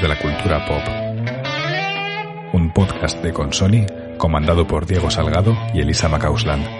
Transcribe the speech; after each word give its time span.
de 0.00 0.08
la 0.08 0.18
cultura 0.18 0.64
pop. 0.66 0.82
Un 2.54 2.72
podcast 2.72 3.22
de 3.22 3.32
Consoni 3.32 3.86
comandado 4.16 4.66
por 4.66 4.86
Diego 4.86 5.10
Salgado 5.10 5.56
y 5.74 5.80
Elisa 5.80 6.08
Macausland. 6.08 6.79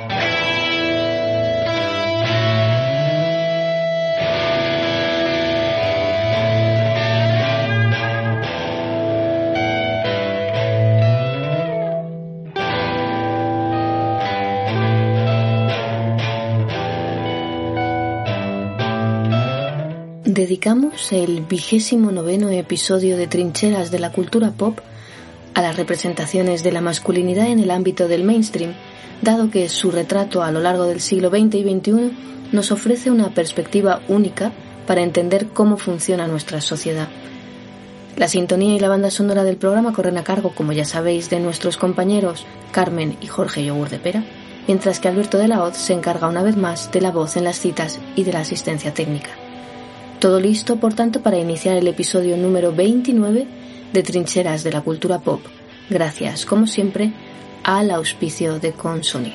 El 21.11 21.41
vigésimo 21.41 22.13
noveno 22.13 22.51
episodio 22.51 23.17
de 23.17 23.27
Trincheras 23.27 23.91
de 23.91 23.99
la 23.99 24.13
Cultura 24.13 24.53
Pop 24.53 24.79
a 25.55 25.61
las 25.61 25.77
representaciones 25.77 26.63
de 26.63 26.71
la 26.71 26.81
masculinidad 26.81 27.49
en 27.49 27.59
el 27.59 27.73
ámbito 27.73 28.07
del 28.07 28.23
mainstream, 28.23 28.75
dado 29.21 29.51
que 29.51 29.69
su 29.69 29.91
retrato 29.91 30.45
a 30.45 30.53
lo 30.53 30.61
largo 30.61 30.85
del 30.85 31.01
siglo 31.01 31.29
XX 31.29 31.57
y 31.57 31.63
XXI 31.65 32.13
nos 32.53 32.71
ofrece 32.71 33.11
una 33.11 33.31
perspectiva 33.31 34.03
única 34.07 34.53
para 34.87 35.03
entender 35.03 35.49
cómo 35.49 35.79
funciona 35.79 36.29
nuestra 36.29 36.61
sociedad. 36.61 37.09
La 38.17 38.29
sintonía 38.29 38.77
y 38.77 38.79
la 38.79 38.89
banda 38.89 39.11
sonora 39.11 39.43
del 39.43 39.57
programa 39.57 39.93
corren 39.93 40.17
a 40.17 40.23
cargo, 40.23 40.53
como 40.55 40.73
ya 40.73 40.85
sabéis, 40.85 41.29
de 41.29 41.41
nuestros 41.41 41.77
compañeros 41.77 42.47
Carmen 42.71 43.17
y 43.21 43.27
Jorge 43.27 43.65
Yogur 43.65 43.89
de 43.89 43.99
Pera, 43.99 44.23
mientras 44.69 45.01
que 45.01 45.09
Alberto 45.09 45.39
de 45.39 45.49
la 45.49 45.65
Hoz 45.65 45.77
se 45.77 45.93
encarga 45.93 46.29
una 46.29 46.45
vez 46.45 46.57
más 46.57 46.93
de 46.93 47.01
la 47.01 47.11
voz 47.11 47.37
en 47.37 47.43
las 47.43 47.59
citas 47.59 47.99
y 48.15 48.23
de 48.23 48.33
la 48.33 48.41
asistencia 48.41 48.95
técnica. 48.95 49.50
Todo 50.21 50.39
listo, 50.39 50.77
por 50.77 50.93
tanto, 50.93 51.23
para 51.23 51.39
iniciar 51.39 51.79
el 51.79 51.89
episodio 51.89 52.37
número 52.37 52.75
29 52.75 53.47
de 53.91 54.03
Trincheras 54.03 54.63
de 54.63 54.71
la 54.71 54.83
Cultura 54.83 55.21
Pop, 55.21 55.41
gracias, 55.89 56.45
como 56.45 56.67
siempre, 56.67 57.11
al 57.65 57.91
auspicio 57.91 58.59
de 58.59 58.73
Consoni. 58.73 59.33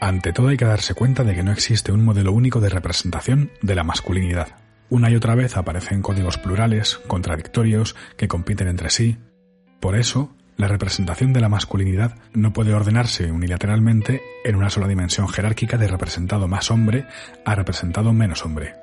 Ante 0.00 0.32
todo 0.32 0.48
hay 0.48 0.56
que 0.56 0.64
darse 0.64 0.94
cuenta 0.94 1.22
de 1.22 1.36
que 1.36 1.44
no 1.44 1.52
existe 1.52 1.92
un 1.92 2.04
modelo 2.04 2.32
único 2.32 2.58
de 2.58 2.68
representación 2.68 3.52
de 3.62 3.76
la 3.76 3.84
masculinidad. 3.84 4.48
Una 4.90 5.08
y 5.08 5.14
otra 5.14 5.36
vez 5.36 5.56
aparecen 5.56 6.02
códigos 6.02 6.36
plurales, 6.36 6.96
contradictorios, 7.06 7.94
que 8.16 8.26
compiten 8.26 8.66
entre 8.66 8.90
sí, 8.90 9.18
por 9.80 9.96
eso, 9.96 10.34
la 10.56 10.68
representación 10.68 11.32
de 11.32 11.40
la 11.40 11.48
masculinidad 11.48 12.16
no 12.32 12.52
puede 12.52 12.74
ordenarse 12.74 13.32
unilateralmente 13.32 14.22
en 14.44 14.56
una 14.56 14.70
sola 14.70 14.86
dimensión 14.86 15.28
jerárquica 15.28 15.78
de 15.78 15.88
representado 15.88 16.46
más 16.46 16.70
hombre 16.70 17.06
a 17.44 17.54
representado 17.54 18.12
menos 18.12 18.44
hombre. 18.44 18.74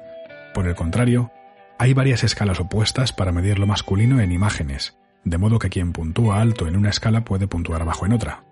Por 0.54 0.68
el 0.68 0.76
contrario, 0.76 1.32
hay 1.80 1.94
varias 1.94 2.24
escalas 2.24 2.60
opuestas 2.60 3.14
para 3.14 3.32
medir 3.32 3.58
lo 3.58 3.68
masculino 3.68 4.20
en 4.20 4.32
imágenes, 4.32 4.98
de 5.24 5.38
modo 5.38 5.60
que 5.60 5.70
quien 5.70 5.94
puntúa 5.94 6.42
alto 6.42 6.68
en 6.68 6.76
una 6.76 6.90
escala 6.90 7.24
puede 7.24 7.48
puntuar 7.48 7.86
bajo 7.86 8.06
en 8.06 8.14
otra. 8.14 8.44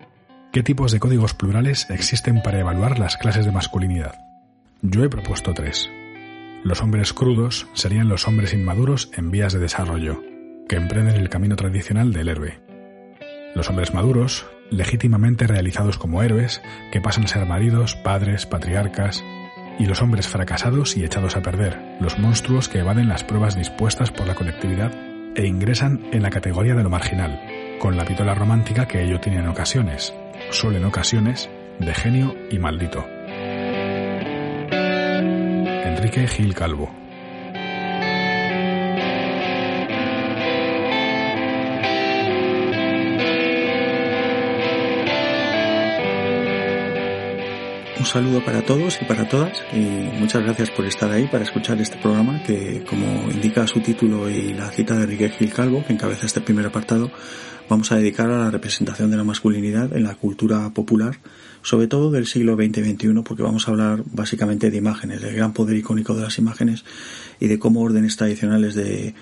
¿Qué 0.52 0.62
tipos 0.62 0.90
de 0.90 0.98
códigos 0.98 1.34
plurales 1.34 1.88
existen 1.90 2.42
para 2.42 2.58
evaluar 2.58 2.98
las 2.98 3.16
clases 3.16 3.44
de 3.44 3.52
masculinidad? 3.52 4.14
Yo 4.82 5.04
he 5.04 5.08
propuesto 5.08 5.52
tres. 5.52 5.90
Los 6.64 6.82
hombres 6.82 7.12
crudos 7.12 7.68
serían 7.74 8.08
los 8.08 8.26
hombres 8.26 8.52
inmaduros 8.52 9.10
en 9.14 9.30
vías 9.30 9.52
de 9.52 9.60
desarrollo, 9.60 10.22
que 10.70 10.76
emprenden 10.76 11.16
el 11.16 11.28
camino 11.28 11.56
tradicional 11.56 12.12
del 12.12 12.28
héroe. 12.28 12.60
Los 13.56 13.68
hombres 13.68 13.92
maduros, 13.92 14.46
legítimamente 14.70 15.48
realizados 15.48 15.98
como 15.98 16.22
héroes, 16.22 16.62
que 16.92 17.00
pasan 17.00 17.24
a 17.24 17.26
ser 17.26 17.44
maridos, 17.44 17.96
padres, 17.96 18.46
patriarcas, 18.46 19.24
y 19.80 19.86
los 19.86 20.00
hombres 20.00 20.28
fracasados 20.28 20.96
y 20.96 21.02
echados 21.02 21.36
a 21.36 21.42
perder, 21.42 21.76
los 21.98 22.20
monstruos 22.20 22.68
que 22.68 22.78
evaden 22.78 23.08
las 23.08 23.24
pruebas 23.24 23.56
dispuestas 23.56 24.12
por 24.12 24.28
la 24.28 24.36
colectividad 24.36 24.92
e 25.34 25.44
ingresan 25.44 26.06
en 26.12 26.22
la 26.22 26.30
categoría 26.30 26.76
de 26.76 26.84
lo 26.84 26.90
marginal, 26.90 27.40
con 27.80 27.96
la 27.96 28.04
pitola 28.04 28.36
romántica 28.36 28.86
que 28.86 29.02
ello 29.02 29.18
tiene 29.18 29.40
en 29.40 29.48
ocasiones, 29.48 30.14
solo 30.52 30.76
en 30.76 30.84
ocasiones, 30.84 31.50
de 31.80 31.94
genio 31.94 32.36
y 32.48 32.60
maldito. 32.60 33.04
Enrique 34.70 36.28
Gil 36.28 36.54
Calvo 36.54 37.09
Un 48.00 48.06
saludo 48.06 48.42
para 48.42 48.62
todos 48.62 48.98
y 49.02 49.04
para 49.04 49.28
todas 49.28 49.62
y 49.74 49.78
muchas 50.18 50.42
gracias 50.42 50.70
por 50.70 50.86
estar 50.86 51.10
ahí 51.10 51.26
para 51.26 51.44
escuchar 51.44 51.78
este 51.82 51.98
programa 51.98 52.42
que, 52.42 52.82
como 52.88 53.30
indica 53.30 53.66
su 53.66 53.80
título 53.80 54.30
y 54.30 54.54
la 54.54 54.70
cita 54.70 54.96
de 54.96 55.02
Enrique 55.02 55.28
Gil 55.28 55.52
Calvo, 55.52 55.84
que 55.86 55.92
encabeza 55.92 56.24
este 56.24 56.40
primer 56.40 56.64
apartado, 56.64 57.10
vamos 57.68 57.92
a 57.92 57.96
dedicar 57.96 58.30
a 58.30 58.38
la 58.38 58.50
representación 58.50 59.10
de 59.10 59.18
la 59.18 59.24
masculinidad 59.24 59.94
en 59.94 60.04
la 60.04 60.14
cultura 60.14 60.70
popular, 60.70 61.18
sobre 61.60 61.88
todo 61.88 62.10
del 62.10 62.24
siglo 62.24 62.56
XX 62.56 62.78
y 62.78 62.94
XXI, 62.94 63.22
porque 63.22 63.42
vamos 63.42 63.68
a 63.68 63.72
hablar 63.72 64.02
básicamente 64.06 64.70
de 64.70 64.78
imágenes, 64.78 65.20
del 65.20 65.36
gran 65.36 65.52
poder 65.52 65.76
icónico 65.76 66.14
de 66.14 66.22
las 66.22 66.38
imágenes 66.38 66.86
y 67.38 67.48
de 67.48 67.58
cómo 67.58 67.82
órdenes 67.82 68.16
tradicionales 68.16 68.74
de, 68.74 69.14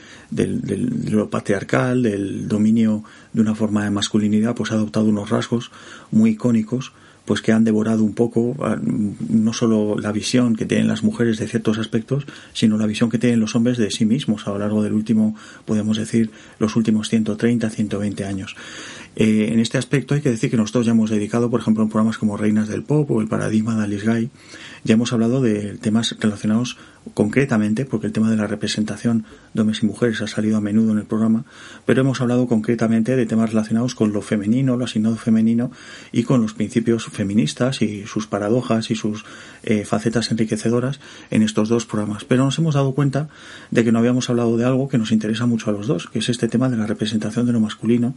lo 1.10 1.28
patriarcal, 1.30 2.04
del 2.04 2.46
dominio 2.46 3.02
de 3.32 3.40
una 3.40 3.56
forma 3.56 3.82
de 3.82 3.90
masculinidad, 3.90 4.54
pues 4.54 4.70
ha 4.70 4.76
adoptado 4.76 5.06
unos 5.06 5.30
rasgos 5.30 5.72
muy 6.12 6.30
icónicos 6.30 6.92
pues 7.28 7.42
que 7.42 7.52
han 7.52 7.62
devorado 7.62 8.04
un 8.04 8.14
poco 8.14 8.56
ah, 8.60 8.78
no 8.80 9.52
solo 9.52 9.98
la 9.98 10.12
visión 10.12 10.56
que 10.56 10.64
tienen 10.64 10.88
las 10.88 11.02
mujeres 11.02 11.36
de 11.36 11.46
ciertos 11.46 11.76
aspectos, 11.76 12.24
sino 12.54 12.78
la 12.78 12.86
visión 12.86 13.10
que 13.10 13.18
tienen 13.18 13.38
los 13.38 13.54
hombres 13.54 13.76
de 13.76 13.90
sí 13.90 14.06
mismos 14.06 14.46
a 14.46 14.50
lo 14.52 14.58
largo 14.58 14.82
del 14.82 14.94
último, 14.94 15.36
podemos 15.66 15.98
decir, 15.98 16.30
los 16.58 16.74
últimos 16.74 17.10
130, 17.10 17.68
120 17.68 18.24
años. 18.24 18.56
Eh, 19.14 19.50
en 19.52 19.60
este 19.60 19.76
aspecto 19.76 20.14
hay 20.14 20.22
que 20.22 20.30
decir 20.30 20.50
que 20.50 20.56
nosotros 20.56 20.86
ya 20.86 20.92
hemos 20.92 21.10
dedicado, 21.10 21.50
por 21.50 21.60
ejemplo, 21.60 21.82
en 21.82 21.90
programas 21.90 22.16
como 22.16 22.38
Reinas 22.38 22.68
del 22.68 22.82
Pop 22.82 23.10
o 23.10 23.20
El 23.20 23.28
Paradigma 23.28 23.76
de 23.76 23.84
Alice 23.84 24.06
Guy, 24.06 24.30
ya 24.84 24.94
hemos 24.94 25.12
hablado 25.12 25.42
de 25.42 25.76
temas 25.76 26.16
relacionados 26.20 26.78
concretamente, 27.14 27.84
porque 27.84 28.06
el 28.06 28.12
tema 28.12 28.30
de 28.30 28.36
la 28.36 28.46
representación 28.46 29.24
de 29.54 29.60
hombres 29.60 29.82
y 29.82 29.86
mujeres 29.86 30.20
ha 30.22 30.26
salido 30.26 30.56
a 30.56 30.60
menudo 30.60 30.92
en 30.92 30.98
el 30.98 31.04
programa, 31.04 31.44
pero 31.84 32.02
hemos 32.02 32.20
hablado 32.20 32.46
concretamente 32.46 33.16
de 33.16 33.26
temas 33.26 33.50
relacionados 33.50 33.94
con 33.94 34.12
lo 34.12 34.22
femenino, 34.22 34.76
lo 34.76 34.84
asignado 34.84 35.16
femenino 35.16 35.70
y 36.12 36.22
con 36.22 36.40
los 36.40 36.54
principios 36.54 37.06
feministas 37.18 37.82
y 37.82 38.06
sus 38.06 38.28
paradojas 38.28 38.90
y 38.92 38.94
sus 38.94 39.24
eh, 39.64 39.84
facetas 39.84 40.30
enriquecedoras 40.30 41.00
en 41.30 41.42
estos 41.42 41.68
dos 41.68 41.84
programas. 41.84 42.24
Pero 42.24 42.44
nos 42.44 42.56
hemos 42.58 42.76
dado 42.76 42.94
cuenta 42.94 43.28
de 43.72 43.84
que 43.84 43.90
no 43.90 43.98
habíamos 43.98 44.30
hablado 44.30 44.56
de 44.56 44.64
algo 44.64 44.88
que 44.88 44.98
nos 44.98 45.10
interesa 45.10 45.46
mucho 45.46 45.68
a 45.68 45.72
los 45.72 45.88
dos, 45.88 46.06
que 46.06 46.20
es 46.20 46.28
este 46.28 46.46
tema 46.46 46.68
de 46.68 46.76
la 46.76 46.86
representación 46.86 47.44
de 47.46 47.52
lo 47.52 47.60
masculino, 47.60 48.14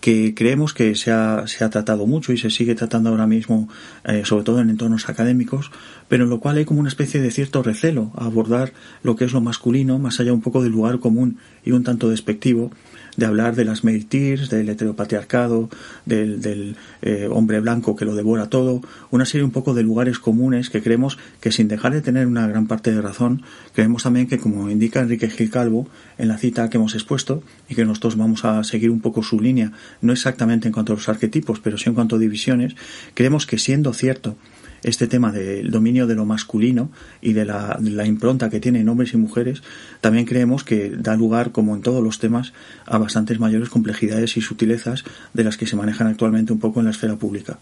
que 0.00 0.34
creemos 0.34 0.72
que 0.72 0.94
se 0.94 1.10
ha, 1.10 1.46
se 1.46 1.64
ha 1.64 1.70
tratado 1.70 2.06
mucho 2.06 2.32
y 2.32 2.38
se 2.38 2.50
sigue 2.50 2.76
tratando 2.76 3.10
ahora 3.10 3.26
mismo, 3.26 3.68
eh, 4.04 4.22
sobre 4.24 4.44
todo 4.44 4.60
en 4.60 4.70
entornos 4.70 5.08
académicos, 5.08 5.72
pero 6.06 6.24
en 6.24 6.30
lo 6.30 6.38
cual 6.38 6.58
hay 6.58 6.64
como 6.64 6.80
una 6.80 6.88
especie 6.88 7.20
de 7.20 7.30
cierto 7.32 7.62
recelo 7.62 8.12
a 8.16 8.26
abordar 8.26 8.72
lo 9.02 9.16
que 9.16 9.24
es 9.24 9.32
lo 9.32 9.40
masculino, 9.40 9.98
más 9.98 10.20
allá 10.20 10.32
un 10.32 10.42
poco 10.42 10.62
del 10.62 10.72
lugar 10.72 11.00
común 11.00 11.38
y 11.64 11.72
un 11.72 11.82
tanto 11.82 12.08
despectivo, 12.08 12.70
de 13.18 13.26
hablar 13.26 13.56
de 13.56 13.64
las 13.64 13.82
tears, 14.08 14.48
del 14.48 14.68
heteropatriarcado, 14.68 15.68
del, 16.06 16.40
del 16.40 16.76
eh, 17.02 17.28
hombre 17.28 17.58
blanco 17.58 17.96
que 17.96 18.04
lo 18.04 18.14
devora 18.14 18.48
todo, 18.48 18.80
una 19.10 19.24
serie 19.24 19.44
un 19.44 19.50
poco 19.50 19.74
de 19.74 19.82
lugares 19.82 20.20
comunes 20.20 20.70
que 20.70 20.80
creemos 20.80 21.18
que 21.40 21.50
sin 21.50 21.66
dejar 21.66 21.92
de 21.92 22.00
tener 22.00 22.28
una 22.28 22.46
gran 22.46 22.68
parte 22.68 22.94
de 22.94 23.02
razón, 23.02 23.42
creemos 23.74 24.04
también 24.04 24.28
que 24.28 24.38
como 24.38 24.70
indica 24.70 25.00
Enrique 25.00 25.28
Gil 25.28 25.50
Calvo 25.50 25.88
en 26.16 26.28
la 26.28 26.38
cita 26.38 26.70
que 26.70 26.76
hemos 26.76 26.94
expuesto 26.94 27.42
y 27.68 27.74
que 27.74 27.84
nosotros 27.84 28.16
vamos 28.16 28.44
a 28.44 28.62
seguir 28.62 28.90
un 28.90 29.00
poco 29.00 29.24
su 29.24 29.40
línea, 29.40 29.72
no 30.00 30.12
exactamente 30.12 30.68
en 30.68 30.72
cuanto 30.72 30.92
a 30.92 30.96
los 30.96 31.08
arquetipos, 31.08 31.58
pero 31.58 31.76
sí 31.76 31.88
en 31.88 31.96
cuanto 31.96 32.14
a 32.14 32.18
divisiones, 32.20 32.76
creemos 33.14 33.46
que 33.46 33.58
siendo 33.58 33.92
cierto 33.94 34.36
este 34.82 35.06
tema 35.06 35.32
del 35.32 35.70
dominio 35.70 36.06
de 36.06 36.14
lo 36.14 36.24
masculino 36.24 36.90
y 37.20 37.32
de 37.32 37.44
la, 37.44 37.78
impronta 38.06 38.50
que 38.50 38.60
tienen 38.60 38.88
hombres 38.88 39.12
y 39.14 39.16
mujeres, 39.16 39.62
también 40.00 40.24
creemos 40.24 40.64
que 40.64 40.90
da 40.90 41.16
lugar, 41.16 41.52
como 41.52 41.74
en 41.74 41.82
todos 41.82 42.02
los 42.02 42.18
temas, 42.18 42.52
a 42.86 42.98
bastantes 42.98 43.38
mayores 43.38 43.68
complejidades 43.68 44.36
y 44.36 44.40
sutilezas 44.40 45.04
de 45.34 45.44
las 45.44 45.56
que 45.56 45.66
se 45.66 45.76
manejan 45.76 46.06
actualmente 46.06 46.52
un 46.52 46.58
poco 46.58 46.80
en 46.80 46.86
la 46.86 46.92
esfera 46.92 47.16
pública. 47.16 47.58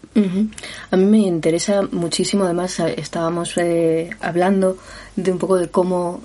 A 0.91 0.97
mí 0.97 1.05
me 1.05 1.19
interesa 1.19 1.81
muchísimo, 1.91 2.43
además, 2.43 2.79
estábamos 2.79 3.57
eh, 3.57 4.09
hablando 4.19 4.77
de 5.15 5.31
un 5.31 5.37
poco 5.37 5.57
de 5.57 5.69
cómo 5.69 6.21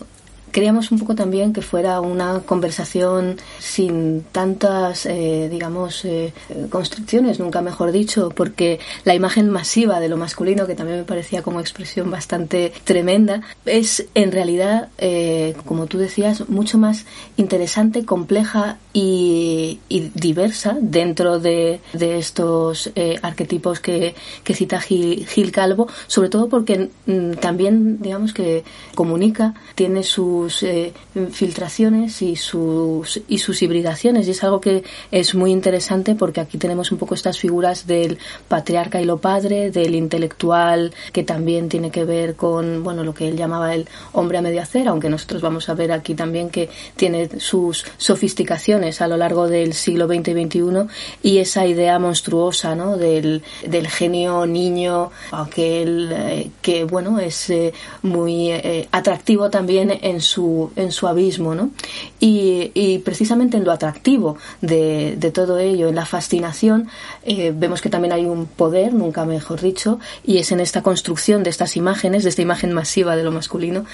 queríamos 0.52 0.92
un 0.92 0.98
poco 0.98 1.14
también 1.14 1.52
que 1.52 1.62
fuera 1.62 2.00
una 2.00 2.40
conversación 2.40 3.38
sin 3.58 4.22
tantas, 4.32 5.06
eh, 5.06 5.48
digamos, 5.50 6.04
eh, 6.04 6.32
constricciones, 6.70 7.40
nunca 7.40 7.62
mejor 7.62 7.90
dicho, 7.90 8.30
porque 8.30 8.78
la 9.04 9.14
imagen 9.14 9.50
masiva 9.50 9.98
de 9.98 10.08
lo 10.08 10.16
masculino, 10.16 10.66
que 10.66 10.74
también 10.74 10.98
me 10.98 11.04
parecía 11.04 11.42
como 11.42 11.58
expresión 11.60 12.10
bastante 12.10 12.72
tremenda, 12.84 13.42
es 13.64 14.06
en 14.14 14.30
realidad, 14.30 14.90
eh, 14.98 15.54
como 15.66 15.86
tú 15.86 15.98
decías, 15.98 16.48
mucho 16.48 16.78
más 16.78 17.06
interesante, 17.36 18.04
compleja 18.04 18.78
y, 18.92 19.80
diversa 20.14 20.76
dentro 20.80 21.38
de, 21.38 21.80
estos 21.94 22.90
arquetipos 23.22 23.80
que, 23.80 24.14
cita 24.52 24.80
Gil, 24.80 25.26
Gil, 25.26 25.50
Calvo, 25.50 25.88
sobre 26.06 26.28
todo 26.28 26.48
porque 26.48 26.90
mm, 27.06 27.32
también, 27.40 28.02
digamos, 28.02 28.34
que 28.34 28.64
comunica, 28.94 29.54
tiene 29.74 30.02
sus 30.42 30.62
eh, 30.64 30.92
filtraciones 31.30 32.20
y 32.22 32.36
sus, 32.36 33.20
y 33.28 33.38
sus 33.38 33.62
hibridaciones. 33.62 34.26
Y 34.26 34.32
es 34.32 34.42
algo 34.42 34.60
que 34.60 34.82
es 35.10 35.34
muy 35.34 35.52
interesante 35.52 36.14
porque 36.14 36.40
aquí 36.40 36.58
tenemos 36.58 36.90
un 36.90 36.98
poco 36.98 37.14
estas 37.14 37.38
figuras 37.38 37.86
del 37.86 38.18
patriarca 38.48 39.00
y 39.00 39.04
lo 39.04 39.18
padre, 39.18 39.70
del 39.70 39.94
intelectual 39.94 40.92
que 41.12 41.22
también 41.22 41.68
tiene 41.68 41.90
que 41.90 42.04
ver 42.04 42.34
con, 42.34 42.82
bueno, 42.82 43.04
lo 43.04 43.14
que 43.14 43.28
él 43.28 43.36
llamaba 43.36 43.74
el 43.74 43.86
hombre 44.12 44.38
a 44.38 44.42
medio 44.42 44.62
hacer, 44.62 44.88
aunque 44.88 45.08
nosotros 45.08 45.42
vamos 45.42 45.68
a 45.68 45.74
ver 45.74 45.92
aquí 45.92 46.14
también 46.14 46.50
que 46.50 46.68
tiene 46.96 47.28
sus 47.38 47.84
sofisticaciones 47.96 49.00
a 49.00 49.08
lo 49.08 49.16
largo 49.16 49.48
del 49.48 49.74
siglo 49.74 50.06
XX 50.06 50.28
y 50.28 50.44
XXI 50.44 50.60
y 51.22 51.38
esa 51.38 51.66
idea 51.66 51.98
monstruosa, 51.98 52.74
¿no? 52.74 52.96
Del, 52.96 53.42
del 53.66 53.88
genio 53.88 54.46
niño, 54.46 55.10
aquel 55.30 56.10
eh, 56.12 56.50
que, 56.60 56.84
bueno, 56.84 57.18
es 57.18 57.50
eh, 57.50 57.72
muy 58.02 58.52
atractivo 58.90 59.50
también 59.50 59.98
en 60.02 60.20
en 60.76 60.92
su 60.92 61.06
abismo, 61.06 61.54
¿no? 61.54 61.70
Y, 62.20 62.98
precisamente 63.04 63.56
en 63.56 63.64
lo 63.64 63.72
atractivo 63.72 64.36
de, 64.60 65.32
todo 65.34 65.58
ello, 65.58 65.88
en 65.88 65.94
la 65.94 66.06
fascinación, 66.06 66.88
eh, 67.24 67.52
vemos 67.54 67.80
que 67.80 67.88
también 67.88 68.12
hay 68.12 68.24
un 68.24 68.46
poder, 68.46 68.92
nunca 68.92 69.24
mejor 69.24 69.60
dicho, 69.60 69.98
y 70.24 70.38
es 70.38 70.52
en 70.52 70.60
esta 70.60 70.82
construcción 70.82 71.42
de 71.42 71.50
estas 71.50 71.76
imágenes, 71.76 72.22
de 72.22 72.28
esta 72.28 72.42
imagen 72.42 72.72
masiva 72.72 73.16
de 73.16 73.24
lo 73.24 73.32
masculino, 73.32 73.84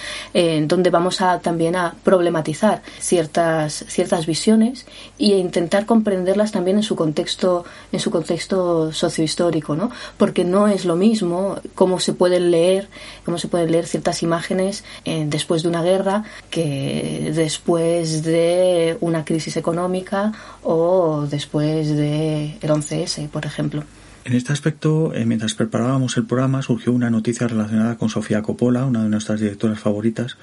donde 0.66 0.90
vamos 0.90 1.20
a 1.20 1.40
también 1.40 1.76
a 1.76 1.94
problematizar 2.04 2.82
ciertas, 3.00 3.84
ciertas 3.88 4.26
visiones 4.26 4.86
e 5.18 5.26
intentar 5.26 5.86
comprenderlas 5.86 6.52
también 6.52 6.76
en 6.78 6.82
su 6.82 6.96
contexto, 6.96 7.64
en 7.92 8.00
su 8.00 8.10
contexto 8.10 8.92
sociohistórico, 8.92 9.74
¿no? 9.76 9.90
Porque 10.16 10.44
no 10.44 10.68
es 10.68 10.84
lo 10.84 10.96
mismo 10.96 11.56
cómo 11.74 12.00
se 12.00 12.12
pueden 12.12 12.50
leer, 12.50 12.88
cómo 13.24 13.38
se 13.38 13.48
pueden 13.48 13.72
leer 13.72 13.86
ciertas 13.86 14.22
imágenes 14.22 14.84
eh, 15.04 15.24
después 15.26 15.62
de 15.62 15.68
una 15.68 15.82
guerra 15.82 16.24
que 16.50 17.32
después 17.34 18.22
de 18.22 18.96
una 19.00 19.24
crisis 19.24 19.56
económica 19.56 20.32
o 20.62 21.26
después 21.28 21.88
de 21.88 22.56
el 22.60 22.70
11S, 22.70 23.28
por 23.28 23.46
ejemplo. 23.46 23.84
En 24.28 24.34
este 24.34 24.52
aspecto, 24.52 25.14
eh, 25.14 25.24
mientras 25.24 25.54
preparábamos 25.54 26.18
el 26.18 26.26
programa, 26.26 26.60
surgió 26.60 26.92
una 26.92 27.08
noticia 27.08 27.48
relacionada 27.48 27.96
con 27.96 28.10
Sofía 28.10 28.42
Coppola, 28.42 28.84
una 28.84 29.02
de 29.02 29.08
nuestras 29.08 29.40
directoras 29.40 29.80
favoritas, 29.80 30.36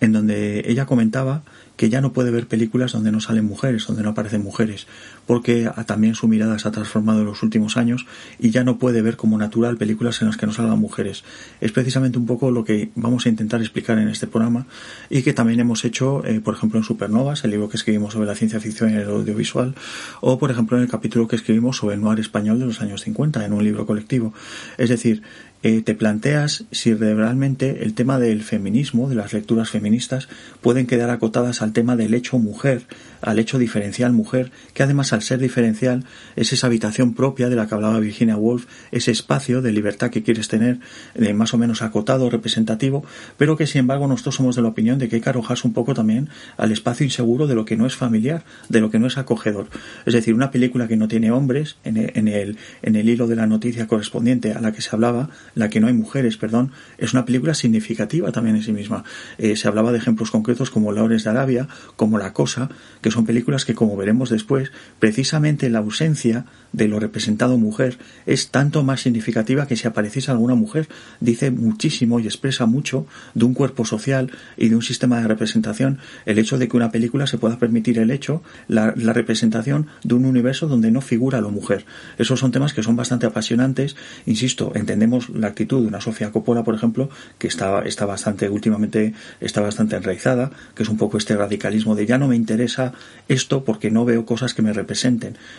en 0.00 0.12
donde 0.12 0.62
ella 0.70 0.86
comentaba 0.86 1.42
que 1.76 1.88
ya 1.88 2.00
no 2.00 2.12
puede 2.12 2.30
ver 2.30 2.46
películas 2.46 2.92
donde 2.92 3.10
no 3.10 3.20
salen 3.20 3.44
mujeres, 3.44 3.88
donde 3.88 4.04
no 4.04 4.10
aparecen 4.10 4.44
mujeres, 4.44 4.86
porque 5.26 5.70
también 5.86 6.14
su 6.14 6.28
mirada 6.28 6.58
se 6.58 6.68
ha 6.68 6.70
transformado 6.70 7.20
en 7.20 7.26
los 7.26 7.42
últimos 7.42 7.76
años 7.76 8.06
y 8.38 8.50
ya 8.50 8.64
no 8.64 8.78
puede 8.78 9.02
ver 9.02 9.16
como 9.16 9.38
natural 9.38 9.76
películas 9.76 10.20
en 10.20 10.28
las 10.28 10.36
que 10.36 10.46
no 10.46 10.52
salgan 10.52 10.78
mujeres. 10.78 11.24
Es 11.60 11.72
precisamente 11.72 12.18
un 12.18 12.26
poco 12.26 12.50
lo 12.50 12.64
que 12.64 12.90
vamos 12.94 13.26
a 13.26 13.28
intentar 13.28 13.60
explicar 13.60 13.98
en 13.98 14.08
este 14.08 14.26
programa 14.26 14.66
y 15.10 15.22
que 15.22 15.32
también 15.32 15.60
hemos 15.60 15.84
hecho, 15.84 16.24
eh, 16.24 16.40
por 16.40 16.54
ejemplo, 16.54 16.78
en 16.78 16.84
Supernovas, 16.84 17.44
el 17.44 17.50
libro 17.50 17.68
que 17.68 17.76
escribimos 17.76 18.12
sobre 18.12 18.26
la 18.26 18.34
ciencia 18.34 18.60
ficción 18.60 18.90
y 18.90 18.94
el 18.94 19.08
audiovisual, 19.08 19.74
o 20.20 20.38
por 20.38 20.50
ejemplo 20.50 20.76
en 20.76 20.84
el 20.84 20.88
capítulo 20.88 21.28
que 21.28 21.36
escribimos 21.36 21.76
sobre 21.76 21.94
el 21.94 22.00
noir 22.00 22.20
español 22.20 22.58
de 22.58 22.66
los 22.66 22.80
años 22.80 23.02
50 23.02 23.44
en 23.44 23.52
un 23.52 23.64
libro 23.64 23.86
colectivo. 23.86 24.34
Es 24.78 24.90
decir, 24.90 25.22
eh, 25.64 25.80
te 25.80 25.94
planteas 25.94 26.64
si 26.72 26.92
realmente 26.92 27.84
el 27.84 27.94
tema 27.94 28.18
del 28.18 28.42
feminismo, 28.42 29.08
de 29.08 29.14
las 29.14 29.32
lecturas 29.32 29.70
feministas, 29.70 30.28
pueden 30.60 30.86
quedar 30.86 31.08
acotadas 31.08 31.62
al 31.62 31.72
tema 31.72 31.96
del 31.96 32.12
hecho 32.12 32.38
mujer, 32.38 32.82
al 33.22 33.38
hecho 33.38 33.58
diferencial 33.58 34.12
mujer, 34.12 34.52
que 34.74 34.82
además 34.82 35.13
al 35.14 35.22
ser 35.22 35.38
diferencial 35.38 36.04
es 36.36 36.52
esa 36.52 36.66
habitación 36.66 37.14
propia 37.14 37.48
de 37.48 37.56
la 37.56 37.66
que 37.66 37.74
hablaba 37.74 37.98
Virginia 38.00 38.36
Woolf, 38.36 38.66
ese 38.92 39.10
espacio 39.10 39.62
de 39.62 39.72
libertad 39.72 40.10
que 40.10 40.22
quieres 40.22 40.48
tener, 40.48 40.80
de 41.14 41.34
más 41.34 41.54
o 41.54 41.58
menos 41.58 41.82
acotado, 41.82 42.30
representativo, 42.30 43.04
pero 43.36 43.56
que 43.56 43.66
sin 43.66 43.80
embargo 43.80 44.06
nosotros 44.06 44.36
somos 44.36 44.56
de 44.56 44.62
la 44.62 44.68
opinión 44.68 44.98
de 44.98 45.08
que 45.08 45.16
hay 45.16 45.22
que 45.22 45.30
arrojarse 45.30 45.66
un 45.66 45.72
poco 45.72 45.94
también 45.94 46.28
al 46.56 46.72
espacio 46.72 47.04
inseguro 47.04 47.46
de 47.46 47.54
lo 47.54 47.64
que 47.64 47.76
no 47.76 47.86
es 47.86 47.96
familiar, 47.96 48.44
de 48.68 48.80
lo 48.80 48.90
que 48.90 48.98
no 48.98 49.06
es 49.06 49.18
acogedor. 49.18 49.68
Es 50.06 50.14
decir, 50.14 50.34
una 50.34 50.50
película 50.50 50.88
que 50.88 50.96
no 50.96 51.08
tiene 51.08 51.30
hombres 51.30 51.76
en 51.84 51.96
el, 51.96 52.58
en 52.82 52.96
el 52.96 53.08
hilo 53.08 53.26
de 53.26 53.36
la 53.36 53.46
noticia 53.46 53.86
correspondiente 53.86 54.52
a 54.52 54.60
la 54.60 54.72
que 54.72 54.82
se 54.82 54.90
hablaba, 54.92 55.30
la 55.54 55.68
que 55.70 55.80
no 55.80 55.86
hay 55.86 55.94
mujeres, 55.94 56.36
perdón, 56.36 56.72
es 56.98 57.12
una 57.12 57.24
película 57.24 57.54
significativa 57.54 58.32
también 58.32 58.56
en 58.56 58.62
sí 58.62 58.72
misma. 58.72 59.04
Eh, 59.38 59.56
se 59.56 59.68
hablaba 59.68 59.92
de 59.92 59.98
ejemplos 59.98 60.30
concretos 60.30 60.70
como 60.70 60.92
Laures 60.92 61.24
de 61.24 61.30
Arabia, 61.30 61.68
como 61.96 62.18
La 62.18 62.32
Cosa, 62.32 62.68
que 63.00 63.10
son 63.10 63.24
películas 63.24 63.64
que, 63.64 63.74
como 63.74 63.96
veremos 63.96 64.30
después, 64.30 64.72
precisamente 65.04 65.68
la 65.68 65.80
ausencia 65.80 66.46
de 66.72 66.88
lo 66.88 66.98
representado 66.98 67.58
mujer 67.58 67.98
es 68.24 68.48
tanto 68.48 68.82
más 68.82 69.02
significativa 69.02 69.66
que 69.66 69.76
si 69.76 69.86
apareciese 69.86 70.30
alguna 70.30 70.54
mujer, 70.54 70.88
dice 71.20 71.50
muchísimo 71.50 72.20
y 72.20 72.24
expresa 72.24 72.64
mucho 72.64 73.06
de 73.34 73.44
un 73.44 73.52
cuerpo 73.52 73.84
social 73.84 74.32
y 74.56 74.70
de 74.70 74.76
un 74.76 74.82
sistema 74.82 75.20
de 75.20 75.28
representación 75.28 75.98
el 76.24 76.38
hecho 76.38 76.56
de 76.56 76.68
que 76.68 76.78
una 76.78 76.90
película 76.90 77.26
se 77.26 77.36
pueda 77.36 77.58
permitir 77.58 77.98
el 77.98 78.10
hecho, 78.10 78.42
la, 78.66 78.92
representación 78.92 79.88
de 80.04 80.14
un 80.14 80.24
universo 80.24 80.68
donde 80.68 80.90
no 80.90 81.02
figura 81.02 81.42
la 81.42 81.48
mujer. 81.48 81.84
Esos 82.16 82.40
son 82.40 82.50
temas 82.50 82.72
que 82.72 82.82
son 82.82 82.96
bastante 82.96 83.26
apasionantes. 83.26 83.96
Insisto, 84.24 84.72
entendemos 84.74 85.28
la 85.28 85.48
actitud 85.48 85.82
de 85.82 85.88
una 85.88 86.00
Sofía 86.00 86.32
Coppola, 86.32 86.64
por 86.64 86.74
ejemplo, 86.74 87.10
que 87.38 87.46
está, 87.46 87.82
está 87.82 88.06
bastante, 88.06 88.48
últimamente 88.48 89.12
está 89.40 89.60
bastante 89.60 89.96
enraizada, 89.96 90.50
que 90.74 90.82
es 90.82 90.88
un 90.88 90.96
poco 90.96 91.18
este 91.18 91.36
radicalismo 91.36 91.94
de 91.94 92.06
ya 92.06 92.16
no 92.16 92.26
me 92.26 92.36
interesa 92.36 92.94
esto 93.28 93.64
porque 93.64 93.90
no 93.90 94.06
veo 94.06 94.24
cosas 94.24 94.54
que 94.54 94.62
me 94.62 94.72
representen. 94.72 94.93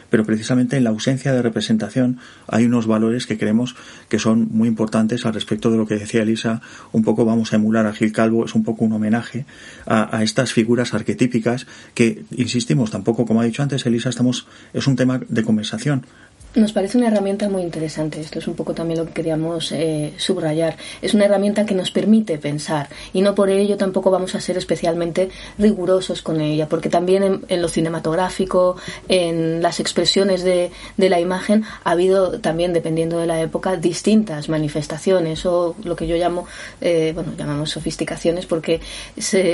Pero 0.10 0.26
precisamente 0.26 0.78
en 0.78 0.84
la 0.84 0.90
ausencia 0.90 1.34
de 1.34 1.42
representación 1.42 2.20
hay 2.48 2.66
unos 2.66 2.88
valores 2.88 3.28
que 3.28 3.38
creemos 3.38 3.76
que 4.10 4.20
son 4.20 4.48
muy 4.52 4.68
importantes 4.68 5.26
al 5.26 5.34
respecto 5.34 5.72
de 5.72 5.78
lo 5.78 5.86
que 5.86 5.96
decía 5.96 6.24
Elisa. 6.24 6.62
Un 6.92 7.04
poco 7.04 7.26
vamos 7.26 7.54
a 7.54 7.58
emular 7.58 7.86
a 7.86 7.94
Gil 7.94 8.12
Calvo, 8.12 8.46
es 8.46 8.56
un 8.56 8.64
poco 8.64 8.86
un 8.86 8.94
homenaje 8.94 9.46
a, 9.86 10.18
a 10.18 10.24
estas 10.24 10.54
figuras 10.54 10.94
arquetípicas 10.94 11.68
que, 11.94 12.24
insistimos, 12.32 12.92
tampoco, 12.92 13.26
como 13.26 13.42
ha 13.42 13.46
dicho 13.46 13.64
antes 13.64 13.86
Elisa, 13.86 14.10
estamos, 14.10 14.48
es 14.74 14.88
un 14.88 14.96
tema 14.96 15.20
de 15.28 15.44
conversación 15.44 16.06
nos 16.56 16.72
parece 16.72 16.98
una 16.98 17.08
herramienta 17.08 17.50
muy 17.50 17.62
interesante. 17.62 18.22
Esto 18.22 18.40
es 18.40 18.48
un 18.48 18.56
poco 18.56 18.74
también 18.74 19.00
lo 19.00 19.06
que 19.06 19.14
queríamos 19.14 19.72
eh, 19.72 20.14
subrayar. 20.18 20.78
Es 21.02 21.14
una 21.14 21.26
herramienta 21.26 21.66
que 21.66 21.76
nos 21.76 21.92
permite 21.92 22.38
pensar 22.38 22.88
y 23.14 23.22
no 23.22 23.36
por 23.36 23.50
ello 23.50 23.78
tampoco 23.78 24.10
vamos 24.10 24.36
a 24.36 24.42
ser 24.42 24.58
especialmente 24.58 25.30
rigurosos 25.58 26.22
con 26.22 26.40
ella, 26.40 26.68
porque 26.70 26.90
también 26.90 27.42
en, 27.48 27.62
lo 27.62 27.68
cinematográfico, 27.68 28.78
en 29.10 29.62
las 29.62 29.80
expresiones 29.80 30.44
de, 30.44 30.72
de, 30.98 31.10
la 31.10 31.20
imagen, 31.20 31.64
ha 31.84 31.92
habido 31.92 32.40
también, 32.40 32.74
dependiendo 32.74 33.18
de 33.18 33.28
la 33.28 33.42
época, 33.42 33.76
distintas 33.76 34.48
manifestaciones 34.48 35.46
o 35.46 35.76
lo 35.84 35.96
que 35.96 36.08
yo 36.08 36.16
llamo, 36.16 36.48
eh, 36.80 37.12
bueno, 37.14 37.34
llamamos 37.38 37.72
sofisticaciones, 37.72 38.46
porque 38.46 38.80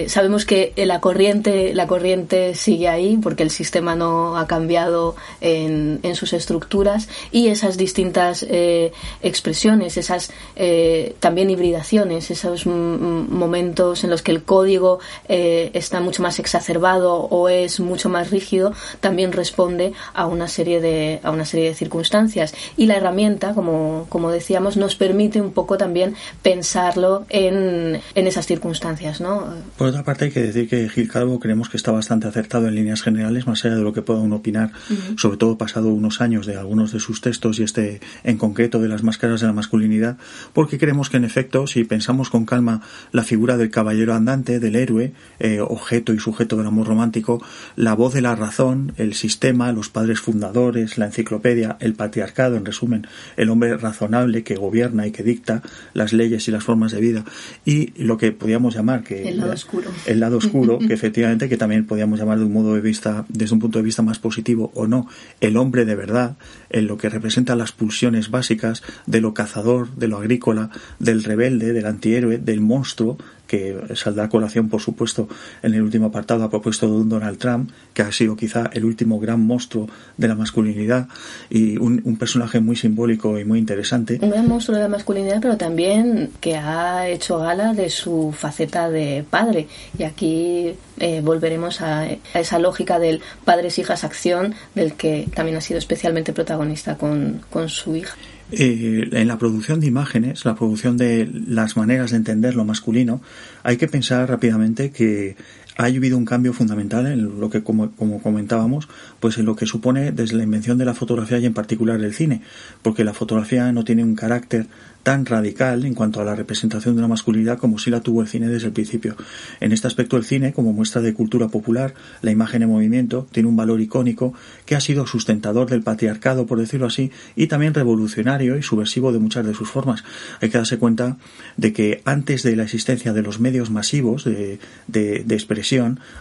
sabemos 0.08 0.46
que 0.46 0.74
la 0.78 1.02
corriente, 1.02 1.74
la 1.74 1.88
corriente 1.88 2.54
sigue 2.56 2.88
ahí, 2.88 3.18
porque 3.18 3.44
el 3.44 3.50
sistema 3.50 3.96
no 3.96 4.38
ha 4.38 4.46
cambiado 4.48 5.16
en, 5.40 6.00
en 6.04 6.16
sus 6.16 6.34
estructuras 6.34 6.91
y 7.32 7.48
esas 7.48 7.78
distintas 7.78 8.46
eh, 8.48 8.92
expresiones, 9.22 9.98
esas 9.98 10.32
eh, 10.56 11.16
también 11.20 11.50
hibridaciones, 11.50 12.32
esos 12.32 12.66
momentos 12.66 14.04
en 14.04 14.10
los 14.10 14.22
que 14.22 14.32
el 14.32 14.44
código 14.44 15.00
eh, 15.28 15.72
está 15.74 16.00
mucho 16.00 16.22
más 16.24 16.40
exacerbado 16.40 17.16
o 17.16 17.50
es 17.50 17.80
mucho 17.80 18.10
más 18.10 18.32
rígido, 18.32 18.74
también 19.00 19.32
responde 19.32 19.94
a 20.14 20.26
una 20.26 20.48
serie 20.48 20.82
de, 20.82 21.20
a 21.24 21.32
una 21.32 21.46
serie 21.46 21.70
de 21.70 21.76
circunstancias. 21.76 22.54
Y 22.78 22.86
la 22.86 22.98
herramienta, 22.98 23.54
como, 23.54 24.06
como 24.10 24.32
decíamos, 24.32 24.78
nos 24.78 24.96
permite 24.96 25.42
un 25.42 25.52
poco 25.52 25.78
también 25.78 26.16
pensarlo 26.42 27.26
en, 27.30 28.02
en 28.16 28.28
esas 28.28 28.46
circunstancias. 28.46 29.22
¿no? 29.22 29.54
Por 29.78 29.88
otra 29.88 30.04
parte, 30.04 30.26
hay 30.26 30.32
que 30.32 30.42
decir 30.42 30.70
que 30.70 30.90
Gil 30.90 31.10
Calvo 31.10 31.40
creemos 31.40 31.70
que 31.70 31.78
está 31.78 31.92
bastante 31.92 32.28
acertado 32.28 32.68
en 32.68 32.76
líneas 32.76 33.02
generales, 33.02 33.48
más 33.48 33.64
allá 33.66 33.76
de 33.76 33.84
lo 33.84 33.94
que 33.94 34.02
pueda 34.02 34.20
uno 34.20 34.38
opinar, 34.38 34.72
sobre 35.18 35.38
todo 35.38 35.58
pasado 35.58 35.90
unos 35.90 36.22
años 36.22 36.46
de 36.46 36.58
algunos 36.58 36.81
de 36.90 37.00
sus 37.00 37.22
textos 37.22 37.60
y 37.60 37.64
este 37.64 38.02
en 38.24 38.38
concreto 38.38 38.80
de 38.80 38.88
las 38.88 39.04
máscaras 39.04 39.42
de 39.42 39.48
la 39.48 39.54
masculinidad 39.54 40.18
porque 40.54 40.78
creemos 40.78 41.10
que 41.10 41.18
en 41.18 41.26
efecto, 41.26 41.68
si 41.68 41.84
pensamos 41.84 42.30
con 42.30 42.46
calma 42.46 42.82
la 43.12 43.24
figura 43.24 43.58
del 43.58 43.70
caballero 43.70 44.14
andante, 44.14 44.60
del 44.60 44.76
héroe, 44.76 45.14
eh, 45.40 45.60
objeto 45.60 46.14
y 46.14 46.20
sujeto 46.20 46.58
del 46.58 46.68
amor 46.68 46.88
romántico, 46.88 47.44
la 47.76 47.94
voz 47.94 48.14
de 48.14 48.22
la 48.22 48.36
razón, 48.36 48.94
el 48.98 49.14
sistema, 49.14 49.72
los 49.72 49.90
padres 49.90 50.20
fundadores, 50.20 50.98
la 50.98 51.06
enciclopedia, 51.06 51.78
el 51.80 51.94
patriarcado, 51.94 52.56
en 52.56 52.66
resumen, 52.66 53.08
el 53.38 53.50
hombre 53.50 53.78
razonable 53.78 54.44
que 54.44 54.56
gobierna 54.56 55.08
y 55.08 55.12
que 55.12 55.24
dicta 55.24 55.62
las 55.94 56.14
leyes 56.14 56.48
y 56.48 56.52
las 56.52 56.64
formas 56.64 56.92
de 56.92 57.02
vida, 57.02 57.26
y 57.66 57.94
lo 58.02 58.18
que 58.18 58.32
podríamos 58.32 58.76
llamar 58.76 59.04
que 59.04 59.30
el 59.30 59.38
lado 59.38 59.54
oscuro, 59.54 59.92
el 60.06 60.20
lado 60.20 60.38
oscuro, 60.38 60.80
que 60.80 60.94
efectivamente 60.94 61.50
que 61.50 61.58
también 61.58 61.86
podríamos 61.86 62.20
llamar 62.20 62.40
de 62.40 62.46
un 62.46 62.54
modo 62.54 62.76
de 62.76 62.82
vista, 62.82 63.26
desde 63.30 63.54
un 63.54 63.60
punto 63.60 63.80
de 63.80 63.84
vista 63.84 64.02
más 64.02 64.20
positivo 64.20 64.72
o 64.76 64.88
no, 64.88 65.08
el 65.40 65.58
hombre 65.58 65.86
de 65.86 65.96
verdad, 65.96 66.38
en 66.72 66.88
lo 66.88 66.98
que 66.98 67.10
representa 67.10 67.56
las 67.56 67.72
pulsiones 67.72 68.32
básicas 68.32 68.82
de 69.06 69.22
lo 69.22 69.34
cazador, 69.34 69.90
de 69.96 70.08
lo 70.08 70.18
agrícola, 70.18 70.70
del 71.00 71.24
rebelde, 71.24 71.74
del 71.74 71.86
antihéroe, 71.86 72.38
del 72.38 72.62
monstruo, 72.62 73.18
que 73.52 73.76
saldrá 73.96 74.24
a 74.24 74.30
colación, 74.30 74.70
por 74.70 74.80
supuesto, 74.80 75.28
en 75.62 75.74
el 75.74 75.82
último 75.82 76.06
apartado 76.06 76.46
a 76.46 76.50
propuesto 76.50 76.88
de 76.88 76.94
un 76.94 77.10
Donald 77.10 77.38
Trump, 77.38 77.70
que 77.94 78.02
ha 78.02 78.10
sido 78.10 78.38
quizá 78.38 78.70
el 78.72 78.86
último 78.86 79.20
gran 79.20 79.46
monstruo 79.46 79.90
de 80.16 80.30
la 80.30 80.36
masculinidad 80.36 81.10
y 81.50 81.76
un, 81.78 82.16
personaje 82.16 82.62
muy 82.62 82.78
simbólico 82.78 83.38
y 83.38 83.44
muy 83.44 83.60
interesante. 83.60 84.20
Un 84.22 84.30
gran 84.30 84.48
monstruo 84.48 84.78
de 84.78 84.84
la 84.84 84.88
masculinidad, 84.88 85.42
pero 85.42 85.58
también 85.58 86.32
que 86.40 86.56
ha 86.56 87.10
hecho 87.10 87.40
gala 87.40 87.74
de 87.74 87.90
su 87.90 88.32
faceta 88.32 88.90
de 88.90 89.26
padre. 89.30 89.68
Y 89.98 90.04
aquí 90.04 90.74
eh, 91.00 91.20
volveremos 91.22 91.82
a, 91.82 92.04
a, 92.04 92.40
esa 92.40 92.58
lógica 92.58 93.00
del 93.00 93.20
padres-hijas 93.44 94.06
acción, 94.06 94.56
del 94.76 94.94
que 94.94 95.28
también 95.36 95.58
ha 95.58 95.62
sido 95.62 95.78
especialmente 95.78 96.32
protagonista 96.32 96.96
con, 96.98 97.42
con 97.50 97.68
su 97.68 97.98
hija. 97.98 98.16
Eh, 98.52 99.10
en 99.12 99.28
la 99.28 99.38
producción 99.38 99.80
de 99.80 99.88
imágenes, 99.88 100.44
la 100.44 100.56
producción 100.56 100.98
de 100.98 101.30
las 101.48 101.78
maneras 101.78 102.12
de 102.12 102.18
entender 102.18 102.56
lo 102.56 102.66
masculino, 102.66 103.22
hay 103.64 103.78
que 103.78 103.88
pensar 103.88 104.30
rápidamente 104.30 104.92
que 104.92 105.36
ha 105.78 105.86
habido 105.86 106.18
un 106.18 106.26
cambio 106.26 106.54
fundamental 106.54 107.08
en 107.08 107.40
lo 107.40 107.50
que, 107.50 107.64
como, 107.64 107.92
como, 107.92 108.22
comentábamos, 108.22 108.88
pues 109.20 109.38
en 109.38 109.46
lo 109.46 109.56
que 109.56 109.66
supone 109.66 110.12
desde 110.12 110.36
la 110.36 110.44
invención 110.44 110.78
de 110.78 110.86
la 110.86 110.94
fotografía 110.94 111.40
y 111.40 111.46
en 111.46 111.54
particular 111.54 112.02
el 112.02 112.14
cine, 112.14 112.42
porque 112.82 113.04
la 113.04 113.14
fotografía 113.14 113.72
no 113.72 113.84
tiene 113.84 114.04
un 114.04 114.16
carácter 114.16 114.68
tan 115.04 115.26
radical 115.26 115.86
en 115.86 115.96
cuanto 115.96 116.22
a 116.22 116.24
la 116.24 116.36
representación 116.36 116.96
de 116.96 117.00
una 117.00 117.08
masculinidad 117.08 117.58
como 117.58 117.80
si 117.80 117.90
la 117.90 118.02
tuvo 118.02 118.22
el 118.22 118.28
cine 118.28 118.48
desde 118.48 118.68
el 118.68 118.74
principio. 118.74 119.16
En 119.60 119.72
este 119.72 119.88
aspecto 119.88 120.16
el 120.16 120.24
cine, 120.24 120.54
como 120.54 120.74
muestra 120.74 121.02
de 121.02 121.14
cultura 121.14 121.48
popular, 121.48 121.96
la 122.22 122.30
imagen 122.30 122.62
en 122.62 122.70
movimiento, 122.70 123.28
tiene 123.32 123.50
un 123.50 123.56
valor 123.56 123.82
icónico 123.82 124.34
que 124.66 124.76
ha 124.76 124.80
sido 124.80 125.08
sustentador 125.08 125.70
del 125.70 125.82
patriarcado, 125.82 126.46
por 126.46 126.60
decirlo 126.60 126.86
así, 126.86 127.12
y 127.36 127.48
también 127.48 127.74
revolucionario 127.74 128.58
y 128.58 128.62
subversivo 128.62 129.12
de 129.12 129.20
muchas 129.20 129.46
de 129.46 129.56
sus 129.56 129.70
formas. 129.70 130.04
Hay 130.40 130.50
que 130.50 130.60
darse 130.60 130.78
cuenta 130.78 131.18
de 131.58 131.74
que 131.74 132.02
antes 132.06 132.44
de 132.44 132.56
la 132.56 132.64
existencia 132.64 133.14
de 133.14 133.24
los 133.24 133.40
medios 133.40 133.72
masivos 133.72 134.24
de, 134.24 134.60
de 134.88 135.34
expresión, 135.34 135.62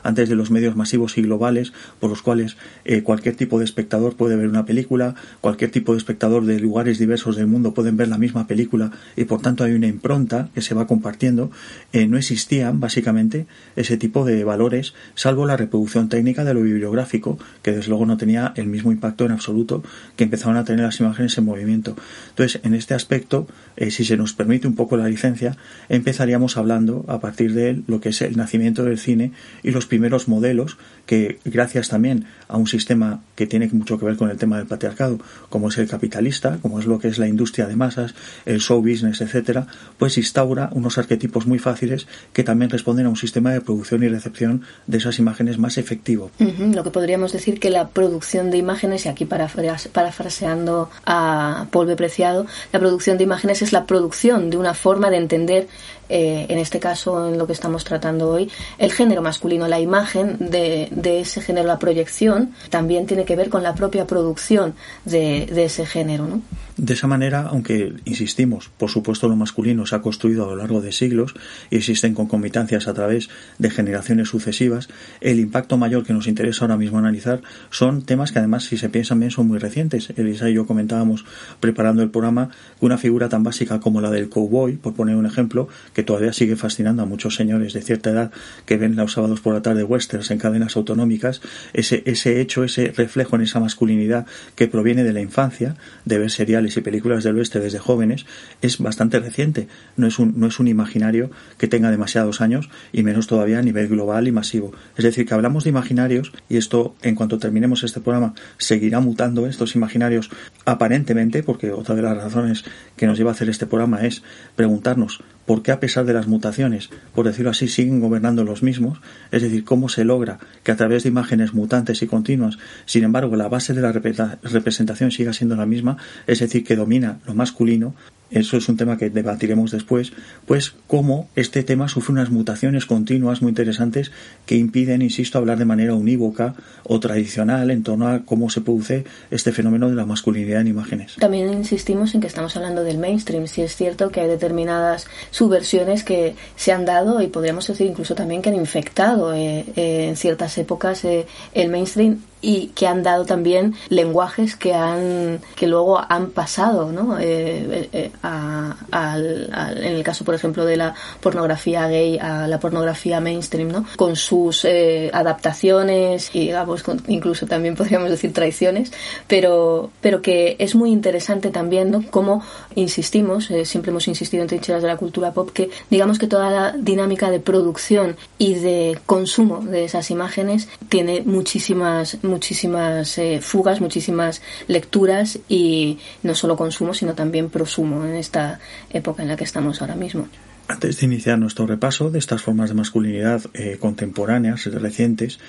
antes 0.02 0.28
de 0.28 0.36
los 0.36 0.50
medios 0.50 0.76
masivos 0.76 1.18
y 1.18 1.22
globales 1.22 1.72
por 1.98 2.10
los 2.10 2.22
cuales 2.22 2.56
eh, 2.84 3.02
cualquier 3.02 3.34
tipo 3.36 3.58
de 3.58 3.64
espectador 3.64 4.14
puede 4.14 4.36
ver 4.36 4.48
una 4.48 4.64
película, 4.64 5.14
cualquier 5.40 5.70
tipo 5.70 5.92
de 5.92 5.98
espectador 5.98 6.44
de 6.44 6.60
lugares 6.60 6.98
diversos 6.98 7.36
del 7.36 7.46
mundo 7.46 7.74
pueden 7.74 7.96
ver 7.96 8.08
la 8.08 8.18
misma 8.18 8.46
película, 8.46 8.92
y 9.16 9.24
por 9.24 9.40
tanto 9.40 9.64
hay 9.64 9.72
una 9.72 9.86
impronta 9.86 10.48
que 10.54 10.62
se 10.62 10.74
va 10.74 10.86
compartiendo, 10.86 11.50
eh, 11.92 12.06
no 12.06 12.16
existían 12.16 12.80
básicamente 12.80 13.46
ese 13.76 13.96
tipo 13.96 14.24
de 14.24 14.44
valores, 14.44 14.94
salvo 15.14 15.46
la 15.46 15.56
reproducción 15.56 16.08
técnica 16.08 16.44
de 16.44 16.54
lo 16.54 16.62
bibliográfico, 16.62 17.38
que 17.62 17.72
desde 17.72 17.88
luego 17.88 18.06
no 18.06 18.16
tenía 18.16 18.52
el 18.56 18.66
mismo 18.66 18.92
impacto 18.92 19.24
en 19.24 19.32
absoluto 19.32 19.82
que 20.16 20.24
empezaron 20.24 20.56
a 20.56 20.64
tener 20.64 20.84
las 20.84 21.00
imágenes 21.00 21.36
en 21.38 21.44
movimiento. 21.44 21.96
Entonces, 22.30 22.60
en 22.64 22.74
este 22.74 22.94
aspecto, 22.94 23.46
eh, 23.76 23.90
si 23.90 24.04
se 24.04 24.16
nos 24.16 24.32
permite 24.34 24.68
un 24.68 24.74
poco 24.74 24.96
la 24.96 25.08
licencia, 25.08 25.56
empezaríamos 25.88 26.56
hablando 26.56 27.04
a 27.08 27.20
partir 27.20 27.54
de 27.54 27.82
lo 27.86 28.00
que 28.00 28.10
es 28.10 28.22
el 28.22 28.36
nacimiento 28.36 28.84
del 28.84 28.98
cine 28.98 29.29
y 29.62 29.70
los 29.70 29.86
primeros 29.86 30.28
modelos 30.28 30.78
que, 31.06 31.38
gracias 31.44 31.88
también 31.88 32.26
a 32.48 32.56
un 32.56 32.66
sistema 32.66 33.20
que 33.34 33.46
tiene 33.46 33.68
mucho 33.72 33.98
que 33.98 34.06
ver 34.06 34.16
con 34.16 34.30
el 34.30 34.36
tema 34.36 34.58
del 34.58 34.66
patriarcado, 34.66 35.18
como 35.48 35.68
es 35.68 35.78
el 35.78 35.88
capitalista, 35.88 36.58
como 36.62 36.78
es 36.78 36.86
lo 36.86 36.98
que 36.98 37.08
es 37.08 37.18
la 37.18 37.28
industria 37.28 37.66
de 37.66 37.76
masas, 37.76 38.14
el 38.46 38.60
show 38.60 38.80
business, 38.80 39.20
etcétera, 39.20 39.66
pues 39.98 40.16
instaura 40.18 40.70
unos 40.72 40.98
arquetipos 40.98 41.46
muy 41.46 41.58
fáciles 41.58 42.06
que 42.32 42.44
también 42.44 42.70
responden 42.70 43.06
a 43.06 43.08
un 43.08 43.16
sistema 43.16 43.52
de 43.52 43.60
producción 43.60 44.02
y 44.02 44.08
recepción 44.08 44.62
de 44.86 44.98
esas 44.98 45.18
imágenes 45.18 45.58
más 45.58 45.78
efectivo. 45.78 46.30
Lo 46.38 46.84
que 46.84 46.90
podríamos 46.90 47.32
decir 47.32 47.60
que 47.60 47.70
la 47.70 47.88
producción 47.88 48.50
de 48.50 48.58
imágenes, 48.58 49.06
y 49.06 49.08
aquí 49.08 49.26
parafraseando 49.26 50.90
a 51.04 51.66
Paul 51.70 51.94
Preciado, 51.96 52.46
la 52.72 52.78
producción 52.78 53.18
de 53.18 53.24
imágenes 53.24 53.62
es 53.62 53.72
la 53.72 53.86
producción 53.86 54.50
de 54.50 54.56
una 54.56 54.74
forma 54.74 55.10
de 55.10 55.16
entender 55.16 55.68
eh, 56.10 56.46
en 56.48 56.58
este 56.58 56.80
caso, 56.80 57.28
en 57.28 57.38
lo 57.38 57.46
que 57.46 57.52
estamos 57.52 57.84
tratando 57.84 58.28
hoy, 58.28 58.50
el 58.78 58.92
género 58.92 59.22
masculino, 59.22 59.68
la 59.68 59.80
imagen 59.80 60.36
de, 60.38 60.88
de, 60.90 61.20
ese 61.20 61.40
género, 61.40 61.66
la 61.66 61.78
proyección, 61.78 62.52
también 62.68 63.06
tiene 63.06 63.24
que 63.24 63.36
ver 63.36 63.48
con 63.48 63.62
la 63.62 63.74
propia 63.74 64.06
producción 64.06 64.74
de, 65.04 65.46
de 65.46 65.64
ese 65.64 65.86
género. 65.86 66.26
¿no? 66.26 66.42
De 66.82 66.94
esa 66.94 67.06
manera, 67.06 67.42
aunque 67.42 67.92
insistimos, 68.06 68.70
por 68.78 68.88
supuesto 68.88 69.28
lo 69.28 69.36
masculino 69.36 69.84
se 69.84 69.96
ha 69.96 70.00
construido 70.00 70.44
a 70.44 70.46
lo 70.46 70.56
largo 70.56 70.80
de 70.80 70.92
siglos 70.92 71.34
y 71.68 71.76
existen 71.76 72.14
concomitancias 72.14 72.88
a 72.88 72.94
través 72.94 73.28
de 73.58 73.68
generaciones 73.68 74.28
sucesivas, 74.28 74.88
el 75.20 75.40
impacto 75.40 75.76
mayor 75.76 76.06
que 76.06 76.14
nos 76.14 76.26
interesa 76.26 76.64
ahora 76.64 76.78
mismo 76.78 76.96
analizar 76.96 77.42
son 77.68 78.00
temas 78.00 78.32
que 78.32 78.38
además, 78.38 78.64
si 78.64 78.78
se 78.78 78.88
piensan 78.88 79.20
bien, 79.20 79.30
son 79.30 79.46
muy 79.46 79.58
recientes. 79.58 80.08
Elisa 80.16 80.48
y 80.48 80.54
yo 80.54 80.66
comentábamos 80.66 81.26
preparando 81.60 82.02
el 82.02 82.08
programa 82.08 82.48
que 82.78 82.86
una 82.86 82.96
figura 82.96 83.28
tan 83.28 83.42
básica 83.42 83.78
como 83.78 84.00
la 84.00 84.10
del 84.10 84.30
cowboy, 84.30 84.76
por 84.76 84.94
poner 84.94 85.16
un 85.16 85.26
ejemplo, 85.26 85.68
que 85.92 86.02
todavía 86.02 86.32
sigue 86.32 86.56
fascinando 86.56 87.02
a 87.02 87.04
muchos 87.04 87.34
señores 87.34 87.74
de 87.74 87.82
cierta 87.82 88.08
edad 88.08 88.32
que 88.64 88.78
ven 88.78 88.96
los 88.96 89.12
sábados 89.12 89.42
por 89.42 89.52
la 89.52 89.60
tarde 89.60 89.84
westerns 89.84 90.30
en 90.30 90.38
cadenas 90.38 90.76
autonómicas, 90.76 91.42
ese, 91.74 92.02
ese 92.06 92.40
hecho, 92.40 92.64
ese 92.64 92.90
reflejo 92.96 93.36
en 93.36 93.42
esa 93.42 93.60
masculinidad 93.60 94.24
que 94.54 94.66
proviene 94.66 95.04
de 95.04 95.12
la 95.12 95.20
infancia, 95.20 95.76
de 96.06 96.18
ver 96.18 96.30
seriales 96.30 96.69
y 96.76 96.80
películas 96.80 97.24
del 97.24 97.38
oeste 97.38 97.60
desde 97.60 97.78
jóvenes 97.78 98.26
es 98.62 98.78
bastante 98.78 99.18
reciente. 99.18 99.68
No 99.96 100.06
es, 100.06 100.18
un, 100.18 100.34
no 100.38 100.46
es 100.46 100.58
un 100.60 100.68
imaginario 100.68 101.30
que 101.58 101.68
tenga 101.68 101.90
demasiados 101.90 102.40
años 102.40 102.70
y 102.92 103.02
menos 103.02 103.26
todavía 103.26 103.58
a 103.58 103.62
nivel 103.62 103.88
global 103.88 104.28
y 104.28 104.32
masivo. 104.32 104.72
Es 104.96 105.04
decir, 105.04 105.26
que 105.26 105.34
hablamos 105.34 105.64
de 105.64 105.70
imaginarios 105.70 106.32
y 106.48 106.56
esto, 106.56 106.94
en 107.02 107.14
cuanto 107.14 107.38
terminemos 107.38 107.82
este 107.82 108.00
programa, 108.00 108.34
seguirá 108.58 109.00
mutando 109.00 109.46
estos 109.46 109.74
imaginarios 109.74 110.30
aparentemente, 110.64 111.42
porque 111.42 111.70
otra 111.70 111.94
de 111.94 112.02
las 112.02 112.16
razones 112.16 112.64
que 112.96 113.06
nos 113.06 113.18
lleva 113.18 113.30
a 113.30 113.34
hacer 113.34 113.48
este 113.48 113.66
programa 113.66 114.06
es 114.06 114.22
preguntarnos 114.56 115.22
por 115.50 115.64
qué 115.64 115.72
a 115.72 115.80
pesar 115.80 116.04
de 116.04 116.12
las 116.12 116.28
mutaciones, 116.28 116.90
por 117.12 117.26
decirlo 117.26 117.50
así, 117.50 117.66
siguen 117.66 117.98
gobernando 117.98 118.44
los 118.44 118.62
mismos, 118.62 119.00
es 119.32 119.42
decir, 119.42 119.64
cómo 119.64 119.88
se 119.88 120.04
logra 120.04 120.38
que 120.62 120.70
a 120.70 120.76
través 120.76 121.02
de 121.02 121.08
imágenes 121.08 121.54
mutantes 121.54 122.02
y 122.02 122.06
continuas, 122.06 122.56
sin 122.84 123.02
embargo, 123.02 123.34
la 123.34 123.48
base 123.48 123.74
de 123.74 123.80
la 123.80 123.90
representación 123.90 125.10
siga 125.10 125.32
siendo 125.32 125.56
la 125.56 125.66
misma, 125.66 125.96
es 126.28 126.38
decir, 126.38 126.62
que 126.62 126.76
domina 126.76 127.18
lo 127.26 127.34
masculino, 127.34 127.96
eso 128.30 128.56
es 128.56 128.68
un 128.68 128.76
tema 128.76 128.96
que 128.96 129.10
debatiremos 129.10 129.70
después, 129.70 130.12
pues 130.46 130.74
cómo 130.86 131.28
este 131.36 131.62
tema 131.62 131.88
sufre 131.88 132.12
unas 132.12 132.30
mutaciones 132.30 132.86
continuas 132.86 133.42
muy 133.42 133.50
interesantes 133.50 134.12
que 134.46 134.56
impiden, 134.56 135.02
insisto, 135.02 135.38
hablar 135.38 135.58
de 135.58 135.64
manera 135.64 135.94
unívoca 135.94 136.54
o 136.84 137.00
tradicional 137.00 137.70
en 137.70 137.82
torno 137.82 138.08
a 138.08 138.20
cómo 138.20 138.50
se 138.50 138.60
produce 138.60 139.04
este 139.30 139.52
fenómeno 139.52 139.88
de 139.88 139.96
la 139.96 140.06
masculinidad 140.06 140.60
en 140.60 140.68
imágenes. 140.68 141.16
También 141.16 141.52
insistimos 141.52 142.14
en 142.14 142.20
que 142.20 142.26
estamos 142.26 142.56
hablando 142.56 142.84
del 142.84 142.98
mainstream. 142.98 143.46
Si 143.46 143.62
es 143.62 143.74
cierto 143.76 144.10
que 144.10 144.20
hay 144.20 144.28
determinadas 144.28 145.06
subversiones 145.30 146.04
que 146.04 146.34
se 146.56 146.72
han 146.72 146.84
dado 146.84 147.20
y 147.20 147.28
podríamos 147.28 147.66
decir 147.66 147.86
incluso 147.86 148.14
también 148.14 148.42
que 148.42 148.50
han 148.50 148.56
infectado 148.56 149.34
eh, 149.34 149.64
eh, 149.76 150.06
en 150.08 150.16
ciertas 150.16 150.56
épocas 150.58 151.04
eh, 151.04 151.26
el 151.54 151.68
mainstream 151.68 152.20
y 152.40 152.68
que 152.68 152.86
han 152.86 153.02
dado 153.02 153.24
también 153.24 153.74
lenguajes 153.88 154.56
que 154.56 154.74
han 154.74 155.40
que 155.56 155.66
luego 155.66 156.00
han 156.08 156.30
pasado 156.30 156.92
¿no? 156.92 157.18
Eh, 157.18 157.88
eh, 157.92 158.10
en 158.22 159.92
el 159.94 160.02
caso 160.02 160.24
por 160.24 160.34
ejemplo 160.34 160.64
de 160.64 160.76
la 160.76 160.94
pornografía 161.20 161.86
gay 161.88 162.18
a 162.18 162.46
la 162.46 162.58
pornografía 162.60 163.20
mainstream 163.20 163.68
¿no? 163.68 163.84
con 163.96 164.16
sus 164.16 164.64
eh, 164.64 165.10
adaptaciones 165.12 166.30
y 166.34 166.40
digamos 166.40 166.82
incluso 167.08 167.46
también 167.46 167.76
podríamos 167.76 168.10
decir 168.10 168.32
traiciones 168.32 168.92
pero 169.26 169.90
pero 170.00 170.22
que 170.22 170.56
es 170.58 170.74
muy 170.74 170.90
interesante 170.90 171.50
también 171.50 171.90
¿no? 171.90 172.04
como 172.10 172.42
insistimos 172.74 173.50
siempre 173.64 173.90
hemos 173.90 174.08
insistido 174.08 174.42
en 174.42 174.48
trincheras 174.48 174.82
de 174.82 174.88
la 174.88 174.96
cultura 174.96 175.32
pop 175.32 175.50
que 175.52 175.70
digamos 175.90 176.18
que 176.18 176.26
toda 176.26 176.50
la 176.50 176.72
dinámica 176.72 177.30
de 177.30 177.40
producción 177.40 178.16
y 178.38 178.54
de 178.54 178.98
consumo 179.06 179.60
de 179.60 179.84
esas 179.84 180.10
imágenes 180.10 180.68
tiene 180.88 181.22
muchísimas 181.24 182.18
muchísimas 182.30 183.18
eh, 183.18 183.40
fugas, 183.42 183.80
muchísimas 183.80 184.40
lecturas 184.68 185.38
y 185.48 185.98
no 186.22 186.34
solo 186.34 186.56
consumo, 186.56 186.94
sino 186.94 187.14
también 187.14 187.50
prosumo 187.50 188.04
en 188.04 188.14
esta 188.14 188.60
época 188.90 189.22
en 189.22 189.28
la 189.28 189.36
que 189.36 189.44
estamos 189.44 189.82
ahora 189.82 189.96
mismo. 189.96 190.28
Antes 190.70 191.00
de 191.00 191.06
iniciar 191.06 191.36
nuestro 191.36 191.66
repaso 191.66 192.10
de 192.10 192.20
estas 192.20 192.42
formas 192.42 192.68
de 192.68 192.76
masculinidad 192.76 193.42
eh, 193.54 193.76
contemporáneas 193.80 194.66
recientes, 194.66 195.40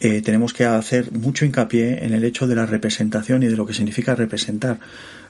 eh, 0.00 0.22
tenemos 0.22 0.54
que 0.54 0.64
hacer 0.64 1.12
mucho 1.12 1.44
hincapié 1.44 2.02
en 2.06 2.14
el 2.14 2.24
hecho 2.24 2.46
de 2.46 2.54
la 2.54 2.64
representación 2.64 3.42
y 3.42 3.48
de 3.48 3.56
lo 3.56 3.66
que 3.66 3.74
significa 3.74 4.14
representar. 4.14 4.80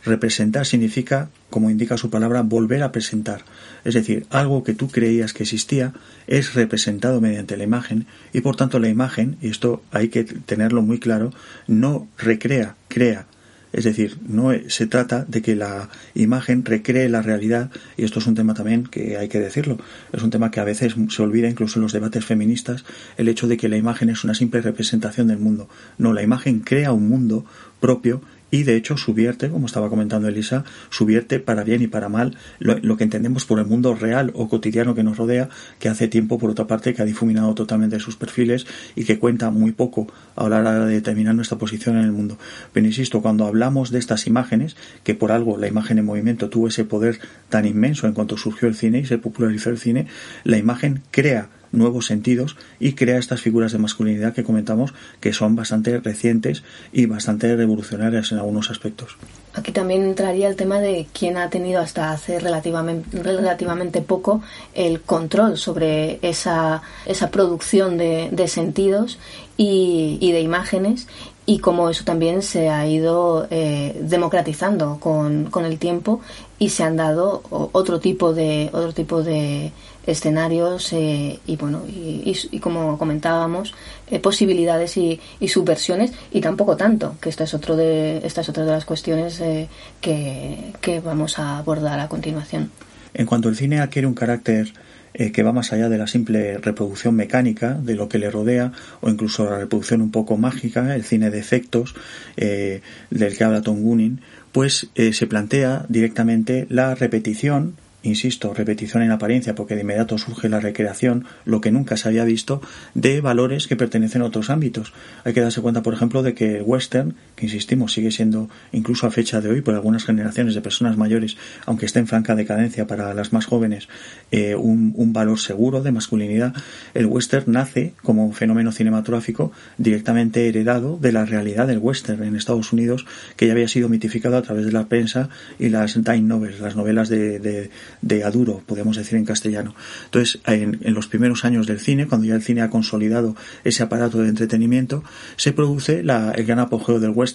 Representar 0.04 0.66
significa, 0.66 1.28
como 1.50 1.70
indica 1.70 1.96
su 1.96 2.10
palabra, 2.10 2.42
volver 2.42 2.82
a 2.82 2.92
presentar. 2.92 3.44
Es 3.84 3.94
decir, 3.94 4.26
algo 4.30 4.64
que 4.64 4.74
tú 4.74 4.88
creías 4.88 5.32
que 5.32 5.42
existía 5.42 5.92
es 6.26 6.54
representado 6.54 7.20
mediante 7.20 7.56
la 7.56 7.64
imagen 7.64 8.06
y 8.32 8.40
por 8.40 8.56
tanto 8.56 8.78
la 8.78 8.88
imagen, 8.88 9.36
y 9.42 9.48
esto 9.48 9.82
hay 9.90 10.08
que 10.08 10.24
tenerlo 10.24 10.82
muy 10.82 10.98
claro, 10.98 11.32
no 11.66 12.08
recrea, 12.16 12.76
crea. 12.88 13.26
Es 13.72 13.84
decir, 13.84 14.18
no 14.26 14.50
se 14.68 14.86
trata 14.88 15.24
de 15.28 15.42
que 15.42 15.54
la 15.54 15.90
imagen 16.14 16.64
recree 16.64 17.08
la 17.08 17.22
realidad, 17.22 17.70
y 17.96 18.04
esto 18.04 18.18
es 18.18 18.26
un 18.26 18.34
tema 18.34 18.54
también 18.54 18.84
que 18.84 19.16
hay 19.16 19.28
que 19.28 19.38
decirlo, 19.38 19.78
es 20.12 20.22
un 20.22 20.30
tema 20.30 20.50
que 20.50 20.58
a 20.58 20.64
veces 20.64 20.96
se 21.08 21.22
olvida 21.22 21.48
incluso 21.48 21.78
en 21.78 21.84
los 21.84 21.92
debates 21.92 22.24
feministas, 22.24 22.84
el 23.16 23.28
hecho 23.28 23.46
de 23.46 23.56
que 23.56 23.68
la 23.68 23.76
imagen 23.76 24.10
es 24.10 24.24
una 24.24 24.34
simple 24.34 24.60
representación 24.60 25.28
del 25.28 25.38
mundo. 25.38 25.68
No, 25.98 26.12
la 26.12 26.22
imagen 26.22 26.60
crea 26.60 26.92
un 26.92 27.08
mundo 27.08 27.44
propio 27.78 28.22
y 28.50 28.64
de 28.64 28.76
hecho 28.76 28.96
subvierte, 28.96 29.48
como 29.50 29.66
estaba 29.66 29.88
comentando 29.88 30.28
Elisa, 30.28 30.64
subvierte 30.90 31.40
para 31.40 31.64
bien 31.64 31.82
y 31.82 31.86
para 31.86 32.08
mal 32.08 32.36
lo, 32.58 32.96
que 32.96 33.04
entendemos 33.04 33.44
por 33.44 33.58
el 33.58 33.66
mundo 33.66 33.94
real 33.94 34.32
o 34.34 34.48
cotidiano 34.48 34.94
que 34.94 35.02
nos 35.02 35.16
rodea, 35.16 35.48
que 35.78 35.88
hace 35.88 36.08
tiempo, 36.08 36.38
por 36.38 36.50
otra 36.50 36.66
parte, 36.66 36.94
que 36.94 37.02
ha 37.02 37.04
difuminado 37.04 37.54
totalmente 37.54 38.00
sus 38.00 38.16
perfiles 38.16 38.66
y 38.94 39.04
que 39.04 39.18
cuenta 39.18 39.50
muy 39.50 39.72
poco 39.72 40.06
a 40.36 40.48
la 40.48 40.58
hora 40.60 40.86
de 40.86 40.94
determinar 40.94 41.34
nuestra 41.34 41.58
posición 41.58 41.96
en 41.96 42.04
el 42.04 42.12
mundo. 42.12 42.38
Pero 42.72 42.86
insisto, 42.86 43.22
cuando 43.22 43.46
hablamos 43.46 43.90
de 43.90 43.98
estas 43.98 44.26
imágenes, 44.26 44.76
que 45.04 45.14
por 45.14 45.32
algo 45.32 45.56
la 45.56 45.68
imagen 45.68 45.98
en 45.98 46.04
movimiento 46.04 46.48
tuvo 46.48 46.68
ese 46.68 46.84
poder 46.84 47.20
tan 47.48 47.66
inmenso 47.66 48.06
en 48.06 48.12
cuanto 48.12 48.36
surgió 48.36 48.68
el 48.68 48.74
cine 48.74 49.00
y 49.00 49.06
se 49.06 49.18
popularizó 49.18 49.70
el 49.70 49.78
cine, 49.78 50.06
la 50.44 50.58
imagen 50.58 51.02
crea 51.10 51.48
nuevos 51.72 52.06
sentidos 52.06 52.56
y 52.78 52.94
crea 52.94 53.18
estas 53.18 53.40
figuras 53.40 53.72
de 53.72 53.78
masculinidad 53.78 54.34
que 54.34 54.44
comentamos 54.44 54.94
que 55.20 55.32
son 55.32 55.56
bastante 55.56 55.98
recientes 56.00 56.62
y 56.92 57.06
bastante 57.06 57.54
revolucionarias 57.56 58.32
en 58.32 58.38
algunos 58.38 58.70
aspectos. 58.70 59.16
Aquí 59.52 59.72
también 59.72 60.02
entraría 60.02 60.48
el 60.48 60.56
tema 60.56 60.80
de 60.80 61.08
quién 61.12 61.36
ha 61.36 61.50
tenido 61.50 61.80
hasta 61.80 62.12
hace 62.12 62.38
relativamente, 62.38 63.20
relativamente 63.22 64.00
poco 64.00 64.42
el 64.74 65.00
control 65.00 65.58
sobre 65.58 66.20
esa, 66.22 66.82
esa 67.04 67.30
producción 67.30 67.98
de, 67.98 68.48
sentidos 68.48 69.18
y, 69.56 70.18
y, 70.20 70.32
de 70.32 70.40
imágenes 70.40 71.08
y 71.46 71.58
cómo 71.58 71.90
eso 71.90 72.04
también 72.04 72.42
se 72.42 72.68
ha 72.68 72.86
ido 72.86 73.48
eh, 73.50 73.98
democratizando 74.02 74.98
con, 75.00 75.46
con, 75.46 75.64
el 75.64 75.80
tiempo 75.80 76.20
y 76.60 76.68
se 76.68 76.84
han 76.84 76.96
dado 76.96 77.42
otro 77.50 77.98
tipo 77.98 78.32
de 78.32 78.70
otro 78.72 78.92
tipo 78.92 79.22
de 79.24 79.72
escenarios 80.06 80.92
eh, 80.92 81.38
y 81.46 81.56
bueno 81.56 81.84
y, 81.86 82.58
como 82.60 82.98
comentábamos 82.98 83.74
eh, 84.10 84.18
posibilidades 84.18 84.96
y, 84.96 85.20
subversiones 85.46 86.12
y 86.32 86.40
tampoco 86.40 86.76
tanto 86.76 87.16
que 87.20 87.28
esta 87.28 87.44
es 87.44 87.54
otro 87.54 87.76
de 87.76 88.18
esta 88.24 88.40
es 88.40 88.48
otra 88.48 88.64
de 88.64 88.70
las 88.70 88.84
cuestiones 88.84 89.40
eh, 89.40 89.68
que, 90.00 91.00
vamos 91.04 91.38
a 91.38 91.58
abordar 91.58 91.98
a 91.98 92.08
continuación. 92.08 92.70
En 93.14 93.26
cuanto 93.26 93.48
el 93.48 93.56
cine 93.56 93.80
adquiere 93.80 94.06
un 94.06 94.14
carácter 94.14 94.72
que 95.12 95.42
va 95.42 95.52
más 95.52 95.72
allá 95.72 95.88
de 95.88 95.98
la 95.98 96.06
simple 96.06 96.58
reproducción 96.58 97.16
mecánica 97.16 97.74
de 97.74 97.96
lo 97.96 98.08
que 98.08 98.18
le 98.18 98.30
rodea 98.30 98.72
o 99.00 99.10
incluso 99.10 99.44
la 99.44 99.58
reproducción 99.58 100.02
un 100.02 100.12
poco 100.12 100.36
mágica 100.36 100.94
el 100.94 101.02
cine 101.02 101.30
de 101.30 101.40
efectos 101.40 101.94
del 102.36 103.36
que 103.36 103.44
habla 103.44 103.62
Tom 103.62 103.82
Gunning 103.82 104.20
pues 104.52 104.88
se 104.94 105.26
plantea 105.26 105.84
directamente 105.88 106.66
la 106.70 106.94
repetición 106.94 107.74
insisto, 108.02 108.54
repetición 108.54 109.02
en 109.02 109.10
apariencia, 109.10 109.54
porque 109.54 109.74
de 109.74 109.82
inmediato 109.82 110.18
surge 110.18 110.48
la 110.48 110.60
recreación, 110.60 111.26
lo 111.44 111.60
que 111.60 111.70
nunca 111.70 111.96
se 111.96 112.08
había 112.08 112.24
visto, 112.24 112.62
de 112.94 113.20
valores 113.20 113.66
que 113.66 113.76
pertenecen 113.76 114.22
a 114.22 114.26
otros 114.26 114.50
ámbitos. 114.50 114.92
Hay 115.24 115.32
que 115.32 115.40
darse 115.40 115.60
cuenta, 115.60 115.82
por 115.82 115.94
ejemplo, 115.94 116.22
de 116.22 116.34
que 116.34 116.56
el 116.56 116.62
western, 116.62 117.14
que 117.40 117.46
insistimos, 117.46 117.92
sigue 117.92 118.10
siendo, 118.12 118.48
incluso 118.70 119.06
a 119.06 119.10
fecha 119.10 119.40
de 119.40 119.48
hoy, 119.48 119.60
por 119.60 119.74
algunas 119.74 120.04
generaciones 120.04 120.54
de 120.54 120.60
personas 120.60 120.96
mayores, 120.96 121.36
aunque 121.66 121.86
esté 121.86 121.98
en 121.98 122.06
franca 122.06 122.36
decadencia 122.36 122.86
para 122.86 123.14
las 123.14 123.32
más 123.32 123.46
jóvenes, 123.46 123.88
eh, 124.30 124.54
un, 124.54 124.92
un 124.96 125.12
valor 125.12 125.40
seguro 125.40 125.82
de 125.82 125.90
masculinidad, 125.90 126.54
el 126.94 127.06
western 127.06 127.50
nace 127.52 127.94
como 128.02 128.32
fenómeno 128.32 128.70
cinematográfico 128.70 129.52
directamente 129.78 130.48
heredado 130.48 130.98
de 131.00 131.12
la 131.12 131.24
realidad 131.24 131.66
del 131.66 131.78
western 131.78 132.22
en 132.22 132.36
Estados 132.36 132.72
Unidos, 132.72 133.06
que 133.36 133.46
ya 133.46 133.52
había 133.52 133.68
sido 133.68 133.88
mitificado 133.88 134.36
a 134.36 134.42
través 134.42 134.66
de 134.66 134.72
la 134.72 134.86
prensa 134.86 135.28
y 135.58 135.70
las 135.70 135.94
dime 135.94 136.20
novels, 136.20 136.60
las 136.60 136.76
novelas 136.76 137.08
de 137.08 137.70
de 138.02 138.24
aduro, 138.24 138.62
podemos 138.66 138.96
decir 138.96 139.18
en 139.18 139.24
castellano. 139.24 139.74
Entonces, 140.06 140.40
en, 140.46 140.78
los 140.94 141.06
primeros 141.06 141.44
años 141.44 141.66
del 141.66 141.80
cine, 141.80 142.06
cuando 142.06 142.26
ya 142.26 142.34
el 142.34 142.42
cine 142.42 142.62
ha 142.62 142.70
consolidado 142.70 143.36
ese 143.64 143.82
aparato 143.82 144.18
de 144.18 144.28
entretenimiento, 144.28 145.02
se 145.36 145.52
produce 145.52 146.02
la, 146.02 146.32
el 146.32 146.44
gran 146.44 146.58
apogeo 146.58 147.00
del 147.00 147.10
western, 147.10 147.29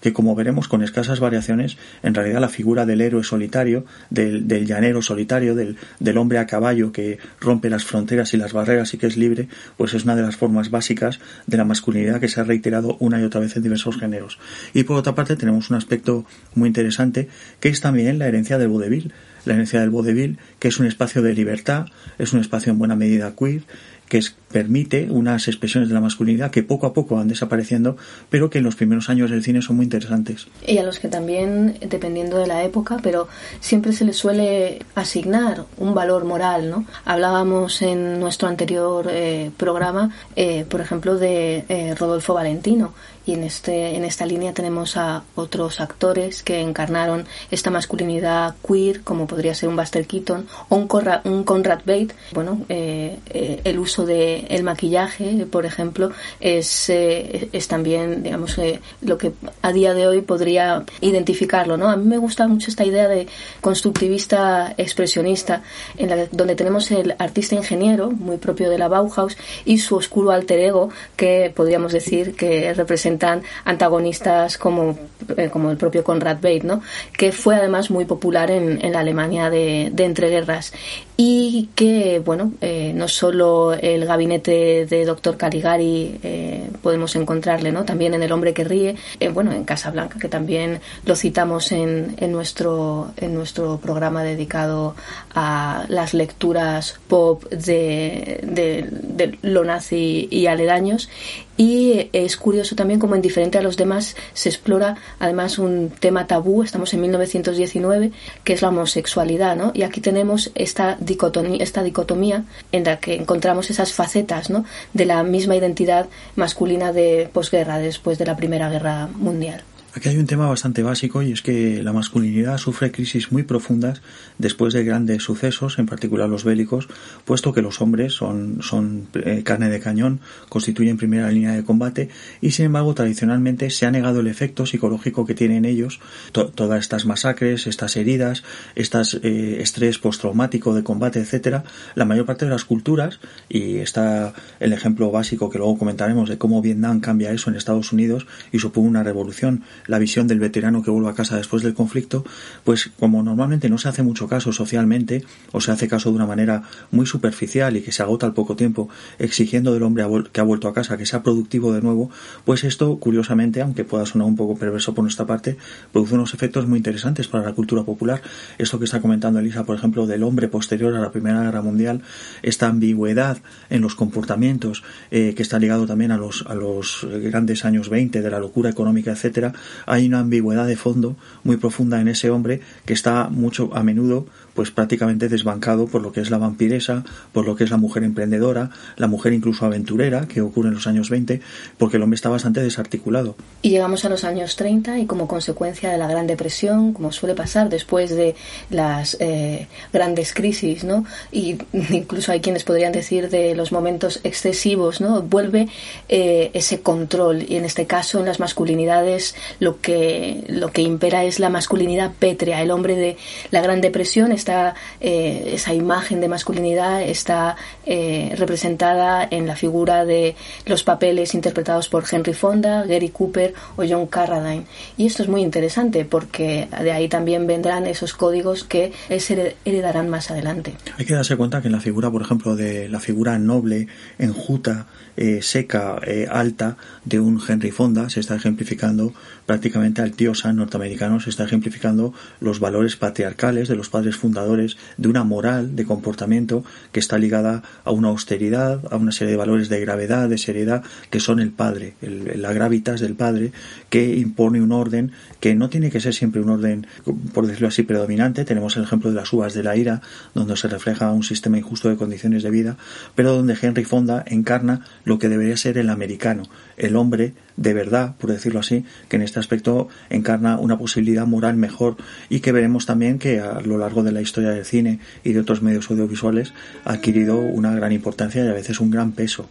que 0.00 0.12
como 0.12 0.34
veremos 0.34 0.68
con 0.68 0.82
escasas 0.82 1.20
variaciones, 1.20 1.76
en 2.02 2.14
realidad 2.14 2.40
la 2.40 2.48
figura 2.48 2.86
del 2.86 3.00
héroe 3.00 3.24
solitario, 3.24 3.84
del, 4.10 4.46
llanero 4.66 5.02
solitario, 5.02 5.54
del, 5.54 5.76
del 6.00 6.18
hombre 6.18 6.38
a 6.38 6.46
caballo 6.46 6.92
que 6.92 7.18
rompe 7.40 7.70
las 7.70 7.84
fronteras 7.84 8.34
y 8.34 8.36
las 8.36 8.52
barreras 8.52 8.94
y 8.94 8.98
que 8.98 9.06
es 9.06 9.16
libre, 9.16 9.48
pues 9.76 9.94
es 9.94 10.04
una 10.04 10.16
de 10.16 10.22
las 10.22 10.36
formas 10.36 10.70
básicas 10.70 11.20
de 11.46 11.56
la 11.56 11.64
masculinidad 11.64 12.20
que 12.20 12.28
se 12.28 12.40
ha 12.40 12.44
reiterado 12.44 12.96
una 13.00 13.20
y 13.20 13.24
otra 13.24 13.40
vez 13.40 13.56
en 13.56 13.62
diversos 13.62 13.98
géneros. 13.98 14.38
Y 14.74 14.84
por 14.84 14.96
otra 14.96 15.14
parte 15.14 15.36
tenemos 15.36 15.70
un 15.70 15.76
aspecto 15.76 16.24
muy 16.54 16.68
interesante 16.68 17.28
que 17.60 17.68
es 17.68 17.80
también 17.80 18.18
la 18.18 18.26
herencia 18.26 18.58
del 18.58 18.68
vodevil 18.68 19.12
la 19.46 19.54
herencia 19.54 19.80
del 19.80 19.90
vodevil, 19.90 20.38
que 20.58 20.68
es 20.68 20.78
un 20.78 20.86
espacio 20.86 21.22
de 21.22 21.32
libertad, 21.32 21.86
es 22.18 22.32
un 22.32 22.40
espacio 22.40 22.72
en 22.72 22.78
buena 22.78 22.96
medida 22.96 23.34
queer, 23.36 23.62
que 24.08 24.18
permite 24.50 25.08
unas 25.10 25.48
expresiones 25.48 25.88
de 25.88 25.94
la 25.94 26.00
masculinidad 26.00 26.50
que 26.50 26.62
poco 26.62 26.86
a 26.86 26.92
poco 26.92 27.16
van 27.16 27.28
desapareciendo, 27.28 27.96
pero 28.30 28.48
que 28.50 28.58
en 28.58 28.64
los 28.64 28.76
primeros 28.76 29.10
años 29.10 29.30
del 29.30 29.42
cine 29.42 29.62
son 29.62 29.76
muy 29.76 29.84
interesantes. 29.84 30.46
Y 30.66 30.78
a 30.78 30.82
los 30.82 30.98
que 30.98 31.08
también, 31.08 31.76
dependiendo 31.80 32.38
de 32.38 32.46
la 32.46 32.62
época, 32.62 32.98
pero 33.02 33.28
siempre 33.60 33.92
se 33.92 34.04
les 34.04 34.16
suele 34.16 34.80
asignar 34.94 35.64
un 35.78 35.94
valor 35.94 36.24
moral, 36.24 36.70
¿no? 36.70 36.84
Hablábamos 37.04 37.82
en 37.82 38.20
nuestro 38.20 38.48
anterior 38.48 39.08
eh, 39.10 39.50
programa, 39.56 40.10
eh, 40.36 40.64
por 40.68 40.80
ejemplo, 40.80 41.16
de 41.16 41.64
eh, 41.68 41.94
Rodolfo 41.94 42.34
Valentino, 42.34 42.94
y 43.26 43.32
en 43.32 43.42
este 43.42 43.96
en 43.96 44.04
esta 44.04 44.24
línea 44.24 44.54
tenemos 44.54 44.96
a 44.96 45.24
otros 45.34 45.80
actores 45.80 46.44
que 46.44 46.60
encarnaron 46.60 47.26
esta 47.50 47.72
masculinidad 47.72 48.54
queer 48.64 49.00
como 49.00 49.26
podría 49.26 49.52
ser 49.52 49.68
un 49.68 49.74
Buster 49.74 50.06
Keaton 50.06 50.46
o 50.68 50.76
un 50.76 50.86
Conrad, 50.86 51.26
un 51.26 51.42
Conrad 51.42 51.80
Bate 51.84 52.14
bueno 52.32 52.64
el 52.68 53.78
uso 53.80 54.06
de 54.06 54.45
el 54.50 54.62
maquillaje, 54.62 55.46
por 55.50 55.66
ejemplo, 55.66 56.12
es, 56.40 56.88
eh, 56.90 57.48
es 57.52 57.68
también, 57.68 58.22
digamos, 58.22 58.58
eh, 58.58 58.80
lo 59.00 59.18
que 59.18 59.32
a 59.62 59.72
día 59.72 59.94
de 59.94 60.06
hoy 60.06 60.20
podría 60.20 60.84
identificarlo, 61.00 61.76
¿no? 61.76 61.88
A 61.88 61.96
mí 61.96 62.04
me 62.06 62.18
gusta 62.18 62.46
mucho 62.46 62.70
esta 62.70 62.84
idea 62.84 63.08
de 63.08 63.26
constructivista 63.60 64.74
expresionista, 64.76 65.62
en 65.96 66.10
la 66.10 66.26
donde 66.30 66.54
tenemos 66.54 66.90
el 66.90 67.14
artista 67.18 67.54
ingeniero, 67.54 68.10
muy 68.10 68.36
propio 68.36 68.70
de 68.70 68.78
la 68.78 68.88
Bauhaus, 68.88 69.36
y 69.64 69.78
su 69.78 69.96
oscuro 69.96 70.30
alter 70.30 70.60
ego, 70.60 70.90
que 71.16 71.52
podríamos 71.54 71.92
decir 71.92 72.34
que 72.34 72.72
representan 72.74 73.42
antagonistas 73.64 74.58
como, 74.58 74.98
eh, 75.36 75.48
como 75.52 75.70
el 75.70 75.76
propio 75.76 76.04
Conrad 76.04 76.36
Bate, 76.36 76.62
¿no? 76.64 76.82
Que 77.16 77.32
fue 77.32 77.56
además 77.56 77.90
muy 77.90 78.04
popular 78.04 78.50
en, 78.50 78.84
en 78.84 78.92
la 78.92 79.00
Alemania 79.00 79.50
de, 79.50 79.90
de 79.92 80.04
entreguerras 80.04 80.72
y 81.16 81.70
que, 81.74 82.20
bueno, 82.24 82.52
no 82.94 83.08
solo 83.08 83.72
el 83.72 84.04
gabinete 84.04 84.25
de 84.26 85.04
doctor 85.06 85.36
Caligari 85.36 86.18
eh, 86.22 86.68
podemos 86.82 87.14
encontrarle, 87.16 87.72
¿no? 87.72 87.84
También 87.84 88.14
en 88.14 88.22
El 88.22 88.32
hombre 88.32 88.52
que 88.52 88.64
ríe, 88.64 88.96
eh, 89.20 89.28
bueno, 89.28 89.52
en 89.52 89.64
Casablanca, 89.64 90.18
que 90.18 90.28
también 90.28 90.80
lo 91.04 91.16
citamos 91.16 91.72
en, 91.72 92.14
en, 92.18 92.32
nuestro, 92.32 93.12
en 93.16 93.34
nuestro 93.34 93.78
programa 93.78 94.22
dedicado 94.22 94.94
a 95.34 95.84
las 95.88 96.14
lecturas 96.14 96.98
pop 97.08 97.44
de, 97.50 98.40
de, 98.42 98.88
de 98.90 99.38
lo 99.42 99.64
nazi 99.64 100.28
y 100.30 100.46
aledaños. 100.46 101.08
Y 101.56 102.10
es 102.12 102.36
curioso 102.36 102.76
también 102.76 103.00
como 103.00 103.16
indiferente 103.16 103.58
a 103.58 103.62
los 103.62 103.76
demás 103.76 104.16
se 104.34 104.48
explora 104.48 104.96
además 105.18 105.58
un 105.58 105.90
tema 105.90 106.26
tabú, 106.26 106.62
estamos 106.62 106.92
en 106.94 107.00
1919, 107.00 108.12
que 108.44 108.52
es 108.52 108.62
la 108.62 108.68
homosexualidad, 108.68 109.56
¿no? 109.56 109.72
Y 109.74 109.82
aquí 109.82 110.00
tenemos 110.00 110.50
esta 110.54 110.96
dicotomía, 111.00 111.62
esta 111.62 111.82
dicotomía 111.82 112.44
en 112.72 112.84
la 112.84 112.98
que 112.98 113.14
encontramos 113.14 113.70
esas 113.70 113.92
facetas, 113.92 114.50
¿no? 114.50 114.64
De 114.92 115.06
la 115.06 115.22
misma 115.22 115.56
identidad 115.56 116.08
masculina 116.34 116.92
de 116.92 117.28
posguerra, 117.32 117.78
después 117.78 118.18
de 118.18 118.26
la 118.26 118.36
Primera 118.36 118.68
Guerra 118.68 119.06
Mundial. 119.06 119.62
Aquí 119.96 120.10
hay 120.10 120.18
un 120.18 120.26
tema 120.26 120.46
bastante 120.46 120.82
básico 120.82 121.22
y 121.22 121.32
es 121.32 121.40
que 121.40 121.82
la 121.82 121.94
masculinidad 121.94 122.58
sufre 122.58 122.92
crisis 122.92 123.32
muy 123.32 123.44
profundas 123.44 124.02
después 124.36 124.74
de 124.74 124.84
grandes 124.84 125.22
sucesos, 125.22 125.78
en 125.78 125.86
particular 125.86 126.28
los 126.28 126.44
bélicos, 126.44 126.86
puesto 127.24 127.54
que 127.54 127.62
los 127.62 127.80
hombres 127.80 128.12
son, 128.12 128.58
son 128.60 129.08
eh, 129.14 129.42
carne 129.42 129.70
de 129.70 129.80
cañón, 129.80 130.20
constituyen 130.50 130.98
primera 130.98 131.30
línea 131.30 131.52
de 131.52 131.64
combate 131.64 132.10
y 132.42 132.50
sin 132.50 132.66
embargo 132.66 132.92
tradicionalmente 132.92 133.70
se 133.70 133.86
ha 133.86 133.90
negado 133.90 134.20
el 134.20 134.26
efecto 134.26 134.66
psicológico 134.66 135.24
que 135.24 135.32
tienen 135.32 135.64
ellos 135.64 135.98
todas 136.30 136.78
estas 136.78 137.06
masacres, 137.06 137.66
estas 137.66 137.96
heridas, 137.96 138.42
estas 138.74 139.18
eh, 139.22 139.62
estrés 139.62 139.98
postraumático 139.98 140.74
de 140.74 140.84
combate, 140.84 141.20
etcétera. 141.20 141.64
La 141.94 142.04
mayor 142.04 142.26
parte 142.26 142.44
de 142.44 142.50
las 142.50 142.66
culturas 142.66 143.18
y 143.48 143.78
está 143.78 144.34
el 144.60 144.74
ejemplo 144.74 145.10
básico 145.10 145.48
que 145.48 145.56
luego 145.56 145.78
comentaremos 145.78 146.28
de 146.28 146.36
cómo 146.36 146.60
Vietnam 146.60 147.00
cambia 147.00 147.32
eso 147.32 147.48
en 147.48 147.56
Estados 147.56 147.94
Unidos 147.94 148.26
y 148.52 148.58
supone 148.58 148.88
una 148.88 149.02
revolución 149.02 149.62
la 149.86 149.98
visión 149.98 150.26
del 150.26 150.40
veterano 150.40 150.82
que 150.82 150.90
vuelve 150.90 151.10
a 151.10 151.14
casa 151.14 151.36
después 151.36 151.62
del 151.62 151.74
conflicto, 151.74 152.24
pues 152.64 152.90
como 152.98 153.22
normalmente 153.22 153.68
no 153.68 153.78
se 153.78 153.88
hace 153.88 154.02
mucho 154.02 154.28
caso 154.28 154.52
socialmente, 154.52 155.24
o 155.52 155.60
se 155.60 155.72
hace 155.72 155.88
caso 155.88 156.10
de 156.10 156.16
una 156.16 156.26
manera 156.26 156.62
muy 156.90 157.06
superficial 157.06 157.76
y 157.76 157.82
que 157.82 157.92
se 157.92 158.02
agota 158.02 158.26
al 158.26 158.34
poco 158.34 158.56
tiempo, 158.56 158.88
exigiendo 159.18 159.72
del 159.72 159.82
hombre 159.82 160.04
que 160.32 160.40
ha 160.40 160.44
vuelto 160.44 160.68
a 160.68 160.74
casa 160.74 160.96
que 160.96 161.06
sea 161.06 161.22
productivo 161.22 161.72
de 161.72 161.82
nuevo, 161.82 162.10
pues 162.44 162.64
esto, 162.64 162.98
curiosamente, 162.98 163.62
aunque 163.62 163.84
pueda 163.84 164.06
sonar 164.06 164.26
un 164.26 164.36
poco 164.36 164.56
perverso 164.56 164.94
por 164.94 165.02
nuestra 165.02 165.26
parte, 165.26 165.56
produce 165.92 166.14
unos 166.14 166.34
efectos 166.34 166.66
muy 166.66 166.78
interesantes 166.78 167.28
para 167.28 167.44
la 167.44 167.52
cultura 167.52 167.82
popular. 167.82 168.22
Esto 168.58 168.78
que 168.78 168.84
está 168.84 169.00
comentando 169.00 169.38
Elisa, 169.38 169.64
por 169.64 169.76
ejemplo, 169.76 170.06
del 170.06 170.22
hombre 170.22 170.48
posterior 170.48 170.94
a 170.94 171.00
la 171.00 171.10
Primera 171.10 171.42
Guerra 171.42 171.62
Mundial, 171.62 172.02
esta 172.42 172.66
ambigüedad 172.66 173.38
en 173.70 173.80
los 173.80 173.94
comportamientos, 173.94 174.82
eh, 175.10 175.34
que 175.34 175.42
está 175.42 175.58
ligado 175.58 175.86
también 175.86 176.12
a 176.12 176.16
los, 176.16 176.44
a 176.46 176.54
los 176.54 177.06
grandes 177.22 177.64
años 177.64 177.88
20 177.88 178.22
de 178.22 178.30
la 178.30 178.38
locura 178.38 178.70
económica, 178.70 179.12
etcétera, 179.12 179.52
hay 179.84 180.06
una 180.06 180.20
ambigüedad 180.20 180.66
de 180.66 180.76
fondo 180.76 181.16
muy 181.44 181.56
profunda 181.56 182.00
en 182.00 182.08
ese 182.08 182.30
hombre 182.30 182.60
que 182.84 182.92
está 182.92 183.28
mucho 183.28 183.70
a 183.74 183.82
menudo 183.82 184.26
pues 184.56 184.72
prácticamente 184.72 185.28
desbancado 185.28 185.86
por 185.86 186.02
lo 186.02 186.10
que 186.12 186.20
es 186.20 186.30
la 186.30 186.38
vampiresa, 186.38 187.04
por 187.32 187.46
lo 187.46 187.54
que 187.54 187.64
es 187.64 187.70
la 187.70 187.76
mujer 187.76 188.02
emprendedora, 188.02 188.70
la 188.96 189.06
mujer 189.06 189.34
incluso 189.34 189.66
aventurera, 189.66 190.26
que 190.26 190.40
ocurre 190.40 190.68
en 190.68 190.74
los 190.74 190.86
años 190.86 191.10
20, 191.10 191.40
porque 191.78 191.98
el 191.98 192.02
hombre 192.02 192.16
está 192.16 192.30
bastante 192.30 192.62
desarticulado. 192.62 193.36
Y 193.62 193.70
llegamos 193.70 194.04
a 194.04 194.08
los 194.08 194.24
años 194.24 194.56
30 194.56 194.98
y 194.98 195.06
como 195.06 195.28
consecuencia 195.28 195.90
de 195.90 195.98
la 195.98 196.08
Gran 196.08 196.26
Depresión, 196.26 196.92
como 196.92 197.12
suele 197.12 197.34
pasar 197.34 197.68
después 197.68 198.10
de 198.10 198.34
las 198.70 199.16
eh, 199.20 199.68
grandes 199.92 200.32
crisis, 200.32 200.84
¿no? 200.84 201.04
Y 201.30 201.58
incluso 201.90 202.32
hay 202.32 202.40
quienes 202.40 202.64
podrían 202.64 202.92
decir 202.92 203.28
de 203.28 203.54
los 203.54 203.72
momentos 203.72 204.20
excesivos, 204.24 205.00
¿no? 205.00 205.22
Vuelve 205.22 205.68
eh, 206.08 206.50
ese 206.54 206.80
control 206.80 207.44
y 207.48 207.56
en 207.56 207.64
este 207.64 207.86
caso 207.86 208.20
en 208.20 208.26
las 208.26 208.40
masculinidades 208.40 209.34
lo 209.60 209.80
que, 209.80 210.44
lo 210.48 210.70
que 210.70 210.82
impera 210.82 211.24
es 211.24 211.38
la 211.38 211.50
masculinidad 211.50 212.12
pétrea. 212.18 212.62
El 212.62 212.70
hombre 212.70 212.96
de 212.96 213.16
la 213.50 213.60
Gran 213.60 213.80
Depresión 213.80 214.32
eh, 214.48 215.50
esa 215.54 215.74
imagen 215.74 216.20
de 216.20 216.28
masculinidad 216.28 217.02
está 217.02 217.56
eh, 217.84 218.34
representada 218.36 219.26
en 219.30 219.46
la 219.46 219.56
figura 219.56 220.04
de 220.04 220.36
los 220.66 220.82
papeles 220.82 221.34
interpretados 221.34 221.88
por 221.88 222.04
Henry 222.10 222.34
Fonda, 222.34 222.84
Gary 222.84 223.10
Cooper 223.10 223.54
o 223.76 223.84
John 223.88 224.06
Carradine. 224.06 224.66
Y 224.96 225.06
esto 225.06 225.22
es 225.22 225.28
muy 225.28 225.42
interesante 225.42 226.04
porque 226.04 226.68
de 226.82 226.92
ahí 226.92 227.08
también 227.08 227.46
vendrán 227.46 227.86
esos 227.86 228.14
códigos 228.14 228.64
que 228.64 228.92
se 229.18 229.56
heredarán 229.64 230.08
más 230.08 230.30
adelante. 230.30 230.74
Hay 230.98 231.04
que 231.04 231.14
darse 231.14 231.36
cuenta 231.36 231.60
que 231.60 231.68
en 231.68 231.72
la 231.72 231.80
figura, 231.80 232.10
por 232.10 232.22
ejemplo, 232.22 232.56
de 232.56 232.88
la 232.88 233.00
figura 233.00 233.38
noble, 233.38 233.88
enjuta, 234.18 234.86
eh, 235.16 235.40
seca, 235.42 235.98
alta 236.30 236.76
de 237.04 237.20
un 237.20 237.40
Henry 237.46 237.70
Fonda, 237.70 238.10
se 238.10 238.20
está 238.20 238.36
ejemplificando 238.36 239.12
prácticamente 239.46 240.02
al 240.02 240.12
tío 240.12 240.34
San 240.34 240.56
norteamericano, 240.56 241.20
se 241.20 241.30
está 241.30 241.44
ejemplificando 241.44 242.12
los 242.40 242.60
valores 242.60 242.96
patriarcales 242.96 243.68
de 243.68 243.76
los 243.76 243.88
padres 243.88 244.16
fundadores, 244.16 244.76
de 244.96 245.08
una 245.08 245.24
moral 245.24 245.76
de 245.76 245.84
comportamiento 245.84 246.64
que 246.92 247.00
está 247.00 247.16
ligada 247.18 247.62
a 247.84 247.92
una 247.92 248.08
austeridad, 248.08 248.80
a 248.90 248.96
una 248.96 249.12
serie 249.12 249.32
de 249.32 249.38
valores 249.38 249.68
de 249.68 249.80
gravedad, 249.80 250.28
de 250.28 250.38
seriedad, 250.38 250.82
que 251.10 251.20
son 251.20 251.40
el 251.40 251.50
padre, 251.50 251.94
el, 252.02 252.42
la 252.42 252.52
gravitas 252.52 253.00
del 253.00 253.14
padre, 253.14 253.52
que 253.88 254.16
impone 254.16 254.60
un 254.60 254.72
orden 254.72 255.12
que 255.40 255.54
no 255.54 255.68
tiene 255.68 255.90
que 255.90 256.00
ser 256.00 256.14
siempre 256.14 256.40
un 256.40 256.50
orden, 256.50 256.86
por 257.32 257.46
decirlo 257.46 257.68
así, 257.68 257.82
predominante. 257.84 258.44
Tenemos 258.44 258.76
el 258.76 258.82
ejemplo 258.82 259.10
de 259.10 259.16
las 259.16 259.32
uvas 259.32 259.54
de 259.54 259.62
la 259.62 259.76
ira, 259.76 260.02
donde 260.34 260.56
se 260.56 260.68
refleja 260.68 261.12
un 261.12 261.22
sistema 261.22 261.58
injusto 261.58 261.88
de 261.88 261.96
condiciones 261.96 262.42
de 262.42 262.50
vida, 262.50 262.76
pero 263.14 263.32
donde 263.32 263.56
Henry 263.60 263.84
Fonda 263.84 264.24
encarna 264.26 264.84
lo 265.06 265.18
que 265.18 265.30
debería 265.30 265.56
ser 265.56 265.78
el 265.78 265.88
americano, 265.88 266.42
el 266.76 266.96
hombre 266.96 267.32
de 267.56 267.72
verdad, 267.72 268.16
por 268.18 268.30
decirlo 268.30 268.60
así, 268.60 268.84
que 269.08 269.16
en 269.16 269.22
este 269.22 269.38
aspecto 269.38 269.88
encarna 270.10 270.58
una 270.58 270.76
posibilidad 270.76 271.26
moral 271.26 271.56
mejor 271.56 271.96
y 272.28 272.40
que 272.40 272.52
veremos 272.52 272.84
también 272.84 273.18
que 273.18 273.40
a 273.40 273.60
lo 273.60 273.78
largo 273.78 274.02
de 274.02 274.12
la 274.12 274.20
historia 274.20 274.50
del 274.50 274.66
cine 274.66 274.98
y 275.24 275.32
de 275.32 275.40
otros 275.40 275.62
medios 275.62 275.90
audiovisuales 275.90 276.52
ha 276.84 276.94
adquirido 276.94 277.38
una 277.38 277.74
gran 277.74 277.92
importancia 277.92 278.44
y 278.44 278.48
a 278.48 278.52
veces 278.52 278.80
un 278.80 278.90
gran 278.90 279.12
peso. 279.12 279.48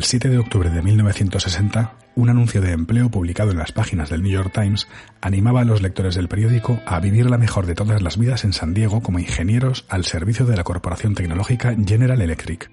El 0.00 0.04
7 0.04 0.30
de 0.30 0.38
octubre 0.38 0.70
de 0.70 0.80
1960, 0.80 1.92
un 2.14 2.30
anuncio 2.30 2.62
de 2.62 2.72
empleo 2.72 3.10
publicado 3.10 3.50
en 3.50 3.58
las 3.58 3.70
páginas 3.70 4.08
del 4.08 4.22
New 4.22 4.32
York 4.32 4.50
Times 4.50 4.88
animaba 5.20 5.60
a 5.60 5.64
los 5.64 5.82
lectores 5.82 6.14
del 6.14 6.26
periódico 6.26 6.80
a 6.86 7.00
vivir 7.00 7.28
la 7.28 7.36
mejor 7.36 7.66
de 7.66 7.74
todas 7.74 8.00
las 8.00 8.16
vidas 8.16 8.44
en 8.44 8.54
San 8.54 8.72
Diego 8.72 9.02
como 9.02 9.18
ingenieros 9.18 9.84
al 9.90 10.06
servicio 10.06 10.46
de 10.46 10.56
la 10.56 10.64
corporación 10.64 11.14
tecnológica 11.14 11.76
General 11.86 12.18
Electric. 12.22 12.70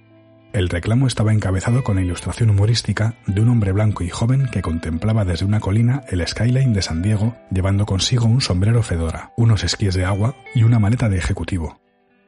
El 0.54 0.70
reclamo 0.70 1.06
estaba 1.06 1.34
encabezado 1.34 1.84
con 1.84 1.98
la 1.98 2.02
ilustración 2.02 2.50
humorística 2.50 3.16
de 3.26 3.42
un 3.42 3.50
hombre 3.50 3.74
blanco 3.74 4.06
y 4.06 4.10
joven 4.10 4.48
que 4.50 4.62
contemplaba 4.62 5.26
desde 5.26 5.46
una 5.46 5.60
colina 5.60 6.04
el 6.08 6.26
skyline 6.26 6.72
de 6.72 6.82
San 6.82 7.02
Diego 7.02 7.36
llevando 7.52 7.86
consigo 7.86 8.26
un 8.26 8.40
sombrero 8.40 8.84
fedora, 8.84 9.34
unos 9.36 9.66
esquíes 9.66 9.96
de 9.96 10.06
agua 10.06 10.38
y 10.56 10.63
una 10.63 10.80
maleta 10.80 11.10
de 11.10 11.18
ejecutivo. 11.18 11.78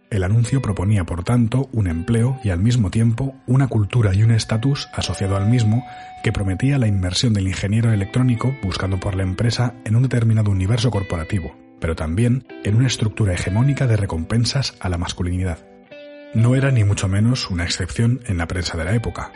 El 0.09 0.23
anuncio 0.23 0.59
proponía, 0.61 1.03
por 1.03 1.23
tanto, 1.23 1.69
un 1.71 1.87
empleo 1.87 2.39
y 2.43 2.49
al 2.49 2.59
mismo 2.59 2.89
tiempo 2.89 3.35
una 3.45 3.67
cultura 3.67 4.13
y 4.15 4.23
un 4.23 4.31
estatus 4.31 4.89
asociado 4.93 5.37
al 5.37 5.47
mismo 5.47 5.85
que 6.23 6.31
prometía 6.31 6.79
la 6.79 6.87
inmersión 6.87 7.33
del 7.33 7.47
ingeniero 7.47 7.93
electrónico 7.93 8.55
buscando 8.63 8.99
por 8.99 9.15
la 9.15 9.23
empresa 9.23 9.75
en 9.85 9.95
un 9.95 10.01
determinado 10.03 10.49
universo 10.49 10.89
corporativo, 10.89 11.55
pero 11.79 11.95
también 11.95 12.45
en 12.63 12.75
una 12.75 12.87
estructura 12.87 13.33
hegemónica 13.33 13.85
de 13.85 13.97
recompensas 13.97 14.75
a 14.79 14.89
la 14.89 14.97
masculinidad. 14.97 15.59
No 16.33 16.55
era 16.55 16.71
ni 16.71 16.83
mucho 16.83 17.07
menos 17.07 17.49
una 17.51 17.63
excepción 17.63 18.21
en 18.25 18.37
la 18.37 18.47
prensa 18.47 18.77
de 18.77 18.85
la 18.85 18.95
época. 18.95 19.31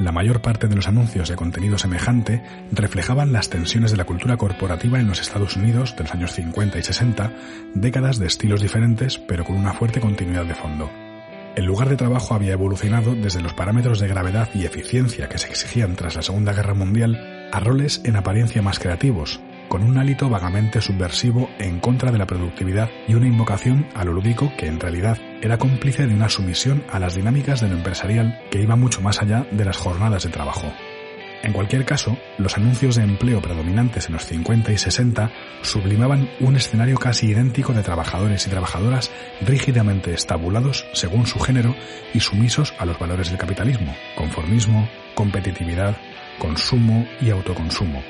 La 0.00 0.12
mayor 0.12 0.40
parte 0.40 0.66
de 0.66 0.74
los 0.74 0.88
anuncios 0.88 1.28
de 1.28 1.36
contenido 1.36 1.76
semejante 1.76 2.42
reflejaban 2.72 3.34
las 3.34 3.50
tensiones 3.50 3.90
de 3.90 3.98
la 3.98 4.06
cultura 4.06 4.38
corporativa 4.38 4.98
en 4.98 5.06
los 5.06 5.20
Estados 5.20 5.56
Unidos 5.56 5.94
de 5.94 6.04
los 6.04 6.14
años 6.14 6.32
50 6.32 6.78
y 6.78 6.82
60, 6.82 7.32
décadas 7.74 8.18
de 8.18 8.26
estilos 8.26 8.62
diferentes 8.62 9.18
pero 9.18 9.44
con 9.44 9.56
una 9.56 9.74
fuerte 9.74 10.00
continuidad 10.00 10.46
de 10.46 10.54
fondo. 10.54 10.90
El 11.54 11.66
lugar 11.66 11.90
de 11.90 11.96
trabajo 11.96 12.34
había 12.34 12.54
evolucionado 12.54 13.14
desde 13.14 13.42
los 13.42 13.52
parámetros 13.52 14.00
de 14.00 14.08
gravedad 14.08 14.48
y 14.54 14.64
eficiencia 14.64 15.28
que 15.28 15.36
se 15.36 15.48
exigían 15.48 15.96
tras 15.96 16.16
la 16.16 16.22
Segunda 16.22 16.54
Guerra 16.54 16.72
Mundial 16.72 17.48
a 17.52 17.60
roles 17.60 18.00
en 18.04 18.16
apariencia 18.16 18.62
más 18.62 18.78
creativos, 18.78 19.38
con 19.70 19.84
un 19.84 19.96
hálito 19.98 20.28
vagamente 20.28 20.80
subversivo 20.80 21.48
en 21.60 21.78
contra 21.78 22.10
de 22.10 22.18
la 22.18 22.26
productividad 22.26 22.90
y 23.06 23.14
una 23.14 23.28
invocación 23.28 23.86
a 23.94 24.04
lo 24.04 24.12
lúdico 24.12 24.52
que 24.58 24.66
en 24.66 24.80
realidad 24.80 25.16
era 25.40 25.58
cómplice 25.58 26.08
de 26.08 26.14
una 26.14 26.28
sumisión 26.28 26.82
a 26.90 26.98
las 26.98 27.14
dinámicas 27.14 27.60
de 27.60 27.68
lo 27.68 27.76
empresarial 27.76 28.42
que 28.50 28.60
iba 28.60 28.74
mucho 28.74 29.00
más 29.00 29.22
allá 29.22 29.46
de 29.52 29.64
las 29.64 29.76
jornadas 29.76 30.24
de 30.24 30.30
trabajo. 30.30 30.72
En 31.44 31.52
cualquier 31.52 31.84
caso, 31.84 32.18
los 32.36 32.56
anuncios 32.56 32.96
de 32.96 33.04
empleo 33.04 33.40
predominantes 33.40 34.08
en 34.08 34.14
los 34.14 34.26
50 34.26 34.72
y 34.72 34.76
60 34.76 35.30
sublimaban 35.62 36.28
un 36.40 36.56
escenario 36.56 36.98
casi 36.98 37.28
idéntico 37.28 37.72
de 37.72 37.84
trabajadores 37.84 38.44
y 38.48 38.50
trabajadoras 38.50 39.12
rígidamente 39.40 40.12
estabulados 40.12 40.84
según 40.94 41.26
su 41.26 41.38
género 41.38 41.76
y 42.12 42.18
sumisos 42.18 42.74
a 42.76 42.86
los 42.86 42.98
valores 42.98 43.28
del 43.28 43.38
capitalismo, 43.38 43.94
conformismo, 44.16 44.88
competitividad, 45.14 45.96
consumo 46.40 47.06
y 47.20 47.30
autoconsumo, 47.30 48.02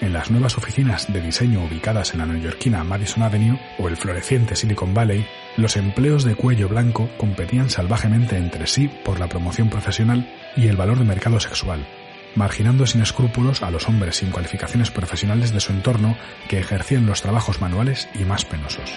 en 0.00 0.12
las 0.12 0.30
nuevas 0.30 0.56
oficinas 0.56 1.12
de 1.12 1.20
diseño 1.20 1.64
ubicadas 1.64 2.12
en 2.12 2.18
la 2.18 2.26
neoyorquina 2.26 2.84
Madison 2.84 3.22
Avenue 3.22 3.58
o 3.78 3.88
el 3.88 3.96
floreciente 3.96 4.56
Silicon 4.56 4.94
Valley, 4.94 5.26
los 5.56 5.76
empleos 5.76 6.24
de 6.24 6.34
cuello 6.34 6.68
blanco 6.68 7.10
competían 7.16 7.70
salvajemente 7.70 8.36
entre 8.36 8.66
sí 8.66 8.88
por 9.04 9.20
la 9.20 9.28
promoción 9.28 9.68
profesional 9.68 10.28
y 10.56 10.68
el 10.68 10.76
valor 10.76 10.98
de 10.98 11.04
mercado 11.04 11.38
sexual, 11.40 11.86
marginando 12.34 12.86
sin 12.86 13.02
escrúpulos 13.02 13.62
a 13.62 13.70
los 13.70 13.88
hombres 13.88 14.16
sin 14.16 14.30
cualificaciones 14.30 14.90
profesionales 14.90 15.52
de 15.52 15.60
su 15.60 15.72
entorno 15.72 16.16
que 16.48 16.58
ejercían 16.58 17.06
los 17.06 17.22
trabajos 17.22 17.60
manuales 17.60 18.08
y 18.14 18.24
más 18.24 18.44
penosos. 18.44 18.90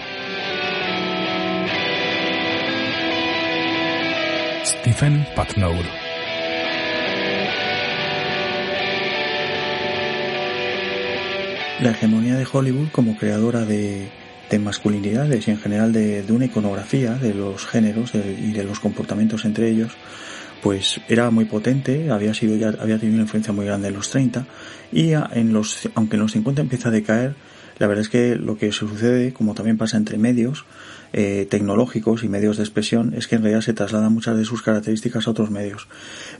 Stephen 4.64 5.26
Patnour 5.34 6.03
la 11.80 11.90
hegemonía 11.90 12.36
de 12.36 12.46
Hollywood 12.50 12.88
como 12.90 13.16
creadora 13.16 13.64
de, 13.64 14.10
de 14.50 14.58
masculinidades 14.58 15.48
y 15.48 15.50
en 15.50 15.58
general 15.58 15.92
de, 15.92 16.24
una 16.30 16.46
iconografía 16.46 17.14
de 17.14 17.34
los 17.34 17.66
géneros 17.66 18.12
y 18.14 18.52
de 18.52 18.64
los 18.64 18.80
comportamientos 18.80 19.44
entre 19.44 19.68
ellos, 19.70 19.92
pues 20.62 21.00
era 21.08 21.30
muy 21.30 21.44
potente, 21.44 22.10
había 22.10 22.34
sido 22.34 22.56
ya 22.56 22.68
había 22.68 22.98
tenido 22.98 23.16
una 23.16 23.24
influencia 23.24 23.52
muy 23.52 23.66
grande 23.66 23.88
en 23.88 23.94
los 23.94 24.10
30 24.10 24.46
y 24.92 25.12
en 25.12 25.52
los 25.52 25.88
aunque 25.94 26.16
en 26.16 26.22
los 26.22 26.32
50 26.32 26.62
empieza 26.62 26.88
a 26.88 26.92
decaer, 26.92 27.34
la 27.78 27.86
verdad 27.86 28.02
es 28.02 28.08
que 28.08 28.36
lo 28.36 28.56
que 28.56 28.72
sucede, 28.72 29.32
como 29.32 29.54
también 29.54 29.76
pasa 29.76 29.96
entre 29.96 30.16
medios, 30.18 30.64
eh, 31.16 31.46
tecnológicos 31.48 32.24
y 32.24 32.28
medios 32.28 32.56
de 32.56 32.64
expresión 32.64 33.14
es 33.14 33.28
que 33.28 33.36
en 33.36 33.42
realidad 33.42 33.60
se 33.60 33.72
trasladan 33.72 34.12
muchas 34.12 34.36
de 34.36 34.44
sus 34.44 34.62
características 34.62 35.28
a 35.28 35.30
otros 35.30 35.48
medios. 35.48 35.86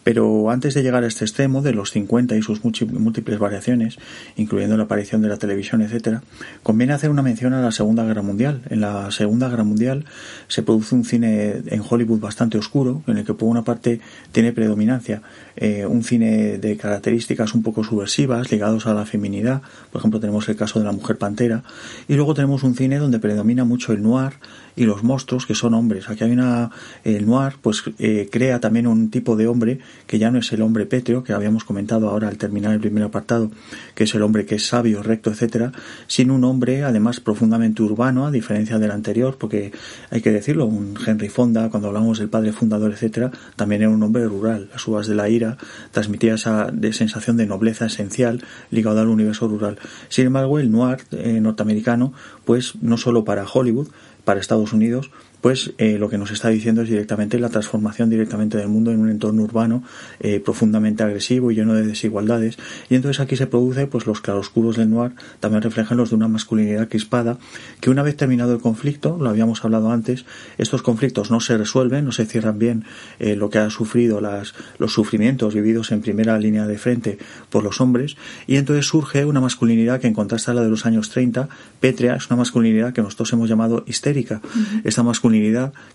Pero 0.02 0.50
antes 0.50 0.74
de 0.74 0.82
llegar 0.82 1.04
a 1.04 1.06
este 1.06 1.24
extremo 1.24 1.62
de 1.62 1.72
los 1.72 1.92
50 1.92 2.36
y 2.36 2.42
sus 2.42 2.60
múltiples 2.64 3.38
variaciones, 3.38 3.98
incluyendo 4.36 4.76
la 4.76 4.84
aparición 4.84 5.22
de 5.22 5.28
la 5.28 5.36
televisión, 5.36 5.80
etcétera, 5.80 6.24
conviene 6.64 6.92
hacer 6.92 7.10
una 7.10 7.22
mención 7.22 7.52
a 7.52 7.62
la 7.62 7.70
Segunda 7.70 8.04
Guerra 8.04 8.22
Mundial. 8.22 8.62
En 8.68 8.80
la 8.80 9.12
Segunda 9.12 9.48
Guerra 9.48 9.62
Mundial 9.62 10.06
se 10.48 10.64
produce 10.64 10.96
un 10.96 11.04
cine 11.04 11.62
en 11.66 11.82
Hollywood 11.88 12.18
bastante 12.18 12.58
oscuro, 12.58 13.04
en 13.06 13.18
el 13.18 13.24
que 13.24 13.34
por 13.34 13.48
una 13.48 13.62
parte 13.62 14.00
tiene 14.32 14.52
predominancia 14.52 15.22
eh, 15.56 15.86
un 15.86 16.02
cine 16.02 16.58
de 16.58 16.76
características 16.76 17.54
un 17.54 17.62
poco 17.62 17.84
subversivas, 17.84 18.50
ligados 18.50 18.86
a 18.86 18.94
la 18.94 19.06
feminidad. 19.06 19.62
Por 19.92 20.00
ejemplo, 20.00 20.18
tenemos 20.18 20.48
el 20.48 20.56
caso 20.56 20.80
de 20.80 20.84
la 20.84 20.92
Mujer 20.92 21.16
Pantera. 21.16 21.62
Y 22.08 22.14
luego 22.14 22.34
tenemos 22.34 22.64
un 22.64 22.74
cine 22.74 22.98
donde 22.98 23.20
predomina 23.20 23.64
mucho 23.64 23.92
el 23.92 24.02
noir, 24.02 24.32
y 24.76 24.84
los 24.84 25.02
monstruos 25.02 25.46
que 25.46 25.54
son 25.54 25.74
hombres. 25.74 26.08
Aquí 26.08 26.24
hay 26.24 26.32
una, 26.32 26.70
el 27.04 27.26
noir 27.26 27.54
pues 27.60 27.84
eh, 27.98 28.28
crea 28.30 28.60
también 28.60 28.86
un 28.86 29.10
tipo 29.10 29.36
de 29.36 29.46
hombre 29.46 29.78
que 30.06 30.18
ya 30.18 30.30
no 30.30 30.38
es 30.38 30.52
el 30.52 30.62
hombre 30.62 30.86
pétreo 30.86 31.24
que 31.24 31.32
habíamos 31.32 31.64
comentado 31.64 32.08
ahora 32.08 32.28
al 32.28 32.38
terminar 32.38 32.72
el 32.72 32.80
primer 32.80 33.04
apartado, 33.04 33.50
que 33.94 34.04
es 34.04 34.14
el 34.14 34.22
hombre 34.22 34.46
que 34.46 34.56
es 34.56 34.66
sabio, 34.66 35.02
recto, 35.02 35.30
etcétera, 35.30 35.72
sino 36.06 36.34
un 36.34 36.44
hombre 36.44 36.84
además 36.84 37.20
profundamente 37.20 37.82
urbano, 37.82 38.26
a 38.26 38.30
diferencia 38.30 38.78
del 38.78 38.90
anterior, 38.90 39.36
porque 39.38 39.72
hay 40.10 40.20
que 40.20 40.30
decirlo, 40.30 40.66
un 40.66 40.98
Henry 41.04 41.28
Fonda, 41.28 41.70
cuando 41.70 41.88
hablamos 41.88 42.18
del 42.18 42.28
padre 42.28 42.52
fundador, 42.52 42.92
etcétera, 42.92 43.30
también 43.56 43.82
era 43.82 43.90
un 43.90 44.02
hombre 44.02 44.24
rural. 44.26 44.68
Las 44.72 44.86
uvas 44.86 45.06
de 45.06 45.14
la 45.14 45.28
ira 45.28 45.56
transmitía 45.92 46.34
esa 46.34 46.70
de 46.72 46.92
sensación 46.92 47.36
de 47.36 47.46
nobleza 47.46 47.86
esencial 47.86 48.42
ligada 48.70 49.02
al 49.02 49.08
universo 49.08 49.48
rural. 49.48 49.78
Sin 50.08 50.26
embargo, 50.26 50.58
el 50.58 50.70
noir 50.70 50.98
eh, 51.12 51.40
norteamericano, 51.40 52.12
pues 52.44 52.74
no 52.80 52.96
solo 52.96 53.24
para 53.24 53.46
Hollywood, 53.46 53.88
para 54.24 54.40
Estados 54.40 54.72
Unidos 54.72 55.10
pues 55.44 55.74
eh, 55.76 55.98
lo 55.98 56.08
que 56.08 56.16
nos 56.16 56.30
está 56.30 56.48
diciendo 56.48 56.80
es 56.80 56.88
directamente 56.88 57.38
la 57.38 57.50
transformación 57.50 58.08
directamente 58.08 58.56
del 58.56 58.68
mundo 58.68 58.92
en 58.92 59.00
un 59.00 59.10
entorno 59.10 59.42
urbano 59.42 59.82
eh, 60.20 60.40
profundamente 60.40 61.02
agresivo 61.02 61.50
y 61.50 61.54
lleno 61.54 61.74
de 61.74 61.86
desigualdades. 61.86 62.56
Y 62.88 62.94
entonces 62.94 63.20
aquí 63.20 63.36
se 63.36 63.46
produce 63.46 63.86
pues 63.86 64.06
los 64.06 64.22
claroscuros 64.22 64.78
del 64.78 64.88
noir 64.88 65.12
también 65.40 65.60
reflejan 65.60 65.98
los 65.98 66.08
de 66.08 66.16
una 66.16 66.28
masculinidad 66.28 66.88
crispada 66.88 67.36
que 67.82 67.90
una 67.90 68.02
vez 68.02 68.16
terminado 68.16 68.54
el 68.54 68.62
conflicto 68.62 69.18
lo 69.20 69.28
habíamos 69.28 69.62
hablado 69.66 69.90
antes 69.90 70.24
estos 70.56 70.80
conflictos 70.80 71.30
no 71.30 71.40
se 71.40 71.58
resuelven 71.58 72.06
no 72.06 72.12
se 72.12 72.24
cierran 72.24 72.58
bien 72.58 72.84
eh, 73.18 73.36
lo 73.36 73.50
que 73.50 73.58
ha 73.58 73.68
sufrido 73.68 74.22
las 74.22 74.54
los 74.78 74.94
sufrimientos 74.94 75.52
vividos 75.52 75.92
en 75.92 76.00
primera 76.00 76.38
línea 76.38 76.66
de 76.66 76.78
frente 76.78 77.18
por 77.50 77.64
los 77.64 77.82
hombres. 77.82 78.16
Y 78.46 78.56
entonces 78.56 78.86
surge 78.86 79.26
una 79.26 79.42
masculinidad 79.42 80.00
que 80.00 80.06
en 80.06 80.14
contraste 80.14 80.52
a 80.52 80.54
la 80.54 80.62
de 80.62 80.70
los 80.70 80.86
años 80.86 81.10
30 81.10 81.50
pétrea 81.80 82.14
es 82.16 82.28
una 82.28 82.36
masculinidad 82.36 82.94
que 82.94 83.02
nosotros 83.02 83.30
hemos 83.34 83.50
llamado 83.50 83.84
histérica. 83.86 84.40
Esta 84.84 85.02
masculinidad 85.02 85.33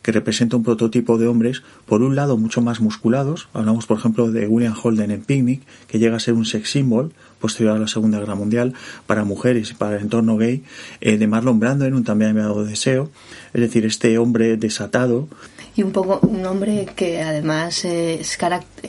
que 0.01 0.11
representa 0.11 0.55
un 0.55 0.63
prototipo 0.63 1.17
de 1.17 1.27
hombres, 1.27 1.63
por 1.85 2.01
un 2.01 2.15
lado 2.15 2.37
mucho 2.37 2.61
más 2.61 2.79
musculados, 2.79 3.47
hablamos 3.53 3.85
por 3.85 3.97
ejemplo 3.97 4.31
de 4.31 4.47
William 4.47 4.75
Holden 4.81 5.11
en 5.11 5.21
Picnic, 5.21 5.61
que 5.87 5.99
llega 5.99 6.17
a 6.17 6.19
ser 6.19 6.33
un 6.33 6.45
sex 6.45 6.71
symbol 6.71 7.11
posterior 7.39 7.75
a 7.75 7.79
la 7.79 7.87
Segunda 7.87 8.19
Guerra 8.19 8.35
Mundial 8.35 8.73
para 9.07 9.23
mujeres 9.23 9.71
y 9.71 9.73
para 9.73 9.95
el 9.95 10.03
entorno 10.03 10.37
gay, 10.37 10.63
eh, 11.01 11.17
de 11.17 11.27
Marlon 11.27 11.59
Brando 11.59 11.85
en 11.85 11.93
un 11.93 12.03
también 12.03 12.35
llamado 12.35 12.65
Deseo, 12.65 13.09
es 13.53 13.61
decir, 13.61 13.85
este 13.85 14.17
hombre 14.17 14.57
desatado, 14.57 15.27
y 15.75 15.83
un 15.83 15.91
poco 15.91 16.19
un 16.27 16.45
hombre 16.45 16.87
que 16.93 17.21
además 17.21 17.85
eh, 17.85 18.21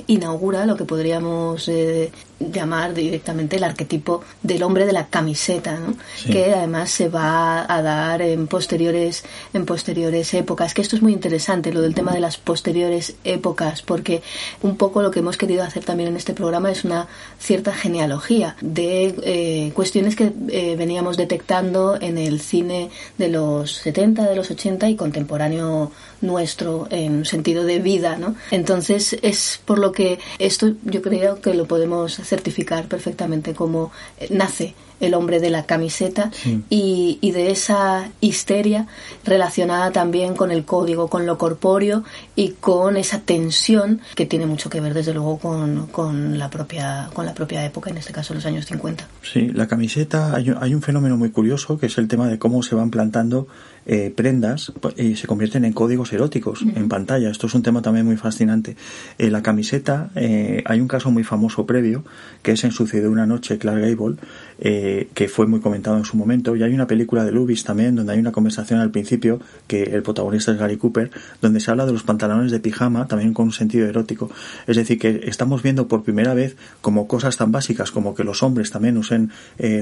inaugura 0.08 0.66
lo 0.66 0.76
que 0.76 0.84
podríamos 0.84 1.68
eh, 1.68 2.10
llamar 2.40 2.94
directamente 2.94 3.56
el 3.56 3.64
arquetipo 3.64 4.22
del 4.42 4.62
hombre 4.62 4.86
de 4.86 4.92
la 4.92 5.08
camiseta, 5.08 5.78
¿no? 5.78 5.94
que 6.26 6.54
además 6.54 6.90
se 6.90 7.08
va 7.08 7.66
a 7.72 7.82
dar 7.82 8.22
en 8.22 8.46
posteriores 8.46 9.24
en 9.52 9.66
posteriores 9.66 10.32
épocas. 10.34 10.74
Que 10.74 10.82
esto 10.82 10.96
es 10.96 11.02
muy 11.02 11.12
interesante 11.12 11.72
lo 11.72 11.82
del 11.82 11.94
tema 11.94 12.12
de 12.12 12.20
las 12.20 12.38
posteriores 12.38 13.14
épocas, 13.24 13.82
porque 13.82 14.22
un 14.62 14.76
poco 14.76 15.02
lo 15.02 15.10
que 15.10 15.20
hemos 15.20 15.36
querido 15.36 15.62
hacer 15.62 15.84
también 15.84 16.08
en 16.08 16.16
este 16.16 16.32
programa 16.32 16.70
es 16.70 16.84
una 16.84 17.08
cierta 17.38 17.72
genealogía 17.72 18.56
de 18.60 19.14
eh, 19.22 19.72
cuestiones 19.74 20.16
que 20.16 20.32
eh, 20.48 20.76
veníamos 20.76 21.16
detectando 21.16 21.98
en 22.00 22.16
el 22.16 22.40
cine 22.40 22.90
de 23.18 23.28
los 23.28 23.72
70, 23.76 24.28
de 24.28 24.36
los 24.36 24.50
80 24.50 24.88
y 24.88 24.96
contemporáneo 24.96 25.92
nuestro 26.20 26.86
en 26.90 27.24
sentido 27.24 27.64
de 27.64 27.78
vida, 27.78 28.16
¿no? 28.16 28.34
Entonces 28.50 29.16
es 29.22 29.60
por 29.64 29.78
lo 29.78 29.92
que 29.92 30.18
esto 30.38 30.72
yo 30.84 31.02
creo 31.02 31.40
que 31.40 31.54
lo 31.54 31.66
podemos 31.66 32.18
certificar 32.30 32.86
perfectamente 32.86 33.54
como 33.54 33.90
eh, 34.18 34.28
nace 34.30 34.74
el 35.00 35.14
hombre 35.14 35.40
de 35.40 35.50
la 35.50 35.64
camiseta 35.64 36.30
y, 36.68 37.18
y, 37.22 37.30
de 37.30 37.50
esa 37.50 38.10
histeria 38.20 38.86
relacionada 39.24 39.90
también 39.92 40.36
con 40.36 40.50
el 40.50 40.66
código, 40.66 41.08
con 41.08 41.24
lo 41.24 41.38
corpóreo 41.38 42.04
y 42.36 42.50
con 42.60 42.98
esa 42.98 43.20
tensión 43.20 44.02
que 44.14 44.26
tiene 44.26 44.44
mucho 44.44 44.68
que 44.68 44.80
ver 44.80 44.92
desde 44.92 45.14
luego 45.14 45.38
con, 45.38 45.86
con 45.86 46.38
la 46.38 46.50
propia 46.50 47.08
con 47.14 47.24
la 47.24 47.32
propia 47.32 47.64
época, 47.64 47.88
en 47.88 47.96
este 47.96 48.12
caso 48.12 48.34
los 48.34 48.44
años 48.44 48.66
50. 48.66 49.08
Sí, 49.22 49.48
la 49.48 49.66
camiseta, 49.66 50.36
hay, 50.36 50.52
hay 50.60 50.74
un 50.74 50.82
fenómeno 50.82 51.16
muy 51.16 51.30
curioso 51.30 51.78
que 51.78 51.86
es 51.86 51.96
el 51.96 52.06
tema 52.06 52.28
de 52.28 52.38
cómo 52.38 52.62
se 52.62 52.74
van 52.74 52.90
plantando 52.90 53.48
eh, 53.92 54.12
prendas 54.14 54.72
y 54.96 55.16
se 55.16 55.26
convierten 55.26 55.64
en 55.64 55.72
códigos 55.72 56.12
eróticos 56.12 56.62
en 56.62 56.88
pantalla. 56.88 57.28
Esto 57.28 57.48
es 57.48 57.54
un 57.56 57.64
tema 57.64 57.82
también 57.82 58.06
muy 58.06 58.16
fascinante. 58.16 58.76
Eh, 59.18 59.30
la 59.30 59.42
camiseta, 59.42 60.10
eh, 60.14 60.62
hay 60.64 60.80
un 60.80 60.86
caso 60.86 61.10
muy 61.10 61.24
famoso 61.24 61.66
previo, 61.66 62.04
que 62.44 62.52
es 62.52 62.62
en 62.62 62.70
Sucedió 62.70 63.10
una 63.10 63.26
noche, 63.26 63.58
Clark 63.58 63.80
Gable, 63.80 64.14
que 64.60 65.28
fue 65.32 65.46
muy 65.46 65.60
comentado 65.60 65.96
en 65.96 66.04
su 66.04 66.16
momento, 66.16 66.54
y 66.54 66.62
hay 66.62 66.74
una 66.74 66.86
película 66.86 67.24
de 67.24 67.32
Lubis 67.32 67.64
también, 67.64 67.96
donde 67.96 68.12
hay 68.12 68.18
una 68.18 68.32
conversación 68.32 68.80
al 68.80 68.90
principio, 68.90 69.40
que 69.66 69.84
el 69.84 70.02
protagonista 70.02 70.52
es 70.52 70.58
Gary 70.58 70.76
Cooper, 70.76 71.10
donde 71.40 71.60
se 71.60 71.70
habla 71.70 71.86
de 71.86 71.92
los 71.92 72.02
pantalones 72.02 72.52
de 72.52 72.60
pijama, 72.60 73.08
también 73.08 73.32
con 73.32 73.46
un 73.46 73.52
sentido 73.52 73.88
erótico. 73.88 74.30
Es 74.66 74.76
decir, 74.76 74.98
que 74.98 75.22
estamos 75.24 75.62
viendo 75.62 75.88
por 75.88 76.02
primera 76.02 76.34
vez 76.34 76.56
como 76.80 77.08
cosas 77.08 77.36
tan 77.36 77.52
básicas 77.52 77.90
como 77.90 78.14
que 78.14 78.24
los 78.24 78.42
hombres 78.42 78.70
también 78.70 78.96
usen 78.98 79.30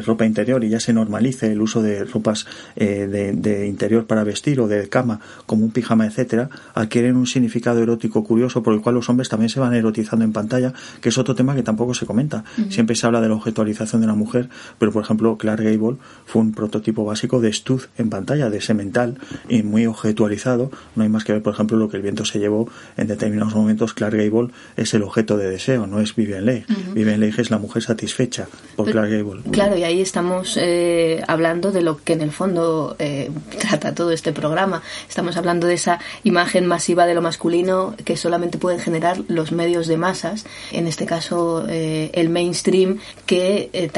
ropa 0.05 0.25
interior 0.25 0.62
y 0.62 0.69
ya 0.69 0.81
se 0.81 0.93
normalice 0.93 1.53
el 1.53 1.61
uso 1.61 1.83
de 1.83 2.05
ropas 2.05 2.47
de, 2.77 3.33
de 3.33 3.67
interior 3.67 4.07
para 4.07 4.25
vestir 4.25 4.61
o 4.61 4.69
de 4.69 4.88
cama 4.88 5.21
como 5.47 5.64
un 5.64 5.73
pijama, 5.73 6.07
etcétera, 6.07 6.51
adquieren 6.75 7.17
un 7.17 7.27
significado 7.27 7.83
erótico 7.83 8.23
curioso 8.25 8.62
por 8.62 8.75
el 8.75 8.81
cual 8.81 8.95
los 8.95 9.09
hombres 9.09 9.29
también 9.29 9.49
se 9.49 9.61
van 9.61 9.75
erotizando 9.75 10.25
en 10.25 10.33
pantalla, 10.33 10.73
que 11.01 11.09
es 11.09 11.19
otro 11.19 11.35
tema 11.35 11.55
que 11.55 11.62
tampoco 11.62 11.95
se 11.95 12.07
comenta. 12.07 12.45
Siempre 12.71 12.97
se 12.97 13.07
habla 13.07 13.21
de 13.21 13.29
la 13.29 13.35
objetualización 13.35 14.01
de 14.01 14.07
la 14.07 14.14
mujer, 14.14 14.49
pero 14.78 14.92
por 14.92 15.02
ejemplo 15.02 15.37
Clark 15.38 15.62
Gable 15.62 15.96
fue 16.26 16.42
un 16.42 16.52
prototipo 16.52 17.04
básico 17.04 17.40
de 17.40 17.52
stud 17.52 17.83
en 17.96 18.11
pantalla, 18.11 18.50
de 18.50 18.61
semental 18.61 19.16
y 19.48 19.62
muy 19.62 19.87
objetualizado. 19.87 20.70
No 20.94 21.02
hay 21.02 21.09
más 21.09 21.24
que 21.24 21.33
ver, 21.33 21.42
por 21.42 21.54
ejemplo, 21.54 21.76
lo 21.76 21.88
que 21.88 21.96
el 21.96 22.02
viento 22.02 22.24
se 22.24 22.38
llevó 22.38 22.68
en 22.96 23.07
determinados 23.07 23.54
momentos. 23.54 23.94
Clark 23.94 24.14
Gable 24.16 24.50
es 24.76 24.92
el 24.94 25.02
objeto 25.02 25.37
de 25.37 25.48
deseo, 25.48 25.87
no 25.87 26.00
es 26.00 26.14
Vivian 26.14 26.44
Leigh. 26.44 26.66
Vivian 26.92 27.20
Leigh 27.20 27.35
es 27.38 27.50
la 27.50 27.59
mujer 27.59 27.83
satisfecha 27.83 28.48
por 28.76 28.90
Clark 28.90 29.11
Gable. 29.11 29.42
Claro, 29.50 29.76
y 29.76 29.85
ahí 29.85 30.00
estamos 30.00 30.59
eh, 30.61 31.22
hablando 31.26 31.72
de 31.72 31.83
lo 31.83 31.96
que 31.96 32.12
en 32.12 32.20
el 32.20 32.31
fondo 32.31 32.96
eh, 32.98 33.31
trata 33.59 33.94
todo 33.94 34.11
este 34.12 34.33
programa. 34.33 34.83
Estamos 35.09 35.37
hablando 35.37 35.66
de 35.66 35.74
esa 35.74 35.98
imagen 36.24 36.66
masiva 36.66 37.07
de 37.07 37.14
lo 37.14 37.22
masculino 37.22 37.94
que 38.04 38.16
solamente 38.16 38.59
pueden 38.59 38.81
generar 38.81 39.22
los 39.28 39.52
medios 39.52 39.87
de 39.87 39.96
masas, 39.96 40.46
en 40.72 40.87
este 40.87 41.07
caso 41.07 41.64
eh, 41.68 42.11
el 42.14 42.28
mainstream, 42.28 42.98
que 43.26 43.70
eh, 43.72 43.88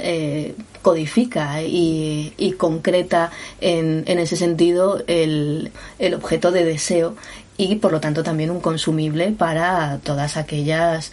eh, 0.00 0.54
codifica 0.82 1.62
y, 1.62 2.54
concreta 2.58 3.30
en, 3.60 4.04
en, 4.06 4.18
ese 4.18 4.36
sentido 4.36 5.02
el, 5.06 5.72
el 5.98 6.14
objeto 6.14 6.52
de 6.52 6.64
deseo 6.64 7.16
y 7.56 7.76
por 7.76 7.92
lo 7.92 8.00
tanto 8.00 8.22
también 8.22 8.50
un 8.50 8.60
consumible 8.60 9.32
para 9.32 9.98
todas 10.02 10.36
aquellas 10.36 11.12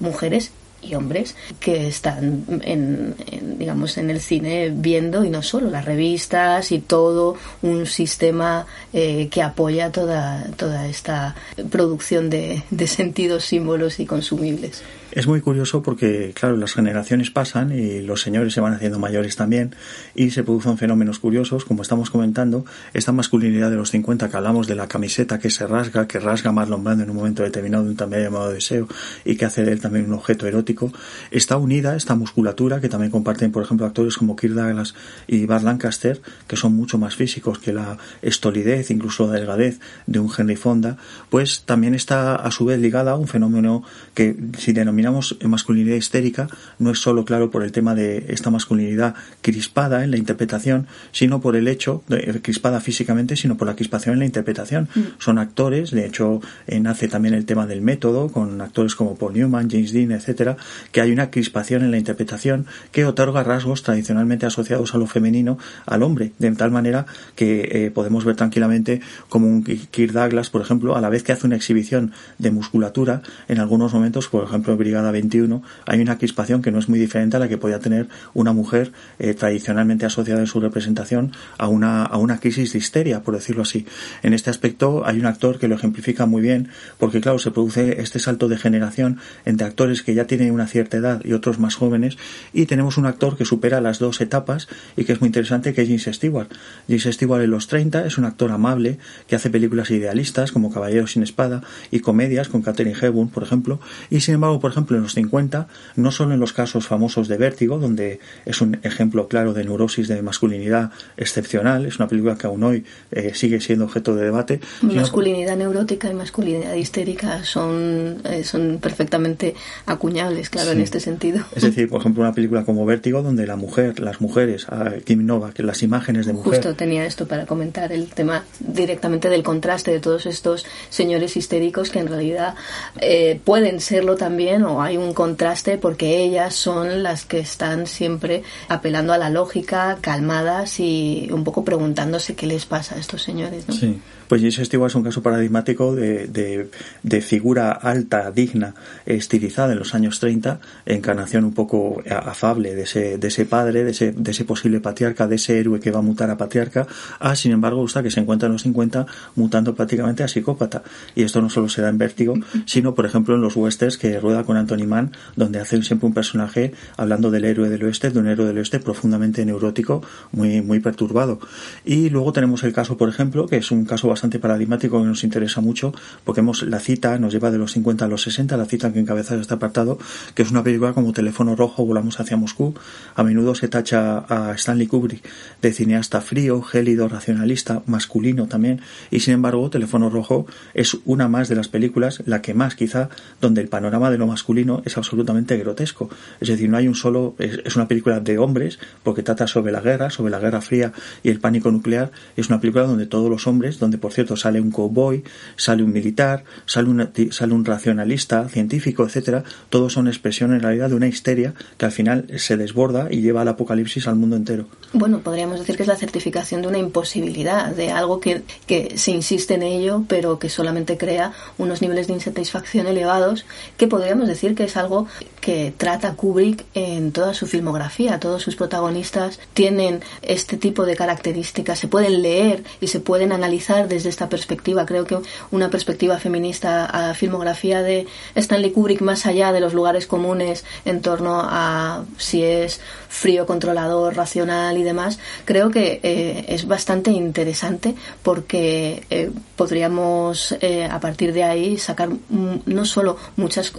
mujeres 0.00 0.52
y 0.82 0.94
hombres 0.94 1.36
que 1.58 1.88
están 1.88 2.44
en, 2.62 3.14
digamos 3.58 3.98
en 3.98 4.10
el 4.10 4.20
cine 4.20 4.72
viendo 4.74 5.24
y 5.24 5.30
no 5.30 5.42
solo 5.42 5.70
las 5.70 5.84
revistas 5.84 6.72
y 6.72 6.78
todo 6.78 7.36
un 7.62 7.86
sistema 7.86 8.66
eh, 8.92 9.28
que 9.30 9.42
apoya 9.42 9.92
toda 9.92 10.46
toda 10.56 10.86
esta 10.88 11.34
producción 11.70 12.30
de 12.30 12.62
sentidos 12.86 13.44
símbolos 13.44 14.00
y 14.00 14.06
consumibles 14.06 14.82
Es 15.12 15.26
muy 15.26 15.40
curioso 15.40 15.82
porque, 15.82 16.32
claro, 16.34 16.56
las 16.56 16.74
generaciones 16.74 17.32
pasan 17.32 17.72
y 17.72 18.00
los 18.00 18.22
señores 18.22 18.54
se 18.54 18.60
van 18.60 18.74
haciendo 18.74 19.00
mayores 19.00 19.34
también 19.34 19.74
y 20.14 20.30
se 20.30 20.44
producen 20.44 20.78
fenómenos 20.78 21.18
curiosos, 21.18 21.64
como 21.64 21.82
estamos 21.82 22.10
comentando, 22.10 22.64
esta 22.94 23.10
masculinidad 23.10 23.70
de 23.70 23.76
los 23.76 23.90
50 23.90 24.28
que 24.28 24.36
hablamos 24.36 24.68
de 24.68 24.76
la 24.76 24.86
camiseta 24.86 25.40
que 25.40 25.50
se 25.50 25.66
rasga, 25.66 26.06
que 26.06 26.20
rasga 26.20 26.52
más 26.52 26.68
Brando 26.68 27.02
en 27.02 27.10
un 27.10 27.16
momento 27.16 27.42
determinado 27.42 27.82
de 27.82 27.90
un 27.90 27.96
también 27.96 28.22
llamado 28.22 28.52
deseo 28.52 28.86
y 29.24 29.34
que 29.34 29.44
hace 29.44 29.64
de 29.64 29.72
él 29.72 29.80
también 29.80 30.06
un 30.06 30.12
objeto 30.12 30.46
erótico, 30.46 30.92
está 31.32 31.56
unida 31.56 31.96
esta 31.96 32.14
musculatura 32.14 32.80
que 32.80 32.88
también 32.88 33.10
comparten, 33.10 33.50
por 33.50 33.64
ejemplo, 33.64 33.86
actores 33.86 34.16
como 34.16 34.36
Kirk 34.36 34.54
Douglas 34.54 34.94
y 35.26 35.44
Bart 35.46 35.64
Lancaster, 35.64 36.22
que 36.46 36.56
son 36.56 36.74
mucho 36.74 36.98
más 36.98 37.16
físicos 37.16 37.58
que 37.58 37.72
la 37.72 37.98
estolidez, 38.22 38.92
incluso 38.92 39.26
la 39.26 39.32
delgadez 39.32 39.80
de 40.06 40.20
un 40.20 40.30
Henry 40.36 40.54
Fonda, 40.56 40.96
pues 41.28 41.64
también 41.66 41.94
está 41.94 42.36
a 42.36 42.50
su 42.52 42.64
vez 42.64 42.78
ligada 42.78 43.10
a 43.10 43.16
un 43.16 43.26
fenómeno 43.26 43.82
que 44.14 44.36
si 44.58 44.72
denominamos 44.72 45.36
masculinidad 45.42 45.96
histérica, 45.96 46.48
no 46.78 46.90
es 46.90 46.98
solo 46.98 47.24
claro 47.24 47.50
por 47.50 47.62
el 47.62 47.72
tema 47.72 47.94
de 47.94 48.26
esta 48.28 48.50
masculinidad 48.50 49.14
crispada 49.42 50.04
en 50.04 50.10
la 50.10 50.16
interpretación, 50.16 50.86
sino 51.12 51.40
por 51.40 51.56
el 51.56 51.68
hecho, 51.68 52.02
de, 52.08 52.40
crispada 52.42 52.80
físicamente, 52.80 53.36
sino 53.36 53.56
por 53.56 53.66
la 53.66 53.76
crispación 53.76 54.14
en 54.14 54.20
la 54.20 54.26
interpretación. 54.26 54.88
Mm. 54.94 55.00
Son 55.18 55.38
actores, 55.38 55.90
de 55.90 56.06
hecho, 56.06 56.40
nace 56.80 57.08
también 57.08 57.34
el 57.34 57.44
tema 57.44 57.66
del 57.66 57.82
método, 57.82 58.28
con 58.28 58.60
actores 58.60 58.94
como 58.94 59.16
Paul 59.16 59.34
Newman, 59.34 59.70
James 59.70 59.92
Dean, 59.92 60.12
etcétera, 60.12 60.56
que 60.92 61.00
hay 61.00 61.12
una 61.12 61.30
crispación 61.30 61.82
en 61.82 61.90
la 61.90 61.98
interpretación 61.98 62.66
que 62.92 63.04
otorga 63.04 63.42
rasgos 63.42 63.82
tradicionalmente 63.82 64.46
asociados 64.46 64.94
a 64.94 64.98
lo 64.98 65.06
femenino 65.06 65.58
al 65.86 66.02
hombre, 66.02 66.32
de 66.38 66.50
tal 66.52 66.70
manera 66.70 67.06
que 67.36 67.86
eh, 67.86 67.90
podemos 67.90 68.24
ver 68.24 68.36
tranquilamente 68.36 69.00
como 69.28 69.46
un 69.46 69.62
Kirk 69.62 70.12
Douglas, 70.12 70.50
por 70.50 70.60
ejemplo, 70.62 70.96
a 70.96 71.00
la 71.00 71.08
vez 71.08 71.22
que 71.22 71.32
hace 71.32 71.46
una 71.46 71.56
exhibición 71.56 72.12
de 72.38 72.50
musculatura, 72.50 73.22
en 73.48 73.60
algunos 73.60 73.92
momentos, 73.94 74.09
por 74.10 74.44
ejemplo, 74.44 74.72
en 74.72 74.78
Brigada 74.78 75.10
21, 75.10 75.62
hay 75.86 76.00
una 76.00 76.18
crispación 76.18 76.62
que 76.62 76.70
no 76.70 76.78
es 76.78 76.88
muy 76.88 76.98
diferente 76.98 77.36
a 77.36 77.40
la 77.40 77.48
que 77.48 77.58
podía 77.58 77.78
tener 77.78 78.08
una 78.34 78.52
mujer 78.52 78.92
eh, 79.18 79.34
tradicionalmente 79.34 80.06
asociada 80.06 80.40
en 80.40 80.46
su 80.46 80.60
representación 80.60 81.32
a 81.58 81.68
una, 81.68 82.04
a 82.04 82.16
una 82.18 82.40
crisis 82.40 82.72
de 82.72 82.78
histeria, 82.78 83.22
por 83.22 83.34
decirlo 83.34 83.62
así. 83.62 83.86
En 84.22 84.34
este 84.34 84.50
aspecto 84.50 85.06
hay 85.06 85.18
un 85.18 85.26
actor 85.26 85.58
que 85.58 85.68
lo 85.68 85.74
ejemplifica 85.74 86.26
muy 86.26 86.42
bien, 86.42 86.68
porque 86.98 87.20
claro, 87.20 87.38
se 87.38 87.50
produce 87.50 88.00
este 88.00 88.18
salto 88.18 88.48
de 88.48 88.58
generación 88.58 89.18
entre 89.44 89.66
actores 89.66 90.02
que 90.02 90.14
ya 90.14 90.26
tienen 90.26 90.52
una 90.52 90.66
cierta 90.66 90.96
edad 90.96 91.22
y 91.24 91.32
otros 91.32 91.58
más 91.58 91.74
jóvenes, 91.74 92.18
y 92.52 92.66
tenemos 92.66 92.98
un 92.98 93.06
actor 93.06 93.36
que 93.36 93.44
supera 93.44 93.80
las 93.80 93.98
dos 93.98 94.20
etapas 94.20 94.68
y 94.96 95.04
que 95.04 95.12
es 95.12 95.20
muy 95.20 95.28
interesante, 95.28 95.72
que 95.72 95.82
es 95.82 95.88
James 95.88 96.08
Stewart. 96.16 96.48
James 96.88 97.04
Stewart 97.04 97.42
en 97.42 97.50
los 97.50 97.68
30 97.68 98.06
es 98.06 98.18
un 98.18 98.24
actor 98.24 98.50
amable 98.50 98.98
que 99.26 99.36
hace 99.36 99.50
películas 99.50 99.90
idealistas 99.90 100.52
como 100.52 100.72
Caballeros 100.72 101.12
sin 101.12 101.22
Espada 101.22 101.62
y 101.90 102.00
comedias 102.00 102.48
con 102.48 102.62
Catherine 102.62 102.96
Hepburn, 103.00 103.28
por 103.28 103.42
ejemplo, 103.42 103.80
y 104.10 104.20
sin 104.20 104.34
embargo, 104.34 104.60
por 104.60 104.70
ejemplo, 104.70 104.96
en 104.96 105.02
los 105.02 105.14
50, 105.14 105.68
no 105.96 106.12
solo 106.12 106.34
en 106.34 106.40
los 106.40 106.52
casos 106.52 106.86
famosos 106.86 107.28
de 107.28 107.36
Vértigo, 107.36 107.78
donde 107.78 108.20
es 108.46 108.60
un 108.60 108.78
ejemplo 108.82 109.28
claro 109.28 109.52
de 109.52 109.64
neurosis 109.64 110.08
de 110.08 110.22
masculinidad 110.22 110.90
excepcional, 111.16 111.86
es 111.86 111.98
una 111.98 112.08
película 112.08 112.36
que 112.36 112.46
aún 112.46 112.62
hoy 112.62 112.84
eh, 113.10 113.32
sigue 113.34 113.60
siendo 113.60 113.84
objeto 113.84 114.14
de 114.14 114.24
debate. 114.24 114.60
Masculinidad 114.82 115.56
neurótica 115.56 116.10
y 116.10 116.14
masculinidad 116.14 116.74
histérica 116.74 117.44
son, 117.44 118.20
eh, 118.24 118.44
son 118.44 118.78
perfectamente 118.80 119.54
acuñables, 119.86 120.50
claro, 120.50 120.72
en 120.72 120.80
este 120.80 121.00
sentido. 121.00 121.44
Es 121.54 121.62
decir, 121.62 121.88
por 121.90 122.00
ejemplo, 122.00 122.22
una 122.22 122.32
película 122.32 122.64
como 122.64 122.84
Vértigo, 122.86 123.22
donde 123.22 123.46
la 123.46 123.56
mujer, 123.56 124.00
las 124.00 124.20
mujeres, 124.20 124.66
Kim 125.04 125.26
Nova, 125.26 125.52
que 125.52 125.62
las 125.62 125.82
imágenes 125.82 126.26
de 126.26 126.32
mujer. 126.32 126.54
Justo 126.54 126.74
tenía 126.74 127.04
esto 127.06 127.26
para 127.26 127.46
comentar, 127.46 127.92
el 127.92 128.08
tema 128.08 128.44
directamente 128.60 129.28
del 129.28 129.42
contraste 129.42 129.90
de 129.90 130.00
todos 130.00 130.26
estos 130.26 130.66
señores 130.88 131.36
histéricos 131.36 131.90
que 131.90 131.98
en 131.98 132.08
realidad 132.08 132.54
eh, 133.00 133.40
pueden 133.44 133.79
serlo 133.80 134.16
también, 134.16 134.64
o 134.64 134.82
hay 134.82 134.96
un 134.96 135.14
contraste 135.14 135.78
porque 135.78 136.22
ellas 136.22 136.54
son 136.54 137.02
las 137.02 137.24
que 137.24 137.38
están 137.38 137.86
siempre 137.86 138.42
apelando 138.68 139.12
a 139.12 139.18
la 139.18 139.30
lógica, 139.30 139.98
calmadas 140.00 140.80
y 140.80 141.28
un 141.32 141.44
poco 141.44 141.64
preguntándose 141.64 142.34
qué 142.34 142.46
les 142.46 142.66
pasa 142.66 142.94
a 142.94 142.98
estos 142.98 143.22
señores. 143.22 143.68
¿no? 143.68 143.74
Sí. 143.74 144.00
Pues 144.30 144.42
Jason 144.42 144.64
Stewart 144.64 144.90
es 144.90 144.94
un 144.94 145.02
caso 145.02 145.24
paradigmático 145.24 145.92
de, 145.92 146.68
de, 147.02 147.20
figura 147.20 147.72
alta, 147.72 148.30
digna, 148.30 148.76
estilizada 149.04 149.72
en 149.72 149.80
los 149.80 149.92
años 149.92 150.20
30, 150.20 150.60
encarnación 150.86 151.44
un 151.44 151.52
poco 151.52 152.00
afable 152.08 152.76
de 152.76 152.82
ese, 152.82 153.18
de 153.18 153.26
ese 153.26 153.44
padre, 153.44 153.82
de 153.82 153.90
ese, 153.90 154.12
de 154.12 154.30
ese 154.30 154.44
posible 154.44 154.78
patriarca, 154.78 155.26
de 155.26 155.34
ese 155.34 155.58
héroe 155.58 155.80
que 155.80 155.90
va 155.90 155.98
a 155.98 156.02
mutar 156.02 156.30
a 156.30 156.36
patriarca, 156.36 156.86
a 157.18 157.34
sin 157.34 157.50
embargo 157.50 157.80
gusta 157.80 158.04
que 158.04 158.12
se 158.12 158.20
encuentra 158.20 158.46
en 158.46 158.52
los 158.52 158.62
50 158.62 159.04
mutando 159.34 159.74
prácticamente 159.74 160.22
a 160.22 160.28
psicópata. 160.28 160.84
Y 161.16 161.24
esto 161.24 161.42
no 161.42 161.50
solo 161.50 161.68
se 161.68 161.82
da 161.82 161.88
en 161.88 161.98
vértigo, 161.98 162.34
sino 162.66 162.94
por 162.94 163.06
ejemplo 163.06 163.34
en 163.34 163.40
los 163.40 163.56
westerns 163.56 163.98
que 163.98 164.20
rueda 164.20 164.44
con 164.44 164.56
Anthony 164.56 164.86
Mann, 164.86 165.10
donde 165.34 165.58
hace 165.58 165.82
siempre 165.82 166.06
un 166.06 166.14
personaje 166.14 166.72
hablando 166.96 167.32
del 167.32 167.46
héroe 167.46 167.68
del 167.68 167.82
oeste, 167.82 168.10
de 168.10 168.20
un 168.20 168.28
héroe 168.28 168.46
del 168.46 168.58
oeste 168.58 168.78
profundamente 168.78 169.44
neurótico, 169.44 170.04
muy, 170.30 170.62
muy 170.62 170.78
perturbado. 170.78 171.40
Y 171.84 172.10
luego 172.10 172.32
tenemos 172.32 172.62
el 172.62 172.72
caso, 172.72 172.96
por 172.96 173.08
ejemplo, 173.08 173.48
que 173.48 173.56
es 173.56 173.72
un 173.72 173.84
caso 173.84 174.06
bastante 174.06 174.19
bastante 174.20 174.38
paradigmático 174.38 175.00
que 175.00 175.06
nos 175.06 175.24
interesa 175.24 175.62
mucho, 175.62 175.94
porque 176.24 176.40
hemos, 176.40 176.62
la 176.64 176.78
cita 176.78 177.18
nos 177.18 177.32
lleva 177.32 177.50
de 177.50 177.56
los 177.56 177.72
50 177.72 178.04
a 178.04 178.08
los 178.08 178.20
60, 178.20 178.54
la 178.58 178.66
cita 178.66 178.92
que 178.92 178.98
encabeza 178.98 179.34
este 179.34 179.54
apartado, 179.54 179.98
que 180.34 180.42
es 180.42 180.50
una 180.50 180.62
película 180.62 180.92
como 180.92 181.14
Teléfono 181.14 181.56
Rojo, 181.56 181.86
Volamos 181.86 182.20
hacia 182.20 182.36
Moscú. 182.36 182.74
A 183.14 183.22
menudo 183.22 183.54
se 183.54 183.68
tacha 183.68 184.18
a 184.28 184.52
Stanley 184.56 184.88
Kubrick 184.88 185.26
de 185.62 185.72
cineasta 185.72 186.20
frío, 186.20 186.60
gélido, 186.60 187.08
racionalista, 187.08 187.82
masculino 187.86 188.46
también, 188.46 188.82
y 189.10 189.20
sin 189.20 189.32
embargo, 189.32 189.70
Teléfono 189.70 190.10
Rojo 190.10 190.44
es 190.74 190.98
una 191.06 191.26
más 191.28 191.48
de 191.48 191.54
las 191.54 191.68
películas, 191.68 192.22
la 192.26 192.42
que 192.42 192.52
más 192.52 192.74
quizá, 192.74 193.08
donde 193.40 193.62
el 193.62 193.68
panorama 193.68 194.10
de 194.10 194.18
lo 194.18 194.26
masculino 194.26 194.82
es 194.84 194.98
absolutamente 194.98 195.56
grotesco. 195.56 196.10
Es 196.40 196.48
decir, 196.48 196.68
no 196.68 196.76
hay 196.76 196.88
un 196.88 196.94
solo, 196.94 197.36
es, 197.38 197.74
una 197.74 197.88
película 197.88 198.20
de 198.20 198.36
hombres, 198.36 198.78
porque 199.02 199.22
trata 199.22 199.46
sobre 199.46 199.72
la 199.72 199.80
guerra, 199.80 200.10
sobre 200.10 200.30
la 200.30 200.40
Guerra 200.40 200.60
Fría 200.60 200.92
y 201.22 201.30
el 201.30 201.40
pánico 201.40 201.70
nuclear, 201.70 202.10
es 202.36 202.48
una 202.48 202.60
película 202.60 202.84
donde 202.84 203.06
todos 203.06 203.30
los 203.30 203.46
hombres, 203.46 203.78
donde 203.78 203.96
por 203.96 204.09
cierto 204.12 204.36
sale 204.36 204.60
un 204.60 204.70
cowboy, 204.70 205.22
sale 205.56 205.82
un 205.82 205.92
militar, 205.92 206.44
sale, 206.66 206.88
sale 207.30 207.52
un 207.52 207.64
racionalista, 207.64 208.48
científico, 208.48 209.04
etcétera, 209.04 209.44
todos 209.68 209.92
son 209.92 210.08
expresiones 210.08 210.56
en 210.56 210.62
realidad 210.62 210.88
de 210.88 210.94
una 210.94 211.08
histeria 211.08 211.54
que 211.76 211.86
al 211.86 211.92
final 211.92 212.26
se 212.36 212.56
desborda 212.56 213.08
y 213.10 213.20
lleva 213.20 213.42
al 213.42 213.48
apocalipsis 213.48 214.06
al 214.06 214.16
mundo 214.16 214.36
entero. 214.36 214.66
Bueno, 214.92 215.20
podríamos 215.20 215.58
decir 215.60 215.76
que 215.76 215.82
es 215.82 215.88
la 215.88 215.96
certificación 215.96 216.62
de 216.62 216.68
una 216.68 216.78
imposibilidad, 216.78 217.74
de 217.74 217.90
algo 217.90 218.20
que, 218.20 218.42
que 218.66 218.96
se 218.96 219.10
insiste 219.10 219.54
en 219.54 219.62
ello, 219.62 220.04
pero 220.08 220.38
que 220.38 220.48
solamente 220.48 220.96
crea 220.96 221.32
unos 221.58 221.82
niveles 221.82 222.06
de 222.06 222.14
insatisfacción 222.14 222.86
elevados, 222.86 223.44
que 223.76 223.86
podríamos 223.86 224.26
decir 224.26 224.54
que 224.54 224.64
es 224.64 224.76
algo 224.76 225.06
que 225.40 225.72
trata 225.76 226.14
Kubrick 226.14 226.64
en 226.74 227.12
toda 227.12 227.34
su 227.34 227.46
filmografía. 227.46 228.18
Todos 228.20 228.42
sus 228.42 228.56
protagonistas 228.56 229.38
tienen 229.54 230.00
este 230.22 230.56
tipo 230.56 230.86
de 230.86 230.96
características, 230.96 231.78
se 231.78 231.88
pueden 231.88 232.22
leer 232.22 232.64
y 232.80 232.88
se 232.88 233.00
pueden 233.00 233.32
analizar 233.32 233.88
desde 233.88 233.99
esta 234.08 234.28
perspectiva. 234.28 234.86
Creo 234.86 235.04
que 235.04 235.18
una 235.50 235.70
perspectiva 235.70 236.18
feminista 236.18 236.86
a 236.86 237.14
filmografía 237.14 237.82
de 237.82 238.06
Stanley 238.34 238.72
Kubrick 238.72 239.00
más 239.02 239.26
allá 239.26 239.52
de 239.52 239.60
los 239.60 239.74
lugares 239.74 240.06
comunes 240.06 240.64
en 240.84 241.02
torno 241.02 241.40
a 241.42 242.04
si 242.18 242.42
es 242.42 242.80
frío, 243.08 243.46
controlador, 243.46 244.16
racional 244.16 244.78
y 244.78 244.82
demás, 244.82 245.18
creo 245.44 245.70
que 245.70 246.00
eh, 246.02 246.44
es 246.48 246.66
bastante 246.66 247.10
interesante 247.10 247.94
porque 248.22 249.04
eh, 249.10 249.30
podríamos 249.56 250.56
eh, 250.60 250.84
a 250.84 251.00
partir 251.00 251.32
de 251.32 251.44
ahí 251.44 251.78
sacar 251.78 252.08
no 252.28 252.84
solo 252.84 253.16
muchas 253.36 253.72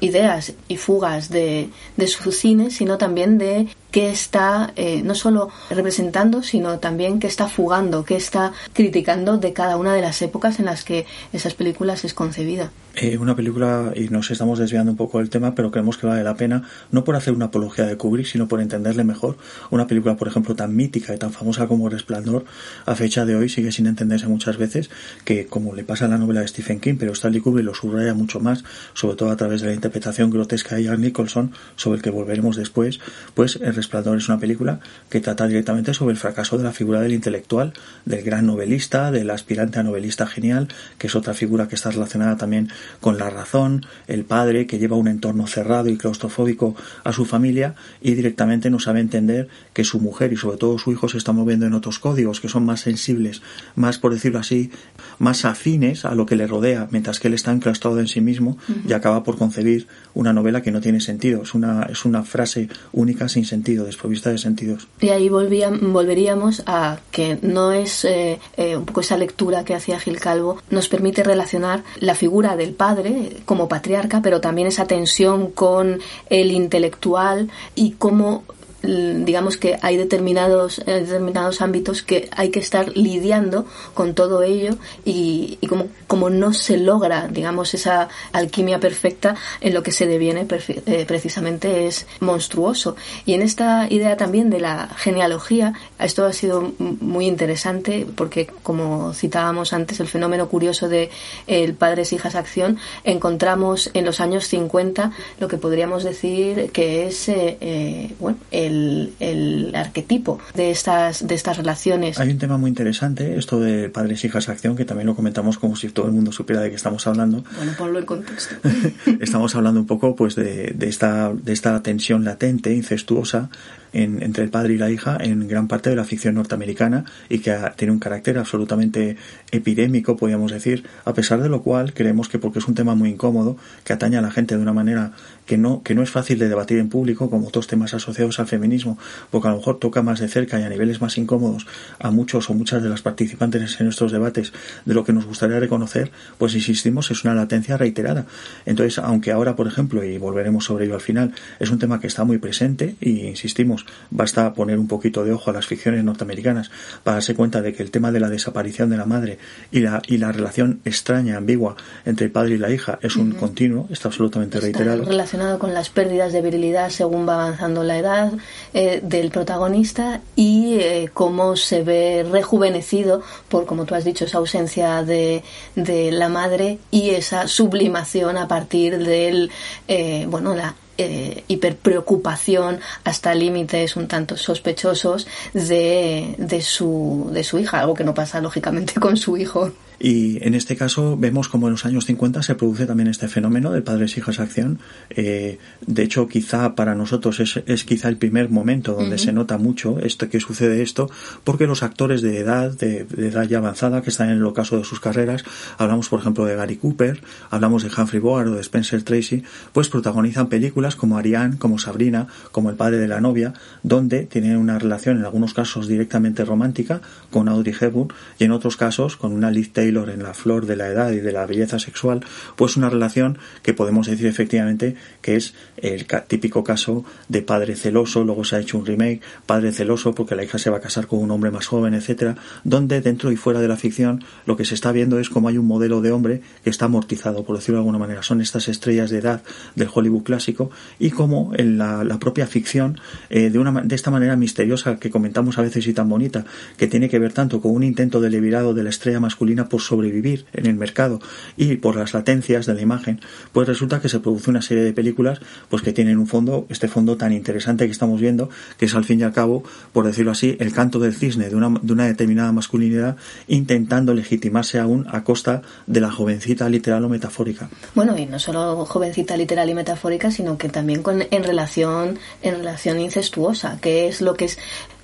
ideas 0.00 0.52
y 0.68 0.76
fugas 0.76 1.28
de, 1.28 1.70
de 1.96 2.06
su 2.06 2.32
cine, 2.32 2.70
sino 2.70 2.98
también 2.98 3.38
de 3.38 3.68
qué 3.92 4.10
está 4.10 4.72
no 5.04 5.14
solo 5.14 5.50
representando, 5.70 6.42
sino 6.42 6.78
también 6.78 7.20
qué 7.20 7.26
está 7.26 7.46
fugando, 7.48 8.04
qué 8.04 8.16
está 8.16 8.52
criticando 8.72 9.38
de 9.38 9.52
cada 9.52 9.76
una 9.76 9.94
de 9.94 10.02
las 10.02 10.20
épocas 10.22 10.58
en 10.58 10.64
las 10.64 10.82
que 10.82 11.06
esas 11.32 11.54
películas 11.54 12.04
es 12.04 12.14
concebida. 12.14 12.70
Eh, 12.94 13.16
una 13.16 13.34
película, 13.34 13.92
y 13.96 14.10
nos 14.10 14.30
estamos 14.30 14.58
desviando 14.58 14.90
un 14.90 14.98
poco 14.98 15.18
del 15.18 15.30
tema, 15.30 15.54
pero 15.54 15.70
creemos 15.70 15.96
que 15.96 16.06
vale 16.06 16.22
la 16.22 16.34
pena, 16.34 16.64
no 16.90 17.04
por 17.04 17.16
hacer 17.16 17.32
una 17.32 17.46
apología 17.46 17.86
de 17.86 17.96
Kubrick, 17.96 18.26
sino 18.26 18.48
por 18.48 18.60
entenderle 18.60 19.02
mejor. 19.02 19.38
Una 19.70 19.86
película, 19.86 20.16
por 20.16 20.28
ejemplo, 20.28 20.54
tan 20.54 20.76
mítica 20.76 21.14
y 21.14 21.18
tan 21.18 21.32
famosa 21.32 21.66
como 21.66 21.88
Resplandor, 21.88 22.44
a 22.84 22.94
fecha 22.94 23.24
de 23.24 23.34
hoy 23.34 23.48
sigue 23.48 23.72
sin 23.72 23.86
entenderse 23.86 24.26
muchas 24.26 24.58
veces, 24.58 24.90
que 25.24 25.46
como 25.46 25.74
le 25.74 25.84
pasa 25.84 26.04
a 26.04 26.08
la 26.08 26.18
novela 26.18 26.40
de 26.40 26.48
Stephen 26.48 26.80
King, 26.80 26.96
pero 26.98 27.12
Stanley 27.12 27.40
Kubrick 27.40 27.64
lo 27.64 27.74
subraya 27.74 28.12
mucho 28.12 28.40
más, 28.40 28.62
sobre 28.92 29.16
todo 29.16 29.30
a 29.30 29.36
través 29.36 29.62
de 29.62 29.68
la 29.68 29.74
interpretación 29.74 30.28
grotesca 30.28 30.76
de 30.76 30.84
Ian 30.84 31.00
Nicholson, 31.00 31.52
sobre 31.76 31.96
el 31.96 32.02
que 32.02 32.10
volveremos 32.10 32.56
después, 32.56 33.00
pues 33.34 33.56
El 33.56 33.72
Resplandor 33.82 34.18
es 34.18 34.28
una 34.28 34.38
película 34.38 34.78
que 35.10 35.20
trata 35.20 35.46
directamente 35.46 35.92
sobre 35.92 36.12
el 36.12 36.18
fracaso 36.18 36.56
de 36.56 36.64
la 36.64 36.72
figura 36.72 37.00
del 37.00 37.12
intelectual, 37.12 37.72
del 38.04 38.22
gran 38.22 38.46
novelista, 38.46 39.10
del 39.10 39.28
aspirante 39.30 39.80
a 39.80 39.82
novelista 39.82 40.26
genial, 40.26 40.68
que 40.98 41.08
es 41.08 41.16
otra 41.16 41.34
figura 41.34 41.66
que 41.66 41.74
está 41.74 41.90
relacionada 41.90 42.36
también 42.36 42.68
con 43.00 43.18
la 43.18 43.28
razón, 43.28 43.84
el 44.06 44.24
padre 44.24 44.66
que 44.66 44.78
lleva 44.78 44.96
un 44.96 45.08
entorno 45.08 45.46
cerrado 45.48 45.88
y 45.88 45.96
claustrofóbico 45.96 46.76
a 47.02 47.12
su 47.12 47.24
familia 47.24 47.74
y 48.00 48.14
directamente 48.14 48.70
no 48.70 48.78
sabe 48.78 49.00
entender 49.00 49.48
que 49.72 49.82
su 49.82 49.98
mujer 49.98 50.32
y 50.32 50.36
sobre 50.36 50.58
todo 50.58 50.78
su 50.78 50.92
hijo 50.92 51.08
se 51.08 51.18
están 51.18 51.36
moviendo 51.36 51.66
en 51.66 51.74
otros 51.74 51.98
códigos 51.98 52.40
que 52.40 52.48
son 52.48 52.64
más 52.64 52.80
sensibles, 52.80 53.42
más 53.74 53.98
por 53.98 54.12
decirlo 54.12 54.38
así, 54.38 54.70
más 55.18 55.44
afines 55.44 56.04
a 56.04 56.14
lo 56.14 56.24
que 56.24 56.36
le 56.36 56.46
rodea, 56.46 56.86
mientras 56.92 57.18
que 57.18 57.28
él 57.28 57.34
está 57.34 57.50
enclaustrado 57.50 57.98
en 57.98 58.06
sí 58.06 58.20
mismo 58.20 58.58
y 58.88 58.92
acaba 58.92 59.24
por 59.24 59.36
concebir 59.38 59.88
una 60.14 60.32
novela 60.32 60.62
que 60.62 60.70
no 60.70 60.80
tiene 60.80 61.00
sentido. 61.00 61.42
Es 61.42 61.54
una, 61.54 61.82
es 61.84 62.04
una 62.04 62.22
frase 62.22 62.68
única 62.92 63.28
sin 63.28 63.44
sentido, 63.44 63.71
desprovista 63.76 64.30
de 64.30 64.38
sentidos. 64.38 64.88
Y 65.00 65.08
ahí 65.10 65.28
volveríamos 65.28 66.62
a 66.66 67.00
que 67.10 67.38
no 67.42 67.72
es 67.72 68.04
eh, 68.04 68.38
eh, 68.56 68.76
un 68.76 68.84
poco 68.84 69.00
esa 69.00 69.16
lectura 69.16 69.64
que 69.64 69.74
hacía 69.74 69.98
Gil 69.98 70.20
Calvo, 70.20 70.58
nos 70.70 70.88
permite 70.88 71.22
relacionar 71.22 71.82
la 72.00 72.14
figura 72.14 72.56
del 72.56 72.74
padre 72.74 73.38
como 73.44 73.68
patriarca, 73.68 74.20
pero 74.22 74.40
también 74.40 74.68
esa 74.68 74.86
tensión 74.86 75.50
con 75.50 76.00
el 76.28 76.50
intelectual 76.50 77.50
y 77.74 77.92
cómo 77.92 78.44
digamos 78.82 79.56
que 79.56 79.78
hay 79.82 79.96
determinados, 79.96 80.80
eh, 80.80 81.00
determinados 81.00 81.60
ámbitos 81.60 82.02
que 82.02 82.28
hay 82.32 82.50
que 82.50 82.60
estar 82.60 82.96
lidiando 82.96 83.66
con 83.94 84.14
todo 84.14 84.42
ello 84.42 84.76
y, 85.04 85.58
y 85.60 85.66
como, 85.66 85.88
como 86.06 86.30
no 86.30 86.52
se 86.52 86.78
logra, 86.78 87.28
digamos, 87.28 87.74
esa 87.74 88.08
alquimia 88.32 88.80
perfecta 88.80 89.36
en 89.60 89.74
lo 89.74 89.82
que 89.82 89.92
se 89.92 90.06
deviene 90.06 90.46
eh, 90.50 91.04
precisamente 91.06 91.86
es 91.86 92.06
monstruoso. 92.20 92.96
Y 93.24 93.34
en 93.34 93.42
esta 93.42 93.86
idea 93.88 94.16
también 94.16 94.50
de 94.50 94.60
la 94.60 94.88
genealogía, 94.96 95.74
esto 95.98 96.24
ha 96.24 96.32
sido 96.32 96.72
muy 96.78 97.26
interesante 97.26 98.06
porque, 98.14 98.46
como 98.62 99.14
citábamos 99.14 99.72
antes, 99.72 100.00
el 100.00 100.08
fenómeno 100.08 100.48
curioso 100.48 100.88
de 100.88 101.10
el 101.46 101.74
padres 101.74 102.12
hijas 102.12 102.34
acción, 102.34 102.78
encontramos 103.04 103.90
en 103.94 104.04
los 104.04 104.20
años 104.20 104.46
50 104.46 105.12
lo 105.38 105.48
que 105.48 105.58
podríamos 105.58 106.04
decir 106.04 106.70
que 106.72 107.06
es, 107.06 107.28
eh, 107.28 108.14
bueno, 108.18 108.38
el 108.50 108.71
el, 109.20 109.72
arquetipo 109.74 110.38
de 110.54 110.70
estas, 110.70 111.26
de 111.26 111.34
estas 111.34 111.56
relaciones. 111.56 112.18
Hay 112.18 112.30
un 112.30 112.38
tema 112.38 112.58
muy 112.58 112.68
interesante, 112.68 113.36
esto 113.38 113.60
de 113.60 113.88
padres, 113.88 114.24
hijas, 114.24 114.48
acción, 114.48 114.76
que 114.76 114.84
también 114.84 115.06
lo 115.06 115.14
comentamos 115.14 115.58
como 115.58 115.76
si 115.76 115.88
todo 115.88 116.06
el 116.06 116.12
mundo 116.12 116.32
supiera 116.32 116.62
de 116.62 116.70
qué 116.70 116.76
estamos 116.76 117.06
hablando. 117.06 117.44
Bueno, 117.56 117.72
ponlo 117.76 117.98
en 117.98 118.06
contexto. 118.06 118.54
estamos 119.20 119.54
hablando 119.54 119.80
un 119.80 119.86
poco 119.86 120.16
pues 120.16 120.34
de, 120.34 120.72
de, 120.74 120.88
esta, 120.88 121.32
de 121.32 121.52
esta 121.52 121.82
tensión 121.82 122.24
latente, 122.24 122.74
incestuosa, 122.74 123.50
entre 123.92 124.44
el 124.44 124.50
padre 124.50 124.74
y 124.74 124.78
la 124.78 124.90
hija 124.90 125.18
en 125.20 125.46
gran 125.46 125.68
parte 125.68 125.90
de 125.90 125.96
la 125.96 126.04
ficción 126.04 126.34
norteamericana 126.34 127.04
y 127.28 127.40
que 127.40 127.56
tiene 127.76 127.92
un 127.92 127.98
carácter 127.98 128.38
absolutamente 128.38 129.16
epidémico, 129.50 130.16
podríamos 130.16 130.50
decir, 130.50 130.84
a 131.04 131.12
pesar 131.12 131.42
de 131.42 131.48
lo 131.48 131.62
cual 131.62 131.92
creemos 131.92 132.28
que 132.28 132.38
porque 132.38 132.58
es 132.58 132.68
un 132.68 132.74
tema 132.74 132.94
muy 132.94 133.10
incómodo, 133.10 133.56
que 133.84 133.92
atañe 133.92 134.16
a 134.16 134.22
la 134.22 134.30
gente 134.30 134.56
de 134.56 134.62
una 134.62 134.72
manera 134.72 135.12
que 135.46 135.58
no, 135.58 135.82
que 135.82 135.94
no 135.94 136.02
es 136.02 136.10
fácil 136.10 136.38
de 136.38 136.48
debatir 136.48 136.78
en 136.78 136.88
público, 136.88 137.30
como 137.30 137.48
otros 137.48 137.66
temas 137.66 137.94
asociados 137.94 138.38
al 138.40 138.46
feminismo, 138.46 138.98
porque 139.30 139.48
a 139.48 139.50
lo 139.50 139.58
mejor 139.58 139.78
toca 139.78 140.02
más 140.02 140.20
de 140.20 140.28
cerca 140.28 140.60
y 140.60 140.62
a 140.62 140.68
niveles 140.68 141.00
más 141.00 141.18
incómodos 141.18 141.66
a 141.98 142.10
muchos 142.10 142.48
o 142.50 142.54
muchas 142.54 142.82
de 142.82 142.88
las 142.88 143.02
participantes 143.02 143.80
en 143.80 143.88
estos 143.88 144.12
debates 144.12 144.52
de 144.84 144.94
lo 144.94 145.04
que 145.04 145.12
nos 145.12 145.26
gustaría 145.26 145.58
reconocer, 145.60 146.10
pues 146.38 146.54
insistimos, 146.54 147.10
es 147.10 147.24
una 147.24 147.34
latencia 147.34 147.76
reiterada. 147.76 148.26
Entonces, 148.66 148.98
aunque 148.98 149.32
ahora, 149.32 149.56
por 149.56 149.66
ejemplo, 149.66 150.04
y 150.04 150.18
volveremos 150.18 150.64
sobre 150.64 150.86
ello 150.86 150.94
al 150.94 151.00
final, 151.00 151.32
es 151.58 151.70
un 151.70 151.78
tema 151.78 152.00
que 152.00 152.06
está 152.06 152.24
muy 152.24 152.38
presente 152.38 152.96
y 153.00 153.26
insistimos, 153.26 153.86
basta 154.10 154.52
poner 154.54 154.78
un 154.78 154.88
poquito 154.88 155.24
de 155.24 155.32
ojo 155.32 155.50
a 155.50 155.52
las 155.52 155.66
ficciones 155.66 156.04
norteamericanas 156.04 156.70
para 157.02 157.16
darse 157.16 157.34
cuenta 157.34 157.62
de 157.62 157.72
que 157.72 157.82
el 157.82 157.90
tema 157.90 158.12
de 158.12 158.20
la 158.20 158.28
desaparición 158.28 158.90
de 158.90 158.96
la 158.96 159.06
madre 159.06 159.38
y 159.70 159.80
la, 159.80 160.02
y 160.06 160.18
la 160.18 160.32
relación 160.32 160.80
extraña, 160.84 161.36
ambigua 161.36 161.76
entre 162.04 162.26
el 162.26 162.32
padre 162.32 162.54
y 162.54 162.58
la 162.58 162.70
hija 162.70 162.98
es 163.02 163.16
un 163.16 163.32
continuo, 163.32 163.88
está 163.90 164.08
absolutamente 164.08 164.60
reiterado. 164.60 165.04
Relacionado 165.32 165.58
con 165.58 165.72
las 165.72 165.88
pérdidas 165.88 166.34
de 166.34 166.42
virilidad 166.42 166.90
según 166.90 167.26
va 167.26 167.46
avanzando 167.46 167.82
la 167.82 167.96
edad 167.96 168.32
eh, 168.74 169.00
del 169.02 169.30
protagonista 169.30 170.20
y 170.36 170.74
eh, 170.78 171.08
cómo 171.14 171.56
se 171.56 171.82
ve 171.82 172.26
rejuvenecido 172.30 173.22
por, 173.48 173.64
como 173.64 173.86
tú 173.86 173.94
has 173.94 174.04
dicho, 174.04 174.26
esa 174.26 174.36
ausencia 174.36 175.02
de, 175.02 175.42
de 175.74 176.12
la 176.12 176.28
madre 176.28 176.80
y 176.90 177.10
esa 177.10 177.48
sublimación 177.48 178.36
a 178.36 178.46
partir 178.46 178.98
del, 178.98 179.50
eh, 179.88 180.26
bueno, 180.28 180.54
la 180.54 180.74
eh, 180.98 181.44
hiperpreocupación 181.48 182.80
hasta 183.04 183.34
límites 183.34 183.96
un 183.96 184.08
tanto 184.08 184.36
sospechosos 184.36 185.26
de, 185.54 186.34
de, 186.36 186.60
su, 186.60 187.30
de 187.32 187.42
su 187.42 187.58
hija, 187.58 187.80
algo 187.80 187.94
que 187.94 188.04
no 188.04 188.12
pasa 188.12 188.38
lógicamente 188.42 189.00
con 189.00 189.16
su 189.16 189.38
hijo. 189.38 189.72
Y 190.04 190.44
en 190.44 190.56
este 190.56 190.74
caso 190.74 191.16
vemos 191.16 191.48
como 191.48 191.68
en 191.68 191.74
los 191.74 191.86
años 191.86 192.06
50 192.06 192.42
se 192.42 192.56
produce 192.56 192.86
también 192.86 193.08
este 193.08 193.28
fenómeno 193.28 193.70
del 193.70 193.84
padres 193.84 194.18
hijas 194.18 194.40
acción. 194.40 194.80
Eh, 195.10 195.58
de 195.86 196.02
hecho, 196.02 196.26
quizá 196.26 196.74
para 196.74 196.96
nosotros 196.96 197.38
es, 197.38 197.62
es 197.66 197.84
quizá 197.84 198.08
el 198.08 198.16
primer 198.16 198.50
momento 198.50 198.94
donde 198.94 199.16
se 199.16 199.32
nota 199.32 199.58
mucho 199.58 200.00
esto 200.00 200.28
que 200.28 200.40
sucede 200.40 200.82
esto, 200.82 201.08
porque 201.44 201.68
los 201.68 201.84
actores 201.84 202.20
de 202.20 202.40
edad, 202.40 202.72
de, 202.72 203.06
edad 203.16 203.44
ya 203.44 203.58
avanzada, 203.58 204.02
que 204.02 204.10
están 204.10 204.30
en 204.30 204.38
el 204.38 204.44
ocaso 204.44 204.76
de 204.76 204.82
sus 204.82 204.98
carreras, 204.98 205.44
hablamos 205.78 206.08
por 206.08 206.18
ejemplo 206.18 206.46
de 206.46 206.56
Gary 206.56 206.78
Cooper, 206.78 207.22
hablamos 207.50 207.84
de 207.84 207.90
Humphrey 207.96 208.20
Bogart 208.20 208.48
o 208.48 208.54
de 208.56 208.60
Spencer 208.60 209.04
Tracy, 209.04 209.44
pues 209.72 209.88
protagonizan 209.88 210.48
películas 210.48 210.96
como 210.96 211.16
Ariane, 211.16 211.58
como 211.58 211.78
Sabrina, 211.78 212.26
como 212.50 212.70
El 212.70 212.76
padre 212.76 212.98
de 212.98 213.06
la 213.06 213.20
novia, 213.20 213.54
donde 213.84 214.24
tienen 214.24 214.56
una 214.56 214.80
relación 214.80 215.18
en 215.18 215.26
algunos 215.26 215.54
casos 215.54 215.86
directamente 215.86 216.44
romántica 216.44 217.02
con 217.30 217.48
Audrey 217.48 217.76
Hepburn 217.80 218.12
y 218.40 218.44
en 218.44 218.50
otros 218.50 218.76
casos 218.76 219.16
con 219.16 219.32
una 219.32 219.52
Liz 219.52 219.72
Taylor 219.72 219.91
en 219.92 220.22
la 220.22 220.32
flor 220.32 220.64
de 220.64 220.76
la 220.76 220.88
edad 220.88 221.12
y 221.12 221.20
de 221.20 221.32
la 221.32 221.44
belleza 221.44 221.78
sexual, 221.78 222.24
pues 222.56 222.76
una 222.76 222.88
relación 222.88 223.38
que 223.62 223.74
podemos 223.74 224.06
decir 224.06 224.26
efectivamente 224.26 224.96
que 225.20 225.36
es 225.36 225.54
el 225.76 226.06
típico 226.26 226.64
caso 226.64 227.04
de 227.28 227.42
padre 227.42 227.76
celoso, 227.76 228.24
luego 228.24 228.44
se 228.44 228.56
ha 228.56 228.60
hecho 228.60 228.78
un 228.78 228.86
remake, 228.86 229.20
padre 229.44 229.72
celoso 229.72 230.14
porque 230.14 230.34
la 230.34 230.44
hija 230.44 230.58
se 230.58 230.70
va 230.70 230.78
a 230.78 230.80
casar 230.80 231.06
con 231.06 231.18
un 231.18 231.30
hombre 231.30 231.50
más 231.50 231.66
joven, 231.66 231.92
etcétera, 231.92 232.36
donde 232.64 233.00
dentro 233.02 233.30
y 233.30 233.36
fuera 233.36 233.60
de 233.60 233.68
la 233.68 233.76
ficción 233.76 234.24
lo 234.46 234.56
que 234.56 234.64
se 234.64 234.74
está 234.74 234.92
viendo 234.92 235.18
es 235.18 235.28
como 235.28 235.48
hay 235.48 235.58
un 235.58 235.66
modelo 235.66 236.00
de 236.00 236.10
hombre 236.10 236.40
que 236.64 236.70
está 236.70 236.86
amortizado, 236.86 237.44
por 237.44 237.56
decirlo 237.56 237.76
de 237.76 237.82
alguna 237.82 237.98
manera, 237.98 238.22
son 238.22 238.40
estas 238.40 238.68
estrellas 238.68 239.10
de 239.10 239.18
edad 239.18 239.42
del 239.74 239.88
Hollywood 239.92 240.22
clásico 240.22 240.70
y 240.98 241.10
como 241.10 241.52
en 241.54 241.76
la, 241.76 242.02
propia 242.18 242.46
ficción 242.46 243.00
eh, 243.30 243.50
de, 243.50 243.58
una, 243.58 243.82
de 243.82 243.94
esta 243.94 244.10
manera 244.10 244.36
misteriosa 244.36 244.96
que 244.96 245.10
comentamos 245.10 245.58
a 245.58 245.62
veces 245.62 245.86
y 245.86 245.92
tan 245.92 246.08
bonita, 246.08 246.44
que 246.76 246.86
tiene 246.86 247.08
que 247.08 247.18
ver 247.18 247.32
tanto 247.32 247.60
con 247.60 247.72
un 247.72 247.82
intento 247.82 248.20
deliberado 248.20 248.74
de 248.74 248.84
la 248.84 248.90
estrella 248.90 249.20
masculina 249.20 249.68
por 249.68 249.81
sobrevivir 249.82 250.46
en 250.52 250.66
el 250.66 250.74
mercado 250.74 251.20
y 251.56 251.76
por 251.76 251.96
las 251.96 252.14
latencias 252.14 252.66
de 252.66 252.74
la 252.74 252.80
imagen, 252.80 253.20
pues 253.52 253.68
resulta 253.68 254.00
que 254.00 254.08
se 254.08 254.20
produce 254.20 254.50
una 254.50 254.62
serie 254.62 254.84
de 254.84 254.92
películas 254.92 255.40
pues 255.68 255.82
que 255.82 255.92
tienen 255.92 256.18
un 256.18 256.26
fondo, 256.26 256.66
este 256.68 256.88
fondo 256.88 257.16
tan 257.16 257.32
interesante 257.32 257.86
que 257.86 257.92
estamos 257.92 258.20
viendo, 258.20 258.48
que 258.78 258.86
es 258.86 258.94
al 258.94 259.04
fin 259.04 259.20
y 259.20 259.22
al 259.22 259.32
cabo, 259.32 259.62
por 259.92 260.06
decirlo 260.06 260.32
así, 260.32 260.56
el 260.60 260.72
canto 260.72 260.98
del 260.98 261.14
cisne 261.14 261.48
de 261.48 261.56
una, 261.56 261.78
de 261.80 261.92
una 261.92 262.06
determinada 262.06 262.52
masculinidad 262.52 263.16
intentando 263.48 264.14
legitimarse 264.14 264.78
aún 264.78 265.06
a 265.10 265.24
costa 265.24 265.62
de 265.86 266.00
la 266.00 266.10
jovencita 266.10 266.68
literal 266.68 267.04
o 267.04 267.08
metafórica. 267.08 267.68
Bueno, 267.94 268.16
y 268.16 268.26
no 268.26 268.38
solo 268.38 268.84
jovencita 268.86 269.36
literal 269.36 269.68
y 269.68 269.74
metafórica, 269.74 270.30
sino 270.30 270.58
que 270.58 270.68
también 270.68 271.02
con, 271.02 271.24
en 271.30 271.44
relación 271.44 272.18
en 272.42 272.54
relación 272.56 273.00
incestuosa, 273.00 273.78
que 273.80 274.08
es 274.08 274.20
lo 274.20 274.34
que 274.34 274.46
es 274.46 274.58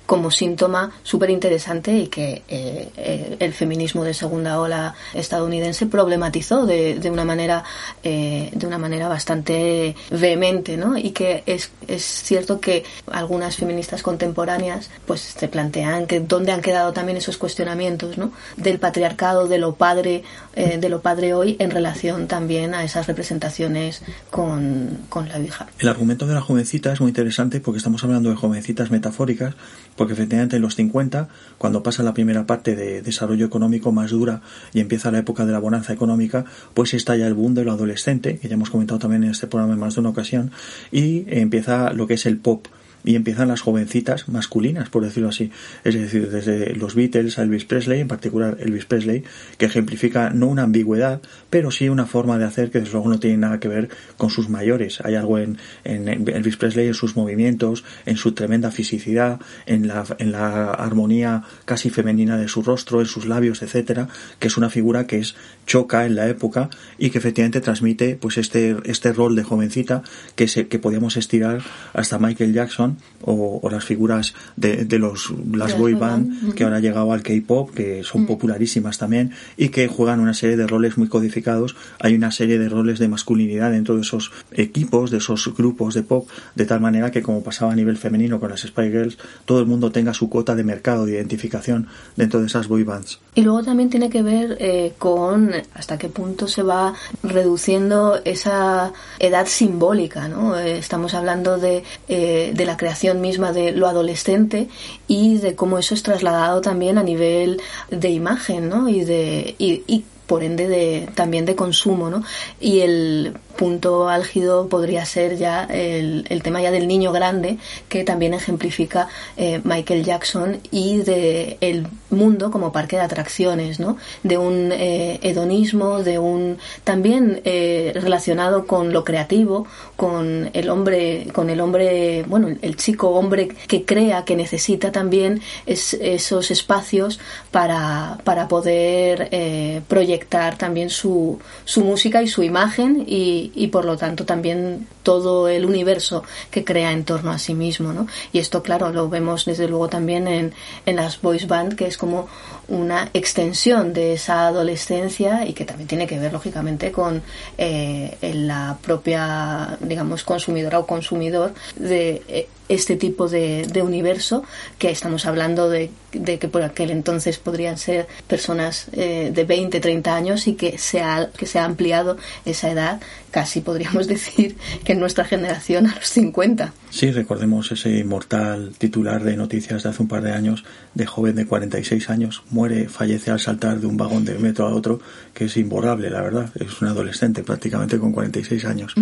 como 0.09 0.31
síntoma 0.31 0.91
súper 1.03 1.29
interesante 1.29 1.95
y 1.95 2.07
que 2.07 2.41
eh, 2.47 2.89
eh, 2.97 3.37
el 3.39 3.53
feminismo 3.53 4.03
de 4.03 4.15
segunda 4.15 4.59
ola 4.59 4.95
estadounidense 5.13 5.85
problematizó 5.85 6.65
de, 6.65 6.95
de 6.95 7.11
una 7.11 7.25
manera 7.25 7.63
eh, 8.01 8.49
de 8.51 8.65
una 8.65 8.79
manera 8.79 9.07
bastante 9.07 9.95
vehemente 10.09 10.77
¿no? 10.77 10.97
y 10.97 11.11
que 11.11 11.43
es, 11.45 11.69
es 11.87 12.03
cierto 12.03 12.59
que 12.59 12.83
algunas 13.11 13.55
feministas 13.55 14.01
contemporáneas 14.01 14.89
pues 15.05 15.21
se 15.21 15.47
plantean 15.47 16.07
que 16.07 16.21
dónde 16.21 16.53
han 16.53 16.61
quedado 16.61 16.91
también 16.91 17.19
esos 17.19 17.37
cuestionamientos 17.37 18.17
¿no? 18.17 18.31
del 18.57 18.79
patriarcado 18.79 19.47
de 19.47 19.59
lo 19.59 19.75
padre 19.75 20.23
de 20.55 20.89
lo 20.89 21.01
padre 21.01 21.33
hoy 21.33 21.55
en 21.59 21.71
relación 21.71 22.27
también 22.27 22.73
a 22.73 22.83
esas 22.83 23.07
representaciones 23.07 24.01
con, 24.29 25.05
con 25.07 25.29
la 25.29 25.39
hija 25.39 25.67
el 25.77 25.87
argumento 25.87 26.25
de 26.25 26.33
la 26.33 26.41
jovencita 26.41 26.91
es 26.91 26.99
muy 26.99 27.09
interesante 27.09 27.61
porque 27.61 27.77
estamos 27.77 28.03
hablando 28.03 28.29
de 28.29 28.35
jovencitas 28.35 28.91
metafóricas 28.91 29.53
porque 29.99 30.13
efectivamente 30.13 30.55
en 30.55 30.61
los 30.61 30.75
50, 30.75 31.27
cuando 31.57 31.83
pasa 31.83 32.03
la 32.03 32.13
primera 32.13 32.45
parte 32.45 32.73
de 32.73 33.01
desarrollo 33.01 33.45
económico 33.45 33.91
más 33.91 34.11
dura 34.11 34.41
y 34.73 34.79
empieza 34.79 35.11
la 35.11 35.19
época 35.19 35.45
de 35.45 35.51
la 35.51 35.59
bonanza 35.59 35.91
económica, 35.91 36.45
pues 36.73 36.93
estalla 36.93 37.27
el 37.27 37.33
boom 37.33 37.53
de 37.53 37.65
lo 37.65 37.73
adolescente, 37.73 38.37
que 38.37 38.47
ya 38.47 38.53
hemos 38.53 38.69
comentado 38.69 38.97
también 38.97 39.25
en 39.25 39.31
este 39.31 39.47
programa 39.47 39.73
en 39.73 39.79
más 39.81 39.95
de 39.95 39.99
una 39.99 40.11
ocasión, 40.11 40.51
y 40.89 41.25
empieza 41.27 41.91
lo 41.91 42.07
que 42.07 42.13
es 42.13 42.25
el 42.25 42.37
pop 42.37 42.67
y 43.03 43.15
empiezan 43.15 43.47
las 43.47 43.61
jovencitas 43.61 44.27
masculinas, 44.27 44.89
por 44.89 45.03
decirlo 45.03 45.29
así. 45.29 45.51
Es 45.83 45.95
decir, 45.95 46.29
desde 46.29 46.75
los 46.75 46.95
Beatles 46.95 47.39
a 47.39 47.43
Elvis 47.43 47.65
Presley, 47.65 48.01
en 48.01 48.07
particular 48.07 48.57
Elvis 48.59 48.85
Presley, 48.85 49.23
que 49.57 49.65
ejemplifica 49.65 50.29
no 50.29 50.47
una 50.47 50.63
ambigüedad, 50.63 51.21
pero 51.49 51.71
sí 51.71 51.89
una 51.89 52.05
forma 52.05 52.37
de 52.37 52.45
hacer 52.45 52.71
que 52.71 52.79
desde 52.79 52.93
luego 52.93 53.09
no 53.09 53.19
tiene 53.19 53.37
nada 53.37 53.59
que 53.59 53.67
ver 53.67 53.89
con 54.17 54.29
sus 54.29 54.49
mayores. 54.49 54.99
Hay 55.03 55.15
algo 55.15 55.37
en, 55.37 55.57
en 55.83 56.07
Elvis 56.07 56.57
Presley, 56.57 56.87
en 56.87 56.93
sus 56.93 57.15
movimientos, 57.15 57.83
en 58.05 58.17
su 58.17 58.33
tremenda 58.33 58.71
fisicidad, 58.71 59.39
en 59.65 59.87
la, 59.87 60.03
en 60.17 60.31
la 60.31 60.71
armonía 60.71 61.43
casi 61.65 61.89
femenina 61.89 62.37
de 62.37 62.47
su 62.47 62.61
rostro, 62.61 62.99
en 62.99 63.05
sus 63.05 63.25
labios, 63.25 63.61
etcétera, 63.61 64.07
que 64.39 64.47
es 64.47 64.57
una 64.57 64.69
figura 64.69 65.07
que 65.07 65.19
es 65.19 65.35
choca 65.65 66.05
en 66.05 66.15
la 66.15 66.27
época 66.27 66.69
y 66.97 67.09
que 67.09 67.19
efectivamente 67.19 67.61
transmite 67.61 68.15
pues 68.15 68.37
este, 68.37 68.75
este 68.85 69.13
rol 69.13 69.35
de 69.35 69.43
jovencita 69.43 70.03
que, 70.35 70.47
se, 70.47 70.67
que 70.67 70.79
podíamos 70.79 71.17
estirar 71.17 71.61
hasta 71.93 72.19
Michael 72.19 72.53
Jackson 72.53 72.88
Jackson 72.89 72.97
o, 73.21 73.69
las 73.69 73.83
figuras 73.83 74.33
de, 74.55 74.85
los 74.97 75.31
las 75.51 75.77
boy 75.77 75.93
band 75.93 76.53
que 76.55 76.63
ahora 76.63 76.77
han 76.77 76.81
llegado 76.81 77.11
al 77.11 77.21
K-pop 77.21 77.71
que 77.71 78.03
son 78.03 78.23
mm. 78.23 78.27
popularísimas 78.27 78.97
también 78.97 79.31
y 79.57 79.69
que 79.69 79.87
juegan 79.87 80.19
una 80.19 80.33
serie 80.33 80.57
de 80.57 80.65
roles 80.65 80.97
muy 80.97 81.07
codificados. 81.07 81.75
Hay 81.99 82.15
una 82.15 82.31
serie 82.31 82.57
de 82.57 82.69
roles 82.69 82.99
de 82.99 83.07
masculinidad 83.07 83.71
dentro 83.71 83.95
de 83.95 84.01
esos 84.01 84.31
equipos 84.51 85.11
de 85.11 85.17
esos 85.17 85.53
grupos 85.55 85.93
de 85.93 86.03
pop 86.03 86.27
de 86.55 86.65
tal 86.65 86.81
manera 86.81 87.11
que 87.11 87.21
como 87.21 87.43
pasaba 87.43 87.73
a 87.73 87.75
nivel 87.75 87.97
femenino 87.97 88.39
con 88.39 88.49
las 88.49 88.61
Spy 88.61 88.89
Girls 88.89 89.17
todo 89.45 89.59
el 89.59 89.65
mundo 89.65 89.91
tenga 89.91 90.13
su 90.13 90.29
cuota 90.29 90.55
de 90.55 90.63
mercado 90.63 91.05
de 91.05 91.13
identificación 91.13 91.87
dentro 92.15 92.39
de 92.39 92.47
esas 92.47 92.67
boy 92.67 92.83
bands 92.83 93.19
y 93.35 93.41
luego 93.41 93.63
también 93.63 93.89
tiene 93.89 94.09
que 94.09 94.21
ver 94.21 94.57
eh, 94.59 94.93
con 94.97 95.51
hasta 95.73 95.97
qué 95.97 96.09
punto 96.09 96.47
se 96.47 96.63
va 96.63 96.93
reduciendo 97.23 98.19
esa 98.25 98.91
edad 99.19 99.45
simbólica 99.45 100.27
no 100.27 100.57
eh, 100.57 100.77
estamos 100.77 101.13
hablando 101.13 101.57
de, 101.57 101.83
eh, 102.07 102.51
de 102.55 102.65
la 102.65 102.77
creación 102.79 103.21
misma 103.21 103.53
de 103.53 103.71
lo 103.71 103.87
adolescente 103.87 104.67
y 105.07 105.37
de 105.37 105.53
cómo 105.53 105.77
eso 105.77 105.93
es 105.93 106.01
trasladado 106.01 106.61
también 106.61 106.97
a 106.97 107.03
nivel 107.03 107.61
de 107.91 108.09
imagen, 108.09 108.69
¿no? 108.69 108.89
Y 108.89 109.03
de 109.03 109.53
y, 109.59 109.83
y 109.85 110.05
por 110.29 110.43
ende 110.43 110.67
de, 110.67 111.09
también 111.15 111.45
de 111.45 111.55
consumo, 111.55 112.11
¿no? 112.11 112.23
Y 112.61 112.81
el 112.81 113.33
punto 113.59 114.07
álgido 114.07 114.69
podría 114.69 115.05
ser 115.05 115.35
ya 115.35 115.65
el, 115.65 116.25
el 116.29 116.41
tema 116.41 116.61
ya 116.61 116.71
del 116.71 116.87
niño 116.87 117.11
grande 117.11 117.57
que 117.89 118.05
también 118.05 118.33
ejemplifica 118.33 119.09
eh, 119.35 119.59
Michael 119.65 120.05
Jackson 120.05 120.61
y 120.71 120.99
de 120.99 121.57
el 121.59 121.85
mundo 122.09 122.51
como 122.51 122.71
parque 122.71 122.95
de 122.95 123.01
atracciones, 123.01 123.81
¿no? 123.81 123.97
De 124.23 124.37
un 124.37 124.71
eh, 124.71 125.19
hedonismo, 125.23 126.01
de 126.03 126.19
un 126.19 126.57
también 126.85 127.41
eh, 127.43 127.91
relacionado 127.95 128.65
con 128.65 128.93
lo 128.93 129.03
creativo, 129.03 129.67
con 129.97 130.49
el 130.53 130.69
hombre, 130.69 131.27
con 131.33 131.49
el 131.49 131.59
hombre, 131.59 132.23
bueno, 132.27 132.55
el 132.61 132.77
chico 132.77 133.09
hombre 133.09 133.49
que 133.67 133.83
crea 133.83 134.23
que 134.23 134.37
necesita 134.37 134.93
también 134.93 135.41
es, 135.65 135.95
esos 135.95 136.49
espacios 136.49 137.19
para, 137.51 138.19
para 138.23 138.47
poder 138.47 139.83
proyectar 139.87 140.57
también 140.57 140.89
su, 140.89 141.39
su 141.65 141.83
música 141.83 142.21
y 142.21 142.27
su 142.27 142.41
imagen 142.43 143.03
y, 143.05 143.48
y, 143.53 143.67
por 143.67 143.85
lo 143.85 143.97
tanto 143.97 144.25
también 144.25 144.87
todo 145.03 145.47
el 145.47 145.65
universo 145.65 146.23
que 146.51 146.63
crea 146.63 146.91
en 146.91 147.03
torno 147.03 147.31
a 147.31 147.39
sí 147.39 147.53
mismo, 147.53 147.93
¿no? 147.93 148.07
Y 148.33 148.39
esto, 148.39 148.63
claro, 148.63 148.91
lo 148.91 149.09
vemos 149.09 149.45
desde 149.45 149.67
luego 149.67 149.87
también 149.87 150.27
en, 150.27 150.53
en 150.85 150.95
las 150.95 151.21
voice 151.21 151.45
band, 151.45 151.75
que 151.75 151.87
es 151.87 151.97
como 151.97 152.27
una 152.67 153.09
extensión 153.13 153.93
de 153.93 154.13
esa 154.13 154.47
adolescencia 154.47 155.45
y 155.45 155.53
que 155.53 155.65
también 155.65 155.87
tiene 155.87 156.07
que 156.07 156.19
ver, 156.19 156.31
lógicamente, 156.33 156.91
con 156.91 157.21
eh, 157.57 158.17
la 158.33 158.77
propia, 158.81 159.77
digamos, 159.81 160.23
consumidora 160.23 160.79
o 160.79 160.85
consumidor 160.85 161.53
de 161.75 162.21
eh, 162.27 162.47
este 162.69 162.95
tipo 162.95 163.27
de, 163.27 163.65
de, 163.65 163.81
universo, 163.81 164.43
que 164.77 164.91
estamos 164.91 165.25
hablando 165.25 165.69
de, 165.69 165.89
de, 166.11 166.39
que 166.39 166.47
por 166.47 166.61
aquel 166.63 166.91
entonces 166.91 167.37
podrían 167.37 167.77
ser 167.77 168.07
personas 168.27 168.87
eh, 168.93 169.31
de 169.33 169.43
20, 169.43 169.79
30 169.79 170.15
años 170.15 170.47
y 170.47 170.53
que 170.53 170.77
se, 170.77 171.01
ha, 171.01 171.29
que 171.35 171.45
se 171.45 171.59
ha 171.59 171.65
ampliado 171.65 172.17
esa 172.45 172.71
edad, 172.71 173.01
casi 173.31 173.61
podríamos 173.61 174.07
decir 174.15 174.55
que 174.83 174.93
en 174.93 174.99
nuestra 174.99 175.25
generación 175.25 175.87
a 175.87 175.95
los 175.95 176.07
50. 176.07 176.73
Sí, 176.89 177.11
recordemos 177.11 177.71
ese 177.71 177.97
inmortal 177.97 178.73
titular 178.77 179.23
de 179.23 179.37
noticias 179.37 179.83
de 179.83 179.89
hace 179.89 180.01
un 180.01 180.07
par 180.07 180.23
de 180.23 180.31
años 180.31 180.63
de 180.95 181.05
joven 181.05 181.35
de 181.35 181.45
46 181.45 182.09
años, 182.09 182.43
muere, 182.49 182.89
fallece 182.89 183.31
al 183.31 183.39
saltar 183.39 183.79
de 183.79 183.87
un 183.87 183.95
vagón 183.95 184.25
de 184.25 184.37
metro 184.39 184.67
a 184.67 184.73
otro, 184.73 184.99
que 185.33 185.45
es 185.45 185.57
imborrable, 185.57 186.09
la 186.09 186.21
verdad. 186.21 186.49
Es 186.55 186.81
un 186.81 186.87
adolescente 186.87 187.43
prácticamente 187.43 187.99
con 187.99 188.11
46 188.11 188.65
años. 188.65 188.93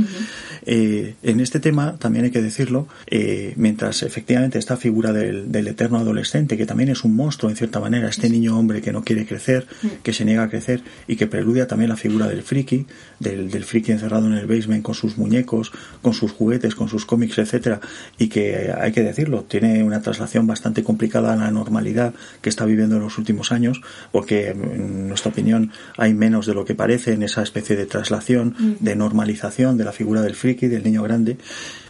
eh, 0.65 1.15
en 1.23 1.39
este 1.39 1.59
tema, 1.59 1.95
también 1.97 2.25
hay 2.25 2.31
que 2.31 2.41
decirlo, 2.41 2.87
eh, 3.07 3.53
mientras 3.55 4.03
efectivamente 4.03 4.59
esta 4.59 4.77
figura 4.77 5.13
del, 5.13 5.51
del, 5.51 5.67
eterno 5.67 5.97
adolescente, 5.97 6.57
que 6.57 6.65
también 6.65 6.89
es 6.89 6.96
un 7.03 7.15
monstruo 7.15 7.49
en 7.49 7.57
cierta 7.57 7.79
manera, 7.79 8.09
este 8.09 8.29
niño 8.29 8.57
hombre 8.57 8.81
que 8.81 8.91
no 8.91 9.03
quiere 9.03 9.25
crecer, 9.25 9.67
que 10.03 10.13
se 10.13 10.25
niega 10.25 10.43
a 10.43 10.49
crecer 10.49 10.81
y 11.07 11.15
que 11.15 11.27
preludia 11.27 11.67
también 11.67 11.89
la 11.89 11.97
figura 11.97 12.27
del 12.27 12.43
friki, 12.43 12.85
del, 13.19 13.49
del 13.49 13.63
friki 13.63 13.91
encerrado 13.91 14.27
en 14.27 14.33
el 14.33 14.47
basement 14.47 14.83
con 14.83 14.95
sus 14.95 15.17
muñecos, 15.17 15.71
con 16.01 16.13
sus 16.13 16.31
juguetes, 16.31 16.75
con 16.75 16.89
sus 16.89 17.05
cómics, 17.05 17.37
etcétera, 17.37 17.79
y 18.17 18.27
que 18.27 18.73
hay 18.77 18.91
que 18.91 19.03
decirlo, 19.03 19.43
tiene 19.43 19.83
una 19.83 20.01
traslación 20.01 20.47
bastante 20.47 20.83
complicada 20.83 21.33
a 21.33 21.35
la 21.35 21.51
normalidad 21.51 22.13
que 22.41 22.49
está 22.49 22.65
viviendo 22.65 22.95
en 22.95 23.01
los 23.01 23.17
últimos 23.17 23.51
años, 23.51 23.81
porque 24.11 24.49
en 24.49 25.07
nuestra 25.07 25.31
opinión 25.31 25.71
hay 25.97 26.13
menos 26.13 26.45
de 26.45 26.53
lo 26.53 26.65
que 26.65 26.75
parece 26.75 27.13
en 27.13 27.23
esa 27.23 27.43
especie 27.43 27.75
de 27.75 27.85
traslación, 27.85 28.55
de 28.79 28.95
normalización 28.95 29.77
de 29.77 29.85
la 29.85 29.91
figura 29.91 30.21
del 30.21 30.35
friki, 30.35 30.67
del 30.67 30.83
niño 30.83 31.03
grande 31.03 31.37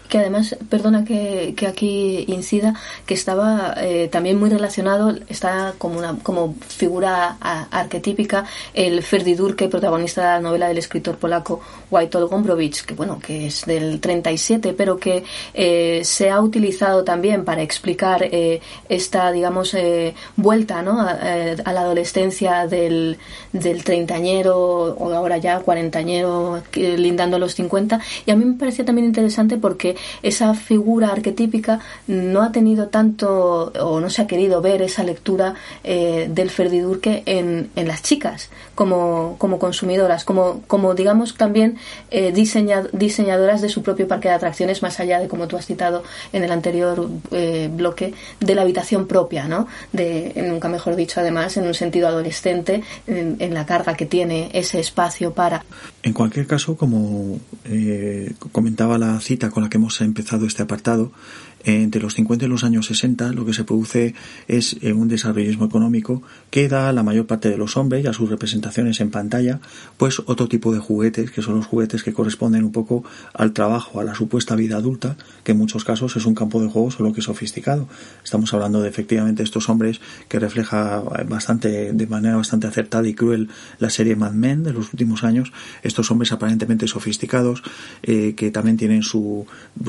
que 0.08 0.20
además, 0.20 0.56
perdona 0.70 1.04
que, 1.04 1.54
que 1.56 1.68
aquí 1.68 2.26
incida, 2.28 2.74
que 3.06 3.14
estaba 3.14 3.74
eh, 3.78 4.08
también 4.12 4.40
muy 4.40 4.50
relacionado, 4.50 5.16
está 5.28 5.74
como 5.78 6.00
una 6.00 6.18
como 6.24 6.56
figura 6.68 7.38
arquetípica 7.40 8.46
el 8.74 9.04
Ferdi 9.04 9.36
Durke, 9.36 9.68
protagonista 9.68 10.22
de 10.22 10.28
la 10.28 10.40
novela 10.40 10.68
del 10.68 10.78
escritor 10.78 11.18
polaco 11.18 11.60
Witold 11.92 12.30
Gombrowicz, 12.30 12.84
que 12.84 12.94
bueno, 12.94 13.20
que 13.20 13.48
es 13.48 13.66
del 13.66 14.00
37, 14.00 14.74
pero 14.74 14.98
que 14.98 15.24
eh, 15.54 16.02
se 16.04 16.30
ha 16.30 16.40
utilizado 16.42 17.04
también 17.04 17.44
para 17.44 17.62
explicar 17.62 18.24
eh, 18.24 18.62
esta, 18.90 19.32
digamos, 19.32 19.76
vuelta 20.36 20.82
¿no? 20.82 21.02
a, 21.02 21.12
a, 21.12 21.74
la 21.74 21.82
adolescencia 21.82 22.68
del, 22.68 23.18
del 23.52 23.84
treintañero 23.84 24.58
o 24.58 25.14
ahora 25.14 25.38
ya 25.38 25.60
cuarentañero 25.60 26.62
lindando 26.74 27.40
los 27.40 27.54
50. 27.56 28.00
Y 28.26 28.32
a 28.32 28.36
mí 28.36 28.46
me 28.46 28.58
parecía 28.58 28.86
también 28.86 29.06
interesante 29.08 29.58
porque 29.58 29.97
esa 30.24 30.54
figura 30.54 31.10
arquetípica 31.10 31.80
no 32.08 32.42
ha 32.42 32.52
tenido 32.52 32.88
tanto 32.88 33.72
o 33.80 34.00
no 34.00 34.10
se 34.10 34.22
ha 34.22 34.28
querido 34.28 34.62
ver 34.62 34.82
esa 34.82 35.04
lectura 35.04 35.56
eh, 35.84 36.28
del 36.30 36.50
Ferdidurque 36.50 37.24
en, 37.26 37.70
en 37.76 37.88
las 37.88 38.02
chicas 38.02 38.50
como, 38.78 39.36
como 39.40 39.58
consumidoras, 39.58 40.24
como, 40.24 40.62
como 40.68 40.94
digamos 40.94 41.36
también 41.36 41.78
eh, 42.12 42.32
diseñadoras 42.32 43.62
de 43.62 43.70
su 43.70 43.82
propio 43.82 44.08
parque 44.08 44.28
de 44.28 44.36
atracciones, 44.36 44.84
más 44.84 45.00
allá 45.00 45.20
de, 45.20 45.28
como 45.28 45.48
tú 45.48 45.58
has 45.58 45.66
citado 45.66 46.04
en 46.32 46.44
el 46.44 46.52
anterior 46.52 47.10
eh, 47.32 47.70
bloque, 47.74 48.14
de 48.40 48.56
la 48.56 48.62
habitación 48.62 49.08
propia, 49.08 49.48
¿no? 49.48 49.68
De, 49.92 50.32
nunca 50.48 50.70
mejor 50.70 50.96
dicho, 50.96 51.20
además, 51.20 51.58
en 51.58 51.66
un 51.66 51.74
sentido 51.74 52.08
adolescente, 52.08 52.84
en, 53.08 53.54
la 53.54 53.66
carga 53.66 53.96
que 53.96 54.06
tiene 54.06 54.52
ese 54.54 54.80
espacio 54.80 55.34
para. 55.34 55.66
En 56.04 56.14
cualquier 56.14 56.46
caso, 56.46 56.76
como 56.76 57.40
eh, 57.66 58.34
comentaba 58.52 59.00
la 59.00 59.20
cita 59.22 59.50
con 59.50 59.64
la 59.64 59.70
que 59.70 59.78
hemos 59.78 59.87
empezado 60.02 60.46
este 60.46 60.64
apartado, 60.64 61.12
entre 61.68 62.02
los 62.02 62.16
50 62.16 62.46
y 62.46 62.48
los 62.48 62.64
años 62.64 62.88
60 62.88 63.34
lo 63.34 63.46
que 63.46 63.54
se 63.54 63.64
produce 63.64 64.16
es 64.48 64.78
eh, 64.82 64.94
un 64.94 65.08
desarrollismo 65.08 65.66
económico 65.66 66.24
que 66.50 66.68
da 66.68 66.90
a 66.90 66.94
la 66.94 67.04
mayor 67.04 67.28
parte 67.28 67.50
de 67.50 67.58
los 67.58 67.78
hombres 67.78 68.04
y 68.04 68.08
a 68.08 68.14
sus 68.14 68.30
representaciones 68.30 69.00
en 69.02 69.12
pantalla 69.12 69.60
pues 69.98 70.22
otro 70.26 70.48
tipo 70.48 70.74
de 70.74 70.80
juguetes 70.80 71.32
que 71.32 71.42
son 71.42 71.56
los 71.56 71.66
juguetes 71.66 72.04
que 72.04 72.14
corresponden 72.14 72.64
un 72.64 72.72
poco 72.72 73.04
al 73.34 73.54
trabajo, 73.54 74.00
a 74.00 74.04
la 74.04 74.16
supuesta 74.16 74.56
vida 74.56 74.78
adulta 74.78 75.18
que 75.44 75.52
en 75.52 75.58
muchos 75.58 75.84
casos 75.84 76.16
es 76.16 76.26
un 76.26 76.36
campo 76.36 76.62
de 76.62 76.70
juego 76.70 76.92
solo 76.92 77.14
que 77.14 77.22
sofisticado. 77.22 77.88
Estamos 78.24 78.54
hablando 78.54 78.82
de 78.82 78.90
efectivamente 78.90 79.44
estos 79.44 79.70
hombres 79.70 80.02
que 80.28 80.40
refleja 80.40 81.02
bastante, 81.28 81.94
de 81.94 82.08
manera 82.08 82.36
bastante 82.36 82.68
acertada 82.68 83.08
y 83.08 83.14
cruel 83.14 83.50
la 83.80 83.90
serie 83.90 84.16
Mad 84.16 84.34
Men 84.34 84.64
de 84.64 84.74
los 84.74 84.94
últimos 84.94 85.24
años. 85.24 85.52
Estos 85.84 86.12
hombres 86.12 86.32
aparentemente 86.32 86.88
sofisticados 86.88 87.64
eh, 88.04 88.34
que 88.36 88.52
también 88.52 88.78
tienen 88.78 89.04
su, 89.04 89.46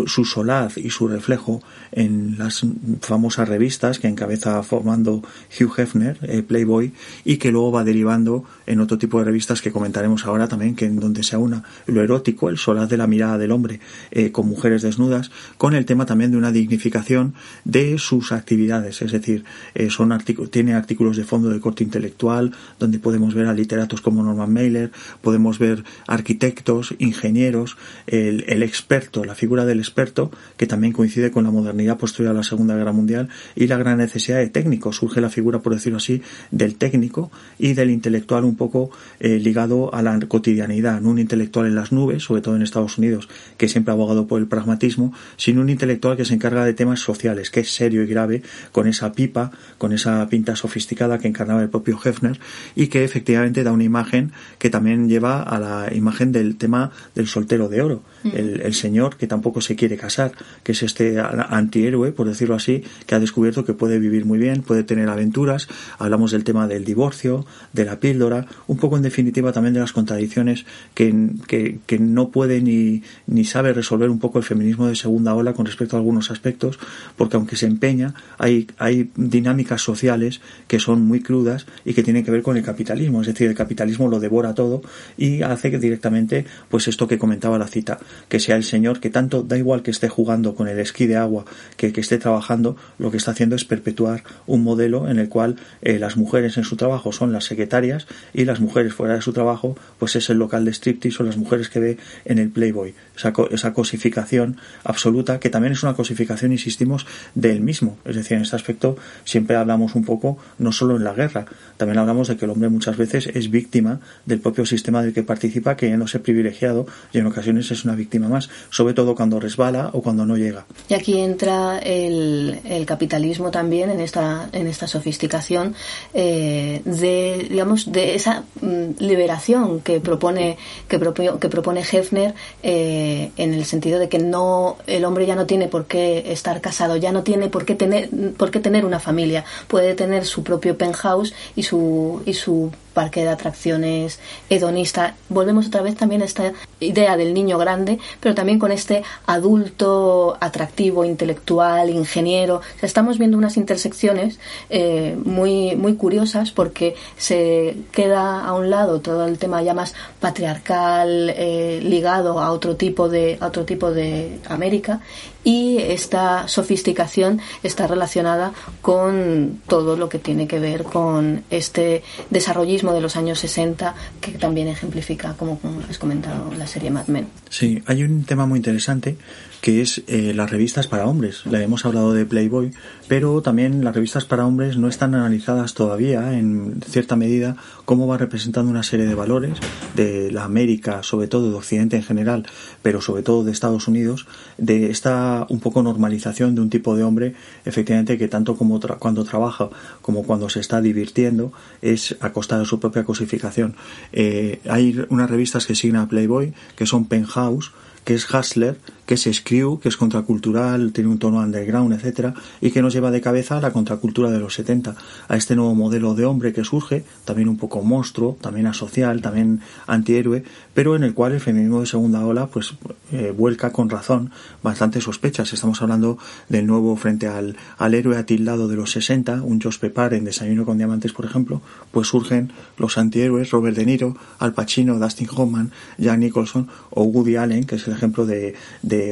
su 0.06 0.24
solaz 0.24 0.78
y 0.78 0.90
su 0.90 1.08
reflejo 1.08 1.62
en 1.92 2.36
las 2.38 2.64
famosas 3.00 3.48
revistas 3.48 3.98
que 3.98 4.08
encabeza 4.08 4.62
formando 4.62 5.22
Hugh 5.58 5.72
Hefner, 5.78 6.18
eh, 6.22 6.42
Playboy, 6.42 6.92
y 7.24 7.36
que 7.38 7.50
luego 7.50 7.72
va 7.72 7.84
derivando 7.84 8.44
en 8.68 8.80
otro 8.80 8.98
tipo 8.98 9.18
de 9.18 9.24
revistas 9.24 9.62
que 9.62 9.72
comentaremos 9.72 10.26
ahora 10.26 10.46
también, 10.46 10.76
que 10.76 10.84
en 10.84 11.00
donde 11.00 11.22
se 11.22 11.34
aúna 11.36 11.64
lo 11.86 12.02
erótico, 12.02 12.48
el 12.50 12.58
solaz 12.58 12.88
de 12.88 12.96
la 12.96 13.06
mirada 13.06 13.38
del 13.38 13.50
hombre 13.50 13.80
eh, 14.10 14.30
con 14.30 14.46
mujeres 14.46 14.82
desnudas, 14.82 15.30
con 15.56 15.74
el 15.74 15.84
tema 15.86 16.06
también 16.06 16.30
de 16.30 16.36
una 16.36 16.52
dignificación 16.52 17.34
de 17.64 17.98
sus 17.98 18.32
actividades, 18.32 19.02
es 19.02 19.12
decir, 19.12 19.44
eh, 19.74 19.90
son 19.90 20.16
tiene 20.50 20.74
artículos 20.74 21.16
de 21.16 21.24
fondo 21.24 21.50
de 21.50 21.60
corte 21.60 21.84
intelectual, 21.84 22.52
donde 22.78 22.98
podemos 22.98 23.34
ver 23.34 23.46
a 23.46 23.54
literatos 23.54 24.00
como 24.00 24.22
Norman 24.22 24.52
Mailer, 24.52 24.90
podemos 25.22 25.58
ver 25.58 25.84
arquitectos, 26.06 26.94
ingenieros, 26.98 27.76
el, 28.06 28.44
el 28.48 28.62
experto, 28.62 29.24
la 29.24 29.34
figura 29.34 29.64
del 29.64 29.78
experto, 29.78 30.30
que 30.56 30.66
también 30.66 30.92
coincide 30.92 31.30
con 31.30 31.44
la 31.44 31.50
modernidad 31.50 31.98
posterior 31.98 32.34
a 32.34 32.36
la 32.36 32.42
Segunda 32.42 32.76
Guerra 32.76 32.92
Mundial 32.92 33.28
y 33.56 33.66
la 33.66 33.76
gran 33.78 33.98
necesidad 33.98 34.38
de 34.38 34.48
técnicos. 34.48 34.96
Surge 34.96 35.20
la 35.20 35.30
figura, 35.30 35.60
por 35.60 35.74
decirlo 35.74 35.98
así, 35.98 36.22
del 36.50 36.76
técnico 36.76 37.30
y 37.58 37.74
del 37.74 37.90
intelectual 37.90 38.44
un 38.44 38.56
poco 38.58 38.90
eh, 39.20 39.38
ligado 39.38 39.94
a 39.94 40.02
la 40.02 40.18
cotidianidad. 40.28 41.00
No 41.00 41.10
un 41.10 41.18
intelectual 41.18 41.66
en 41.66 41.74
las 41.74 41.92
nubes, 41.92 42.24
sobre 42.24 42.42
todo 42.42 42.56
en 42.56 42.62
Estados 42.62 42.98
Unidos, 42.98 43.30
que 43.56 43.68
siempre 43.68 43.92
ha 43.92 43.94
abogado 43.94 44.26
por 44.26 44.38
el 44.40 44.46
pragmatismo, 44.46 45.14
sino 45.38 45.62
un 45.62 45.70
intelectual 45.70 46.18
que 46.18 46.26
se 46.26 46.34
encarga 46.34 46.66
de 46.66 46.74
temas 46.74 47.00
sociales, 47.00 47.50
que 47.50 47.60
es 47.60 47.70
serio 47.70 48.02
y 48.02 48.06
grave, 48.06 48.42
con 48.72 48.86
esa 48.86 49.12
pipa, 49.12 49.52
con 49.78 49.94
esa 49.94 50.28
pinta 50.28 50.56
sofisticada 50.56 51.18
que 51.18 51.28
encarnaba 51.28 51.62
el 51.62 51.70
propio 51.70 51.98
Hefner 52.04 52.38
y 52.74 52.88
que 52.88 53.04
efectivamente 53.04 53.62
da 53.62 53.72
una 53.72 53.84
imagen 53.84 54.32
que 54.58 54.68
también 54.68 55.08
lleva 55.08 55.42
a 55.42 55.58
la 55.58 55.94
imagen 55.94 56.32
del 56.32 56.56
tema 56.56 56.90
del 57.14 57.26
soltero 57.26 57.68
de 57.68 57.80
oro, 57.80 58.02
el, 58.34 58.74
señor 58.74 59.16
que 59.16 59.26
tampoco 59.26 59.60
se 59.60 59.76
quiere 59.76 59.96
casar, 59.96 60.32
que 60.62 60.72
es 60.72 60.82
este 60.82 61.20
antihéroe, 61.20 62.12
por 62.12 62.28
decirlo 62.28 62.54
así, 62.54 62.84
que 63.06 63.14
ha 63.14 63.20
descubierto 63.20 63.64
que 63.64 63.72
puede 63.72 63.98
vivir 63.98 64.24
muy 64.24 64.38
bien, 64.38 64.62
puede 64.62 64.84
tener 64.84 65.08
aventuras. 65.08 65.68
Hablamos 65.98 66.30
del 66.32 66.44
tema 66.44 66.66
del 66.66 66.84
divorcio, 66.84 67.46
de 67.72 67.84
la 67.84 68.00
píldora, 68.00 68.46
un 68.66 68.76
poco 68.76 68.96
en 68.96 69.02
definitiva 69.02 69.52
también 69.52 69.74
de 69.74 69.80
las 69.80 69.92
contradicciones 69.92 70.64
que, 70.94 71.30
que, 71.46 71.78
que 71.86 71.98
no 71.98 72.30
puede 72.30 72.60
ni, 72.60 73.02
ni 73.26 73.44
sabe 73.44 73.72
resolver 73.72 74.10
un 74.10 74.18
poco 74.18 74.38
el 74.38 74.44
feminismo 74.44 74.86
de 74.86 74.96
segunda 74.96 75.34
ola 75.34 75.52
con 75.52 75.66
respecto 75.66 75.96
a 75.96 75.98
algunos 75.98 76.30
aspectos, 76.30 76.78
porque 77.16 77.36
aunque 77.36 77.56
se 77.56 77.66
empeña, 77.66 78.14
hay, 78.38 78.66
hay 78.78 79.10
dinámicas 79.16 79.82
sociales 79.82 80.40
que 80.66 80.78
son 80.78 81.02
muy 81.02 81.20
crudas 81.20 81.66
y 81.84 81.94
que 81.94 82.02
tienen 82.02 82.24
que 82.24 82.30
ver 82.30 82.42
con 82.42 82.56
el 82.56 82.62
capitalismo. 82.62 83.20
Es 83.20 83.26
decir, 83.28 83.48
el 83.48 83.54
capitalismo 83.54 84.08
lo 84.08 84.20
devora 84.20 84.54
todo 84.54 84.82
y 85.16 85.42
hace 85.42 85.70
que 85.70 85.78
directamente, 85.78 86.44
pues 86.68 86.88
esto 86.88 87.08
que 87.08 87.18
comentaba 87.18 87.58
la 87.58 87.66
cita, 87.66 87.98
que 88.28 88.40
sea 88.40 88.56
el 88.56 88.64
señor 88.64 89.00
que 89.00 89.10
tanto 89.10 89.42
da 89.42 89.56
igual 89.56 89.82
que 89.82 89.90
esté 89.90 90.08
jugando 90.08 90.54
con 90.54 90.68
el 90.68 90.78
esquí 90.78 91.06
de 91.06 91.16
agua, 91.16 91.44
que, 91.76 91.92
que 91.92 92.00
esté 92.00 92.18
trabajando, 92.18 92.76
lo 92.98 93.10
que 93.10 93.16
está 93.16 93.32
haciendo 93.32 93.56
es 93.56 93.64
perpetuar 93.64 94.24
un 94.46 94.62
modelo 94.62 95.08
en 95.08 95.18
el 95.18 95.28
cual 95.28 95.56
eh, 95.82 95.98
las 95.98 96.16
mujeres 96.16 96.56
en 96.56 96.64
su 96.64 96.76
trabajo 96.76 97.12
son 97.12 97.32
las 97.32 97.44
secretarias 97.44 98.06
y 98.32 98.44
las 98.44 98.60
mujeres 98.60 98.94
fuera 98.94 99.14
de 99.14 99.22
su 99.22 99.32
trabajo, 99.32 99.76
pues 99.98 100.16
es 100.16 100.30
el 100.30 100.38
local 100.38 100.64
de 100.64 100.72
striptease 100.72 101.22
o 101.22 101.26
las 101.26 101.36
mujeres 101.36 101.68
que 101.68 101.80
ve 101.80 101.98
en 102.24 102.38
el 102.38 102.50
Playboy. 102.50 102.94
Esa, 103.16 103.32
esa 103.50 103.72
cosificación 103.72 104.56
absoluta, 104.84 105.40
que 105.40 105.50
también 105.50 105.72
es 105.72 105.82
una 105.82 105.94
cosificación, 105.94 106.52
insistimos, 106.52 107.06
del 107.34 107.60
mismo. 107.60 107.98
Es 108.04 108.16
decir, 108.16 108.36
en 108.36 108.42
este 108.42 108.56
aspecto 108.56 108.96
siempre 109.24 109.56
hablamos 109.56 109.94
un 109.94 110.04
poco, 110.04 110.38
no 110.58 110.72
solo 110.72 110.96
en 110.96 111.04
la 111.04 111.14
guerra, 111.14 111.46
también 111.76 111.98
hablamos 111.98 112.28
de 112.28 112.36
que 112.36 112.44
el 112.44 112.50
hombre 112.50 112.68
muchas 112.68 112.96
veces 112.96 113.28
es 113.28 113.50
víctima 113.50 114.00
del 114.26 114.40
propio 114.40 114.66
sistema 114.66 115.02
del 115.02 115.12
que 115.12 115.22
participa, 115.22 115.76
que 115.76 115.96
no 115.96 116.06
se 116.06 116.18
privilegiado 116.18 116.86
y 117.12 117.18
en 117.18 117.26
ocasiones 117.26 117.70
es 117.70 117.84
una 117.84 117.94
víctima 117.98 118.28
más, 118.28 118.48
sobre 118.70 118.94
todo 118.94 119.14
cuando 119.14 119.38
resbala 119.38 119.90
o 119.92 120.00
cuando 120.00 120.24
no 120.24 120.36
llega. 120.38 120.64
Y 120.88 120.94
aquí 120.94 121.18
entra 121.18 121.78
el, 121.80 122.60
capitalismo 122.86 123.50
también 123.50 123.90
en 123.90 124.00
esta, 124.00 124.48
en 124.52 124.66
esta 124.66 124.86
sofisticación 124.86 125.74
eh, 126.14 126.80
de, 126.84 127.46
digamos, 127.50 127.92
de 127.92 128.14
esa 128.14 128.44
mm, 128.62 129.00
liberación 129.00 129.80
que 129.80 130.00
propone, 130.00 130.56
que 130.88 130.98
propone, 130.98 131.38
que 131.38 131.48
propone 131.48 131.80
Hefner 131.80 132.34
eh, 132.62 133.30
en 133.36 133.52
el 133.52 133.64
sentido 133.66 133.98
de 133.98 134.08
que 134.08 134.18
no 134.18 134.78
el 134.86 135.04
hombre 135.04 135.26
ya 135.26 135.34
no 135.34 135.44
tiene 135.44 135.68
por 135.68 135.86
qué 135.86 136.32
estar 136.32 136.60
casado, 136.60 136.96
ya 136.96 137.12
no 137.12 137.22
tiene 137.22 137.48
por 137.48 137.66
qué 137.66 137.74
tener, 137.74 138.08
por 138.36 138.50
qué 138.50 138.60
tener 138.60 138.84
una 138.84 139.00
familia, 139.00 139.44
puede 139.66 139.94
tener 139.94 140.24
su 140.24 140.42
propio 140.42 140.78
penthouse 140.78 141.34
y 141.56 141.64
su, 141.64 142.22
y 142.24 142.32
su 142.32 142.70
parque 142.98 143.22
de 143.22 143.28
atracciones 143.28 144.18
hedonista. 144.50 145.14
Volvemos 145.28 145.68
otra 145.68 145.82
vez 145.82 145.94
también 145.94 146.20
a 146.22 146.24
esta 146.24 146.52
idea 146.80 147.16
del 147.16 147.32
niño 147.32 147.56
grande, 147.56 148.00
pero 148.18 148.34
también 148.34 148.58
con 148.58 148.72
este 148.72 149.04
adulto 149.24 150.36
atractivo, 150.40 151.04
intelectual, 151.04 151.90
ingeniero. 151.90 152.60
estamos 152.82 153.16
viendo 153.18 153.38
unas 153.38 153.56
intersecciones 153.56 154.40
eh, 154.68 155.16
muy, 155.24 155.76
muy 155.76 155.94
curiosas 155.94 156.50
porque 156.50 156.96
se 157.16 157.76
queda 157.92 158.44
a 158.44 158.52
un 158.54 158.68
lado 158.68 159.00
todo 159.00 159.26
el 159.28 159.38
tema 159.38 159.62
ya 159.62 159.74
más 159.74 159.94
patriarcal, 160.18 161.32
eh, 161.36 161.78
ligado 161.80 162.40
a 162.40 162.50
otro 162.50 162.74
tipo 162.74 163.08
de, 163.08 163.38
a 163.40 163.46
otro 163.46 163.64
tipo 163.64 163.92
de 163.92 164.40
América 164.48 165.02
y 165.44 165.78
esta 165.78 166.48
sofisticación 166.48 167.40
está 167.62 167.86
relacionada 167.86 168.52
con 168.82 169.60
todo 169.66 169.96
lo 169.96 170.08
que 170.08 170.18
tiene 170.18 170.46
que 170.46 170.58
ver 170.58 170.84
con 170.84 171.44
este 171.50 172.02
desarrollismo 172.30 172.92
de 172.92 173.00
los 173.00 173.16
años 173.16 173.38
60 173.38 173.94
que 174.20 174.32
también 174.32 174.68
ejemplifica, 174.68 175.34
como 175.34 175.60
has 175.88 175.98
comentado, 175.98 176.52
la 176.56 176.66
serie 176.66 176.90
Mad 176.90 177.06
Men. 177.06 177.28
Sí, 177.48 177.82
hay 177.86 178.02
un 178.02 178.24
tema 178.24 178.46
muy 178.46 178.58
interesante 178.58 179.16
que 179.60 179.80
es 179.80 180.02
eh, 180.06 180.32
las 180.34 180.50
revistas 180.50 180.86
para 180.86 181.06
hombres. 181.06 181.44
Le 181.46 181.62
hemos 181.62 181.84
hablado 181.84 182.12
de 182.12 182.24
Playboy, 182.24 182.72
pero 183.08 183.42
también 183.42 183.84
las 183.84 183.94
revistas 183.94 184.24
para 184.24 184.46
hombres 184.46 184.76
no 184.76 184.88
están 184.88 185.14
analizadas 185.14 185.74
todavía 185.74 186.38
en 186.38 186.80
cierta 186.86 187.16
medida 187.16 187.56
cómo 187.84 188.06
va 188.06 188.18
representando 188.18 188.70
una 188.70 188.82
serie 188.82 189.06
de 189.06 189.14
valores 189.14 189.58
de 189.96 190.30
la 190.30 190.44
América, 190.44 191.02
sobre 191.02 191.26
todo 191.26 191.50
de 191.50 191.56
Occidente 191.56 191.96
en 191.96 192.02
general, 192.02 192.46
pero 192.82 193.00
sobre 193.00 193.22
todo 193.22 193.44
de 193.44 193.52
Estados 193.52 193.88
Unidos, 193.88 194.26
de 194.58 194.90
esta 194.90 195.46
un 195.48 195.60
poco 195.60 195.82
normalización 195.82 196.54
de 196.54 196.60
un 196.60 196.70
tipo 196.70 196.96
de 196.96 197.02
hombre, 197.02 197.34
efectivamente, 197.64 198.18
que 198.18 198.28
tanto 198.28 198.56
como 198.56 198.78
cuando 198.98 199.24
trabaja 199.24 199.70
como 200.02 200.22
cuando 200.22 200.48
se 200.48 200.60
está 200.60 200.80
divirtiendo 200.80 201.52
es 201.82 202.16
a 202.20 202.32
costa 202.32 202.58
de 202.58 202.64
su 202.64 202.78
propia 202.78 203.04
cosificación. 203.04 203.74
Eh, 204.12 204.60
hay 204.68 205.04
unas 205.08 205.30
revistas 205.30 205.66
que 205.66 205.74
siguen 205.74 205.96
a 205.96 206.08
Playboy, 206.08 206.52
que 206.76 206.86
son 206.86 207.06
Penthouse, 207.06 207.72
que 208.04 208.14
es 208.14 208.32
Hustler, 208.32 208.78
que 209.08 209.14
es 209.14 209.22
Screw, 209.22 209.80
que 209.80 209.88
es 209.88 209.96
contracultural, 209.96 210.92
tiene 210.92 211.08
un 211.08 211.18
tono 211.18 211.38
underground, 211.38 211.94
etcétera, 211.94 212.34
y 212.60 212.72
que 212.72 212.82
nos 212.82 212.92
lleva 212.92 213.10
de 213.10 213.22
cabeza 213.22 213.56
a 213.56 213.60
la 213.62 213.72
contracultura 213.72 214.30
de 214.30 214.38
los 214.38 214.52
70, 214.52 214.96
a 215.28 215.36
este 215.36 215.56
nuevo 215.56 215.74
modelo 215.74 216.14
de 216.14 216.26
hombre 216.26 216.52
que 216.52 216.62
surge, 216.62 217.04
también 217.24 217.48
un 217.48 217.56
poco 217.56 217.82
monstruo, 217.82 218.36
también 218.38 218.66
asocial, 218.66 219.22
también 219.22 219.62
antihéroe, 219.86 220.44
pero 220.74 220.94
en 220.94 221.04
el 221.04 221.14
cual 221.14 221.32
el 221.32 221.40
feminismo 221.40 221.80
de 221.80 221.86
segunda 221.86 222.22
ola 222.26 222.48
pues 222.48 222.74
eh, 223.10 223.32
vuelca 223.34 223.72
con 223.72 223.88
razón 223.88 224.30
bastante 224.62 225.00
sospechas. 225.00 225.54
Estamos 225.54 225.80
hablando 225.80 226.18
del 226.50 226.66
nuevo 226.66 226.94
frente 226.96 227.28
al, 227.28 227.56
al 227.78 227.94
héroe 227.94 228.18
atildado 228.18 228.68
de 228.68 228.76
los 228.76 228.90
60, 228.90 229.42
un 229.42 229.58
Josh 229.58 229.78
Pepar 229.78 230.12
en 230.12 230.24
Desayuno 230.24 230.66
con 230.66 230.76
Diamantes, 230.76 231.14
por 231.14 231.24
ejemplo, 231.24 231.62
pues 231.92 232.08
surgen 232.08 232.52
los 232.76 232.98
antihéroes 232.98 233.52
Robert 233.52 233.74
De 233.74 233.86
Niro, 233.86 234.18
Al 234.38 234.52
Pacino, 234.52 234.98
Dustin 234.98 235.28
Hoffman, 235.34 235.72
Jack 235.96 236.18
Nicholson 236.18 236.68
o 236.90 237.04
Woody 237.04 237.36
Allen, 237.36 237.64
que 237.64 237.76
es 237.76 237.86
el 237.86 237.94
ejemplo 237.94 238.26
de 238.26 238.54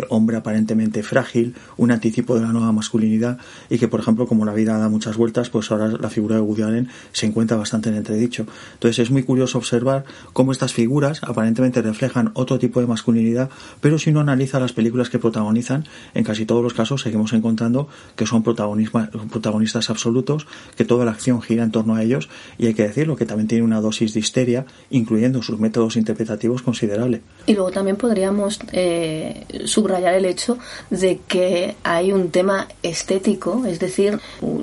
hombre 0.08 0.36
aparentemente 0.36 1.02
frágil, 1.02 1.54
un 1.76 1.90
anticipo 1.90 2.34
de 2.34 2.42
la 2.42 2.52
nueva 2.52 2.72
masculinidad 2.72 3.38
y 3.70 3.78
que, 3.78 3.88
por 3.88 4.00
ejemplo, 4.00 4.26
como 4.26 4.44
la 4.44 4.54
vida 4.54 4.78
da 4.78 4.88
muchas 4.88 5.16
vueltas, 5.16 5.50
pues 5.50 5.70
ahora 5.70 5.88
la 5.88 6.10
figura 6.10 6.36
de 6.36 6.42
Woody 6.42 6.62
Allen 6.62 6.88
se 7.12 7.26
encuentra 7.26 7.56
bastante 7.56 7.88
en 7.88 7.96
entredicho. 7.96 8.46
Entonces 8.74 8.98
es 8.98 9.10
muy 9.10 9.22
curioso 9.22 9.58
observar 9.58 10.04
cómo 10.32 10.52
estas 10.52 10.72
figuras 10.72 11.20
aparentemente 11.22 11.82
reflejan 11.82 12.30
otro 12.34 12.58
tipo 12.58 12.80
de 12.80 12.86
masculinidad, 12.86 13.50
pero 13.80 13.98
si 13.98 14.10
uno 14.10 14.20
analiza 14.20 14.60
las 14.60 14.72
películas 14.72 15.10
que 15.10 15.18
protagonizan, 15.18 15.84
en 16.14 16.24
casi 16.24 16.46
todos 16.46 16.62
los 16.62 16.74
casos 16.74 17.02
seguimos 17.02 17.32
encontrando 17.32 17.88
que 18.14 18.26
son 18.26 18.42
protagonistas 18.42 19.90
absolutos, 19.90 20.46
que 20.76 20.84
toda 20.84 21.04
la 21.04 21.12
acción 21.12 21.42
gira 21.42 21.64
en 21.64 21.70
torno 21.70 21.94
a 21.94 22.02
ellos 22.02 22.28
y 22.58 22.66
hay 22.66 22.74
que 22.74 22.84
decirlo 22.84 23.16
que 23.16 23.26
también 23.26 23.48
tiene 23.48 23.64
una 23.64 23.80
dosis 23.80 24.14
de 24.14 24.20
histeria, 24.20 24.66
incluyendo 24.90 25.42
sus 25.42 25.58
métodos 25.58 25.96
interpretativos 25.96 26.62
considerable. 26.62 27.22
Y 27.46 27.54
luego 27.54 27.70
también 27.70 27.96
podríamos 27.96 28.58
eh, 28.72 29.44
subrayar 29.76 30.14
el 30.14 30.24
hecho 30.24 30.56
de 30.88 31.20
que 31.28 31.76
hay 31.84 32.10
un 32.10 32.30
tema 32.30 32.66
estético, 32.82 33.66
es 33.66 33.78
decir, 33.78 34.18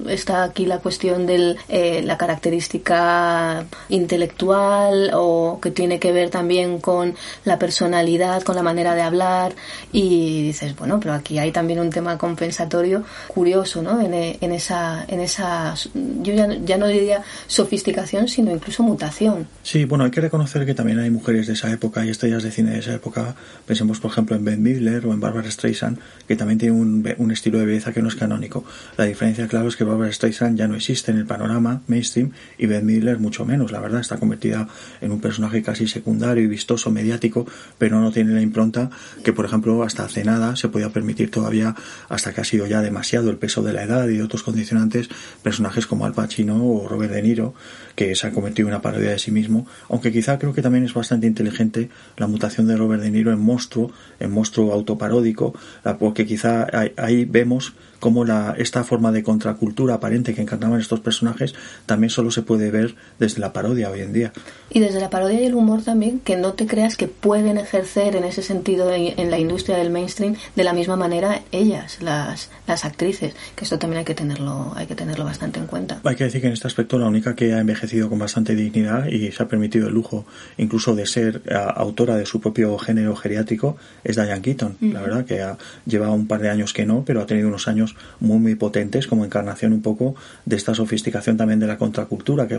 está 0.09 0.43
aquí 0.43 0.66
la 0.66 0.80
cuestión 0.80 1.28
de 1.28 1.55
eh, 1.70 2.01
la 2.03 2.18
característica 2.18 3.64
intelectual 3.89 5.11
o 5.14 5.59
que 5.61 5.70
tiene 5.70 5.99
que 5.99 6.11
ver 6.11 6.32
también 6.32 6.80
con 6.80 7.14
la 7.45 7.59
personalidad, 7.59 8.41
con 8.41 8.55
la 8.55 8.64
manera 8.64 8.95
de 8.95 9.03
hablar 9.03 9.53
y 9.91 10.41
dices, 10.47 10.76
bueno, 10.76 10.99
pero 10.99 11.14
aquí 11.14 11.38
hay 11.38 11.51
también 11.51 11.80
un 11.80 11.91
tema 11.91 12.18
compensatorio 12.18 13.03
curioso, 13.28 13.84
¿no? 13.84 14.01
En, 14.01 14.16
en 14.16 14.51
esa, 14.51 15.05
en 15.07 15.20
esa, 15.20 15.76
yo 16.24 16.34
ya, 16.34 16.47
ya 16.66 16.78
no 16.78 16.88
diría 16.88 17.22
sofisticación, 17.45 18.28
sino 18.28 18.49
incluso 18.51 18.82
mutación. 18.82 19.47
Sí, 19.61 19.86
bueno, 19.86 20.05
hay 20.05 20.11
que 20.11 20.22
reconocer 20.22 20.66
que 20.66 20.74
también 20.74 20.97
hay 20.97 21.11
mujeres 21.11 21.45
de 21.45 21.53
esa 21.53 21.72
época 21.72 22.03
y 22.03 22.09
estrellas 22.09 22.41
de 22.41 22.49
cine 22.49 22.72
de 22.72 22.80
esa 22.80 22.95
época. 22.95 23.36
Pensemos, 23.68 23.99
por 23.99 24.09
ejemplo, 24.09 24.36
en 24.36 24.43
Ben 24.43 24.64
Midler 24.64 25.02
o 25.05 25.13
en 25.13 25.19
Barbara 25.19 25.49
Streisand, 25.49 25.99
que 26.27 26.35
también 26.35 26.59
tiene 26.59 26.75
un, 26.75 27.07
un, 27.17 27.31
estilo 27.31 27.59
de 27.59 27.65
belleza 27.65 27.93
que 27.93 28.01
no 28.01 28.07
es 28.07 28.15
canónico. 28.15 28.63
La 28.97 29.05
diferencia, 29.05 29.47
claro, 29.47 29.67
es 29.67 29.75
que 29.75 29.83
Barbara 29.83 30.11
Streisand 30.11 30.57
ya 30.57 30.67
no 30.67 30.75
existe 30.75 31.11
en 31.11 31.17
el 31.17 31.25
panorama 31.25 31.81
mainstream 31.87 32.31
y 32.57 32.65
Ben 32.65 32.85
Midler 32.85 33.19
mucho 33.19 33.45
menos. 33.45 33.71
La 33.71 33.79
verdad, 33.79 34.01
está 34.01 34.17
convertida 34.17 34.67
en 35.01 35.11
un 35.11 35.21
personaje 35.21 35.61
casi 35.63 35.87
secundario 35.87 36.43
y 36.43 36.47
vistoso, 36.47 36.91
mediático, 36.91 37.45
pero 37.77 37.99
no 37.99 38.11
tiene 38.11 38.33
la 38.33 38.41
impronta 38.41 38.89
que, 39.23 39.33
por 39.33 39.45
ejemplo, 39.45 39.83
hasta 39.83 40.05
hace 40.05 40.23
nada 40.23 40.55
se 40.55 40.69
podía 40.69 40.89
permitir 40.89 41.31
todavía, 41.31 41.75
hasta 42.09 42.33
que 42.33 42.41
ha 42.41 42.43
sido 42.43 42.65
ya 42.67 42.81
demasiado 42.81 43.29
el 43.29 43.37
peso 43.37 43.61
de 43.61 43.73
la 43.73 43.83
edad 43.83 44.07
y 44.07 44.17
de 44.17 44.23
otros 44.23 44.43
condicionantes, 44.43 45.09
personajes 45.41 45.87
como 45.87 46.05
Al 46.05 46.13
Pacino 46.13 46.65
o 46.65 46.87
Robert 46.87 47.13
De 47.13 47.21
Niro, 47.21 47.53
que 47.95 48.15
se 48.15 48.27
ha 48.27 48.31
convertido 48.31 48.67
en 48.67 48.73
una 48.73 48.81
parodia 48.81 49.11
de 49.11 49.19
sí 49.19 49.31
mismo, 49.31 49.67
aunque 49.89 50.11
quizá 50.11 50.39
creo 50.39 50.53
que 50.53 50.61
también 50.61 50.83
es 50.83 50.93
bastante 50.93 51.27
inteligente 51.27 51.89
la 52.17 52.27
mutación 52.27 52.67
de 52.67 52.77
Robert 52.77 53.01
De 53.01 53.11
Niro 53.11 53.31
en 53.31 53.39
monstruo, 53.39 53.91
en 54.19 54.31
monstruo 54.31 54.73
autoparódico, 54.93 55.53
porque 55.99 56.25
quizá 56.25 56.67
ahí 56.97 57.25
vemos 57.25 57.73
cómo 58.03 58.25
la, 58.25 58.53
esta 58.57 58.83
forma 58.83 59.13
de 59.13 59.23
contracultura 59.23 59.93
aparente 59.93 60.33
que 60.35 60.41
encarnaban 60.41 60.81
estos 60.81 60.99
personajes 60.99 61.55
también 61.85 62.09
solo 62.09 62.31
se 62.31 62.41
puede 62.41 62.69
ver 62.69 62.95
desde 63.17 63.39
la 63.39 63.53
parodia 63.53 63.89
hoy 63.89 64.01
en 64.01 64.11
día. 64.11 64.33
Y 64.69 64.81
desde 64.81 64.99
la 64.99 65.09
parodia 65.09 65.39
y 65.39 65.45
el 65.45 65.55
humor 65.55 65.83
también, 65.83 66.19
que 66.19 66.35
no 66.35 66.51
te 66.51 66.67
creas 66.67 66.97
que 66.97 67.07
pueden 67.07 67.57
ejercer 67.57 68.17
en 68.17 68.25
ese 68.25 68.41
sentido 68.41 68.91
en, 68.91 69.31
la 69.31 69.39
industria 69.39 69.77
del 69.77 69.89
mainstream 69.89 70.35
de 70.53 70.63
la 70.65 70.73
misma 70.73 70.97
manera 70.97 71.43
ellas, 71.53 71.99
las, 72.01 72.49
las 72.67 72.83
actrices, 72.83 73.35
que 73.55 73.63
esto 73.63 73.79
también 73.79 73.99
hay 73.99 74.05
que 74.05 74.15
tenerlo, 74.15 74.73
hay 74.75 74.85
que 74.85 74.95
tenerlo 74.95 75.23
bastante 75.23 75.61
en 75.61 75.67
cuenta. 75.67 76.01
Hay 76.03 76.17
que 76.17 76.25
decir 76.25 76.41
que 76.41 76.47
en 76.47 76.53
este 76.53 76.67
aspecto 76.67 76.99
la 76.99 77.07
única 77.07 77.37
que 77.37 77.53
ha 77.53 77.59
envejecido 77.59 78.09
con 78.09 78.19
bastante 78.19 78.53
dignidad 78.53 79.05
y 79.05 79.31
se 79.31 79.43
ha 79.43 79.47
permitido 79.47 79.87
el 79.87 79.93
lujo 79.93 80.25
incluso 80.57 80.93
de 80.93 81.05
ser 81.05 81.41
autora 81.73 82.17
de 82.17 82.25
su 82.25 82.41
propio 82.41 82.77
género 82.77 83.15
geriátrico 83.15 83.77
es 84.03 84.17
Diane 84.17 84.41
Keaton, 84.41 84.75
la 84.81 85.01
verdad 85.01 85.23
que 85.23 85.41
ha, 85.41 85.57
lleva 85.85 86.11
un 86.11 86.27
par 86.27 86.41
de 86.41 86.49
años 86.49 86.73
que 86.73 86.85
no, 86.85 87.05
pero 87.05 87.21
ha 87.21 87.25
tenido 87.25 87.47
unos 87.47 87.69
años 87.69 87.92
muy 88.19 88.39
muy 88.39 88.55
potentes 88.55 89.07
como 89.07 89.25
encarnación 89.25 89.73
un 89.73 89.81
poco 89.81 90.15
de 90.45 90.55
esta 90.55 90.73
sofisticación 90.73 91.37
también 91.37 91.59
de 91.59 91.67
la 91.67 91.77
contracultura 91.77 92.47
que, 92.47 92.55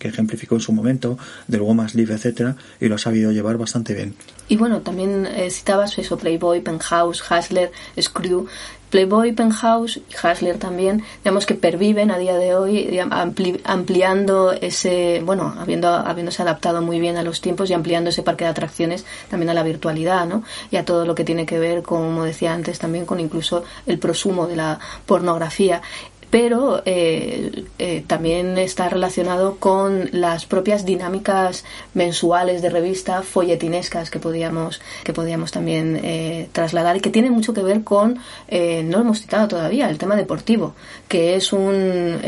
ejemplificó 0.00 0.54
en 0.54 0.60
su 0.60 0.72
momento, 0.72 1.18
del 1.48 1.62
Woman's 1.62 1.94
Live, 1.94 2.14
etcétera, 2.14 2.56
y 2.80 2.88
lo 2.88 2.96
ha 2.96 2.98
sabido 2.98 3.32
llevar 3.32 3.56
bastante 3.58 3.94
bien. 3.94 4.14
Y 4.48 4.56
bueno, 4.56 4.80
también 4.80 5.26
eh, 5.26 5.50
citabas 5.50 5.98
eso, 5.98 6.18
Playboy, 6.18 6.60
Penthouse, 6.60 7.22
Hustler, 7.30 7.72
Screw, 8.00 8.46
Playboy, 8.90 9.32
Penthouse 9.32 9.96
y 9.96 10.02
Hasler 10.22 10.58
también, 10.58 11.02
digamos 11.22 11.46
que 11.46 11.54
perviven 11.54 12.10
a 12.10 12.18
día 12.18 12.36
de 12.36 12.54
hoy, 12.54 12.98
ampliando 13.64 14.52
ese, 14.52 15.22
bueno, 15.24 15.54
habiendo, 15.58 15.88
habiéndose 15.88 16.42
adaptado 16.42 16.80
muy 16.82 17.00
bien 17.00 17.16
a 17.16 17.22
los 17.22 17.40
tiempos 17.40 17.70
y 17.70 17.74
ampliando 17.74 18.10
ese 18.10 18.22
parque 18.22 18.44
de 18.44 18.50
atracciones 18.50 19.04
también 19.28 19.50
a 19.50 19.54
la 19.54 19.62
virtualidad, 19.62 20.26
¿no? 20.26 20.44
Y 20.70 20.76
a 20.76 20.84
todo 20.84 21.04
lo 21.06 21.14
que 21.14 21.24
tiene 21.24 21.46
que 21.46 21.58
ver, 21.58 21.82
como 21.82 22.24
decía 22.24 22.54
antes, 22.54 22.78
también 22.78 23.06
con 23.06 23.20
incluso 23.20 23.64
el 23.86 23.98
prosumo 23.98 24.46
de 24.46 24.56
la 24.56 24.78
pornografía 25.06 25.82
pero 26.34 26.82
eh, 26.84 27.64
eh, 27.78 28.02
también 28.08 28.58
está 28.58 28.88
relacionado 28.88 29.58
con 29.60 30.08
las 30.10 30.46
propias 30.46 30.84
dinámicas 30.84 31.64
mensuales 31.94 32.60
de 32.60 32.70
revista 32.70 33.22
folletinescas 33.22 34.10
que 34.10 34.18
podíamos 34.18 34.80
que 35.04 35.12
podíamos 35.12 35.52
también 35.52 36.00
eh, 36.02 36.48
trasladar 36.50 36.96
y 36.96 37.00
que 37.00 37.10
tienen 37.10 37.30
mucho 37.30 37.54
que 37.54 37.62
ver 37.62 37.84
con 37.84 38.18
no 38.50 39.00
hemos 39.00 39.20
citado 39.20 39.46
todavía 39.46 39.88
el 39.88 39.96
tema 39.96 40.16
deportivo 40.16 40.74
que 41.06 41.36
es 41.36 41.52
un 41.52 42.18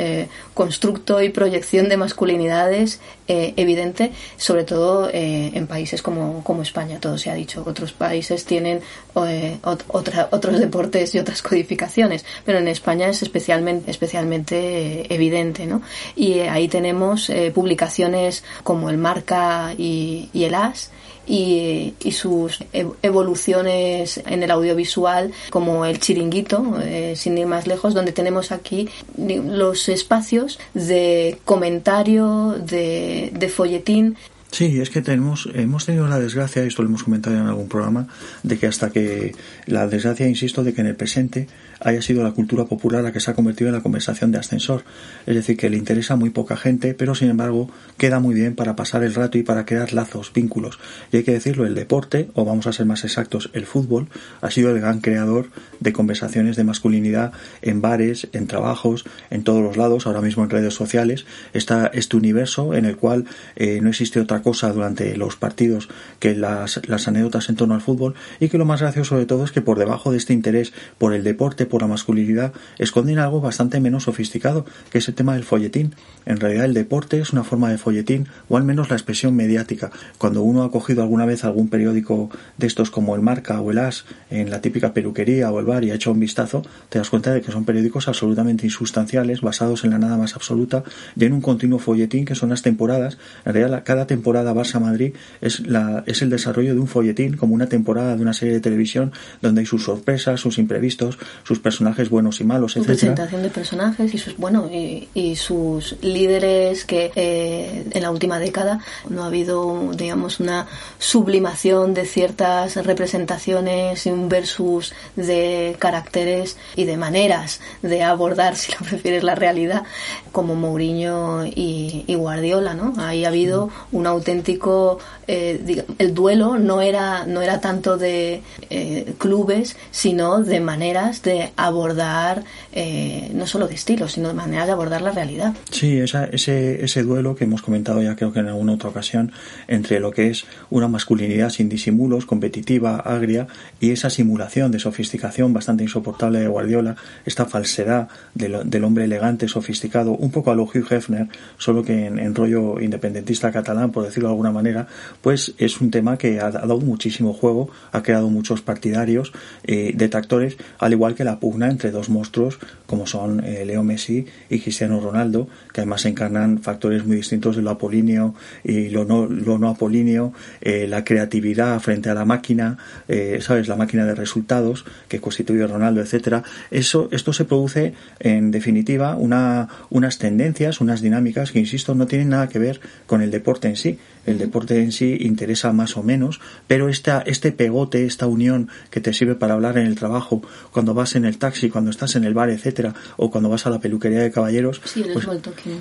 constructo 0.54 1.20
y 1.20 1.30
proyección 1.30 1.88
de 1.88 1.96
masculinidades 1.96 3.00
evidente 3.26 4.12
sobre 4.36 4.62
todo 4.62 5.11
en 5.12 5.66
países 5.66 6.00
como, 6.00 6.44
como 6.44 6.62
España. 6.62 7.00
Todo 7.00 7.18
se 7.18 7.30
ha 7.30 7.34
dicho 7.34 7.64
otros 7.66 7.92
países 7.92 8.44
tienen 8.44 8.82
otra, 9.14 10.28
otros 10.30 10.61
deportes 10.61 11.12
y 11.16 11.18
otras 11.18 11.42
codificaciones 11.42 12.24
pero 12.44 12.59
en 12.59 12.68
España 12.68 13.09
es 13.09 13.22
especialmente 13.22 13.95
especialmente 13.97 15.12
evidente. 15.12 15.66
¿no? 15.66 15.82
Y 16.14 16.34
eh, 16.34 16.49
ahí 16.49 16.68
tenemos 16.68 17.30
eh, 17.30 17.51
publicaciones 17.55 18.44
como 18.62 18.90
el 18.90 18.99
Marca 18.99 19.74
y, 19.76 20.28
el 20.34 20.55
As, 20.55 20.90
y, 21.26 21.94
sus 22.12 22.61
evoluciones 23.03 24.22
en 24.26 24.42
el 24.42 24.51
audiovisual 24.51 25.32
como 25.51 25.84
el 25.84 25.99
chiringuito, 25.99 26.78
eh, 26.82 27.14
sin 27.16 27.36
ir 27.36 27.47
más 27.47 27.66
lejos, 27.66 27.94
donde 27.94 28.12
tenemos 28.12 28.53
aquí 28.53 28.88
los 29.16 29.88
espacios 29.88 30.59
de 30.74 31.38
comentario, 31.44 32.57
de, 32.61 33.32
de 33.34 33.49
folletín. 33.49 34.16
Sí, 34.53 34.80
es 34.80 34.90
que 34.90 35.03
tenemos, 35.03 35.49
hemos 35.53 35.84
tenido 35.84 36.07
la 36.07 36.18
desgracia, 36.18 36.62
esto 36.62 36.82
lo 36.82 36.88
hemos 36.88 37.03
comentado 37.03 37.36
en 37.36 37.47
algún 37.47 37.68
programa, 37.68 38.09
de 38.42 38.59
que 38.59 38.66
hasta 38.66 38.90
que 38.90 39.34
la 39.66 39.86
desgracia, 39.88 40.28
insisto, 40.28 40.62
de 40.62 40.72
que 40.72 40.80
en 40.80 40.86
el 40.86 40.97
presente 40.97 41.49
haya 41.81 42.03
sido 42.03 42.22
la 42.22 42.33
cultura 42.33 42.64
popular 42.64 43.03
la 43.03 43.12
que 43.12 43.20
se 43.20 43.31
ha 43.31 43.35
convertido 43.35 43.68
en 43.68 43.74
la 43.74 43.83
conversación 43.83 44.33
de 44.33 44.39
ascensor. 44.39 44.85
Es 45.27 45.35
decir, 45.35 45.57
que 45.57 45.70
le 45.70 45.77
interesa 45.77 46.14
a 46.14 46.16
muy 46.16 46.31
poca 46.31 46.57
gente, 46.57 46.95
pero 46.95 47.14
sin 47.14 47.31
embargo 47.31 47.70
queda 47.97 48.20
muy 48.20 48.35
bien 48.35 48.55
para 48.55 48.77
pasar 48.77 49.03
el 49.03 49.14
rato 49.14 49.39
y 49.39 49.43
para 49.43 49.64
crear 49.64 49.93
lazos, 49.93 50.33
vínculos. 50.33 50.79
Y 51.12 51.18
hay 51.18 51.22
que 51.22 51.33
decirlo, 51.33 51.66
el 51.66 51.74
deporte, 51.74 52.29
o 52.35 52.45
vamos 52.45 52.66
a 52.66 52.72
ser 52.72 52.87
más 52.87 53.05
exactos, 53.05 53.51
el 53.53 53.66
fútbol, 53.66 54.09
ha 54.41 54.51
sido 54.51 54.70
el 54.70 54.81
gran 54.81 55.01
creador 55.01 55.49
de 55.81 55.93
conversaciones 55.93 56.57
de 56.57 56.64
masculinidad 56.64 57.33
en 57.62 57.81
bares, 57.81 58.29
en 58.33 58.47
trabajos, 58.47 59.05
en 59.31 59.45
todos 59.45 59.62
los 59.62 59.77
lados, 59.77 60.07
ahora 60.07 60.20
mismo 60.20 60.45
en 60.45 60.51
redes 60.51 60.74
sociales. 60.74 61.27
Está 61.53 61.87
este 61.93 62.16
universo 62.16 62.74
en 62.74 62.85
el 62.85 62.97
cual 62.97 63.27
eh, 63.57 63.81
no 63.81 63.89
existe 63.89 64.20
otra 64.20 64.43
cosa 64.43 64.72
durante 64.72 65.16
los 65.16 65.37
partidos 65.37 65.89
que 66.18 66.35
las, 66.35 66.79
anécdotas 67.07 67.49
en 67.49 67.57
torno 67.57 67.74
al 67.74 67.81
fútbol 67.81 68.14
y 68.41 68.49
que 68.49 68.59
lo 68.59 68.64
más 68.64 68.81
gracioso 68.81 69.18
de 69.18 69.27
todo 69.27 69.45
es 69.45 69.53
que 69.53 69.61
por 69.61 69.79
debajo 69.79 70.11
de 70.11 70.18
este 70.18 70.33
interés 70.33 70.72
por 70.99 71.12
el 71.14 71.24
deporte, 71.24 71.66
por 71.66 71.76
la 71.83 71.89
masculinidad 71.89 72.53
esconden 72.79 73.18
algo 73.18 73.41
bastante 73.41 73.81
menos 73.81 74.05
sofisticado, 74.05 74.64
que 74.91 74.99
es 74.99 75.09
el 75.09 75.14
tema 75.14 75.35
del 75.35 75.45
folletín. 75.45 75.95
En 76.24 76.41
realidad 76.41 76.64
el 76.64 76.74
deporte 76.74 77.20
es 77.20 77.33
una 77.33 77.45
forma 77.45 77.70
de 77.70 77.79
folletín, 77.79 78.27
o 78.49 78.57
al 78.57 78.64
menos 78.64 78.91
la 78.91 78.97
expresión 78.97 79.35
mediática. 79.35 79.91
Cuando 80.18 80.43
uno 80.43 80.62
ha 80.62 80.70
cogido 80.70 81.03
alguna 81.03 81.27
vez 81.27 81.45
algún 81.45 81.68
periódico 81.68 82.31
de 82.57 82.66
estos 82.66 82.91
como 82.91 83.14
el 83.14 83.22
Marca 83.22 83.61
o 83.61 83.70
el 83.70 83.79
As 83.79 84.05
en 84.31 84.51
la 84.51 84.61
típica 84.61 84.93
peluquería 84.93 85.51
o 85.51 85.61
el 85.61 85.66
bar 85.66 85.85
y 85.85 85.91
ha 85.91 85.95
hecho 85.95 86.12
un 86.12 86.20
vistazo, 86.20 86.62
te 86.89 86.99
das 86.99 87.11
cuenta 87.11 87.33
de 87.33 87.41
que 87.41 87.53
son 87.53 87.64
periódicos 87.64 88.09
absolutamente 88.09 88.66
insustanciales, 88.66 89.41
basados 89.41 89.85
en 89.85 89.91
la 89.91 89.99
nada 89.99 90.16
más 90.16 90.35
absoluta, 90.35 90.85
y 91.16 91.24
en 91.24 91.33
un 91.33 91.41
continuo 91.41 91.79
folletín 91.79 92.24
que 92.24 92.35
son 92.35 92.51
las 92.51 92.62
temporadas. 92.62 93.18
En 93.45 93.55
realidad 93.55 93.83
cada 93.85 94.07
temporada 94.07 94.55
Barça-Madrid 94.55 95.14
es, 95.41 95.61
la, 95.66 96.05
es 96.07 96.22
el 96.22 96.31
desarrollo 96.31 96.74
de 96.74 96.81
un 96.81 96.89
folletín, 96.89 97.37
como 97.37 97.55
una 97.55 97.68
temporada 97.68 98.16
de 98.16 98.22
una 98.22 98.33
serie 98.33 98.55
de 98.55 98.61
televisión 98.61 99.12
donde 99.43 99.61
hay 99.61 99.66
sus 99.66 99.85
sorpresas, 99.85 100.41
sus 100.41 100.59
imprevistos, 100.59 101.18
sus 101.45 101.55
personajes 101.59 102.11
buenos 102.11 102.40
y 102.40 102.44
malos, 102.44 102.76
etc. 102.76 102.86
presentación 102.86 103.42
de 103.42 103.50
personajes 103.50 104.14
y 104.14 104.18
sus, 104.18 104.36
bueno, 104.36 104.68
y, 104.70 105.36
sus 105.36 105.96
líderes 106.02 106.84
que 106.84 107.12
eh, 107.14 107.84
en 107.90 108.02
la 108.02 108.11
última 108.11 108.38
década 108.38 108.80
no 109.09 109.22
ha 109.22 109.26
habido, 109.26 109.90
digamos, 109.94 110.40
una 110.40 110.66
sublimación 110.98 111.94
de 111.94 112.07
ciertas 112.07 112.76
representaciones 112.76 114.07
y 114.07 114.11
un 114.11 114.28
versus 114.28 114.94
de 115.14 115.76
caracteres 115.78 116.57
y 116.74 116.84
de 116.84 116.96
maneras 116.96 117.61
de 117.82 118.02
abordar, 118.02 118.57
si 118.57 118.72
lo 118.72 118.78
prefieres, 118.78 119.22
la 119.22 119.34
realidad, 119.34 119.84
como 120.32 120.54
Mourinho 120.54 121.44
y, 121.44 122.04
Guardiola, 122.16 122.74
¿no? 122.74 122.94
Ahí 122.98 123.24
ha 123.24 123.28
habido 123.28 123.70
un 123.92 124.07
auténtico, 124.07 124.98
eh, 125.29 125.85
el 125.99 126.14
duelo 126.14 126.59
no 126.59 126.81
era, 126.81 127.27
no 127.27 127.43
era 127.43 127.61
tanto 127.61 127.97
de 127.97 128.43
eh, 128.70 129.14
clubes, 129.18 129.77
sino 129.91 130.43
de 130.43 130.61
maneras 130.61 131.22
de 131.22 131.51
abordar 131.57 132.45
eh, 132.72 133.31
no 133.35 133.47
solo 133.47 133.68
de 133.68 133.74
estilos, 133.74 134.12
sino 134.12 134.29
de 134.29 134.35
maneras 134.35 134.66
de 134.66 134.72
abordar 134.72 135.03
la 135.03 135.11
realidad. 135.11 135.55
Sí, 135.70 135.99
esa, 135.99 136.27
ese, 136.27 136.85
ese 136.85 137.03
duelo 137.03 137.35
que 137.35 137.45
hemos 137.45 137.62
comentado 137.62 138.03
ya 138.03 138.16
creo 138.16 138.33
que 138.33 138.41
en 138.41 138.49
alguna 138.49 138.74
otra 138.74 138.91
ocasión 138.91 139.33
entre 139.68 140.01
lo 140.01 140.11
que 140.11 140.29
es 140.29 140.45
una 140.70 140.89
masculinidad 140.89 141.51
sin 141.51 141.68
disimulos, 141.68 142.27
competitiva, 142.27 142.97
agria, 142.97 143.47
y 143.81 143.91
esa 143.91 144.11
simulación 144.11 144.70
de 144.70 144.79
sofisticación 144.79 145.53
bastante 145.53 145.83
insoportable 145.85 146.41
de 146.41 146.49
Guardiola, 146.49 146.97
esta 147.24 147.47
falsedad 147.47 148.09
del 148.35 148.85
hombre 148.85 149.05
elegante, 149.05 149.49
sofisticado, 149.49 150.12
un 150.12 150.31
poco 150.31 150.51
a 150.51 150.55
lo 150.55 150.64
Hugh 150.64 150.87
Hefner, 150.91 151.29
solo 151.59 151.83
que 151.83 152.07
en, 152.07 152.35
rollo 152.35 152.81
independentista 152.81 153.51
catalán, 153.51 153.93
por 153.93 154.05
decirlo 154.05 154.29
de 154.29 154.33
alguna 154.33 154.53
manera, 154.53 154.87
pues 155.27 155.55
es 155.59 155.81
un 155.81 155.91
tema 155.91 156.18
que 156.18 156.39
ha, 156.39 156.53
dado 156.53 156.79
muchísimo 156.79 157.33
juego, 157.33 157.68
ha 157.91 158.05
creado 158.05 158.31
muchos 158.31 158.62
partidarios, 158.62 159.33
eh, 159.64 159.91
detractores, 159.93 160.57
al 160.79 160.93
igual 160.93 161.16
que 161.16 161.24
la 161.24 161.41
pugna 161.41 161.68
entre 161.68 161.91
dos 161.91 162.09
monstruos 162.09 162.61
como 162.87 163.09
son 163.09 163.45
eh, 163.45 163.64
Leo 163.64 163.83
Messi 163.83 164.27
y 164.49 164.61
Cristiano 164.61 165.01
Ronaldo, 165.01 165.49
que 165.77 165.83
además 165.83 166.07
encarnan 166.07 166.62
factores 166.62 167.05
muy 167.05 167.16
distintos 167.16 167.55
de 167.55 167.61
lo 167.61 167.68
apolíneo 167.68 168.35
y 168.64 168.89
lo 168.89 169.05
no, 169.05 169.27
lo 169.27 169.59
no 169.59 169.68
apolíneo, 169.68 170.33
eh, 170.62 170.87
la 170.89 171.05
creatividad 171.05 171.79
frente 171.81 172.09
a 172.09 172.14
la 172.14 172.24
máquina, 172.24 172.79
eh, 173.09 173.41
¿sabes? 173.43 173.68
La 173.68 173.77
máquina 173.77 174.07
de 174.07 174.14
resultados 174.14 174.87
que 175.07 175.20
constituye 175.20 175.66
Ronaldo, 175.66 176.01
etcétera. 176.01 176.43
Eso, 176.70 177.11
esto 177.12 177.35
se 177.35 177.45
produce, 177.45 177.93
en 178.20 178.53
definitiva, 178.53 179.16
una, 179.16 179.68
unas 179.91 180.16
tendencias, 180.16 180.81
unas 180.81 181.03
dinámicas 181.03 181.53
que, 181.53 181.59
insisto, 181.59 181.95
no 181.95 182.07
tienen 182.07 182.31
nada 182.31 182.49
que 182.49 182.59
ver 182.59 182.81
con 183.07 183.20
el 183.20 183.31
deporte 183.31 183.68
en 183.68 183.77
sí. 183.77 183.99
El 184.24 184.39
deporte 184.39 184.81
en 184.83 184.91
sí 184.91 185.18
interesa 185.20 185.72
más 185.72 185.97
o 185.97 186.03
menos, 186.03 186.41
pero 186.66 186.89
esta, 186.89 187.20
este 187.20 187.53
pegote, 187.53 188.07
esta 188.07 188.27
unión 188.27 188.68
que 188.91 189.01
te 189.01 189.12
sirve 189.12 189.37
para 189.37 189.55
hablar 189.55 189.79
en 189.79 189.87
el 189.87 189.95
trabajo, 189.95 190.43
cuando 190.72 190.95
vas 190.95 191.14
en 191.14 191.27
el 191.27 191.39
taxi, 191.39 191.68
cuando 191.68 191.93
estás 191.93 192.16
en 192.16 192.24
el 192.24 192.35
bar, 192.35 192.51
etcétera, 192.51 192.95
o 193.18 193.31
cuando 193.31 193.51
vas 193.51 193.66
a 193.66 193.70
la 193.70 193.79
peluquería 193.79 194.20
de 194.20 194.33
caballeros, 194.33 194.81
pues 194.81 195.27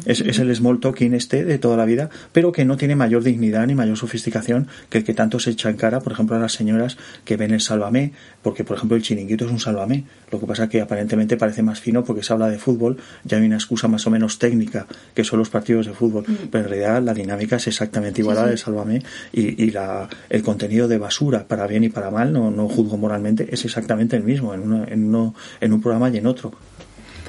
es, 0.06 0.22
es, 0.22 0.40
el 0.40 0.56
small 0.56 0.80
talking 0.80 1.14
este 1.14 1.44
de 1.44 1.58
toda 1.58 1.78
la 1.78 1.86
vida, 1.86 2.10
pero 2.32 2.52
que 2.52 2.66
no 2.66 2.78
tiene 2.78 2.96
mayor 2.96 3.24
dignidad 3.24 3.66
ni 3.68 3.76
mayor 3.76 3.98
sofisticación 3.98 4.68
que 4.90 5.00
el 5.00 5.04
que 5.04 5.14
tanto 5.14 5.40
se 5.40 5.52
echa 5.52 5.70
en 5.70 5.78
cara, 5.78 6.00
por 6.02 6.14
ejemplo, 6.14 6.36
a 6.36 6.40
las 6.40 6.54
señoras 6.54 6.98
que 7.24 7.38
ven 7.38 7.52
el 7.52 7.62
sálvame, 7.62 8.14
porque 8.42 8.64
por 8.64 8.78
ejemplo 8.78 8.98
el 8.98 9.04
chiringuito 9.04 9.46
es 9.46 9.52
un 9.52 9.60
sálvame, 9.60 10.06
lo 10.32 10.40
que 10.40 10.46
pasa 10.46 10.70
que 10.70 10.82
aparentemente 10.82 11.38
parece 11.38 11.64
más 11.64 11.80
fino 11.80 12.04
porque 12.04 12.24
se 12.24 12.34
habla 12.34 12.50
de 12.50 12.58
fútbol, 12.58 12.98
ya 13.24 13.38
hay 13.38 13.46
una 13.46 13.56
excusa 13.56 13.88
más 13.88 14.06
o 14.08 14.10
menos 14.10 14.40
técnica 14.40 14.88
que 15.14 15.24
son 15.24 15.40
los 15.40 15.50
partidos 15.50 15.86
de 15.86 15.94
fútbol, 15.94 16.26
mm. 16.28 16.48
pero 16.52 16.66
en 16.66 16.70
realidad 16.70 17.02
la 17.02 17.14
dinámica 17.14 17.58
es 17.58 17.68
exactamente 17.68 18.22
igual 18.22 18.38
a 18.38 18.46
la 18.46 18.52
de 18.52 18.58
Sálvame 18.58 19.02
y, 19.32 19.64
y 19.64 19.72
la, 19.72 20.10
el 20.30 20.44
contenido 20.44 20.88
de 20.88 20.98
basura, 20.98 21.48
para 21.48 21.68
bien 21.68 21.84
y 21.84 21.90
para 21.90 22.12
mal, 22.12 22.32
no, 22.34 22.52
no 22.52 22.68
juzgo 22.68 22.98
moralmente, 22.98 23.48
es 23.52 23.66
exactamente 23.66 24.16
el 24.16 24.24
mismo 24.24 24.54
en, 24.54 24.62
uno, 24.62 24.86
en, 24.88 25.06
uno, 25.06 25.36
en 25.62 25.74
un 25.74 25.82
programa 25.82 26.10
y 26.10 26.18
en 26.18 26.28
otro. 26.28 26.54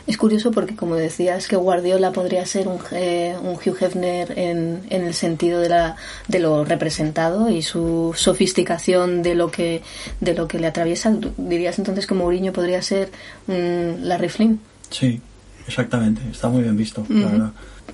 Es 0.06 0.16
curioso 0.16 0.52
porque, 0.52 0.76
como 0.76 0.94
decías, 0.94 1.48
que 1.48 1.56
Guardiola 1.56 2.12
podría 2.12 2.46
ser 2.46 2.68
un, 2.68 2.78
eh, 2.92 3.36
un 3.42 3.54
Hugh 3.54 3.76
Hefner 3.80 4.38
en, 4.38 4.82
en, 4.88 5.04
el 5.04 5.14
sentido 5.14 5.60
de, 5.60 5.68
la, 5.68 5.96
de 6.28 6.38
lo 6.38 6.64
representado 6.64 7.48
y 7.48 7.62
su 7.62 8.12
sofisticación 8.16 9.22
de 9.22 9.34
lo 9.34 9.50
que, 9.50 9.82
de 10.20 10.34
lo 10.34 10.46
que 10.46 10.58
le 10.60 10.68
atraviesa. 10.68 11.12
¿Dirías 11.36 11.78
entonces 11.78 12.06
que 12.06 12.14
Mourinho 12.14 12.52
podría 12.52 12.80
ser 12.82 13.10
un 13.48 13.98
Larry 14.02 14.28
Flynn? 14.28 14.60
Sí, 14.90 15.20
Exactamente, 15.66 16.22
está 16.30 16.48
muy 16.48 16.62
bien 16.62 16.76
visto, 16.76 17.04
la 17.08 17.26
verdad. 17.26 17.52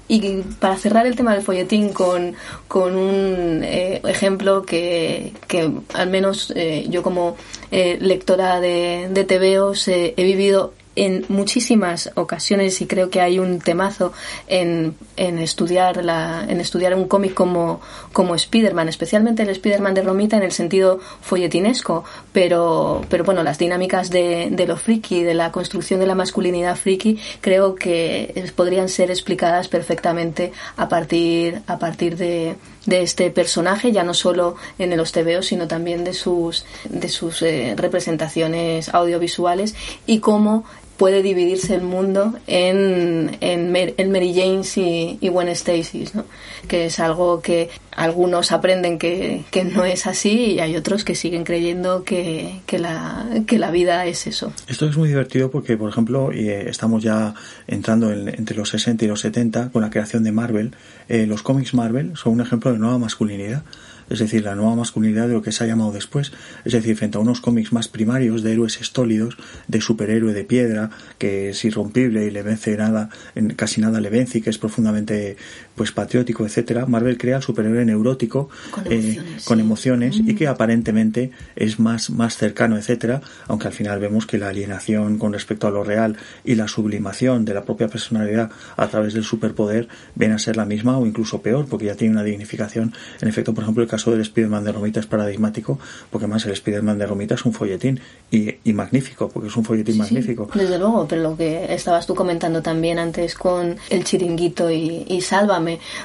Y 0.08 0.42
para 0.58 0.76
cerrar 0.76 1.06
el 1.06 1.16
tema 1.16 1.32
del 1.32 1.42
folletín 1.42 1.92
con, 1.92 2.34
con 2.68 2.96
un 2.96 3.62
eh, 3.62 4.00
ejemplo 4.04 4.62
que, 4.62 5.32
que, 5.48 5.70
al 5.94 6.10
menos 6.10 6.52
eh, 6.54 6.86
yo 6.90 7.02
como 7.02 7.36
eh, 7.70 7.98
lectora 8.00 8.60
de, 8.60 9.08
de 9.10 9.24
TVOs 9.24 9.88
he 9.88 10.14
vivido 10.16 10.74
en 10.96 11.24
muchísimas 11.28 12.10
ocasiones 12.14 12.80
y 12.80 12.86
creo 12.86 13.10
que 13.10 13.20
hay 13.20 13.38
un 13.38 13.60
temazo 13.60 14.12
en, 14.46 14.94
en 15.16 15.38
estudiar 15.38 16.04
la, 16.04 16.44
en 16.48 16.60
estudiar 16.60 16.94
un 16.94 17.08
cómic 17.08 17.34
como, 17.34 17.80
como 18.12 18.34
Spider-Man, 18.34 18.88
especialmente 18.88 19.42
el 19.42 19.48
Spider-Man 19.50 19.94
de 19.94 20.02
Romita 20.02 20.36
en 20.36 20.42
el 20.42 20.52
sentido 20.52 21.00
folletinesco, 21.20 22.04
pero, 22.32 23.02
pero 23.08 23.24
bueno, 23.24 23.42
las 23.42 23.58
dinámicas 23.58 24.10
de, 24.10 24.48
de 24.50 24.66
lo 24.66 24.76
friki, 24.76 25.22
de 25.22 25.34
la 25.34 25.50
construcción 25.50 26.00
de 26.00 26.06
la 26.06 26.14
masculinidad 26.14 26.76
friki, 26.76 27.18
creo 27.40 27.74
que 27.74 28.50
podrían 28.54 28.88
ser 28.88 29.10
explicadas 29.10 29.68
perfectamente 29.68 30.52
a 30.76 30.88
partir, 30.88 31.62
a 31.66 31.78
partir 31.78 32.16
de, 32.16 32.56
de 32.86 33.02
este 33.02 33.30
personaje, 33.30 33.92
ya 33.92 34.02
no 34.02 34.14
solo 34.14 34.56
en 34.78 34.96
los 34.96 35.12
TVO, 35.12 35.42
sino 35.42 35.68
también 35.68 36.04
de 36.04 36.14
sus, 36.14 36.64
de 36.88 37.08
sus 37.08 37.42
eh, 37.42 37.74
representaciones 37.76 38.92
audiovisuales 38.92 39.74
y 40.06 40.18
cómo 40.18 40.64
puede 40.96 41.22
dividirse 41.22 41.74
el 41.74 41.82
mundo 41.82 42.34
en, 42.46 43.36
en, 43.40 43.72
Mary 44.12 44.34
Janes 44.34 44.76
y, 44.76 45.18
y 45.20 45.28
Gwen 45.28 45.48
Stacy, 45.48 46.08
¿no? 46.14 46.24
que 46.68 46.86
es 46.86 47.00
algo 47.00 47.40
que 47.40 47.70
algunos 47.90 48.52
aprenden 48.52 48.98
que, 48.98 49.44
que, 49.50 49.64
no 49.64 49.84
es 49.84 50.06
así 50.06 50.52
y 50.52 50.60
hay 50.60 50.76
otros 50.76 51.04
que 51.04 51.14
siguen 51.14 51.44
creyendo 51.44 52.04
que, 52.04 52.60
que, 52.66 52.78
la, 52.78 53.26
que 53.46 53.58
la 53.58 53.70
vida 53.70 54.06
es 54.06 54.26
eso. 54.26 54.52
Esto 54.68 54.86
es 54.86 54.96
muy 54.96 55.08
divertido 55.08 55.50
porque, 55.50 55.76
por 55.76 55.90
ejemplo, 55.90 56.30
eh, 56.32 56.68
estamos 56.68 57.02
ya 57.02 57.34
entrando 57.66 58.12
entre 58.12 58.56
los 58.56 58.68
60 58.70 59.04
y 59.04 59.08
los 59.08 59.20
70 59.20 59.70
con 59.70 59.82
la 59.82 59.90
creación 59.90 60.24
de 60.24 60.32
Marvel. 60.32 60.74
Eh, 61.08 61.26
los 61.26 61.42
cómics 61.42 61.74
Marvel 61.74 62.16
son 62.16 62.34
un 62.34 62.40
ejemplo 62.40 62.72
de 62.72 62.78
nueva 62.78 62.98
masculinidad 62.98 63.64
es 64.10 64.18
decir, 64.18 64.44
la 64.44 64.54
nueva 64.54 64.74
masculinidad 64.74 65.28
de 65.28 65.34
lo 65.34 65.42
que 65.42 65.52
se 65.52 65.64
ha 65.64 65.66
llamado 65.66 65.92
después, 65.92 66.32
es 66.64 66.72
decir, 66.72 66.96
frente 66.96 67.18
a 67.18 67.20
unos 67.20 67.40
cómics 67.40 67.72
más 67.72 67.88
primarios 67.88 68.42
de 68.42 68.52
héroes 68.52 68.80
estólidos, 68.80 69.36
de 69.68 69.80
superhéroe 69.80 70.32
de 70.32 70.44
piedra, 70.44 70.90
que 71.18 71.50
es 71.50 71.64
irrompible 71.64 72.26
y 72.26 72.30
le 72.30 72.42
vence 72.42 72.76
nada, 72.76 73.10
casi 73.56 73.80
nada 73.80 74.00
le 74.00 74.10
vence 74.10 74.38
y 74.38 74.42
que 74.42 74.50
es 74.50 74.58
profundamente 74.58 75.36
pues 75.74 75.92
patriótico, 75.92 76.44
etcétera, 76.44 76.86
Marvel 76.86 77.18
crea 77.18 77.36
el 77.36 77.42
superhéroe 77.42 77.84
neurótico 77.84 78.48
con 78.70 78.86
emociones, 78.86 79.16
eh, 79.16 79.40
con 79.44 79.60
emociones 79.60 80.16
y 80.16 80.34
que 80.34 80.46
mm. 80.46 80.50
aparentemente 80.50 81.30
es 81.56 81.78
más, 81.78 82.10
más 82.10 82.36
cercano, 82.36 82.76
etcétera, 82.76 83.22
aunque 83.48 83.68
al 83.68 83.72
final 83.72 83.98
vemos 84.00 84.26
que 84.26 84.38
la 84.38 84.48
alienación 84.48 85.18
con 85.18 85.32
respecto 85.32 85.66
a 85.66 85.70
lo 85.70 85.84
real 85.84 86.16
y 86.44 86.54
la 86.54 86.68
sublimación 86.68 87.44
de 87.44 87.54
la 87.54 87.64
propia 87.64 87.88
personalidad 87.88 88.50
a 88.76 88.88
través 88.88 89.14
del 89.14 89.24
superpoder 89.24 89.88
viene 90.14 90.34
a 90.34 90.38
ser 90.38 90.56
la 90.56 90.64
misma 90.64 90.98
o 90.98 91.06
incluso 91.06 91.42
peor, 91.42 91.66
porque 91.66 91.86
ya 91.86 91.94
tiene 91.94 92.14
una 92.14 92.24
dignificación. 92.24 92.92
En 93.20 93.28
efecto, 93.28 93.54
por 93.54 93.64
ejemplo, 93.64 93.82
el 93.82 93.88
caso 93.88 94.10
del 94.10 94.20
Spider-Man 94.20 94.64
de 94.64 94.72
Romita 94.72 95.00
es 95.00 95.06
paradigmático, 95.06 95.78
porque 96.10 96.26
además 96.26 96.44
el 96.46 96.52
Spider-Man 96.52 96.98
de 96.98 97.06
Romita 97.06 97.34
es 97.34 97.44
un 97.44 97.52
folletín 97.52 98.00
y, 98.30 98.56
y 98.64 98.72
magnífico, 98.72 99.28
porque 99.28 99.48
es 99.48 99.56
un 99.56 99.64
folletín 99.64 99.98
magnífico. 99.98 100.48
desde 100.54 100.78
luego, 100.78 101.06
pero 101.08 101.22
lo 101.22 101.36
que 101.36 101.72
estabas 101.72 102.06
tú 102.06 102.14
comentando 102.14 102.62
también 102.62 102.98
antes 102.98 103.34
con 103.34 103.76
el 103.90 104.04
chiringuito 104.04 104.70
y, 104.70 105.04
y 105.08 105.20
Sálvame, 105.20 105.61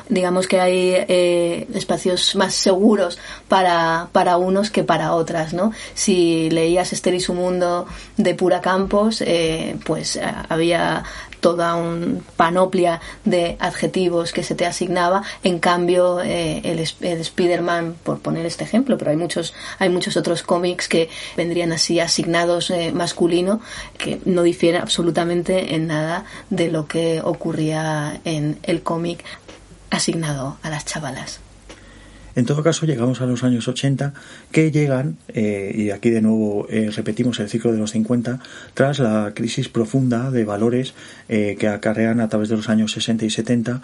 digamos 0.10 0.48
que 0.48 0.60
hay 0.60 0.94
eh, 1.08 1.68
espacios 1.74 2.36
más 2.36 2.54
seguros 2.54 3.20
para, 3.48 4.10
para 4.12 4.38
unos 4.38 4.72
que 4.72 4.84
para 4.84 5.14
otras, 5.14 5.54
¿no? 5.54 5.72
Si 5.94 6.50
leías 6.50 6.94
Esther 6.94 7.14
y 7.14 7.20
su 7.20 7.34
mundo 7.34 7.88
de 8.18 8.36
Pura 8.36 8.62
Campos, 8.62 9.22
eh, 9.22 9.76
pues 9.86 10.16
eh, 10.16 10.24
había 10.50 11.04
toda 11.40 11.76
una 11.76 12.22
panoplia 12.36 13.02
de 13.26 13.58
adjetivos 13.60 14.34
que 14.34 14.44
se 14.44 14.56
te 14.56 14.66
asignaba. 14.66 15.24
En 15.44 15.60
cambio, 15.60 16.22
eh, 16.22 16.62
el, 16.64 16.80
el 16.80 17.22
Spider-Man, 17.22 17.96
por 18.04 18.20
poner 18.20 18.46
este 18.46 18.64
ejemplo, 18.64 18.98
pero 18.98 19.12
hay 19.12 19.18
muchos, 19.18 19.54
hay 19.80 19.90
muchos 19.90 20.18
otros 20.18 20.44
cómics 20.44 20.88
que 20.88 21.10
vendrían 21.36 21.72
así 21.72 22.00
asignados 22.00 22.70
eh, 22.70 22.92
masculino, 22.92 23.62
que 23.98 24.20
no 24.26 24.44
difieren 24.44 24.82
absolutamente 24.82 25.76
en 25.76 25.88
nada 25.88 26.26
de 26.50 26.70
lo 26.70 26.88
que 26.88 27.22
ocurría 27.22 28.20
en 28.26 28.60
el 28.64 28.82
cómic 28.82 29.24
asignado 29.90 30.58
a 30.64 30.70
las 30.70 30.86
chavalas. 30.86 31.40
En 32.38 32.46
todo 32.46 32.62
caso, 32.62 32.86
llegamos 32.86 33.20
a 33.20 33.26
los 33.26 33.44
años 33.44 33.68
80, 33.68 34.14
que 34.52 34.72
llegan, 34.72 35.18
eh, 35.28 35.74
y 35.76 35.90
aquí 35.92 36.10
de 36.10 36.22
nuevo 36.22 36.68
eh, 36.70 36.90
repetimos 36.96 37.40
el 37.40 37.50
ciclo 37.50 37.72
de 37.72 37.78
los 37.78 37.92
50, 37.92 38.40
tras 38.74 39.00
la 39.00 39.34
crisis 39.36 39.70
profunda 39.70 40.32
de 40.32 40.46
valores 40.46 40.94
eh, 41.28 41.58
que 41.60 41.68
acarrean 41.68 42.22
a 42.22 42.30
través 42.30 42.50
de 42.50 42.56
los 42.56 42.70
años 42.70 42.94
60 42.94 43.26
y 43.26 43.30
70, 43.30 43.82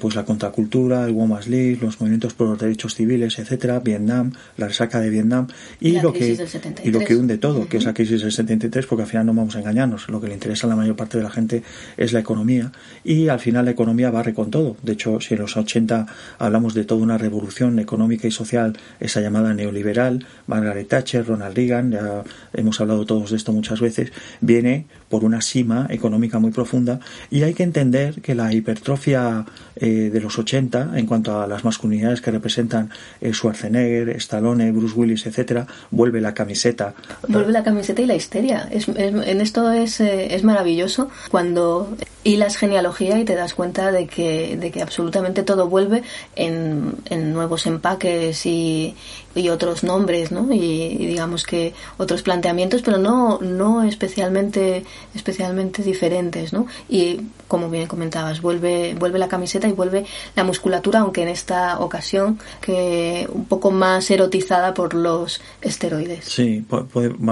pues 0.00 0.14
la 0.14 0.24
contracultura, 0.24 1.04
el 1.04 1.12
Women's 1.12 1.48
League, 1.48 1.78
los 1.80 2.00
movimientos 2.00 2.34
por 2.34 2.48
los 2.48 2.58
derechos 2.58 2.94
civiles, 2.94 3.38
etcétera, 3.38 3.80
Vietnam, 3.80 4.32
la 4.56 4.68
resaca 4.68 5.00
de 5.00 5.10
Vietnam, 5.10 5.46
y, 5.80 6.00
lo 6.00 6.12
que, 6.12 6.36
y 6.84 6.90
lo 6.90 7.00
que 7.00 7.14
hunde 7.14 7.38
todo, 7.38 7.68
que 7.68 7.76
es 7.76 7.84
la 7.84 7.94
crisis 7.94 8.22
del 8.22 8.32
73, 8.32 8.86
porque 8.86 9.02
al 9.02 9.08
final 9.08 9.26
no 9.26 9.34
vamos 9.34 9.56
a 9.56 9.60
engañarnos, 9.60 10.08
lo 10.08 10.20
que 10.20 10.28
le 10.28 10.34
interesa 10.34 10.66
a 10.66 10.70
la 10.70 10.76
mayor 10.76 10.96
parte 10.96 11.18
de 11.18 11.24
la 11.24 11.30
gente 11.30 11.62
es 11.96 12.12
la 12.12 12.20
economía, 12.20 12.72
y 13.04 13.28
al 13.28 13.40
final 13.40 13.66
la 13.66 13.72
economía 13.72 14.10
barre 14.10 14.34
con 14.34 14.50
todo. 14.50 14.76
De 14.82 14.92
hecho, 14.92 15.20
si 15.20 15.34
en 15.34 15.40
los 15.40 15.56
80 15.56 16.06
hablamos 16.38 16.74
de 16.74 16.84
toda 16.84 17.02
una 17.02 17.18
revolución 17.18 17.78
económica 17.78 18.26
y 18.26 18.30
social, 18.30 18.76
esa 19.00 19.20
llamada 19.20 19.54
neoliberal, 19.54 19.97
Margaret 20.46 20.88
Thatcher, 20.88 21.26
Ronald 21.26 21.56
Reagan, 21.56 21.90
ya 21.90 22.22
hemos 22.52 22.80
hablado 22.80 23.04
todos 23.04 23.30
de 23.30 23.36
esto 23.36 23.52
muchas 23.52 23.80
veces, 23.80 24.12
viene 24.40 24.86
por 25.08 25.24
una 25.24 25.40
cima 25.40 25.86
económica 25.90 26.38
muy 26.38 26.50
profunda 26.50 27.00
y 27.30 27.42
hay 27.42 27.54
que 27.54 27.62
entender 27.62 28.20
que 28.20 28.34
la 28.34 28.52
hipertrofia 28.52 29.44
eh, 29.76 30.10
de 30.12 30.20
los 30.20 30.38
80 30.38 30.92
en 30.94 31.06
cuanto 31.06 31.40
a 31.40 31.46
las 31.46 31.64
masculinidades 31.64 32.20
que 32.20 32.30
representan 32.30 32.90
eh, 33.20 33.32
Schwarzenegger, 33.32 34.10
Stallone, 34.10 34.72
Bruce 34.72 34.94
Willis, 34.94 35.26
etcétera, 35.26 35.66
vuelve 35.90 36.20
la 36.20 36.34
camiseta. 36.34 36.94
Vuelve 37.26 37.52
la 37.52 37.64
camiseta 37.64 38.02
y 38.02 38.06
la 38.06 38.14
histeria. 38.14 38.68
En 38.70 39.40
esto 39.40 39.72
es, 39.72 40.00
eh, 40.00 40.34
es 40.34 40.44
maravilloso 40.44 41.08
cuando 41.30 41.96
hilas 42.24 42.56
genealogía 42.56 43.18
y 43.18 43.24
te 43.24 43.34
das 43.34 43.54
cuenta 43.54 43.90
de 43.92 44.06
que, 44.06 44.56
de 44.56 44.70
que 44.70 44.82
absolutamente 44.82 45.42
todo 45.42 45.68
vuelve 45.68 46.02
en, 46.36 46.94
en 47.06 47.32
nuevos 47.32 47.66
empaques 47.66 48.44
y, 48.46 48.94
y 49.38 49.48
otros 49.48 49.84
nombres, 49.84 50.32
¿no? 50.32 50.52
Y, 50.52 50.96
digamos 50.98 51.44
que 51.44 51.72
otros 51.96 52.22
planteamientos, 52.22 52.82
pero 52.82 52.98
no, 52.98 53.38
no 53.40 53.82
especialmente, 53.82 54.84
especialmente 55.14 55.82
diferentes, 55.82 56.52
¿no? 56.52 56.66
Y 56.88 57.20
como 57.46 57.70
bien 57.70 57.86
comentabas, 57.86 58.42
vuelve, 58.42 58.94
vuelve 58.98 59.18
la 59.18 59.28
camiseta 59.28 59.68
y 59.68 59.72
vuelve 59.72 60.04
la 60.36 60.44
musculatura, 60.44 61.00
aunque 61.00 61.22
en 61.22 61.28
esta 61.28 61.78
ocasión 61.78 62.38
que 62.60 63.26
un 63.32 63.46
poco 63.46 63.70
más 63.70 64.10
erotizada 64.10 64.74
por 64.74 64.94
los 64.94 65.40
esteroides. 65.62 66.26
Sí, 66.26 66.64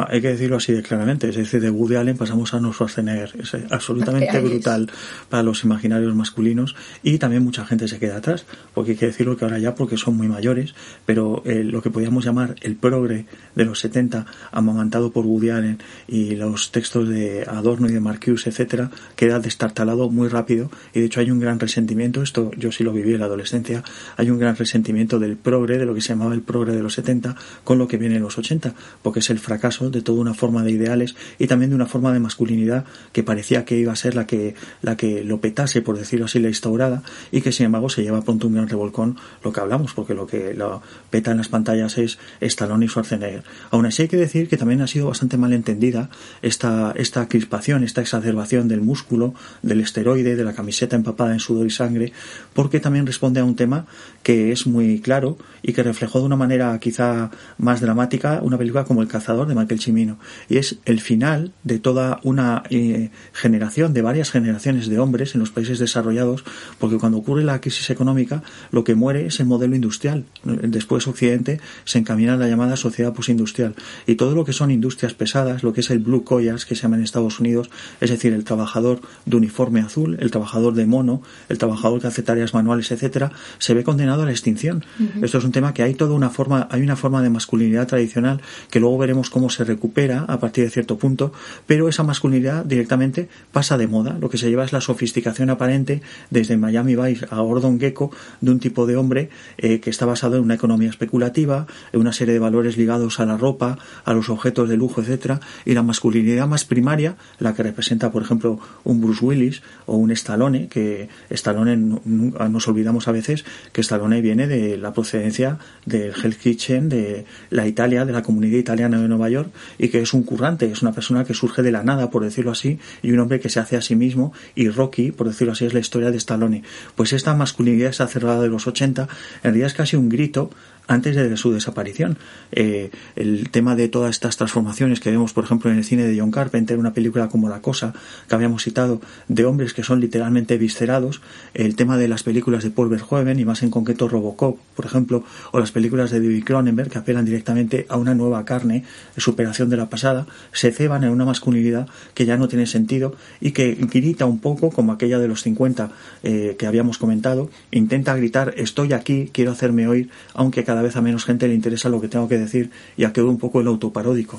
hay 0.08 0.20
que 0.20 0.28
decirlo 0.28 0.56
así 0.56 0.72
de 0.72 0.82
claramente, 0.82 1.28
es 1.28 1.36
decir, 1.36 1.60
de 1.60 1.70
Woody 1.70 1.96
Allen 1.96 2.16
pasamos 2.16 2.54
a 2.54 2.60
no 2.60 2.72
Schwarzenegger, 2.72 3.34
es 3.40 3.56
absolutamente 3.70 4.40
brutal 4.46 4.90
para 5.28 5.42
los 5.42 5.64
imaginarios 5.64 6.14
masculinos 6.14 6.74
y 7.02 7.18
también 7.18 7.44
mucha 7.44 7.66
gente 7.66 7.86
se 7.88 7.98
queda 7.98 8.16
atrás, 8.16 8.46
porque 8.74 8.92
hay 8.92 8.96
que 8.96 9.06
decirlo 9.06 9.36
que 9.36 9.44
ahora 9.44 9.58
ya 9.58 9.74
porque 9.74 9.96
son 9.96 10.16
muy 10.16 10.28
mayores, 10.28 10.74
pero 11.04 11.42
eh, 11.44 11.62
lo 11.62 11.82
que 11.82 11.90
podíamos 11.96 12.26
llamar 12.26 12.56
el 12.60 12.76
progre 12.76 13.24
de 13.54 13.64
los 13.64 13.80
70, 13.80 14.26
amamantado 14.52 15.12
por 15.12 15.24
Woody 15.24 15.48
Allen 15.48 15.78
y 16.06 16.34
los 16.34 16.70
textos 16.70 17.08
de 17.08 17.46
Adorno 17.48 17.88
y 17.88 17.92
de 17.94 18.00
Marcuse, 18.00 18.50
etcétera, 18.50 18.90
queda 19.16 19.40
destartalado 19.40 20.10
muy 20.10 20.28
rápido. 20.28 20.70
Y 20.92 21.00
de 21.00 21.06
hecho 21.06 21.20
hay 21.20 21.30
un 21.30 21.40
gran 21.40 21.58
resentimiento, 21.58 22.20
esto 22.20 22.50
yo 22.58 22.70
sí 22.70 22.84
lo 22.84 22.92
viví 22.92 23.14
en 23.14 23.20
la 23.20 23.24
adolescencia, 23.24 23.82
hay 24.18 24.28
un 24.28 24.38
gran 24.38 24.56
resentimiento 24.56 25.18
del 25.18 25.38
progre, 25.38 25.78
de 25.78 25.86
lo 25.86 25.94
que 25.94 26.02
se 26.02 26.10
llamaba 26.10 26.34
el 26.34 26.42
progre 26.42 26.74
de 26.74 26.82
los 26.82 26.92
70, 26.92 27.34
con 27.64 27.78
lo 27.78 27.88
que 27.88 27.96
viene 27.96 28.16
en 28.16 28.22
los 28.22 28.36
80, 28.36 28.74
porque 29.00 29.20
es 29.20 29.30
el 29.30 29.38
fracaso 29.38 29.88
de 29.88 30.02
toda 30.02 30.20
una 30.20 30.34
forma 30.34 30.62
de 30.64 30.72
ideales 30.72 31.16
y 31.38 31.46
también 31.46 31.70
de 31.70 31.76
una 31.76 31.86
forma 31.86 32.12
de 32.12 32.20
masculinidad 32.20 32.84
que 33.12 33.22
parecía 33.22 33.64
que 33.64 33.78
iba 33.78 33.94
a 33.94 33.96
ser 33.96 34.16
la 34.16 34.26
que, 34.26 34.54
la 34.82 34.98
que 34.98 35.24
lo 35.24 35.40
petase, 35.40 35.80
por 35.80 35.96
decirlo 35.96 36.26
así, 36.26 36.40
la 36.40 36.48
instaurada 36.48 37.02
y 37.32 37.40
que 37.40 37.52
sin 37.52 37.64
embargo 37.64 37.88
se 37.88 38.02
lleva 38.02 38.20
pronto 38.20 38.48
un 38.48 38.52
gran 38.52 38.68
revolcón 38.68 39.16
lo 39.42 39.50
que 39.50 39.60
hablamos, 39.60 39.94
porque 39.94 40.12
lo 40.12 40.26
que 40.26 40.52
lo 40.52 40.82
peta 41.08 41.30
en 41.30 41.38
las 41.38 41.48
pantallas 41.48 41.75
es 41.84 42.18
Stallone 42.40 42.86
y 42.86 42.88
Schwarzenegger. 42.88 43.42
Aún 43.70 43.86
así 43.86 44.02
hay 44.02 44.08
que 44.08 44.16
decir 44.16 44.48
que 44.48 44.56
también 44.56 44.80
ha 44.80 44.86
sido 44.86 45.08
bastante 45.08 45.36
mal 45.36 45.52
entendida 45.52 46.10
esta, 46.42 46.92
esta 46.96 47.28
crispación, 47.28 47.84
esta 47.84 48.00
exacerbación 48.00 48.68
del 48.68 48.80
músculo, 48.80 49.34
del 49.62 49.80
esteroide, 49.80 50.36
de 50.36 50.44
la 50.44 50.54
camiseta 50.54 50.96
empapada 50.96 51.32
en 51.32 51.40
sudor 51.40 51.66
y 51.66 51.70
sangre, 51.70 52.12
porque 52.54 52.80
también 52.80 53.06
responde 53.06 53.40
a 53.40 53.44
un 53.44 53.56
tema 53.56 53.86
que 54.22 54.52
es 54.52 54.66
muy 54.66 55.00
claro 55.00 55.38
y 55.62 55.72
que 55.72 55.82
reflejó 55.82 56.20
de 56.20 56.26
una 56.26 56.36
manera 56.36 56.78
quizá 56.78 57.30
más 57.58 57.80
dramática 57.80 58.40
una 58.42 58.58
película 58.58 58.84
como 58.84 59.02
El 59.02 59.08
cazador 59.08 59.46
de 59.48 59.54
Michael 59.54 59.80
Cimino. 59.80 60.18
Y 60.48 60.58
es 60.58 60.78
el 60.84 61.00
final 61.00 61.52
de 61.64 61.78
toda 61.78 62.20
una 62.22 62.62
eh, 62.70 63.10
generación, 63.32 63.92
de 63.92 64.02
varias 64.02 64.30
generaciones 64.30 64.88
de 64.88 64.98
hombres 64.98 65.34
en 65.34 65.40
los 65.40 65.50
países 65.50 65.78
desarrollados, 65.78 66.44
porque 66.78 66.98
cuando 66.98 67.18
ocurre 67.18 67.44
la 67.44 67.60
crisis 67.60 67.90
económica, 67.90 68.42
lo 68.70 68.84
que 68.84 68.94
muere 68.94 69.26
es 69.26 69.40
el 69.40 69.46
modelo 69.46 69.74
industrial. 69.74 70.24
Después 70.44 71.06
Occidente 71.06 71.60
se 71.84 71.98
encamina 71.98 72.34
a 72.34 72.36
la 72.36 72.48
llamada 72.48 72.76
sociedad 72.76 73.12
postindustrial. 73.12 73.74
Y 74.06 74.16
todo 74.16 74.34
lo 74.34 74.44
que 74.44 74.52
son 74.52 74.70
industrias 74.70 75.14
pesadas, 75.14 75.62
lo 75.62 75.72
que 75.72 75.80
es 75.80 75.90
el 75.90 75.98
blue 76.00 76.24
collar, 76.24 76.56
que 76.64 76.74
se 76.74 76.82
llama 76.82 76.96
en 76.96 77.02
Estados 77.02 77.40
Unidos, 77.40 77.70
es 78.00 78.10
decir, 78.10 78.32
el 78.32 78.44
trabajador 78.44 79.00
de 79.24 79.36
uniforme 79.36 79.80
azul, 79.80 80.16
el 80.20 80.30
trabajador 80.30 80.74
de 80.74 80.86
mono, 80.86 81.22
el 81.48 81.58
trabajador 81.58 82.00
que 82.00 82.06
hace 82.06 82.22
tareas 82.22 82.54
manuales, 82.54 82.90
etcétera, 82.90 83.32
se 83.58 83.74
ve 83.74 83.84
condenado 83.84 84.22
a 84.22 84.26
la 84.26 84.30
extinción. 84.30 84.84
Esto 85.22 85.38
es 85.38 85.44
un 85.44 85.52
tema 85.52 85.74
que 85.74 85.82
hay 85.82 85.94
toda 85.94 86.14
una 86.14 86.30
forma, 86.30 86.68
hay 86.70 86.82
una 86.82 86.96
forma 86.96 87.22
de 87.22 87.30
masculinidad 87.30 87.86
tradicional 87.86 88.40
que 88.70 88.80
luego 88.80 88.98
veremos 88.98 89.30
cómo 89.30 89.50
se 89.50 89.64
recupera 89.64 90.24
a 90.28 90.38
partir 90.38 90.64
de 90.64 90.70
cierto 90.70 90.98
punto, 90.98 91.32
pero 91.66 91.88
esa 91.88 92.02
masculinidad 92.02 92.64
directamente 92.64 93.28
pasa 93.52 93.76
de 93.76 93.86
moda. 93.86 94.16
Lo 94.20 94.28
que 94.30 94.38
se 94.38 94.48
lleva 94.48 94.64
es 94.64 94.72
la 94.72 94.80
sofisticación 94.80 95.50
aparente 95.50 96.02
desde 96.30 96.56
Miami 96.56 96.96
Vice 96.96 97.26
a 97.30 97.40
Gordon 97.40 97.80
Gecko 97.80 98.10
de 98.40 98.50
un 98.50 98.60
tipo 98.60 98.86
de 98.86 98.96
hombre 98.96 99.30
eh, 99.58 99.80
que 99.80 99.90
está 99.90 100.06
basado 100.06 100.36
en 100.36 100.42
una 100.42 100.54
economía 100.54 100.90
especulativa, 100.90 101.55
una 101.92 102.12
serie 102.12 102.34
de 102.34 102.40
valores 102.40 102.76
ligados 102.76 103.20
a 103.20 103.26
la 103.26 103.36
ropa, 103.36 103.78
a 104.04 104.12
los 104.12 104.28
objetos 104.28 104.68
de 104.68 104.76
lujo, 104.76 105.00
etcétera, 105.00 105.40
y 105.64 105.74
la 105.74 105.82
masculinidad 105.82 106.46
más 106.46 106.64
primaria, 106.64 107.16
la 107.38 107.54
que 107.54 107.62
representa, 107.62 108.10
por 108.10 108.22
ejemplo, 108.22 108.58
un 108.84 109.00
Bruce 109.00 109.24
Willis 109.24 109.62
o 109.86 109.96
un 109.96 110.10
Stallone, 110.10 110.68
que 110.68 111.08
Stallone 111.30 111.76
nos 112.04 112.68
olvidamos 112.68 113.08
a 113.08 113.12
veces 113.12 113.44
que 113.72 113.80
Stallone 113.80 114.20
viene 114.20 114.46
de 114.46 114.76
la 114.76 114.92
procedencia 114.92 115.58
del 115.84 116.12
Hell's 116.12 116.36
Kitchen 116.36 116.88
de 116.88 117.24
la 117.50 117.66
Italia, 117.66 118.04
de 118.04 118.12
la 118.12 118.22
comunidad 118.22 118.58
italiana 118.58 119.00
de 119.00 119.08
Nueva 119.08 119.28
York, 119.28 119.50
y 119.78 119.88
que 119.88 120.00
es 120.00 120.12
un 120.12 120.22
currante, 120.22 120.70
es 120.70 120.82
una 120.82 120.92
persona 120.92 121.24
que 121.24 121.34
surge 121.34 121.62
de 121.62 121.72
la 121.72 121.82
nada, 121.82 122.10
por 122.10 122.24
decirlo 122.24 122.50
así, 122.50 122.78
y 123.02 123.12
un 123.12 123.20
hombre 123.20 123.40
que 123.40 123.48
se 123.48 123.60
hace 123.60 123.76
a 123.76 123.82
sí 123.82 123.96
mismo, 123.96 124.32
y 124.54 124.68
Rocky, 124.68 125.12
por 125.12 125.28
decirlo 125.28 125.52
así, 125.52 125.64
es 125.64 125.74
la 125.74 125.80
historia 125.80 126.10
de 126.10 126.16
Stallone. 126.16 126.62
Pues 126.94 127.12
esta 127.12 127.34
masculinidad 127.34 127.88
exacerbada 127.88 128.40
de 128.42 128.48
los 128.48 128.66
80, 128.66 129.02
en 129.02 129.08
realidad 129.42 129.66
es 129.66 129.74
casi 129.74 129.96
un 129.96 130.08
grito 130.08 130.50
antes 130.86 131.16
de 131.16 131.36
su 131.36 131.52
desaparición. 131.52 132.18
Eh, 132.52 132.90
el 133.16 133.50
tema 133.50 133.76
de 133.76 133.88
todas 133.88 134.10
estas 134.10 134.36
transformaciones 134.36 135.00
que 135.00 135.10
vemos, 135.10 135.32
por 135.32 135.44
ejemplo, 135.44 135.70
en 135.70 135.78
el 135.78 135.84
cine 135.84 136.04
de 136.04 136.18
John 136.18 136.30
Carpenter, 136.30 136.78
una 136.78 136.92
película 136.92 137.28
como 137.28 137.48
La 137.48 137.60
Cosa, 137.60 137.94
que 138.28 138.34
habíamos 138.34 138.62
citado, 138.62 139.00
de 139.28 139.44
hombres 139.44 139.74
que 139.74 139.82
son 139.82 140.00
literalmente 140.00 140.58
viscerados, 140.58 141.20
el 141.54 141.76
tema 141.76 141.96
de 141.96 142.08
las 142.08 142.22
películas 142.22 142.64
de 142.64 142.70
Paul 142.70 142.88
Verhoeven, 142.88 143.38
y 143.38 143.44
más 143.44 143.62
en 143.62 143.70
concreto 143.70 144.08
Robocop, 144.08 144.58
por 144.74 144.86
ejemplo, 144.86 145.24
o 145.52 145.58
las 145.58 145.72
películas 145.72 146.10
de 146.10 146.20
David 146.20 146.44
Cronenberg, 146.44 146.90
que 146.90 146.98
apelan 146.98 147.24
directamente 147.24 147.86
a 147.88 147.96
una 147.96 148.14
nueva 148.14 148.44
carne, 148.44 148.84
superación 149.16 149.68
de 149.70 149.76
la 149.76 149.88
pasada, 149.88 150.26
se 150.52 150.72
ceban 150.72 151.04
en 151.04 151.10
una 151.10 151.24
masculinidad 151.24 151.88
que 152.14 152.26
ya 152.26 152.36
no 152.36 152.48
tiene 152.48 152.66
sentido 152.66 153.14
y 153.40 153.52
que 153.52 153.74
grita 153.74 154.26
un 154.26 154.40
poco, 154.40 154.70
como 154.70 154.92
aquella 154.92 155.18
de 155.18 155.28
los 155.28 155.42
50 155.42 155.90
eh, 156.22 156.56
que 156.58 156.66
habíamos 156.66 156.98
comentado, 156.98 157.50
intenta 157.70 158.14
gritar, 158.16 158.54
estoy 158.56 158.92
aquí, 158.92 159.30
quiero 159.32 159.52
hacerme 159.52 159.88
oír, 159.88 160.10
aunque 160.34 160.64
cada 160.64 160.75
cada 160.76 160.84
vez 160.84 160.96
a 160.96 161.00
menos 161.00 161.24
gente 161.24 161.48
le 161.48 161.54
interesa 161.54 161.88
lo 161.88 162.02
que 162.02 162.08
tengo 162.08 162.28
que 162.28 162.36
decir 162.36 162.70
y 162.98 163.04
ha 163.04 163.12
quedado 163.14 163.30
un 163.30 163.38
poco 163.38 163.62
el 163.62 163.66
autoparódico. 163.66 164.38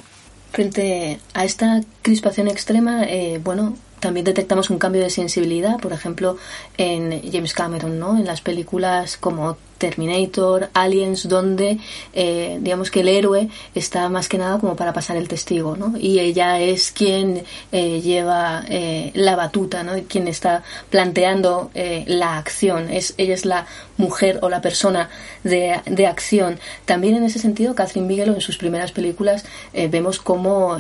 Frente 0.51 1.19
a 1.33 1.45
esta 1.45 1.81
crispación 2.03 2.47
extrema, 2.47 3.05
eh, 3.05 3.41
bueno, 3.43 3.75
también 3.99 4.23
detectamos 4.23 4.69
un 4.69 4.77
cambio 4.77 5.01
de 5.01 5.09
sensibilidad, 5.09 5.79
por 5.79 5.93
ejemplo, 5.93 6.37
en 6.77 7.23
James 7.31 7.55
Cameron, 7.55 7.97
¿no? 7.97 8.19
En 8.19 8.25
las 8.25 8.41
películas 8.41 9.17
como 9.17 9.57
Terminator, 9.77 10.69
Aliens, 10.73 11.27
donde 11.27 11.77
eh, 12.13 12.57
digamos 12.61 12.91
que 12.91 13.01
el 13.01 13.07
héroe 13.07 13.49
está 13.75 14.09
más 14.09 14.27
que 14.27 14.37
nada 14.37 14.59
como 14.59 14.75
para 14.75 14.93
pasar 14.93 15.17
el 15.17 15.27
testigo, 15.27 15.75
¿no? 15.75 15.93
Y 15.97 16.19
ella 16.19 16.59
es 16.59 16.91
quien 16.91 17.43
eh, 17.71 18.01
lleva 18.01 18.63
eh, 18.67 19.11
la 19.13 19.35
batuta, 19.35 19.83
¿no? 19.83 19.93
Quien 20.07 20.27
está 20.27 20.63
planteando 20.89 21.71
la 22.05 22.37
acción. 22.37 22.89
Es, 22.89 23.13
ella 23.17 23.33
es 23.33 23.45
la 23.45 23.65
mujer 23.97 24.39
o 24.41 24.49
la 24.49 24.61
persona 24.61 25.09
de, 25.43 25.79
de, 25.85 26.07
acción. 26.07 26.59
También 26.85 27.15
en 27.15 27.23
ese 27.23 27.39
sentido, 27.39 27.75
Catherine 27.75 28.07
Bigelow 28.07 28.35
en 28.35 28.41
sus 28.41 28.57
primeras 28.57 28.91
películas 28.91 29.45
vemos 29.73 30.19
cómo 30.19 30.77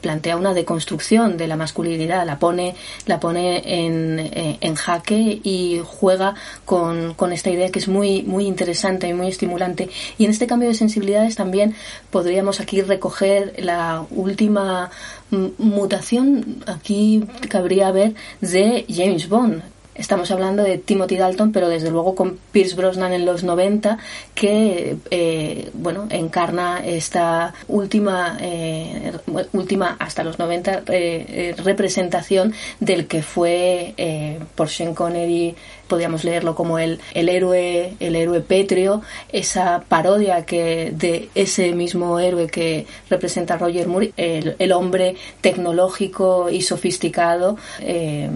plantea 0.00 0.36
una 0.36 0.54
deconstrucción 0.54 1.36
de 1.36 1.46
la 1.46 1.56
masculinidad, 1.56 2.26
la 2.26 2.38
pone, 2.38 2.74
la 3.06 3.20
pone 3.20 3.62
en, 3.86 4.30
en 4.60 4.74
jaque 4.74 5.40
y 5.42 5.80
juega 5.84 6.34
con, 6.64 7.14
con 7.14 7.32
esta 7.32 7.50
idea 7.50 7.70
que 7.70 7.78
es 7.78 7.88
muy 7.88 8.07
muy, 8.26 8.46
interesante 8.46 9.08
y 9.08 9.14
muy 9.14 9.28
estimulante. 9.28 9.88
Y 10.18 10.24
en 10.24 10.30
este 10.30 10.46
cambio 10.46 10.68
de 10.68 10.74
sensibilidades 10.74 11.36
también 11.36 11.74
podríamos 12.10 12.60
aquí 12.60 12.82
recoger 12.82 13.54
la 13.58 14.04
última 14.10 14.90
mutación, 15.30 16.62
aquí 16.66 17.24
cabría 17.48 17.90
ver, 17.90 18.14
de 18.40 18.84
James 18.88 19.28
Bond. 19.28 19.62
Estamos 19.98 20.30
hablando 20.30 20.62
de 20.62 20.78
Timothy 20.78 21.16
Dalton, 21.16 21.50
pero 21.50 21.68
desde 21.68 21.90
luego 21.90 22.14
con 22.14 22.38
Pierce 22.52 22.76
Brosnan 22.76 23.12
en 23.12 23.26
los 23.26 23.42
90, 23.42 23.98
que 24.32 24.96
eh, 25.10 25.70
bueno 25.74 26.06
encarna 26.10 26.86
esta 26.86 27.52
última, 27.66 28.38
eh, 28.40 29.12
última 29.52 29.96
hasta 29.98 30.22
los 30.22 30.38
90 30.38 30.84
eh, 30.86 31.52
representación 31.64 32.54
del 32.78 33.08
que 33.08 33.22
fue 33.22 34.38
por 34.54 34.68
Sean 34.68 34.94
Connery 34.94 35.56
podríamos 35.88 36.24
leerlo 36.24 36.54
como 36.54 36.78
el, 36.78 37.00
el 37.14 37.28
héroe 37.28 37.94
el 38.00 38.16
héroe 38.16 38.40
pétreo 38.40 39.02
esa 39.32 39.82
parodia 39.88 40.44
que 40.44 40.92
de 40.94 41.28
ese 41.34 41.72
mismo 41.72 42.18
héroe 42.20 42.46
que 42.46 42.86
representa 43.10 43.56
Roger 43.56 43.88
Moore 43.88 44.12
el, 44.16 44.72
hombre 44.72 45.16
tecnológico 45.40 46.50
y 46.50 46.60
sofisticado 46.62 47.56
eh, 47.80 48.30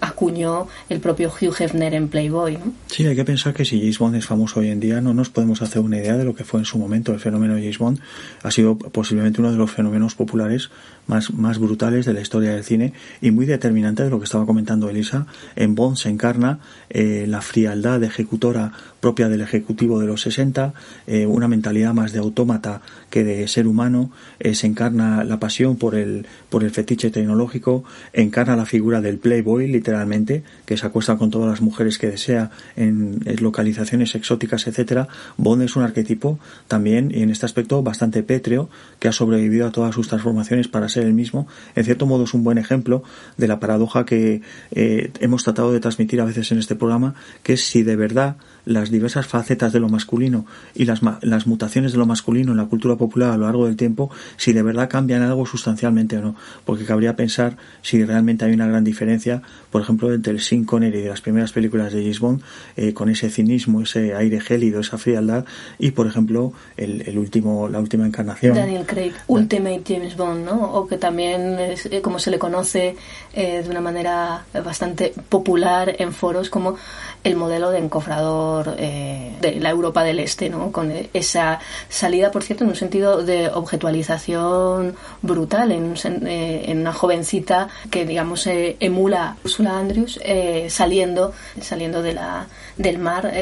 acuñó 0.00 0.68
el 0.88 1.00
propio 1.00 1.28
Hugh 1.30 1.54
Hefner 1.58 1.94
en 1.94 2.08
Playboy 2.08 2.58
sí 2.86 3.06
hay 3.06 3.16
que 3.16 3.24
pensar 3.24 3.52
que 3.52 3.64
si 3.64 3.80
James 3.80 3.98
Bond 3.98 4.16
es 4.16 4.26
famoso 4.26 4.60
hoy 4.60 4.68
en 4.68 4.80
día 4.80 5.00
no 5.00 5.12
nos 5.12 5.28
podemos 5.28 5.60
hacer 5.60 5.80
una 5.80 5.98
idea 5.98 6.16
de 6.16 6.24
lo 6.24 6.34
que 6.34 6.44
fue 6.44 6.60
en 6.60 6.66
su 6.66 6.78
momento 6.78 7.12
el 7.12 7.20
fenómeno 7.20 7.54
de 7.54 7.60
James 7.60 7.78
Bond. 7.78 8.00
Ha 8.42 8.50
sido 8.50 8.76
posiblemente 8.76 9.40
uno 9.40 9.50
de 9.50 9.58
los 9.58 9.70
fenómenos 9.70 10.14
populares 10.14 10.70
más, 11.06 11.32
más 11.32 11.58
brutales 11.58 12.06
de 12.06 12.12
la 12.12 12.20
historia 12.20 12.52
del 12.52 12.64
cine 12.64 12.92
y 13.20 13.30
muy 13.30 13.46
determinante 13.46 14.02
de 14.02 14.10
lo 14.10 14.18
que 14.18 14.24
estaba 14.24 14.46
comentando 14.46 14.88
Elisa. 14.88 15.26
En 15.56 15.74
Bond 15.74 15.96
se 15.96 16.08
encarna 16.08 16.60
eh, 16.90 17.26
la 17.28 17.40
frialdad 17.40 18.02
ejecutora 18.02 18.72
propia 19.02 19.28
del 19.28 19.40
ejecutivo 19.40 19.98
de 19.98 20.06
los 20.06 20.22
60, 20.22 20.72
eh, 21.08 21.26
una 21.26 21.48
mentalidad 21.48 21.92
más 21.92 22.12
de 22.12 22.20
autómata 22.20 22.82
que 23.10 23.24
de 23.24 23.48
ser 23.48 23.66
humano, 23.66 24.12
eh, 24.38 24.54
se 24.54 24.68
encarna 24.68 25.24
la 25.24 25.40
pasión 25.40 25.76
por 25.76 25.96
el, 25.96 26.24
por 26.48 26.62
el 26.62 26.70
fetiche 26.70 27.10
tecnológico, 27.10 27.82
encarna 28.12 28.54
la 28.54 28.64
figura 28.64 29.00
del 29.00 29.18
playboy 29.18 29.66
literalmente, 29.66 30.44
que 30.64 30.76
se 30.76 30.86
acuesta 30.86 31.16
con 31.16 31.32
todas 31.32 31.50
las 31.50 31.60
mujeres 31.60 31.98
que 31.98 32.10
desea 32.10 32.52
en, 32.76 33.18
localizaciones 33.40 34.14
exóticas, 34.14 34.68
etcétera. 34.68 35.08
Bond 35.36 35.62
es 35.62 35.74
un 35.74 35.82
arquetipo 35.82 36.38
también, 36.68 37.10
y 37.12 37.22
en 37.22 37.30
este 37.30 37.44
aspecto 37.44 37.82
bastante 37.82 38.22
pétreo, 38.22 38.70
que 39.00 39.08
ha 39.08 39.12
sobrevivido 39.12 39.66
a 39.66 39.72
todas 39.72 39.96
sus 39.96 40.06
transformaciones 40.06 40.68
para 40.68 40.88
ser 40.88 41.06
el 41.06 41.12
mismo. 41.12 41.48
En 41.74 41.84
cierto 41.84 42.06
modo 42.06 42.22
es 42.22 42.34
un 42.34 42.44
buen 42.44 42.56
ejemplo 42.56 43.02
de 43.36 43.48
la 43.48 43.58
paradoja 43.58 44.06
que 44.06 44.42
hemos 44.70 45.42
tratado 45.42 45.72
de 45.72 45.80
transmitir 45.80 46.20
a 46.20 46.24
veces 46.24 46.52
en 46.52 46.58
este 46.58 46.76
programa, 46.76 47.16
que 47.42 47.54
es 47.54 47.64
si 47.64 47.82
de 47.82 47.96
verdad 47.96 48.36
las 48.64 48.90
diversas 48.90 49.26
facetas 49.26 49.72
de 49.72 49.80
lo 49.80 49.88
masculino 49.88 50.46
y 50.74 50.84
las, 50.84 51.00
las 51.22 51.46
mutaciones 51.46 51.92
de 51.92 51.98
lo 51.98 52.06
masculino 52.06 52.52
en 52.52 52.58
la 52.58 52.66
cultura 52.66 52.96
popular 52.96 53.30
a 53.30 53.36
lo 53.36 53.46
largo 53.46 53.66
del 53.66 53.76
tiempo, 53.76 54.10
si 54.36 54.52
de 54.52 54.62
verdad 54.62 54.88
cambian 54.88 55.22
algo 55.22 55.46
sustancialmente 55.46 56.18
o 56.18 56.22
no. 56.22 56.36
Porque 56.64 56.84
cabría 56.84 57.16
pensar 57.16 57.56
si 57.82 58.04
realmente 58.04 58.44
hay 58.44 58.52
una 58.52 58.66
gran 58.66 58.84
diferencia, 58.84 59.42
por 59.70 59.82
ejemplo, 59.82 60.12
entre 60.12 60.32
el 60.32 60.40
Sin 60.40 60.64
Connery 60.64 61.02
de 61.02 61.08
las 61.08 61.20
primeras 61.20 61.52
películas 61.52 61.92
de 61.92 62.02
James 62.02 62.20
Bond, 62.20 62.42
eh, 62.76 62.92
con 62.92 63.08
ese 63.08 63.30
cinismo, 63.30 63.82
ese 63.82 64.14
aire 64.14 64.40
gélido, 64.40 64.80
esa 64.80 64.98
frialdad, 64.98 65.44
y 65.78 65.90
por 65.92 66.06
ejemplo, 66.06 66.52
el, 66.76 67.02
el 67.02 67.18
último, 67.18 67.68
la 67.68 67.80
última 67.80 68.06
encarnación. 68.06 68.54
Daniel 68.54 68.86
Craig, 68.86 69.12
Ultimate 69.26 69.82
James 69.86 70.16
Bond, 70.16 70.44
¿no? 70.44 70.72
O 70.72 70.86
que 70.86 70.98
también, 70.98 71.58
es, 71.58 71.86
eh, 71.86 72.00
como 72.00 72.18
se 72.18 72.30
le 72.30 72.38
conoce 72.38 72.96
eh, 73.34 73.62
de 73.62 73.70
una 73.70 73.80
manera 73.80 74.44
bastante 74.64 75.12
popular 75.28 75.96
en 75.98 76.12
foros, 76.12 76.50
como 76.50 76.76
el 77.24 77.36
modelo 77.36 77.70
de 77.70 77.78
encofrador 77.78 78.74
eh, 78.78 79.32
de 79.40 79.56
la 79.56 79.70
Europa 79.70 80.02
del 80.02 80.18
Este, 80.18 80.50
¿no? 80.50 80.72
con 80.72 80.92
esa 81.12 81.60
salida, 81.88 82.30
por 82.30 82.42
cierto, 82.42 82.64
en 82.64 82.70
un 82.70 82.76
sentido 82.76 83.22
de 83.22 83.48
objetualización 83.48 84.96
brutal, 85.22 85.72
en, 85.72 85.94
eh, 86.26 86.64
en 86.66 86.80
una 86.80 86.92
jovencita 86.92 87.68
que, 87.90 88.04
digamos, 88.04 88.46
eh, 88.46 88.76
emula 88.80 89.28
a 89.28 89.36
Ursula 89.44 89.78
Andrews 89.78 90.20
saliendo, 90.68 91.32
saliendo 91.60 92.02
de 92.02 92.14
la, 92.14 92.46
del 92.76 92.98
mar 92.98 93.32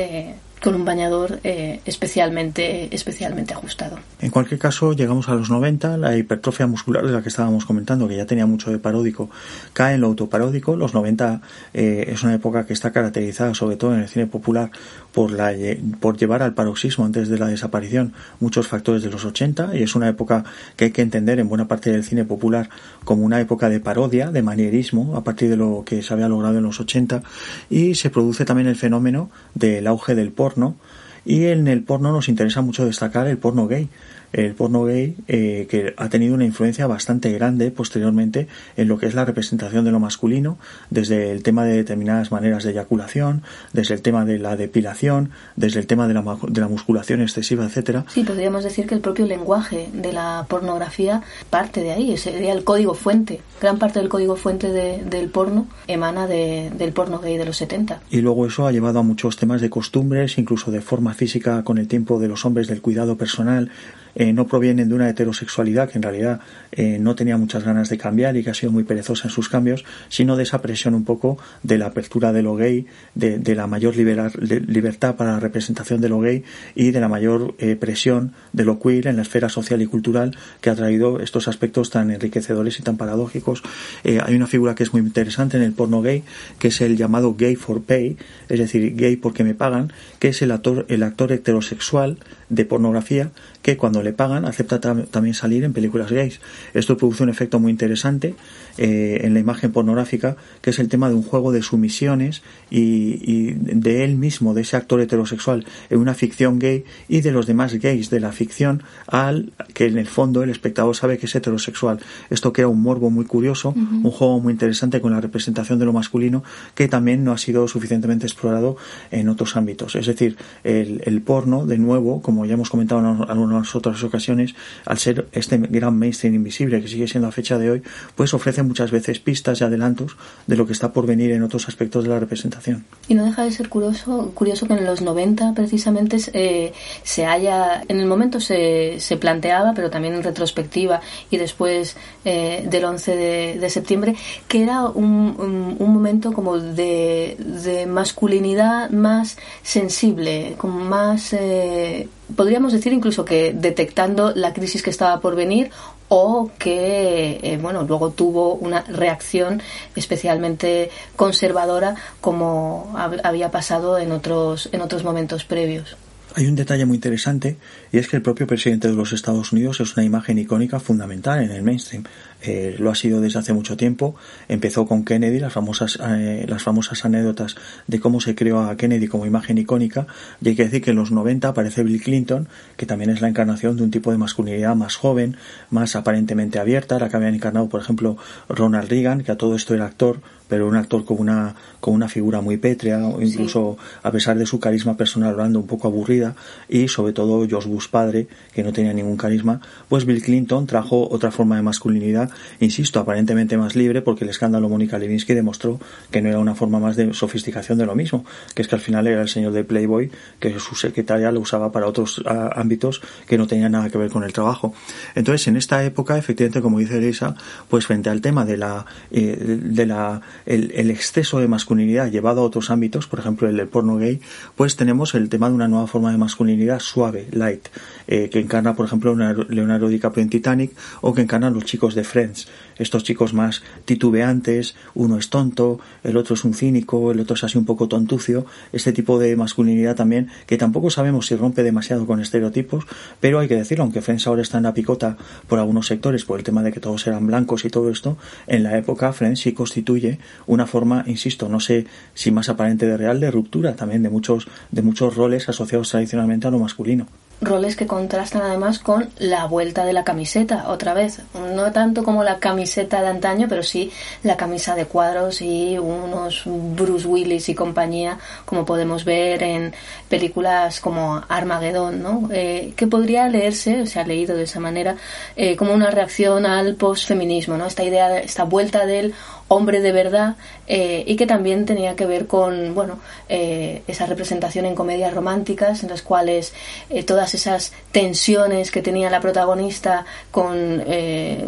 con 0.63 0.75
un 0.75 0.85
bañador 0.85 1.41
eh, 1.45 1.81
especialmente, 1.85 2.95
especialmente 2.95 3.55
ajustado. 3.55 3.99
En 4.21 4.31
cualquier 4.31 4.61
caso, 4.61 4.93
llegamos 4.93 5.29
a 5.29 5.35
los 5.35 5.51
90, 5.51 5.97
la 5.97 6.17
hipertrofia 6.17 6.67
muscular 6.67 7.07
de 7.07 7.13
la 7.13 7.23
que 7.23 7.29
estábamos 7.29 7.65
comentando, 7.65 8.07
que 8.09 8.17
ya 8.17 8.27
tenía 8.27 8.47
mucho 8.47 8.71
de 8.71 8.79
paródico, 8.79 9.31
cae 9.73 9.95
en 9.95 10.03
lo 10.03 10.09
autoparódico. 10.09 10.77
Los 10.77 10.95
90 10.95 11.41
eh, 11.73 12.05
es 12.09 12.23
una 12.23 12.35
época 12.35 12.67
que 12.67 12.73
está 12.73 12.93
caracterizada, 12.93 13.55
sobre 13.55 13.77
todo 13.77 13.95
en 13.95 14.01
el 14.01 14.09
cine 14.09 14.27
popular, 14.27 14.71
por, 15.13 15.31
la, 15.31 15.53
por 16.01 16.17
llevar 16.17 16.43
al 16.43 16.55
paroxismo 16.55 17.05
antes 17.05 17.29
de 17.29 17.39
la 17.39 17.47
desaparición 17.47 18.13
muchos 18.39 18.69
factores 18.69 19.03
de 19.03 19.11
los 19.11 19.25
80 19.25 19.77
y 19.77 19.83
es 19.83 19.95
una 19.95 20.09
época 20.09 20.45
que 20.77 20.87
hay 20.87 20.91
que 20.93 21.03
entender 21.03 21.39
en 21.39 21.49
buena 21.49 21.69
parte 21.69 21.91
del 21.91 22.05
cine 22.05 22.25
popular 22.25 22.69
como 23.05 23.25
una 23.25 23.41
época 23.41 23.69
de 23.69 23.81
parodia, 23.81 24.31
de 24.31 24.43
manierismo, 24.43 25.17
a 25.17 25.25
partir 25.25 25.51
de 25.51 25.57
lo 25.57 25.83
que 25.85 26.03
se 26.03 26.13
había 26.13 26.29
logrado 26.29 26.59
en 26.59 26.65
los 26.65 26.81
80 26.81 27.23
y 27.69 27.95
se 27.95 28.11
produce 28.11 28.45
también 28.45 28.69
el 28.69 28.77
fenómeno 28.77 29.31
del 29.55 29.87
auge 29.87 30.15
del 30.15 30.33
porno 30.33 30.77
Y 31.25 31.47
en 31.47 31.69
el 31.69 31.83
porno 31.83 32.13
nos 32.13 32.29
interesa 32.29 32.63
mucho 32.63 32.87
destacar 32.87 33.27
el 33.27 33.39
porno 33.39 33.67
gay 33.67 33.89
el 34.33 34.55
porno 34.55 34.85
gay 34.85 35.17
eh, 35.29 35.67
que 35.69 35.95
ha 35.97 36.09
tenido 36.09 36.35
una 36.35 36.45
influencia 36.45 36.87
bastante 36.87 37.33
grande 37.33 37.71
posteriormente 37.71 38.49
en 38.77 38.89
lo 38.89 38.99
que 38.99 39.07
es 39.07 39.15
la 39.15 39.25
representación 39.25 39.85
de 39.85 39.91
lo 39.91 40.01
masculino, 40.01 40.59
desde 40.91 41.33
el 41.33 41.43
tema 41.43 41.65
de 41.65 41.77
determinadas 41.77 42.33
maneras 42.33 42.65
de 42.65 42.71
eyaculación, 42.71 43.43
desde 43.73 43.95
el 43.95 44.03
tema 44.03 44.25
de 44.25 44.39
la 44.39 44.57
depilación, 44.57 45.31
desde 45.57 45.81
el 45.81 45.87
tema 45.87 46.09
de 46.09 46.15
la, 46.15 46.39
de 46.49 46.61
la 46.61 46.69
musculación 46.69 47.21
excesiva, 47.21 47.65
etcétera. 47.65 48.05
Sí, 48.09 48.25
podríamos 48.25 48.65
decir 48.65 48.87
que 48.87 48.95
el 48.95 49.01
propio 49.01 49.27
lenguaje 49.27 49.89
de 49.93 50.13
la 50.13 50.47
pornografía 50.49 51.23
parte 51.49 51.83
de 51.83 51.93
ahí, 51.93 52.17
sería 52.17 52.53
el 52.53 52.65
código 52.65 52.95
fuente. 52.95 53.41
Gran 53.61 53.79
parte 53.79 53.99
del 53.99 54.09
código 54.09 54.37
fuente 54.37 54.69
del 54.71 55.29
porno 55.29 55.67
emana 55.87 56.27
del 56.27 56.93
porno 56.93 57.19
gay 57.19 57.37
de 57.37 57.45
los 57.45 57.57
70. 57.57 58.01
Y 58.11 58.21
luego 58.21 58.47
eso 58.47 58.67
ha 58.67 58.73
llevado 58.73 58.99
a 58.99 59.03
muchos 59.03 59.37
temas 59.37 59.61
de 59.61 59.71
costumbres, 59.71 60.39
incluso 60.39 60.71
de 60.71 60.81
forma 60.81 61.15
física 61.15 61.63
con 61.65 61.79
el 61.79 61.89
tiempo 61.89 62.19
de 62.19 62.29
los 62.29 62.45
hombres, 62.45 62.69
del 62.69 62.81
cuidado 62.81 63.17
personal, 63.17 63.71
eh, 64.15 64.33
no 64.33 64.47
provienen 64.47 64.89
de 64.89 64.95
una 64.95 65.09
heterosexualidad 65.09 65.89
que 65.89 65.99
en 65.99 66.03
realidad 66.03 66.41
eh, 66.73 66.99
no 67.01 67.15
tenía 67.15 67.37
muchas 67.37 67.65
ganas 67.65 67.89
de 67.89 67.99
cambiar 67.99 68.37
y 68.37 68.45
que 68.45 68.51
ha 68.51 68.55
sido 68.55 68.73
muy 68.73 68.85
perezosa 68.85 69.29
en 69.29 69.31
sus 69.31 69.49
cambios, 69.49 69.85
sino 70.09 70.37
de 70.37 70.43
esa 70.43 70.63
presión 70.63 70.95
un 70.95 71.05
poco 71.05 71.39
de 71.63 71.79
la 71.79 71.87
apertura 71.87 72.33
de 72.33 72.43
lo 72.43 72.57
gay, 72.57 72.87
de, 73.15 73.55
la 73.55 73.67
mayor 73.67 73.97
libertad 73.97 75.17
para 75.17 75.33
la 75.33 75.41
representación 75.41 76.01
de 76.01 76.09
lo 76.09 76.21
gay 76.21 76.45
y 76.75 76.93
de 76.93 77.01
la 77.01 77.09
mayor 77.09 77.55
eh, 77.59 77.77
presión 77.77 78.33
de 78.53 78.65
lo 78.65 78.79
queer 78.79 79.09
en 79.09 79.17
la 79.17 79.23
esfera 79.23 79.49
social 79.49 79.83
y 79.83 79.87
cultural 79.87 80.37
que 80.61 80.71
ha 80.71 80.75
traído 80.75 81.21
estos 81.21 81.49
aspectos 81.49 81.91
tan 81.91 82.11
enriquecedores 82.11 82.79
y 82.79 82.83
tan 82.83 82.97
paradójicos. 82.97 83.63
hay 84.05 84.35
una 84.35 84.47
figura 84.47 84.75
que 84.75 84.85
es 84.85 84.93
muy 84.93 85.03
interesante 85.03 85.57
en 85.57 85.63
el 85.63 85.73
porno 85.73 86.01
gay, 86.03 86.23
que 86.59 86.69
es 86.69 86.81
el 86.81 86.97
llamado 86.97 87.35
gay 87.35 87.57
for 87.57 87.83
pay, 87.83 88.17
es 88.49 88.59
decir, 88.59 88.95
gay 88.95 89.17
porque 89.17 89.45
me 89.45 89.55
pagan, 89.55 89.93
que 90.19 90.29
es 90.29 90.43
el 90.43 90.53
actor, 90.53 90.87
el 90.89 91.03
actor 91.03 91.33
heterosexual 91.33 92.19
de 92.51 92.65
pornografía 92.65 93.31
que 93.63 93.77
cuando 93.77 94.03
le 94.03 94.13
pagan 94.13 94.45
acepta 94.45 94.81
también 94.81 95.35
salir 95.35 95.65
en 95.65 95.73
películas 95.73 96.11
gays. 96.11 96.41
Esto 96.75 96.97
produce 96.97 97.23
un 97.23 97.29
efecto 97.29 97.59
muy 97.59 97.71
interesante 97.71 98.35
eh, 98.77 99.21
en 99.23 99.35
la 99.35 99.41
imagen 99.41 99.73
pornográfica, 99.73 100.37
que 100.61 100.71
es 100.71 100.79
el 100.79 100.89
tema 100.89 101.09
de 101.09 101.15
un 101.15 101.23
juego 101.23 101.53
de 101.53 101.63
sumisiones 101.63 102.43
y, 102.71 103.53
de 103.55 104.05
él 104.05 104.17
mismo, 104.17 104.55
de 104.55 104.63
ese 104.63 104.77
actor 104.77 105.01
heterosexual, 105.01 105.65
en 105.89 105.99
una 105.99 106.15
ficción 106.15 106.59
gay 106.59 106.85
y 107.09 107.21
de 107.21 107.33
los 107.33 107.47
demás 107.47 107.75
gays 107.75 108.11
de 108.11 108.21
la 108.21 108.33
ficción, 108.33 108.83
al 109.07 109.53
que 109.75 109.87
en 109.87 109.99
el 109.99 110.07
fondo 110.07 110.43
el 110.43 110.51
espectador 110.51 110.97
sabe 110.97 111.19
que 111.19 111.27
es 111.27 111.35
heterosexual. 111.35 112.01
Esto 112.31 112.53
crea 112.53 112.69
un 112.69 112.83
morbo 112.83 113.11
muy 113.11 113.25
curioso, 113.25 113.71
un 113.71 114.11
juego 114.11 114.41
muy 114.41 114.53
interesante 114.53 115.01
con 115.01 115.13
la 115.13 115.21
representación 115.21 115.79
de 115.79 115.85
lo 115.85 115.93
masculino, 115.93 116.43
que 116.75 116.89
también 116.89 117.25
no 117.25 117.33
ha 117.33 117.39
sido 117.39 117.69
suficientemente 117.69 118.27
explorado 118.27 118.77
en 119.11 119.29
otros 119.29 119.57
ámbitos. 119.57 119.95
Es 119.95 120.07
decir, 120.07 120.37
el, 120.65 121.03
el 121.05 121.21
porno, 121.23 121.67
de 121.67 121.79
nuevo, 121.79 122.23
como 122.23 122.40
ya 122.45 122.55
hemos 122.55 122.71
comentado 122.71 123.01
en 123.01 123.31
algunas 123.31 123.75
otras 123.75 124.03
ocasiones, 124.03 124.55
al 124.87 124.99
ser 124.99 125.27
este 125.33 125.59
gran 125.59 125.99
mainstream 125.99 126.35
invisible 126.35 126.81
que 126.81 126.89
sigue 126.89 127.09
siendo 127.09 127.29
a 127.29 127.33
fecha 127.33 127.59
de 127.59 127.71
hoy, 127.71 127.83
pues 128.15 128.35
ofrece 128.35 128.63
muchas 128.63 128.91
veces 128.91 129.19
pistas 129.21 129.61
y 129.61 129.65
adelantos 129.65 130.17
de 130.47 130.57
lo 130.57 130.67
que 130.67 130.73
está 130.73 130.93
por 130.93 131.07
venir 131.07 131.31
en 131.33 131.43
otros 131.43 131.69
aspectos 131.69 132.05
de 132.05 132.11
la 132.11 132.19
representación. 132.19 132.85
Y 133.09 133.15
no 133.15 133.25
deja 133.25 133.45
de 133.45 133.51
ser 133.51 133.69
curioso, 133.69 134.33
curioso 134.35 134.67
que 134.67 134.75
en 134.75 134.85
los 134.85 135.03
90 135.03 135.55
precisamente 135.55 136.19
eh, 136.33 136.73
se 137.03 137.27
haya, 137.27 137.83
en 137.89 138.01
el 138.01 138.07
momento 138.07 138.41
se, 138.41 139.01
se, 139.01 139.17
planteaba, 139.17 139.73
pero 139.75 139.91
también 139.91 140.15
en 140.15 140.23
retrospectiva 140.23 141.01
y 141.31 141.37
después 141.37 141.97
eh, 142.25 142.67
del 142.69 142.85
11 142.85 143.17
de, 143.17 143.71
septiembre, 143.71 144.17
que 144.49 144.63
era 144.63 144.85
un, 144.87 145.77
un, 145.79 145.93
momento 145.93 146.33
como 146.33 146.59
de, 146.59 147.37
de, 147.39 147.87
masculinidad 147.87 148.91
más 148.91 149.37
sensible, 149.63 150.55
como 150.59 150.81
más... 150.81 151.33
Eh, 151.33 152.09
podríamos 152.37 152.73
decir 152.73 152.93
incluso 152.93 153.25
que 153.25 153.53
detectando 153.55 154.33
la 154.35 154.53
crisis 154.53 154.83
que 154.83 154.91
estaba 154.91 155.21
por 155.21 155.37
venir 155.37 155.71
o 156.09 156.51
que 156.59 157.41
eh, 157.43 157.59
bueno 157.61 157.85
luego 157.85 158.11
tuvo 158.11 158.55
una 158.55 158.83
reacción 158.83 159.63
especialmente 159.95 160.91
conservadora 161.17 161.95
como 162.21 162.95
había 163.23 163.51
pasado 163.51 163.99
en 163.99 164.13
otros 164.13 164.69
en 164.73 164.81
otros 164.81 165.05
momentos 165.05 165.45
previos. 165.45 165.97
Hay 166.35 166.47
un 166.47 166.55
detalle 166.55 166.87
muy 166.87 166.97
interesante 166.97 167.57
y 167.93 167.99
es 167.99 168.09
que 168.09 168.17
el 168.17 168.23
propio 168.23 168.47
presidente 168.47 168.89
de 168.89 168.95
los 168.95 169.13
Estados 169.13 169.53
Unidos 169.53 169.81
es 169.81 169.97
una 169.97 170.05
imagen 170.05 170.39
icónica 170.39 170.79
fundamental 170.81 171.43
en 171.43 171.51
el 171.51 171.63
mainstream. 171.63 172.05
Eh, 172.43 172.77
lo 172.79 172.91
ha 172.91 172.95
sido 172.95 173.21
desde 173.21 173.39
hace 173.39 173.53
mucho 173.53 173.77
tiempo. 173.77 174.15
Empezó 174.49 174.87
con 174.87 175.05
Kennedy, 175.05 175.41
las 175.41 175.53
famosas, 175.53 175.99
eh, 176.03 176.47
las 176.49 176.63
famosas 176.63 177.05
anécdotas 177.05 177.57
de 177.87 178.01
cómo 178.01 178.21
se 178.21 178.35
creó 178.35 178.61
a 178.61 178.77
Kennedy 178.77 179.09
como 179.09 179.27
imagen 179.27 179.59
icónica. 179.59 180.07
Y 180.41 180.51
hay 180.51 180.57
que 180.57 180.65
decir 180.65 180.83
que 180.83 180.91
en 180.91 180.97
los 180.97 181.11
90 181.11 181.49
aparece 181.49 181.83
Bill 181.83 182.01
Clinton, 182.01 182.49
que 182.77 182.87
también 182.87 183.11
es 183.11 183.21
la 183.21 183.29
encarnación 183.29 183.77
de 183.77 183.83
un 183.83 183.91
tipo 183.91 184.11
de 184.11 184.19
masculinidad 184.19 184.75
más 184.77 184.97
joven, 184.97 185.37
más 185.71 185.97
aparentemente 185.97 186.59
abierta, 186.59 186.99
la 186.99 187.09
que 187.09 187.17
habían 187.17 187.35
encarnado, 187.35 187.69
por 187.69 187.81
ejemplo, 187.81 188.17
Ronald 188.49 188.89
Reagan, 188.89 189.23
que 189.23 189.33
a 189.33 189.37
todo 189.37 189.55
esto 189.55 189.75
era 189.75 189.87
actor, 189.87 190.21
pero 190.49 190.67
un 190.67 190.77
actor 190.77 191.05
con 191.05 191.21
una, 191.21 191.55
con 191.79 191.95
una 191.95 192.09
figura 192.09 192.41
muy 192.41 192.57
pétrea, 192.57 192.99
incluso 193.21 193.79
a 194.03 194.11
pesar 194.11 194.37
de 194.37 194.47
su 194.47 194.59
carisma 194.59 194.97
personal 194.97 195.31
hablando 195.31 195.61
un 195.61 195.67
poco 195.67 195.87
aburrida, 195.89 196.35
y 196.69 196.89
sobre 196.89 197.13
todo 197.13 197.47
George 197.49 197.69
Bush 197.69 197.80
padre, 197.89 198.29
que 198.53 198.63
no 198.63 198.73
tenía 198.73 198.93
ningún 198.93 199.17
carisma, 199.17 199.61
pues 199.89 200.05
Bill 200.05 200.23
Clinton 200.23 200.67
trajo 200.67 201.09
otra 201.11 201.31
forma 201.31 201.57
de 201.57 201.63
masculinidad, 201.63 202.31
insisto, 202.61 203.01
aparentemente 203.01 203.57
más 203.57 203.77
libre, 203.77 204.03
porque 204.03 204.25
el 204.25 204.31
escándalo 204.31 204.69
Mónica 204.69 204.99
Lewinsky 204.99 205.35
demostró 205.35 205.81
que 206.11 206.23
no 206.23 206.29
era 206.29 206.39
una 206.39 206.55
forma 206.55 206.79
más 206.79 206.97
de 206.97 207.13
sofisticación 207.15 207.79
de 207.79 207.87
lo 207.87 207.95
mismo, 207.95 208.25
que 208.55 208.63
es 208.63 208.69
que 208.69 208.75
al 208.75 208.81
final 208.81 209.07
era 209.07 209.23
el 209.23 209.29
señor 209.29 209.53
de 209.53 209.65
Playboy, 209.65 210.11
que 210.39 210.59
su 210.59 210.75
secretaria 210.75 211.31
lo 211.33 211.41
usaba 211.41 211.73
para 211.73 211.87
otros 211.87 212.23
ámbitos 212.27 213.01
que 213.27 213.39
no 213.39 213.47
tenían 213.47 213.73
nada 213.73 213.91
que 213.91 213.99
ver 213.99 214.11
con 214.11 214.25
el 214.25 214.33
trabajo. 214.33 214.75
Entonces, 215.15 215.47
en 215.49 215.57
esta 215.57 215.85
época, 215.85 216.19
efectivamente, 216.19 216.61
como 216.61 216.79
dice 216.79 216.99
Elisa, 216.99 217.35
pues 217.69 217.87
frente 217.87 218.11
al 218.11 218.21
tema 218.21 218.45
de 218.45 218.57
la, 218.57 218.87
eh, 219.11 219.37
de 219.39 219.87
la 219.87 220.21
el, 220.47 220.91
exceso 220.91 221.41
de 221.41 221.49
masculinidad 221.49 222.11
llevado 222.11 222.41
a 222.41 222.45
otros 222.45 222.71
ámbitos, 222.71 223.07
por 223.07 223.21
ejemplo 223.21 223.49
el 223.49 223.69
porno 223.69 223.97
gay, 223.97 224.21
pues 224.57 224.77
tenemos 224.77 225.15
el 225.15 225.29
tema 225.29 225.49
de 225.49 225.55
una 225.55 225.69
nueva 225.69 225.87
forma 225.87 226.11
de 226.11 226.19
masculinidad 226.19 226.81
suave, 226.81 227.29
light, 227.33 227.69
eh, 228.07 228.29
que 228.29 228.41
encarna, 228.41 228.75
por 228.75 228.87
ejemplo, 228.87 229.15
Leonardo 229.15 229.89
DiCaprio 229.89 230.23
en 230.23 230.31
Titanic 230.31 230.73
o 231.01 231.15
que 231.15 231.23
encarnan 231.23 231.55
los 231.55 231.65
chicos 231.65 231.95
de 231.95 232.05
Friends, 232.05 232.49
estos 232.79 233.05
chicos 233.05 233.35
más 233.35 233.63
titubeantes, 233.85 234.75
uno 234.95 235.19
es 235.19 235.31
tonto, 235.31 235.81
el 236.03 236.17
otro 236.17 236.35
es 236.35 236.45
un 236.45 236.55
cínico, 236.55 237.13
el 237.13 237.21
otro 237.21 237.35
es 237.35 237.45
así 237.45 237.59
un 237.59 237.65
poco 237.65 237.89
tontucio, 237.89 238.47
este 238.73 238.93
tipo 238.93 239.19
de 239.19 239.37
masculinidad 239.37 239.97
también, 239.97 240.29
que 240.47 240.57
tampoco 240.57 240.91
sabemos 240.91 241.27
si 241.27 241.37
rompe 241.37 241.63
demasiado 241.63 242.07
con 242.07 242.21
estereotipos, 242.21 242.85
pero 243.21 243.39
hay 243.39 243.49
que 243.49 243.57
decirlo, 243.57 243.85
aunque 243.85 244.01
Friends 244.01 244.27
ahora 244.27 244.43
está 244.43 244.57
en 244.57 244.65
la 244.65 244.75
picota 244.75 245.17
por 245.47 245.59
algunos 245.59 245.87
sectores, 245.87 246.25
por 246.25 246.39
el 246.39 246.45
tema 246.45 246.63
de 246.63 246.73
que 246.73 246.81
todos 246.81 247.07
eran 247.07 247.27
blancos 247.27 247.65
y 247.65 247.71
todo 247.71 247.91
esto, 247.91 248.17
en 248.47 248.63
la 248.63 248.77
época 248.77 249.13
Friends 249.13 249.41
sí 249.41 249.53
constituye 249.53 250.19
una 250.47 250.67
forma, 250.67 251.05
insisto, 251.07 251.49
no 251.49 251.61
sé 251.61 251.87
si 252.15 252.31
más 252.31 252.49
aparente 252.49 252.87
de 252.87 252.97
real, 252.97 253.21
de 253.21 253.31
ruptura 253.31 253.77
también 253.77 254.03
de 254.03 254.11
muchos, 254.11 254.49
de 254.71 254.83
muchos 254.83 255.17
roles 255.17 255.49
asociados 255.49 255.91
tradicionalmente 255.91 256.47
a 256.47 256.51
lo 256.51 256.59
masculino 256.59 257.07
roles 257.41 257.77
que 257.77 257.87
contrastan 257.87 258.43
además 258.43 258.79
con 258.79 259.11
la 259.19 259.47
vuelta 259.47 259.85
de 259.85 259.93
la 259.93 260.05
camiseta, 260.05 260.69
otra 260.69 260.95
vez, 260.95 261.23
no 261.55 261.73
tanto 261.73 262.05
como 262.05 262.23
la 262.23 262.39
camiseta 262.39 263.01
de 263.01 263.09
antaño, 263.09 263.47
pero 263.49 263.63
sí 263.63 263.91
la 264.23 264.37
camisa 264.37 264.75
de 264.75 264.85
cuadros 264.85 265.41
y 265.41 265.79
unos 265.79 266.43
Bruce 266.45 267.07
Willis 267.07 267.49
y 267.49 267.55
compañía, 267.55 268.19
como 268.45 268.65
podemos 268.65 269.05
ver 269.05 269.43
en 269.43 269.75
películas 270.09 270.81
como 270.81 271.23
Armageddon, 271.29 272.03
¿no? 272.03 272.29
Eh, 272.33 272.75
que 272.77 272.87
podría 272.87 273.29
leerse, 273.29 273.87
se 273.87 274.01
ha 274.01 274.07
leído 274.07 274.37
de 274.37 274.45
esa 274.45 274.61
manera, 274.61 274.97
eh, 275.37 275.57
como 275.57 275.73
una 275.73 275.91
reacción 275.91 276.47
al 276.47 276.75
posfeminismo, 276.75 277.57
¿no? 277.57 277.67
esta 277.67 277.85
idea, 277.85 278.09
de, 278.09 278.21
esta 278.21 278.45
vuelta 278.45 278.87
del 278.87 279.15
hombre 279.53 279.81
de 279.81 279.91
verdad 279.91 280.37
eh, 280.69 281.03
y 281.09 281.17
que 281.17 281.27
también 281.27 281.67
tenía 281.67 281.97
que 281.97 282.07
ver 282.07 282.29
con 282.29 282.73
bueno 282.73 283.01
eh, 283.29 283.83
esa 283.89 284.07
representación 284.07 284.65
en 284.65 284.77
comedias 284.77 285.13
románticas 285.13 285.83
en 285.83 285.89
las 285.89 286.03
cuales 286.03 286.53
eh, 286.89 287.03
todas 287.03 287.35
esas 287.35 287.73
tensiones 287.91 288.71
que 288.71 288.81
tenía 288.81 289.11
la 289.11 289.21
protagonista 289.21 290.07
con 290.31 290.85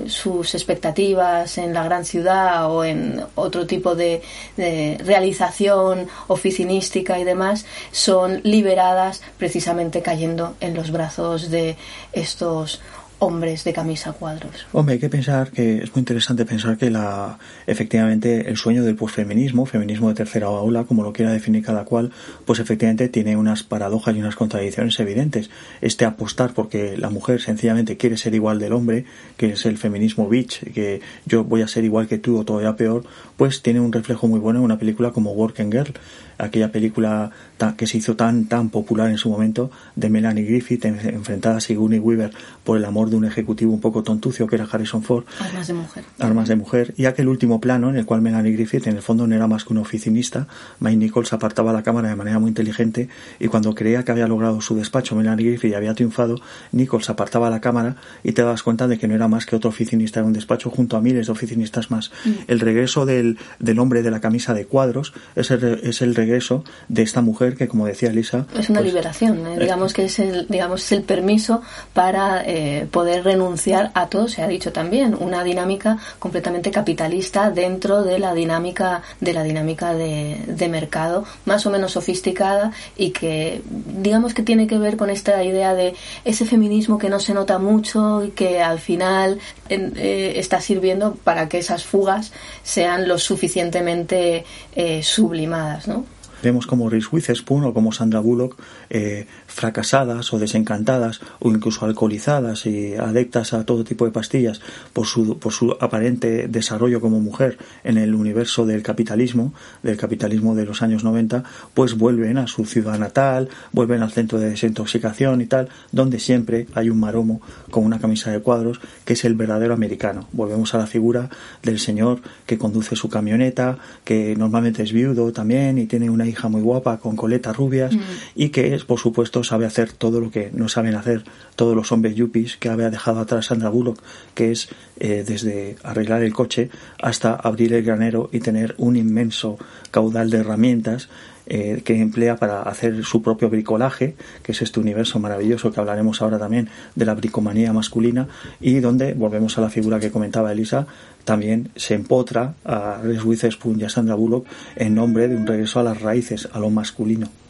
sus 0.09 0.55
expectativas 0.55 1.59
en 1.59 1.72
la 1.72 1.84
gran 1.84 2.05
ciudad 2.05 2.70
o 2.72 2.84
en 2.84 3.22
otro 3.36 3.66
tipo 3.66 3.94
de, 3.94 4.22
de 4.57 4.98
realización 5.05 6.09
oficinística 6.26 7.20
y 7.20 7.24
demás 7.24 7.66
son 7.92 8.40
liberadas 8.42 9.22
precisamente 9.38 10.03
cayendo 10.03 10.57
en 10.61 10.74
los 10.74 10.90
brazos 10.90 11.50
de 11.50 11.76
estos 12.12 12.80
hombres 13.23 13.62
de 13.62 13.73
camisa 13.73 14.12
cuadros. 14.12 14.66
Hombre, 14.73 14.95
hay 14.95 14.99
que 14.99 15.09
pensar 15.09 15.53
que 15.53 15.79
es 15.79 15.95
muy 15.95 16.01
interesante 16.01 16.45
pensar 16.45 16.77
que 16.77 16.91
la 16.91 17.39
efectivamente 17.68 18.49
el 18.49 18.57
sueño 18.57 18.83
del 18.83 18.97
posfeminismo, 18.97 19.64
feminismo 19.64 20.09
de 20.09 20.14
tercera 20.14 20.51
ola, 20.51 20.85
como 20.85 21.05
lo 21.05 21.12
quiera 21.12 21.31
definir 21.31 21.64
cada 21.64 21.85
cual, 21.85 22.11
pues 22.45 22.59
efectivamente 22.59 23.09
tiene 23.09 23.37
unas 23.37 23.62
paradojas 23.62 24.16
y 24.16 24.18
unas 24.18 24.35
contradicciones 24.35 24.99
evidentes. 24.99 25.51
Este 25.81 26.05
apostar 26.05 26.53
porque 26.53 26.97
la 26.97 27.11
mujer 27.11 27.41
sencillamente 27.41 27.97
quiere 27.97 28.16
ser 28.16 28.35
igual 28.35 28.59
del 28.59 28.73
hombre, 28.73 29.05
que 29.37 29.53
es 29.53 29.66
el 29.66 29.79
feminismo 29.79 30.29
bitch, 30.29 30.73
que 30.73 31.01
yo 31.25 31.45
voy 31.45 31.62
a 31.62 31.68
ser 31.68 31.85
igual 31.85 32.09
que 32.09 32.18
tú 32.18 32.41
o 32.41 32.45
todavía 32.45 32.75
peor, 32.75 33.05
pues 33.37 33.62
tiene 33.62 33.79
un 33.79 33.93
reflejo 33.93 34.27
muy 34.27 34.41
bueno 34.41 34.59
en 34.59 34.64
una 34.64 34.81
película 34.81 35.12
como 35.12 35.31
Working 35.31 35.70
Girl 35.70 35.95
aquella 36.43 36.73
película 36.73 37.31
que 37.77 37.87
se 37.87 37.99
hizo 37.99 38.17
tan 38.17 38.47
tan 38.47 38.71
popular 38.71 39.11
en 39.11 39.19
su 39.19 39.31
momento 39.31 39.71
de 39.97 40.11
Melanie 40.11 40.45
Griffith 40.45 40.85
enfrentada 40.85 41.57
a 41.57 41.61
Sigourney 41.61 41.99
Weaver 41.99 42.33
por 42.65 42.77
el 42.77 42.85
amor 42.85 43.11
de 43.11 43.17
un 43.17 43.25
ejecutivo 43.25 43.73
un 43.73 43.81
poco 43.81 44.03
tontucio 44.03 44.47
que 44.47 44.57
era 44.57 44.67
Harrison 44.71 45.03
Ford. 45.03 45.25
Armas 45.41 45.67
de 45.67 45.75
mujer. 45.75 46.05
Armas 46.19 46.49
de 46.49 46.57
mujer. 46.57 46.95
Y 46.97 47.07
aquel 47.07 47.29
último 47.29 47.61
plano 47.61 47.91
en 47.91 47.97
el 47.97 48.07
cual 48.07 48.23
Melanie 48.23 48.53
Griffith 48.53 48.87
en 48.87 48.97
el 48.97 49.03
fondo 49.03 49.27
no 49.27 49.35
era 49.35 49.47
más 49.47 49.65
que 49.65 49.73
un 49.73 49.79
oficinista, 49.79 50.47
Mike 50.81 50.97
Nichols 50.97 51.33
apartaba 51.33 51.73
la 51.73 51.83
cámara 51.83 52.09
de 52.09 52.17
manera 52.17 52.39
muy 52.39 52.49
inteligente 52.49 53.09
y 53.39 53.49
cuando 53.49 53.75
creía 53.75 54.05
que 54.05 54.13
había 54.13 54.26
logrado 54.26 54.61
su 54.61 54.75
despacho 54.75 55.14
Melanie 55.14 55.47
Griffith 55.47 55.72
y 55.72 55.75
había 55.75 55.95
triunfado, 55.95 56.41
Nichols 56.72 57.11
apartaba 57.11 57.51
la 57.51 57.61
cámara 57.61 57.97
y 58.22 58.33
te 58.33 58.43
das 58.43 58.63
cuenta 58.63 58.89
de 58.89 58.99
que 58.99 59.09
no 59.09 59.14
era 59.14 59.29
más 59.29 59.47
que 59.47 59.57
otro 59.57 59.71
oficinista 59.71 60.21
en 60.21 60.26
un 60.26 60.33
despacho 60.33 60.71
junto 60.71 60.97
a 60.97 61.01
miles 61.01 61.26
de 61.26 61.33
oficinistas 61.33 61.91
más. 61.91 62.11
Mm. 62.25 62.30
El 62.49 62.61
regreso 62.61 63.07
del, 63.07 63.39
del, 63.59 63.79
hombre 63.79 64.03
de 64.03 64.11
la 64.11 64.21
camisa 64.21 64.55
de 64.55 64.67
cuadros 64.67 65.13
es 65.37 65.51
el, 65.51 65.80
es 65.83 66.03
el 66.03 66.14
regreso 66.14 66.64
de 66.89 67.03
esta 67.03 67.21
mujer 67.21 67.51
que, 67.54 67.68
como 67.68 67.87
decía 67.87 68.11
Elisa... 68.11 68.46
Es 68.58 68.70
una 68.70 68.80
pues, 68.80 68.92
liberación, 68.92 69.46
¿eh? 69.46 69.58
digamos 69.58 69.92
que 69.92 70.04
es 70.04 70.18
el, 70.18 70.46
digamos, 70.49 70.91
el 70.92 71.03
permiso 71.03 71.62
para 71.92 72.42
eh, 72.45 72.87
poder 72.91 73.24
renunciar 73.24 73.91
a 73.95 74.08
todo, 74.08 74.29
se 74.29 74.42
ha 74.42 74.49
dicho 74.49 74.72
también, 74.72 75.16
una 75.18 75.45
dinámica 75.45 75.99
completamente 76.18 76.70
capitalista 76.70 77.50
dentro 77.50 78.03
de 78.03 78.18
la 78.18 78.34
dinámica 78.34 79.03
de 79.20 79.33
la 79.33 79.42
dinámica 79.42 79.95
de, 79.95 80.42
de 80.46 80.68
mercado 80.68 81.24
más 81.45 81.66
o 81.66 81.70
menos 81.70 81.92
sofisticada 81.92 82.72
y 82.96 83.11
que 83.11 83.62
digamos 83.68 84.34
que 84.34 84.42
tiene 84.42 84.66
que 84.66 84.79
ver 84.79 84.96
con 84.96 85.11
esta 85.11 85.42
idea 85.45 85.74
de 85.74 85.95
ese 86.24 86.45
feminismo 86.45 86.99
que 86.99 87.08
no 87.08 87.20
se 87.20 87.34
nota 87.34 87.58
mucho 87.58 88.24
y 88.24 88.30
que 88.30 88.62
al 88.62 88.79
final 88.79 89.38
eh, 89.68 90.34
está 90.37 90.61
sirviendo 90.61 91.14
para 91.14 91.49
que 91.49 91.58
esas 91.58 91.84
fugas 91.84 92.33
sean 92.62 93.08
lo 93.08 93.18
suficientemente 93.18 94.45
eh, 94.74 95.03
sublimadas, 95.03 95.88
¿no? 95.88 96.04
Vemos 96.43 96.67
como 96.67 96.91
Reese 96.91 97.09
Witherspoon 97.13 97.64
o 97.64 97.73
como 97.73 97.93
Sandra 97.93 98.21
Bullock 98.21 98.59
eh, 98.95 99.27
fracasadas 99.47 100.35
o 100.35 100.39
desencantadas 100.39 101.23
o 101.41 101.49
incluso 101.49 101.87
alcoholizadas 101.87 102.67
y 102.67 102.95
adeptas 102.95 103.55
a 103.55 103.64
todo 103.64 103.85
tipo 103.85 104.05
de 104.05 104.11
pastillas 104.11 104.61
por 104.93 105.07
su, 105.07 105.39
por 105.39 105.55
su 105.55 105.73
aparente 105.81 106.47
desarrollo 106.47 107.01
como 107.01 107.19
mujer 107.19 107.57
en 107.85 107.97
el 107.97 108.14
universo 108.14 108.67
del 108.67 108.83
capitalismo, 108.83 109.55
del 109.83 109.97
capitalismo 109.97 110.55
de 110.55 110.67
los 110.67 110.83
años 110.83 111.05
90, 111.05 111.43
pues 111.73 111.97
vuelven 111.97 112.37
a 112.37 112.47
su 112.47 112.67
ciudad 112.67 112.99
natal, 112.99 113.49
vuelven 113.73 114.03
al 114.03 114.13
centro 114.13 114.39
de 114.39 114.51
desintoxicación 114.51 115.41
y 115.41 115.47
tal, 115.47 115.71
donde 115.91 116.19
siempre 116.19 116.67
hay 116.75 116.91
un 116.91 117.01
maromo 117.01 117.41
con 117.71 117.87
una 117.87 117.99
camisa 117.99 118.31
de 118.31 118.41
cuadros 118.41 118.79
que 119.07 119.14
es 119.14 119.25
el 119.25 119.35
verdadero 119.35 119.73
americano. 119.73 120.29
Volvemos 120.33 120.75
a 120.75 120.79
la 120.79 120.87
figura 120.87 121.31
del 121.63 121.79
señor 121.79 122.21
que 122.45 122.59
conduce 122.59 122.95
su 122.95 123.09
camioneta, 123.09 123.79
que 124.05 124.37
normalmente 124.37 124.83
es 124.83 124.93
viudo 124.93 125.33
también 125.33 125.79
y 125.79 125.87
tiene 125.87 126.11
una 126.11 126.27
hija 126.27 126.49
muy 126.49 126.61
guapa 126.61 126.99
con 126.99 127.17
coletas 127.17 127.57
rubias 127.57 127.95
mm. 127.95 128.01
y 128.35 128.51
que 128.51 128.82
por 128.84 128.99
supuesto, 128.99 129.45
sabe 129.45 129.67
hacer 129.67 129.92
todo 129.92 130.21
lo 130.21 130.30
que 130.30 130.50
no 130.53 130.68
saben 130.68 130.95
hacer 130.95 131.25
todos 131.57 131.76
los 131.76 131.92
hombres 131.92 132.14
yuppies 132.14 132.57
que 132.57 132.68
había 132.68 132.91
dejado 132.91 133.21
atrás 133.21 133.46
Sandra 133.46 133.68
Bullock, 133.68 134.03
que 134.34 134.53
es 134.53 134.68
eh, 135.00 135.25
desde 135.26 135.76
arreglar 135.83 136.22
el 136.22 136.33
coche 136.33 136.71
hasta 137.00 137.34
abrir 137.34 137.72
el 137.75 137.83
granero 137.83 138.29
y 138.33 138.41
tener 138.41 138.75
un 138.79 138.96
inmenso 138.96 139.59
caudal 139.91 140.30
de 140.30 140.38
herramientas 140.38 141.09
eh, 141.46 141.83
que 141.84 142.00
emplea 142.00 142.37
para 142.37 142.63
hacer 142.63 143.04
su 143.04 143.21
propio 143.21 143.50
bricolaje, 143.50 144.14
que 144.45 144.53
es 144.53 144.63
este 144.63 144.79
universo 144.79 145.18
maravilloso 145.18 145.72
que 145.72 145.80
hablaremos 145.80 146.22
ahora 146.22 146.38
también 146.38 146.68
de 146.95 147.04
la 147.04 147.14
bricomanía 147.14 147.72
masculina, 147.72 148.29
y 148.61 148.79
donde 148.79 149.14
volvemos 149.14 149.59
a 149.59 149.61
la 149.61 149.68
figura 149.68 149.99
que 149.99 150.13
comentaba 150.13 150.53
Elisa, 150.53 150.87
también 151.25 151.71
se 151.75 151.95
empotra 151.95 152.54
a 152.64 153.00
Reese 153.03 153.25
Witherspoon 153.25 153.80
y 153.80 153.84
a 153.84 153.88
Sandra 153.88 154.14
Bullock 154.14 154.46
en 154.76 154.95
nombre 154.95 155.26
de 155.26 155.37
un 155.37 155.46
regreso 155.46 155.80
a 155.80 155.83
las 155.83 156.00
raíces, 156.00 156.49
a 156.53 156.61
lo 156.61 156.71
masculino. 156.71 157.42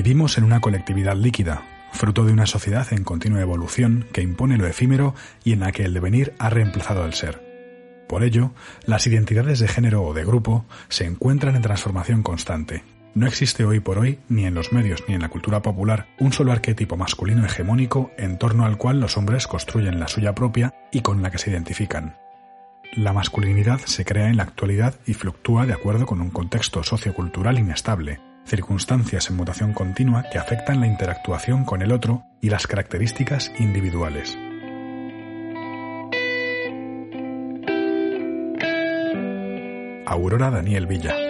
Vivimos 0.00 0.38
en 0.38 0.44
una 0.44 0.60
colectividad 0.60 1.16
líquida, 1.16 1.64
fruto 1.90 2.24
de 2.24 2.32
una 2.32 2.46
sociedad 2.46 2.86
en 2.92 3.02
continua 3.02 3.40
evolución 3.40 4.06
que 4.12 4.22
impone 4.22 4.56
lo 4.56 4.68
efímero 4.68 5.12
y 5.42 5.54
en 5.54 5.58
la 5.58 5.72
que 5.72 5.82
el 5.82 5.92
devenir 5.92 6.34
ha 6.38 6.50
reemplazado 6.50 7.02
al 7.02 7.14
ser. 7.14 8.06
Por 8.08 8.22
ello, 8.22 8.52
las 8.86 9.08
identidades 9.08 9.58
de 9.58 9.66
género 9.66 10.04
o 10.04 10.14
de 10.14 10.24
grupo 10.24 10.64
se 10.88 11.04
encuentran 11.04 11.56
en 11.56 11.62
transformación 11.62 12.22
constante. 12.22 12.84
No 13.16 13.26
existe 13.26 13.64
hoy 13.64 13.80
por 13.80 13.98
hoy, 13.98 14.20
ni 14.28 14.44
en 14.44 14.54
los 14.54 14.72
medios 14.72 15.02
ni 15.08 15.16
en 15.16 15.20
la 15.20 15.30
cultura 15.30 15.62
popular, 15.62 16.06
un 16.20 16.32
solo 16.32 16.52
arquetipo 16.52 16.96
masculino 16.96 17.44
hegemónico 17.44 18.12
en 18.18 18.38
torno 18.38 18.66
al 18.66 18.78
cual 18.78 19.00
los 19.00 19.16
hombres 19.16 19.48
construyen 19.48 19.98
la 19.98 20.06
suya 20.06 20.32
propia 20.32 20.74
y 20.92 21.00
con 21.00 21.22
la 21.22 21.32
que 21.32 21.38
se 21.38 21.50
identifican. 21.50 22.14
La 22.94 23.12
masculinidad 23.12 23.80
se 23.80 24.04
crea 24.04 24.28
en 24.28 24.36
la 24.36 24.44
actualidad 24.44 24.94
y 25.06 25.14
fluctúa 25.14 25.66
de 25.66 25.72
acuerdo 25.72 26.06
con 26.06 26.20
un 26.20 26.30
contexto 26.30 26.84
sociocultural 26.84 27.58
inestable, 27.58 28.20
circunstancias 28.48 29.30
en 29.30 29.36
mutación 29.36 29.72
continua 29.72 30.24
que 30.32 30.38
afectan 30.38 30.80
la 30.80 30.86
interactuación 30.86 31.64
con 31.64 31.82
el 31.82 31.92
otro 31.92 32.24
y 32.40 32.50
las 32.50 32.66
características 32.66 33.52
individuales. 33.58 34.36
Aurora 40.06 40.50
Daniel 40.50 40.86
Villa 40.86 41.27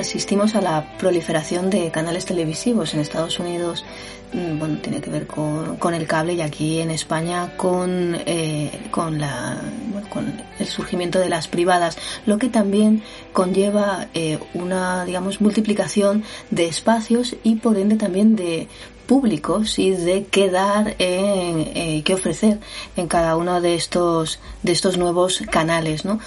asistimos 0.00 0.54
a 0.54 0.60
la 0.60 0.96
proliferación 0.98 1.70
de 1.70 1.90
canales 1.90 2.24
televisivos 2.24 2.94
en 2.94 3.00
Estados 3.00 3.38
Unidos. 3.38 3.84
Mm, 4.32 4.58
bueno, 4.58 4.78
tiene 4.78 5.00
que 5.00 5.10
ver 5.10 5.26
con, 5.26 5.94
el 5.94 6.06
cable 6.06 6.34
y 6.34 6.40
aquí 6.40 6.80
en 6.80 6.90
España 6.90 7.52
con, 7.56 8.16
eh, 8.26 8.88
con, 8.90 9.18
la, 9.18 9.60
con 10.08 10.42
el 10.58 10.66
surgimiento 10.66 11.18
de 11.18 11.28
las 11.28 11.48
privadas, 11.48 11.98
lo 12.26 12.38
que 12.38 12.48
también 12.48 13.02
conlleva 13.32 14.08
eh, 14.14 14.38
una, 14.54 15.04
digamos, 15.04 15.40
multiplicación 15.40 16.24
de 16.50 16.66
espacios 16.66 17.36
y 17.42 17.56
por 17.56 17.76
ende 17.76 17.96
también 17.96 18.36
de 18.36 18.68
públicos 19.10 19.80
y 19.80 19.90
de 19.90 20.26
qué 20.26 20.50
dar, 20.50 20.94
en, 21.00 21.72
eh, 21.74 22.02
qué 22.04 22.14
ofrecer 22.14 22.60
en 22.96 23.08
cada 23.08 23.36
uno 23.36 23.60
de 23.60 23.74
estos, 23.74 24.38
de 24.62 24.70
estos 24.70 24.98
nuevos 24.98 25.42
canales, 25.50 26.04
¿no? 26.04 26.20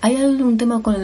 Hay 0.00 0.16
un 0.16 0.58
tema 0.58 0.82
con 0.82 0.96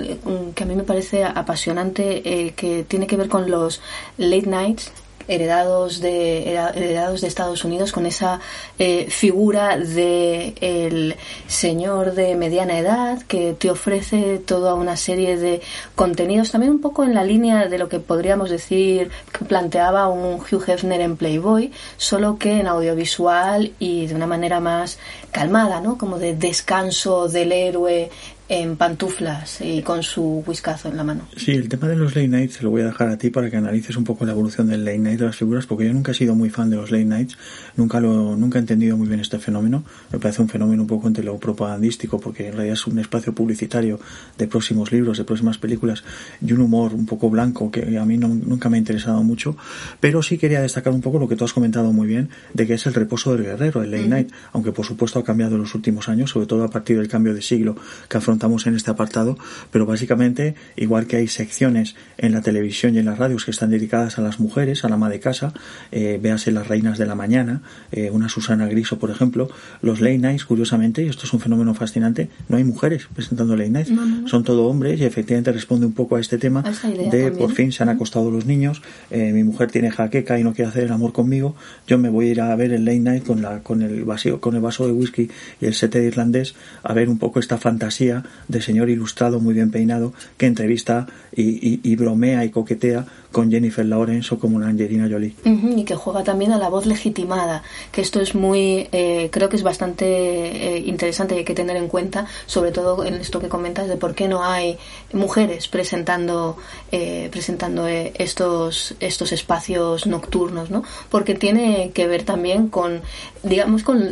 que 0.55 0.65
a 0.65 0.67
mí 0.67 0.75
me 0.75 0.83
parece 0.83 1.23
apasionante 1.23 2.05
eh, 2.25 2.55
que 2.55 2.83
tiene 2.83 3.07
que 3.07 3.17
ver 3.17 3.29
con 3.29 3.49
los 3.49 3.81
late 4.19 4.49
nights 4.49 4.91
heredados 5.31 6.01
de 6.01 6.55
heredados 6.55 7.21
de 7.21 7.29
Estados 7.29 7.65
Unidos 7.65 7.93
con 7.93 8.05
esa 8.05 8.41
eh, 8.79 9.07
figura 9.09 9.79
de 9.79 10.55
el 10.61 11.17
señor 11.47 12.15
de 12.15 12.35
mediana 12.35 12.79
edad 12.79 13.23
que 13.23 13.55
te 13.55 13.71
ofrece 13.71 14.39
toda 14.39 14.75
una 14.75 14.97
serie 14.97 15.37
de 15.37 15.63
contenidos 15.95 16.51
también 16.51 16.73
un 16.73 16.81
poco 16.81 17.05
en 17.05 17.15
la 17.15 17.25
línea 17.25 17.69
de 17.69 17.79
lo 17.79 17.89
que 17.89 18.01
podríamos 18.01 18.51
decir 18.51 19.11
que 19.33 19.45
planteaba 19.45 20.09
un 20.09 20.41
Hugh 20.41 20.65
Hefner 20.69 21.01
en 21.01 21.17
Playboy 21.17 21.73
solo 21.97 22.37
que 22.37 22.61
en 22.61 22.67
audiovisual 22.67 23.73
y 23.79 24.09
de 24.09 24.15
una 24.15 24.27
manera 24.27 24.59
más 24.59 24.99
calmada 25.31 25.81
no 25.81 25.97
como 25.97 26.19
de 26.19 26.35
descanso 26.35 27.29
del 27.29 27.53
héroe 27.53 28.11
en 28.51 28.77
pantuflas 28.77 29.61
y 29.61 29.81
con 29.81 30.03
su 30.03 30.43
whiskazo 30.45 30.89
en 30.89 30.97
la 30.97 31.05
mano. 31.05 31.23
Sí, 31.37 31.53
el 31.53 31.69
tema 31.69 31.87
de 31.87 31.95
los 31.95 32.17
late 32.17 32.27
nights 32.27 32.55
se 32.55 32.65
lo 32.65 32.71
voy 32.71 32.83
a 32.83 32.87
dejar 32.87 33.09
a 33.09 33.17
ti 33.17 33.31
para 33.31 33.49
que 33.49 33.57
analices 33.57 33.97
un 33.97 34.03
poco 34.03 34.25
la 34.25 34.33
evolución 34.33 34.67
del 34.67 34.85
late 34.85 34.99
night 34.99 35.21
de 35.21 35.27
las 35.27 35.37
figuras, 35.37 35.67
porque 35.67 35.87
yo 35.87 35.93
nunca 35.93 36.11
he 36.11 36.15
sido 36.17 36.35
muy 36.35 36.51
fan 36.51 36.69
de 36.69 36.75
los 36.75 36.91
late 36.91 37.05
nights, 37.05 37.39
nunca 37.77 38.01
lo, 38.01 38.35
nunca 38.35 38.59
he 38.59 38.61
entendido 38.61 38.97
muy 38.97 39.07
bien 39.07 39.21
este 39.21 39.39
fenómeno. 39.39 39.85
Me 40.13 40.19
parece 40.19 40.43
un 40.43 40.49
fenómeno 40.49 40.83
un 40.83 40.89
poco 40.89 41.07
entre 41.07 41.23
lo 41.23 41.39
propagandístico, 41.39 42.19
porque 42.19 42.49
en 42.49 42.55
realidad 42.55 42.75
es 42.75 42.87
un 42.89 42.99
espacio 42.99 43.33
publicitario 43.33 44.01
de 44.37 44.49
próximos 44.49 44.91
libros, 44.91 45.17
de 45.19 45.23
próximas 45.23 45.57
películas 45.59 46.03
y 46.45 46.53
un 46.53 46.63
humor 46.63 46.93
un 46.93 47.07
poco 47.07 47.31
blanco 47.31 47.71
que 47.71 47.97
a 47.97 48.05
mí 48.05 48.19
nunca 48.19 48.69
me 48.69 48.79
ha 48.79 48.81
interesado 48.81 49.23
mucho. 49.23 49.57
Pero 50.01 50.25
sí 50.25 50.39
quería 50.39 50.61
destacar 50.61 50.93
un 50.93 51.03
poco 51.03 51.21
lo 51.21 51.29
que 51.29 51.37
tú 51.37 51.45
has 51.45 51.53
comentado 51.53 51.93
muy 51.93 52.09
bien, 52.09 52.31
de 52.53 52.67
que 52.67 52.75
es 52.75 52.85
el 52.87 52.95
reposo 52.95 53.33
del 53.33 53.45
guerrero, 53.45 53.85
el 53.85 53.93
late 53.93 54.09
night, 54.09 54.33
aunque 54.53 54.73
por 54.73 54.85
supuesto 54.85 55.21
ha 55.21 55.25
cambiado 55.25 55.55
en 55.55 55.61
los 55.61 55.77
últimos 55.77 56.09
años, 56.09 56.31
sobre 56.31 56.47
todo 56.47 56.65
a 56.65 56.69
partir 56.69 56.99
del 56.99 57.07
cambio 57.07 57.33
de 57.33 57.43
siglo 57.43 57.77
que 58.09 58.19
afronta 58.19 58.40
estamos 58.41 58.67
en 58.67 58.75
este 58.75 58.91
apartado, 58.91 59.37
pero 59.71 59.85
básicamente, 59.85 60.55
igual 60.75 61.07
que 61.07 61.17
hay 61.17 61.29
secciones 61.29 61.95
en 62.17 62.33
la 62.33 62.41
televisión 62.41 62.95
y 62.95 62.99
en 62.99 63.05
las 63.05 63.19
radios 63.19 63.45
que 63.45 63.51
están 63.51 63.69
dedicadas 63.69 64.19
a 64.19 64.23
las 64.23 64.41
mujeres, 64.41 64.83
a 64.83 64.89
la 64.89 64.95
ama 64.95 65.11
de 65.11 65.21
casa, 65.21 65.53
eh, 65.93 66.19
véase 66.23 66.51
las 66.51 66.67
reinas 66.67 66.97
de 66.97 67.05
la 67.05 67.15
mañana, 67.15 67.61
eh, 67.93 68.09
una 68.11 68.31
Susana 68.31 68.67
Griso, 68.67 68.99
por 68.99 69.11
ejemplo, 69.11 69.51
los 69.83 70.01
late 70.01 70.17
nights, 70.17 70.47
curiosamente, 70.47 71.05
y 71.05 71.09
esto 71.09 71.27
es 71.27 71.33
un 71.35 71.41
fenómeno 71.41 71.75
fascinante, 71.75 72.31
no 72.49 72.57
hay 72.57 72.65
mujeres 72.65 73.09
presentando 73.15 73.57
late 73.57 73.69
nights, 73.69 73.93
son 74.25 74.43
todo 74.43 74.69
hombres 74.69 74.99
y 74.99 75.05
efectivamente 75.05 75.53
responde 75.53 75.85
un 75.85 75.93
poco 75.93 76.17
a 76.17 76.21
este 76.21 76.39
tema 76.39 76.65
de 77.13 77.33
por 77.33 77.53
fin 77.53 77.73
se 77.73 77.83
han 77.83 77.91
acostado 77.91 78.31
los 78.31 78.47
niños, 78.47 78.81
eh, 79.11 79.33
mi 79.33 79.45
mujer 79.45 79.71
tiene 79.71 79.91
jaqueca 79.91 80.39
y 80.39 80.45
no 80.45 80.55
quiere 80.55 80.71
hacer 80.71 80.85
el 80.85 80.93
amor 80.93 81.13
conmigo, 81.13 81.57
yo 81.87 81.99
me 81.99 82.09
voy 82.09 82.29
a 82.29 82.31
ir 82.31 82.41
a 82.41 82.57
ver 82.57 82.73
el 82.73 82.87
late 82.87 83.01
night 83.01 83.27
con 83.27 83.43
la 83.43 83.59
con 83.59 83.83
el 83.83 84.05
vaso 84.05 84.41
con 84.41 84.55
el 84.55 84.63
vaso 84.63 84.87
de 84.87 84.99
Chusky 84.99 85.31
y 85.61 85.67
el 85.67 85.75
sete 85.75 86.03
irlandés 86.03 86.55
a 86.83 86.95
ver 86.95 87.11
un 87.11 87.19
poco 87.19 87.39
esta 87.39 87.59
fantasía 87.59 88.25
de 88.49 88.61
señor 88.61 88.91
ilustrado 88.91 89.41
muy 89.41 89.55
bien 89.55 89.71
peinado 89.71 90.13
que 90.37 90.47
entrevista 90.47 91.07
y 91.33 91.97
bromea 91.97 92.45
y 92.45 92.51
coquetea 92.51 93.07
con 93.33 93.51
Jennifer 93.51 93.85
Lawrence 93.85 94.35
o 94.35 94.39
como 94.39 94.57
una 94.57 94.69
Angelina 94.69 95.09
Jolie. 95.11 95.35
y 95.45 95.85
que 95.85 95.95
juega 95.95 96.25
también 96.25 96.53
a 96.53 96.59
la 96.59 96.69
voz 96.69 96.87
legitimada, 96.87 97.63
que 97.93 98.01
esto 98.01 98.21
es 98.21 98.35
muy, 98.35 98.89
eh, 98.93 99.29
creo 99.31 99.49
que 99.49 99.57
es 99.57 99.63
bastante 99.63 100.05
eh, 100.07 100.79
interesante 100.79 101.35
y 101.35 101.39
hay 101.39 101.45
que 101.45 101.55
tener 101.55 101.77
en 101.77 101.89
cuenta, 101.89 102.27
sobre 102.47 102.73
todo 102.73 103.05
en 103.05 103.15
esto 103.15 103.41
que 103.41 103.49
comentas 103.49 103.89
de 103.89 103.97
por 103.97 104.15
qué 104.15 104.29
no 104.29 104.43
hay 104.43 104.79
mujeres 105.13 105.69
presentando, 105.69 106.57
eh, 106.91 107.29
presentando 107.31 107.87
estos, 107.87 108.95
estos 109.01 109.33
espacios 109.33 110.07
nocturnos, 110.07 110.71
¿no? 110.71 110.83
Porque 111.09 111.35
tiene 111.35 111.93
que 111.95 112.07
ver 112.07 112.25
también 112.25 112.69
con, 112.69 113.01
digamos, 113.43 113.85
con 113.85 114.03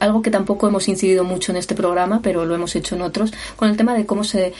algo 0.00 0.22
que 0.22 0.30
tampoco 0.30 0.66
hemos 0.66 0.88
incidido 0.88 1.24
mucho 1.24 1.52
en 1.52 1.58
este 1.58 1.74
programa, 1.74 2.20
pero 2.22 2.44
lo 2.44 2.54
hemos 2.54 2.74
hecho 2.74 2.96
en 2.96 3.02
otros, 3.02 3.32
con 3.54 3.68
el 3.68 3.76
tema 3.76 3.94
de 3.94 4.06
cómo 4.06 4.24
se 4.24 4.52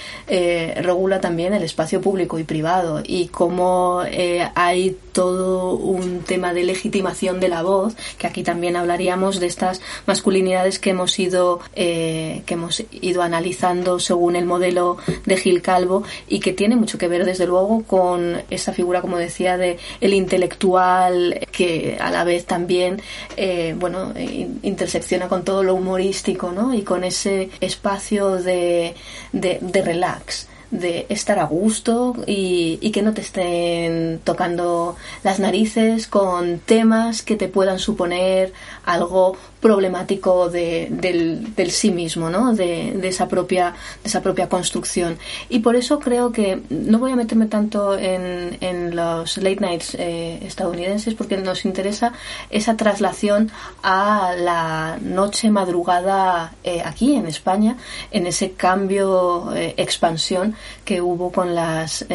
regula 0.77 1.21
también 1.21 1.55
el 1.55 1.63
espacio 1.63 2.01
público 2.01 2.39
y 2.39 2.45
privado 2.45 3.03
y 3.05 3.29
cómo 3.29 4.03
eh, 4.07 4.49
hay 4.55 4.97
todo 5.13 5.75
un 5.75 6.21
tema 6.21 6.53
de 6.53 6.63
legitimación 6.63 7.41
de 7.41 7.49
la 7.49 7.63
voz, 7.63 7.95
que 8.19 8.27
aquí 8.27 8.43
también 8.43 8.77
hablaríamos 8.77 9.41
de 9.41 9.47
estas 9.47 9.81
masculinidades 10.07 10.79
que 10.79 10.91
hemos 10.91 11.19
ido, 11.19 11.61
eh, 11.75 12.43
que 12.45 12.55
hemos 12.55 12.85
ido 12.91 13.23
analizando 13.23 13.99
según 13.99 14.37
el 14.37 14.45
modelo 14.45 14.99
de 15.25 15.37
Gil 15.39 15.63
Calvo 15.63 16.03
y 16.29 16.41
que 16.41 16.53
tiene 16.53 16.77
mucho 16.77 16.99
que 16.99 17.09
ver 17.09 17.25
desde 17.25 17.47
luego 17.47 17.83
con 17.85 18.43
esa 18.51 18.73
figura, 18.75 19.01
como 19.01 19.17
decía, 19.17 19.57
de 19.57 19.79
el 20.03 20.13
intelectual 20.13 21.41
que 21.51 21.97
a 21.99 22.11
la 22.11 22.25
vez 22.25 22.45
también, 22.45 23.01
eh, 23.39 23.75
bueno, 23.79 24.13
intersecciona 24.63 25.29
con 25.29 25.45
todo 25.45 25.63
lo 25.63 25.75
humorístico, 25.75 26.53
¿no? 26.53 26.75
Y 26.75 26.83
con 26.83 27.05
ese 27.05 27.49
espacio 27.61 28.37
de, 28.37 28.76
de 29.33 29.81
relax 29.83 30.47
de 30.71 31.07
estar 31.09 31.39
a 31.39 31.45
gusto 31.45 32.17
y, 32.27 32.91
que 32.97 33.03
no 33.03 33.13
te 33.13 33.21
estén 33.21 34.21
tocando 34.25 34.97
las 35.23 35.39
narices 35.39 36.07
con 36.07 36.61
temas 36.61 37.21
que 37.21 37.37
te 37.37 37.47
puedan 37.49 37.79
suponer 37.79 38.55
algo 38.87 39.37
problemático 39.61 40.49
de, 40.49 40.89
del, 40.91 41.71
sí 41.71 41.91
mismo, 41.91 42.31
¿no? 42.31 42.55
De, 42.55 43.07
esa 43.07 43.29
propia, 43.29 43.75
de 44.03 44.09
esa 44.09 44.23
propia 44.23 44.49
construcción. 44.49 45.19
Y 45.49 45.59
por 45.59 45.77
eso 45.77 45.99
creo 45.99 46.33
que 46.33 46.63
no 46.71 46.99
voy 46.99 47.13
a 47.13 47.17
meterme 47.17 47.47
tanto 47.47 47.99
en, 47.99 48.57
en 48.61 48.97
los 48.97 49.37
late 49.39 49.61
nights 49.61 49.95
eh, 49.99 50.39
estadounidenses 50.43 51.15
porque 51.15 51.37
nos 51.37 51.65
interesa 51.65 52.13
esa 52.51 52.77
traslación 52.77 53.51
a 53.83 54.35
la 54.39 54.99
noche 55.03 55.51
madrugada 55.51 56.55
eh, 56.65 56.83
aquí 56.85 57.15
en 57.15 57.27
España, 57.27 57.77
en 58.11 58.27
ese 58.27 58.53
cambio, 58.53 59.55
eh, 59.55 59.75
expansión 59.77 60.56
que 60.85 61.01
hubo 61.01 61.33
con 61.33 61.55
las, 61.55 62.07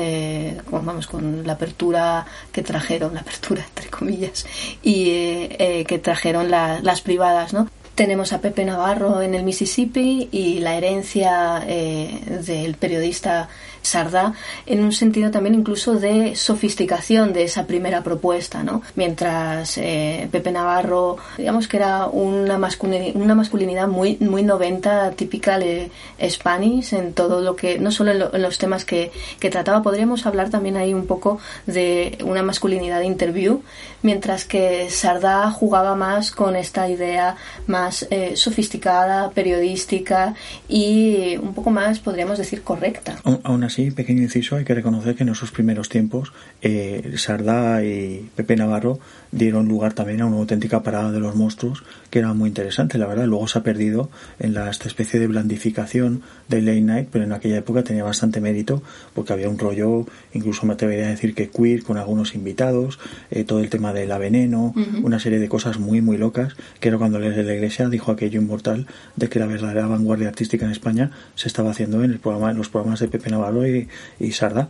vamos, 0.69 1.07
con 1.07 1.45
la 1.45 1.53
apertura 1.53 2.25
que 2.51 2.63
trajeron, 2.63 3.13
la 3.13 3.21
apertura 3.21 3.63
entre 3.63 3.89
comillas, 3.89 4.45
y 4.83 5.47
que 5.85 5.99
trajeron 6.01 6.49
las 6.49 7.01
privadas 7.01 7.53
tenemos 7.95 8.33
a 8.33 8.41
Pepe 8.41 8.65
Navarro 8.65 9.21
en 9.21 9.35
el 9.35 9.43
Mississippi 9.43 10.29
y 10.31 10.59
la 10.59 10.75
herencia 10.75 11.63
eh, 11.67 12.41
del 12.47 12.75
periodista 12.75 13.49
Sardá 13.81 14.33
en 14.65 14.83
un 14.83 14.91
sentido 14.91 15.31
también 15.31 15.55
incluso 15.55 15.95
de 15.95 16.35
sofisticación 16.35 17.33
de 17.33 17.43
esa 17.43 17.65
primera 17.65 18.03
propuesta, 18.03 18.63
¿no? 18.63 18.81
Mientras 18.95 19.77
eh, 19.77 20.27
Pepe 20.31 20.51
Navarro, 20.51 21.17
digamos 21.37 21.67
que 21.67 21.77
era 21.77 22.07
una, 22.07 22.57
masculinidad, 22.57 23.15
una 23.15 23.35
masculinidad 23.35 23.87
muy, 23.87 24.17
muy 24.19 24.43
90 24.43 25.11
típica 25.11 25.57
de 25.57 25.91
Spanish 26.29 26.93
en 26.93 27.13
todo 27.13 27.41
lo 27.41 27.55
que, 27.55 27.79
no 27.79 27.91
solo 27.91 28.11
en, 28.11 28.41
los 28.41 28.57
temas 28.57 28.85
que, 28.85 29.11
que, 29.39 29.49
trataba, 29.49 29.81
podríamos 29.81 30.25
hablar 30.25 30.49
también 30.49 30.77
ahí 30.77 30.93
un 30.93 31.07
poco 31.07 31.39
de 31.65 32.17
una 32.23 32.43
masculinidad 32.43 32.99
de 32.99 33.05
interview, 33.05 33.61
mientras 34.03 34.45
que 34.45 34.89
Sardá 34.89 35.51
jugaba 35.51 35.95
más 35.95 36.31
con 36.31 36.55
esta 36.55 36.89
idea 36.89 37.35
más 37.67 38.07
eh, 38.09 38.35
sofisticada, 38.35 39.29
periodística 39.31 40.33
y 40.67 41.37
un 41.37 41.53
poco 41.53 41.71
más, 41.71 41.99
podríamos 41.99 42.37
decir, 42.37 42.63
correcta. 42.63 43.17
Aún 43.43 43.63
así, 43.63 43.91
pequeño 43.91 44.21
inciso, 44.23 44.55
hay 44.55 44.65
que 44.65 44.75
reconocer 44.75 45.15
que 45.15 45.23
en 45.23 45.29
esos 45.29 45.51
primeros 45.51 45.89
tiempos 45.89 46.33
eh, 46.61 47.13
Sardá 47.17 47.83
y 47.83 48.29
Pepe 48.35 48.55
Navarro 48.55 48.99
dieron 49.31 49.67
lugar 49.67 49.93
también 49.93 50.21
a 50.21 50.25
una 50.25 50.37
auténtica 50.37 50.83
parada 50.83 51.11
de 51.11 51.19
los 51.19 51.35
monstruos 51.35 51.83
que 52.09 52.19
era 52.19 52.33
muy 52.33 52.49
interesante, 52.49 52.97
la 52.97 53.07
verdad. 53.07 53.25
Luego 53.25 53.47
se 53.47 53.59
ha 53.59 53.63
perdido 53.63 54.09
en 54.39 54.53
la, 54.53 54.69
esta 54.69 54.87
especie 54.87 55.19
de 55.19 55.27
blandificación 55.27 56.21
de 56.49 56.61
Late 56.61 56.81
Night, 56.81 57.07
pero 57.11 57.23
en 57.23 57.31
aquella 57.31 57.57
época 57.57 57.83
tenía 57.83 58.03
bastante 58.03 58.41
mérito 58.41 58.83
porque 59.13 59.33
había 59.33 59.49
un 59.49 59.57
rollo, 59.57 60.05
incluso 60.33 60.65
me 60.65 60.73
atrevería 60.73 61.07
a 61.07 61.09
decir 61.09 61.33
que 61.33 61.49
queer 61.49 61.83
con 61.83 61.97
algunos 61.97 62.35
invitados, 62.35 62.99
eh, 63.29 63.43
todo 63.43 63.59
el 63.59 63.69
tema 63.69 63.93
de 63.93 64.05
la 64.05 64.17
veneno, 64.17 64.73
una 65.03 65.19
serie 65.19 65.39
de 65.39 65.47
cosas 65.47 65.79
muy, 65.79 66.01
muy 66.01 66.17
locas, 66.17 66.55
que 66.79 66.89
era 66.89 66.97
cuando 66.97 67.19
de 67.19 67.43
la 67.43 67.53
Iglesia 67.53 67.87
dijo 67.89 68.11
aquello 68.11 68.41
inmortal 68.41 68.87
de 69.15 69.29
que 69.29 69.39
la 69.39 69.45
verdadera 69.45 69.87
vanguardia 69.87 70.27
artística 70.27 70.65
en 70.65 70.71
España 70.71 71.11
se 71.35 71.47
estaba 71.47 71.71
haciendo 71.71 72.03
en, 72.03 72.11
el 72.11 72.19
programa, 72.19 72.51
en 72.51 72.57
los 72.57 72.69
programas 72.69 72.99
de 72.99 73.07
Pepe 73.07 73.29
Navarro 73.29 73.67
y, 73.67 73.87
y 74.19 74.31
Sarda. 74.31 74.69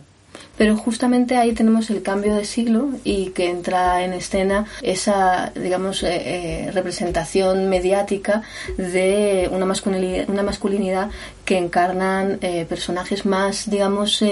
Pero 0.58 0.76
justamente 0.76 1.36
ahí 1.36 1.52
tenemos 1.52 1.90
el 1.90 2.02
cambio 2.02 2.34
de 2.34 2.44
siglo 2.44 2.90
y 3.04 3.30
que 3.30 3.48
entra 3.48 4.04
en 4.04 4.12
escena 4.12 4.66
esa, 4.82 5.52
digamos, 5.54 6.02
eh, 6.02 6.66
eh, 6.66 6.70
representación 6.72 7.68
mediática 7.68 8.42
de 8.76 9.48
una 9.50 9.64
masculinidad, 9.64 10.28
una 10.28 10.42
masculinidad 10.42 11.10
que 11.44 11.58
encarnan 11.58 12.38
eh, 12.40 12.66
personajes 12.68 13.26
más, 13.26 13.68
digamos, 13.68 14.24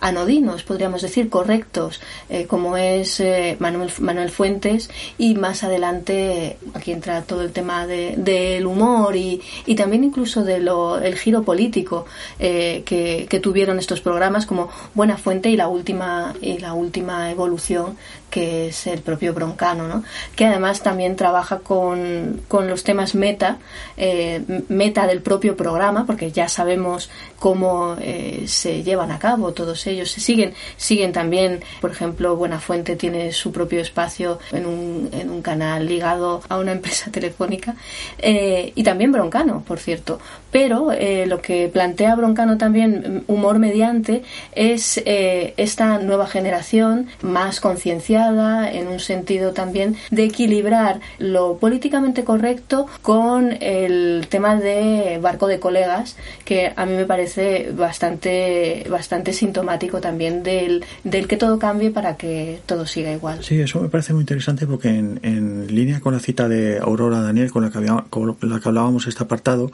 anodinos, 0.00 0.62
podríamos 0.62 1.02
decir, 1.02 1.30
correctos, 1.30 2.00
como 2.48 2.76
es 2.76 3.22
Manuel, 3.58 3.90
Manuel 3.98 4.30
Fuentes 4.30 4.90
y 5.18 5.34
más 5.34 5.64
adelante 5.64 6.56
aquí 6.74 6.92
entra 6.92 7.22
todo 7.22 7.42
el 7.42 7.52
tema 7.52 7.86
del 7.86 8.24
de, 8.24 8.64
humor 8.64 9.16
y, 9.16 9.40
y, 9.66 9.74
también 9.74 10.04
incluso 10.04 10.44
del 10.44 10.68
el 11.02 11.16
giro 11.16 11.42
político 11.42 12.06
que, 12.38 13.26
que 13.28 13.40
tuvieron 13.40 13.78
estos 13.78 14.00
programas 14.00 14.46
como 14.46 14.68
Buena 14.94 15.16
Fuente 15.16 15.50
y 15.50 15.56
la 15.56 15.68
última 15.68 16.34
y 16.40 16.58
la 16.58 16.74
última 16.74 17.30
evolución 17.30 17.96
que 18.30 18.68
es 18.68 18.86
el 18.86 19.00
propio 19.00 19.34
Broncano, 19.34 19.88
¿no? 19.88 20.04
que 20.36 20.46
además 20.46 20.82
también 20.82 21.16
trabaja 21.16 21.58
con, 21.58 22.42
con 22.48 22.68
los 22.68 22.84
temas 22.84 23.14
meta, 23.14 23.58
eh, 23.96 24.42
meta 24.68 25.06
del 25.06 25.20
propio 25.20 25.56
programa, 25.56 26.06
porque 26.06 26.32
ya 26.32 26.48
sabemos 26.48 27.10
cómo 27.38 27.96
eh, 28.00 28.44
se 28.46 28.82
llevan 28.82 29.10
a 29.10 29.18
cabo 29.18 29.52
todos 29.52 29.86
ellos. 29.86 30.10
Se 30.10 30.20
siguen, 30.20 30.54
siguen 30.76 31.12
también, 31.12 31.62
por 31.80 31.90
ejemplo, 31.90 32.36
Buenafuente 32.36 32.96
tiene 32.96 33.32
su 33.32 33.52
propio 33.52 33.80
espacio 33.80 34.38
en 34.52 34.66
un, 34.66 35.10
en 35.12 35.30
un 35.30 35.42
canal 35.42 35.86
ligado 35.86 36.42
a 36.48 36.58
una 36.58 36.72
empresa 36.80 37.10
telefónica, 37.10 37.74
eh, 38.18 38.72
y 38.74 38.82
también 38.82 39.12
Broncano, 39.12 39.62
por 39.66 39.78
cierto. 39.78 40.20
Pero 40.50 40.90
lo 41.26 41.40
que 41.40 41.68
plantea 41.72 42.14
Broncano 42.16 42.58
también, 42.58 43.24
humor 43.26 43.58
mediante, 43.58 44.22
es 44.52 45.00
esta 45.04 45.98
nueva 45.98 46.26
generación 46.26 47.06
más 47.22 47.60
concienciada 47.60 48.70
en 48.70 48.88
un 48.88 49.00
sentido 49.00 49.52
también 49.52 49.96
de 50.10 50.24
equilibrar 50.24 51.00
lo 51.18 51.58
políticamente 51.58 52.24
correcto 52.24 52.86
con 53.02 53.52
el 53.60 54.26
tema 54.28 54.56
de 54.56 55.18
barco 55.20 55.46
de 55.46 55.60
colegas, 55.60 56.16
que 56.44 56.72
a 56.74 56.86
mí 56.86 56.94
me 56.94 57.04
parece 57.04 57.70
bastante, 57.72 58.86
bastante 58.90 59.32
sintomático 59.32 60.00
también 60.00 60.42
del, 60.42 60.84
del 61.04 61.28
que 61.28 61.36
todo 61.36 61.58
cambie 61.58 61.90
para 61.90 62.16
que 62.16 62.60
todo 62.66 62.86
siga 62.86 63.12
igual. 63.12 63.42
Sí, 63.42 63.60
eso 63.60 63.80
me 63.80 63.88
parece 63.88 64.12
muy 64.12 64.22
interesante 64.22 64.66
porque 64.66 64.88
en, 64.88 65.66
línea 65.70 66.00
con 66.00 66.14
la 66.14 66.20
cita 66.20 66.48
de 66.48 66.78
Aurora 66.78 67.20
Daniel 67.20 67.50
con 67.50 67.62
la 67.62 67.70
que, 67.70 67.86
con 68.10 68.36
la 68.40 68.60
que 68.60 68.68
hablábamos 68.68 69.06
este 69.06 69.22
apartado, 69.22 69.70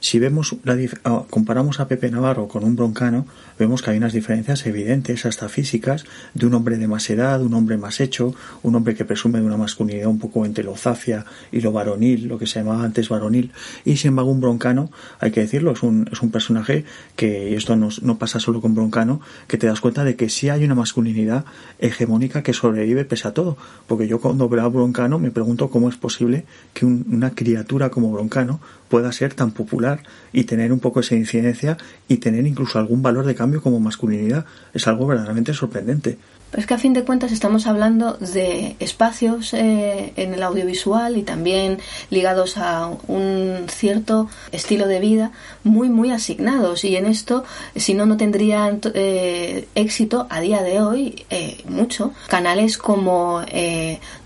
si 0.00 0.17
vemos 0.18 0.56
la, 0.64 0.76
ah, 1.04 1.24
comparamos 1.30 1.80
a 1.80 1.88
Pepe 1.88 2.10
Navarro 2.10 2.48
con 2.48 2.64
un 2.64 2.76
broncano, 2.76 3.26
vemos 3.58 3.82
que 3.82 3.90
hay 3.90 3.98
unas 3.98 4.12
diferencias 4.12 4.66
evidentes, 4.66 5.26
hasta 5.26 5.48
físicas, 5.48 6.04
de 6.34 6.46
un 6.46 6.54
hombre 6.54 6.78
de 6.78 6.88
más 6.88 7.08
edad, 7.10 7.42
un 7.42 7.54
hombre 7.54 7.76
más 7.76 8.00
hecho, 8.00 8.34
un 8.62 8.74
hombre 8.74 8.94
que 8.94 9.04
presume 9.04 9.40
de 9.40 9.46
una 9.46 9.56
masculinidad 9.56 10.08
un 10.08 10.18
poco 10.18 10.44
entre 10.44 10.64
lo 10.64 10.76
zafia 10.76 11.24
y 11.52 11.60
lo 11.60 11.72
varonil, 11.72 12.28
lo 12.28 12.38
que 12.38 12.46
se 12.46 12.60
llamaba 12.60 12.84
antes 12.84 13.08
varonil, 13.08 13.52
y 13.84 13.96
sin 13.96 14.08
embargo 14.08 14.30
un 14.30 14.40
broncano, 14.40 14.90
hay 15.20 15.30
que 15.30 15.40
decirlo, 15.40 15.72
es 15.72 15.82
un, 15.82 16.08
es 16.12 16.22
un 16.22 16.30
personaje 16.30 16.84
que, 17.16 17.50
y 17.50 17.54
esto 17.54 17.76
no, 17.76 17.88
no 18.02 18.18
pasa 18.18 18.40
solo 18.40 18.60
con 18.60 18.74
broncano, 18.74 19.20
que 19.46 19.58
te 19.58 19.66
das 19.66 19.80
cuenta 19.80 20.04
de 20.04 20.16
que 20.16 20.28
sí 20.28 20.48
hay 20.48 20.64
una 20.64 20.74
masculinidad 20.74 21.44
hegemónica 21.78 22.42
que 22.42 22.52
sobrevive 22.52 23.04
pese 23.04 23.28
a 23.28 23.34
todo, 23.34 23.56
porque 23.86 24.08
yo 24.08 24.20
cuando 24.20 24.48
veo 24.48 24.62
a 24.62 24.68
broncano 24.68 25.18
me 25.18 25.30
pregunto 25.30 25.70
cómo 25.70 25.88
es 25.88 25.96
posible 25.96 26.44
que 26.74 26.86
una 26.86 27.30
criatura 27.30 27.90
como 27.90 28.12
broncano 28.12 28.60
pueda 28.88 29.12
ser 29.12 29.34
tan 29.34 29.52
popular 29.52 30.02
y 30.32 30.44
tener 30.44 30.72
un 30.72 30.80
poco 30.80 31.00
esa 31.00 31.14
incidencia 31.14 31.76
y 32.08 32.18
tener 32.18 32.46
incluso 32.46 32.78
algún 32.78 33.02
valor 33.02 33.26
de 33.26 33.34
cambio 33.34 33.62
como 33.62 33.80
masculinidad. 33.80 34.46
Es 34.74 34.88
algo 34.88 35.06
verdaderamente 35.06 35.54
sorprendente. 35.54 36.18
Pero 36.50 36.62
es 36.62 36.66
que 36.66 36.74
a 36.74 36.78
fin 36.78 36.94
de 36.94 37.04
cuentas 37.04 37.30
estamos 37.30 37.66
hablando 37.66 38.14
de 38.14 38.76
espacios 38.80 39.52
eh, 39.52 40.14
en 40.16 40.32
el 40.32 40.42
audiovisual 40.42 41.18
y 41.18 41.22
también 41.22 41.78
ligados 42.08 42.56
a 42.56 42.90
un 43.06 43.66
cierto 43.68 44.28
estilo 44.50 44.86
de 44.86 44.98
vida 44.98 45.32
muy, 45.62 45.90
muy 45.90 46.10
asignados. 46.10 46.84
Y 46.84 46.96
en 46.96 47.04
esto, 47.04 47.44
si 47.76 47.92
no, 47.92 48.06
no 48.06 48.16
tendrían 48.16 48.80
eh, 48.94 49.68
éxito 49.74 50.26
a 50.30 50.40
día 50.40 50.62
de 50.62 50.80
hoy 50.80 51.26
eh, 51.28 51.58
mucho. 51.68 52.12
Canales 52.28 52.78
como 52.78 53.42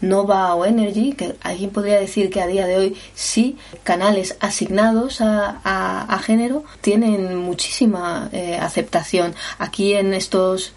Nova 0.01 0.55
o 0.55 0.65
Energy, 0.65 1.15
que 1.15 1.35
alguien 1.43 1.71
podría 1.71 1.99
decir 1.99 2.31
que 2.31 2.41
a 2.41 2.47
día 2.47 2.67
de 2.67 2.77
hoy 2.77 2.97
sí, 3.15 3.57
canales 3.83 4.37
asignados 4.41 5.21
a, 5.21 5.59
a 6.03 6.19
género, 6.19 6.65
tienen 6.81 7.37
muchísima 7.37 8.31
aceptación. 8.61 9.35
Aquí 9.59 9.95
en 9.95 10.15
estos 10.15 10.73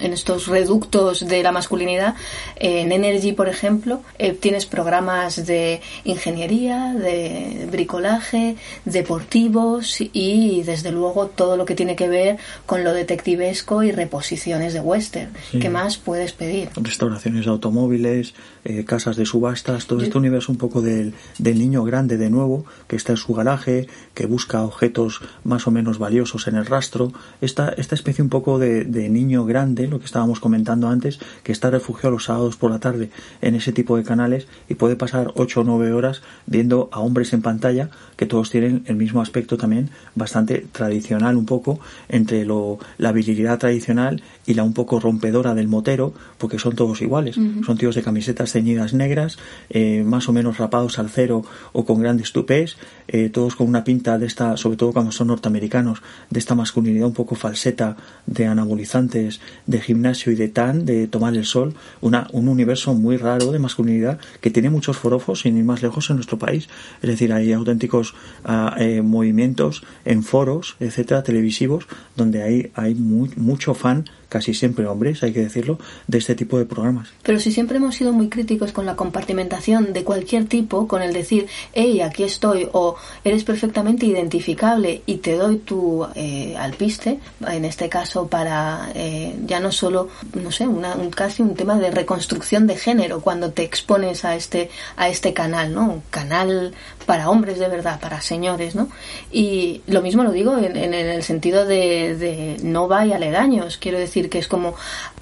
en 0.00 0.12
estos 0.12 0.46
reductos 0.46 1.26
de 1.26 1.42
la 1.42 1.52
masculinidad. 1.52 2.14
En 2.56 2.92
Energy, 2.92 3.32
por 3.32 3.48
ejemplo, 3.48 4.02
eh, 4.18 4.32
tienes 4.32 4.66
programas 4.66 5.44
de 5.46 5.80
ingeniería, 6.04 6.94
de 6.94 7.68
bricolaje, 7.70 8.56
deportivos 8.84 10.00
y, 10.00 10.62
desde 10.62 10.92
luego, 10.92 11.26
todo 11.26 11.56
lo 11.56 11.64
que 11.64 11.74
tiene 11.74 11.96
que 11.96 12.08
ver 12.08 12.38
con 12.66 12.84
lo 12.84 12.94
detectivesco 12.94 13.82
y 13.82 13.92
reposiciones 13.92 14.72
de 14.72 14.80
western. 14.80 15.32
¿Qué 15.60 15.68
más 15.68 15.98
puedes 15.98 16.32
pedir? 16.32 16.70
Restauraciones 16.76 17.44
de 17.44 17.50
automóviles, 17.50 18.34
eh, 18.64 18.84
casas 18.84 19.16
de 19.16 19.26
subastas, 19.26 19.86
todo 19.86 20.00
este 20.02 20.16
universo 20.16 20.52
un 20.52 20.58
poco 20.58 20.80
del, 20.80 21.14
del 21.38 21.58
niño 21.58 21.84
grande 21.84 22.16
de 22.16 22.30
nuevo, 22.30 22.64
que 22.88 22.96
está 22.96 23.12
en 23.12 23.18
su 23.18 23.34
garaje, 23.34 23.88
que 24.14 24.26
busca 24.26 24.62
objetos 24.62 25.20
más 25.44 25.66
o 25.66 25.70
menos 25.70 25.98
valiosos 25.98 26.46
en 26.46 26.56
el 26.56 26.66
rastro. 26.66 27.12
Esta, 27.40 27.70
esta 27.70 27.94
especie 27.94 28.22
un 28.22 28.30
poco 28.30 28.58
de, 28.58 28.84
de 28.84 29.08
niño 29.08 29.44
grande 29.44 29.81
lo 29.90 29.98
que 29.98 30.06
estábamos 30.06 30.40
comentando 30.40 30.88
antes, 30.88 31.18
que 31.42 31.52
está 31.52 31.70
refugiado 31.70 32.12
los 32.12 32.24
sábados 32.24 32.56
por 32.56 32.70
la 32.70 32.78
tarde 32.78 33.10
en 33.40 33.54
ese 33.54 33.72
tipo 33.72 33.96
de 33.96 34.04
canales 34.04 34.46
y 34.68 34.74
puede 34.74 34.96
pasar 34.96 35.32
8 35.34 35.60
o 35.60 35.64
9 35.64 35.92
horas 35.92 36.22
viendo 36.46 36.88
a 36.92 37.00
hombres 37.00 37.32
en 37.32 37.42
pantalla 37.42 37.90
que 38.16 38.26
todos 38.26 38.50
tienen 38.50 38.84
el 38.86 38.96
mismo 38.96 39.20
aspecto 39.20 39.56
también 39.56 39.90
bastante 40.14 40.66
tradicional 40.72 41.36
un 41.36 41.46
poco 41.46 41.80
entre 42.08 42.44
lo, 42.44 42.78
la 42.98 43.12
virilidad 43.12 43.58
tradicional 43.58 44.22
y 44.46 44.54
la 44.54 44.64
un 44.64 44.72
poco 44.72 45.00
rompedora 45.00 45.54
del 45.54 45.68
motero, 45.68 46.12
porque 46.38 46.58
son 46.58 46.74
todos 46.74 47.00
iguales. 47.02 47.36
Son 47.64 47.78
tíos 47.78 47.94
de 47.94 48.02
camisetas 48.02 48.52
ceñidas 48.52 48.92
negras, 48.92 49.38
eh, 49.70 50.02
más 50.04 50.28
o 50.28 50.32
menos 50.32 50.58
rapados 50.58 50.98
al 50.98 51.10
cero 51.10 51.44
o 51.72 51.84
con 51.84 52.00
grandes 52.00 52.32
tupés, 52.32 52.76
eh, 53.08 53.28
todos 53.28 53.56
con 53.56 53.68
una 53.68 53.84
pinta 53.84 54.18
de 54.18 54.26
esta, 54.26 54.56
sobre 54.56 54.76
todo 54.76 54.92
cuando 54.92 55.12
son 55.12 55.28
norteamericanos, 55.28 56.02
de 56.30 56.38
esta 56.38 56.54
masculinidad 56.54 57.06
un 57.06 57.14
poco 57.14 57.34
falseta 57.34 57.96
de 58.26 58.46
anabolizantes, 58.46 59.40
de 59.66 59.80
gimnasio 59.80 60.32
y 60.32 60.34
de 60.34 60.48
tan, 60.48 60.84
de 60.84 61.06
tomar 61.06 61.34
el 61.34 61.44
sol, 61.44 61.74
una, 62.00 62.26
un 62.32 62.48
universo 62.48 62.94
muy 62.94 63.16
raro 63.16 63.52
de 63.52 63.58
masculinidad 63.58 64.18
que 64.40 64.50
tiene 64.50 64.70
muchos 64.70 64.96
forofos 64.96 65.40
sin 65.40 65.56
ir 65.56 65.64
más 65.64 65.82
lejos 65.82 66.10
en 66.10 66.16
nuestro 66.16 66.38
país. 66.38 66.68
Es 67.02 67.08
decir, 67.08 67.32
hay 67.32 67.52
auténticos 67.52 68.14
ah, 68.44 68.74
eh, 68.78 69.02
movimientos 69.02 69.84
en 70.04 70.22
foros, 70.22 70.76
etcétera, 70.80 71.22
televisivos, 71.22 71.86
donde 72.16 72.42
hay, 72.42 72.70
hay 72.74 72.94
mucho 72.94 73.74
fan 73.74 74.04
casi 74.32 74.54
siempre 74.54 74.86
hombres, 74.86 75.22
hay 75.22 75.34
que 75.34 75.40
decirlo, 75.40 75.78
de 76.06 76.16
este 76.16 76.34
tipo 76.34 76.58
de 76.58 76.64
programas. 76.64 77.10
Pero 77.22 77.38
si 77.38 77.52
siempre 77.52 77.76
hemos 77.76 77.96
sido 77.96 78.14
muy 78.14 78.30
críticos 78.30 78.72
con 78.72 78.86
la 78.86 78.96
compartimentación 78.96 79.92
de 79.92 80.04
cualquier 80.04 80.46
tipo, 80.46 80.88
con 80.88 81.02
el 81.02 81.12
decir, 81.12 81.48
hey, 81.74 82.00
aquí 82.00 82.22
estoy, 82.22 82.66
o 82.72 82.96
eres 83.24 83.44
perfectamente 83.44 84.06
identificable 84.06 85.02
y 85.04 85.16
te 85.16 85.36
doy 85.36 85.58
tu 85.58 86.06
eh, 86.14 86.56
alpiste, 86.58 87.18
en 87.46 87.66
este 87.66 87.90
caso 87.90 88.26
para 88.26 88.90
eh, 88.94 89.36
ya 89.44 89.60
no 89.60 89.70
solo, 89.70 90.08
no 90.32 90.50
sé, 90.50 90.66
una, 90.66 90.94
un, 90.94 91.10
casi 91.10 91.42
un 91.42 91.54
tema 91.54 91.78
de 91.78 91.90
reconstrucción 91.90 92.66
de 92.66 92.76
género 92.76 93.20
cuando 93.20 93.50
te 93.50 93.64
expones 93.64 94.24
a 94.24 94.34
este, 94.34 94.70
a 94.96 95.10
este 95.10 95.34
canal, 95.34 95.74
¿no? 95.74 95.84
Un 95.84 96.02
canal 96.08 96.72
para 97.04 97.28
hombres 97.28 97.58
de 97.58 97.68
verdad, 97.68 98.00
para 98.00 98.22
señores, 98.22 98.74
¿no? 98.74 98.88
Y 99.30 99.82
lo 99.86 100.00
mismo 100.00 100.22
lo 100.22 100.32
digo 100.32 100.56
en, 100.56 100.74
en 100.76 100.94
el 100.94 101.22
sentido 101.22 101.66
de, 101.66 102.16
de 102.16 102.56
no 102.62 102.88
va 102.88 103.04
y 103.04 103.12
aledaños, 103.12 103.76
quiero 103.76 103.98
decir, 103.98 104.21
que 104.28 104.38
es 104.38 104.48
como 104.48 104.74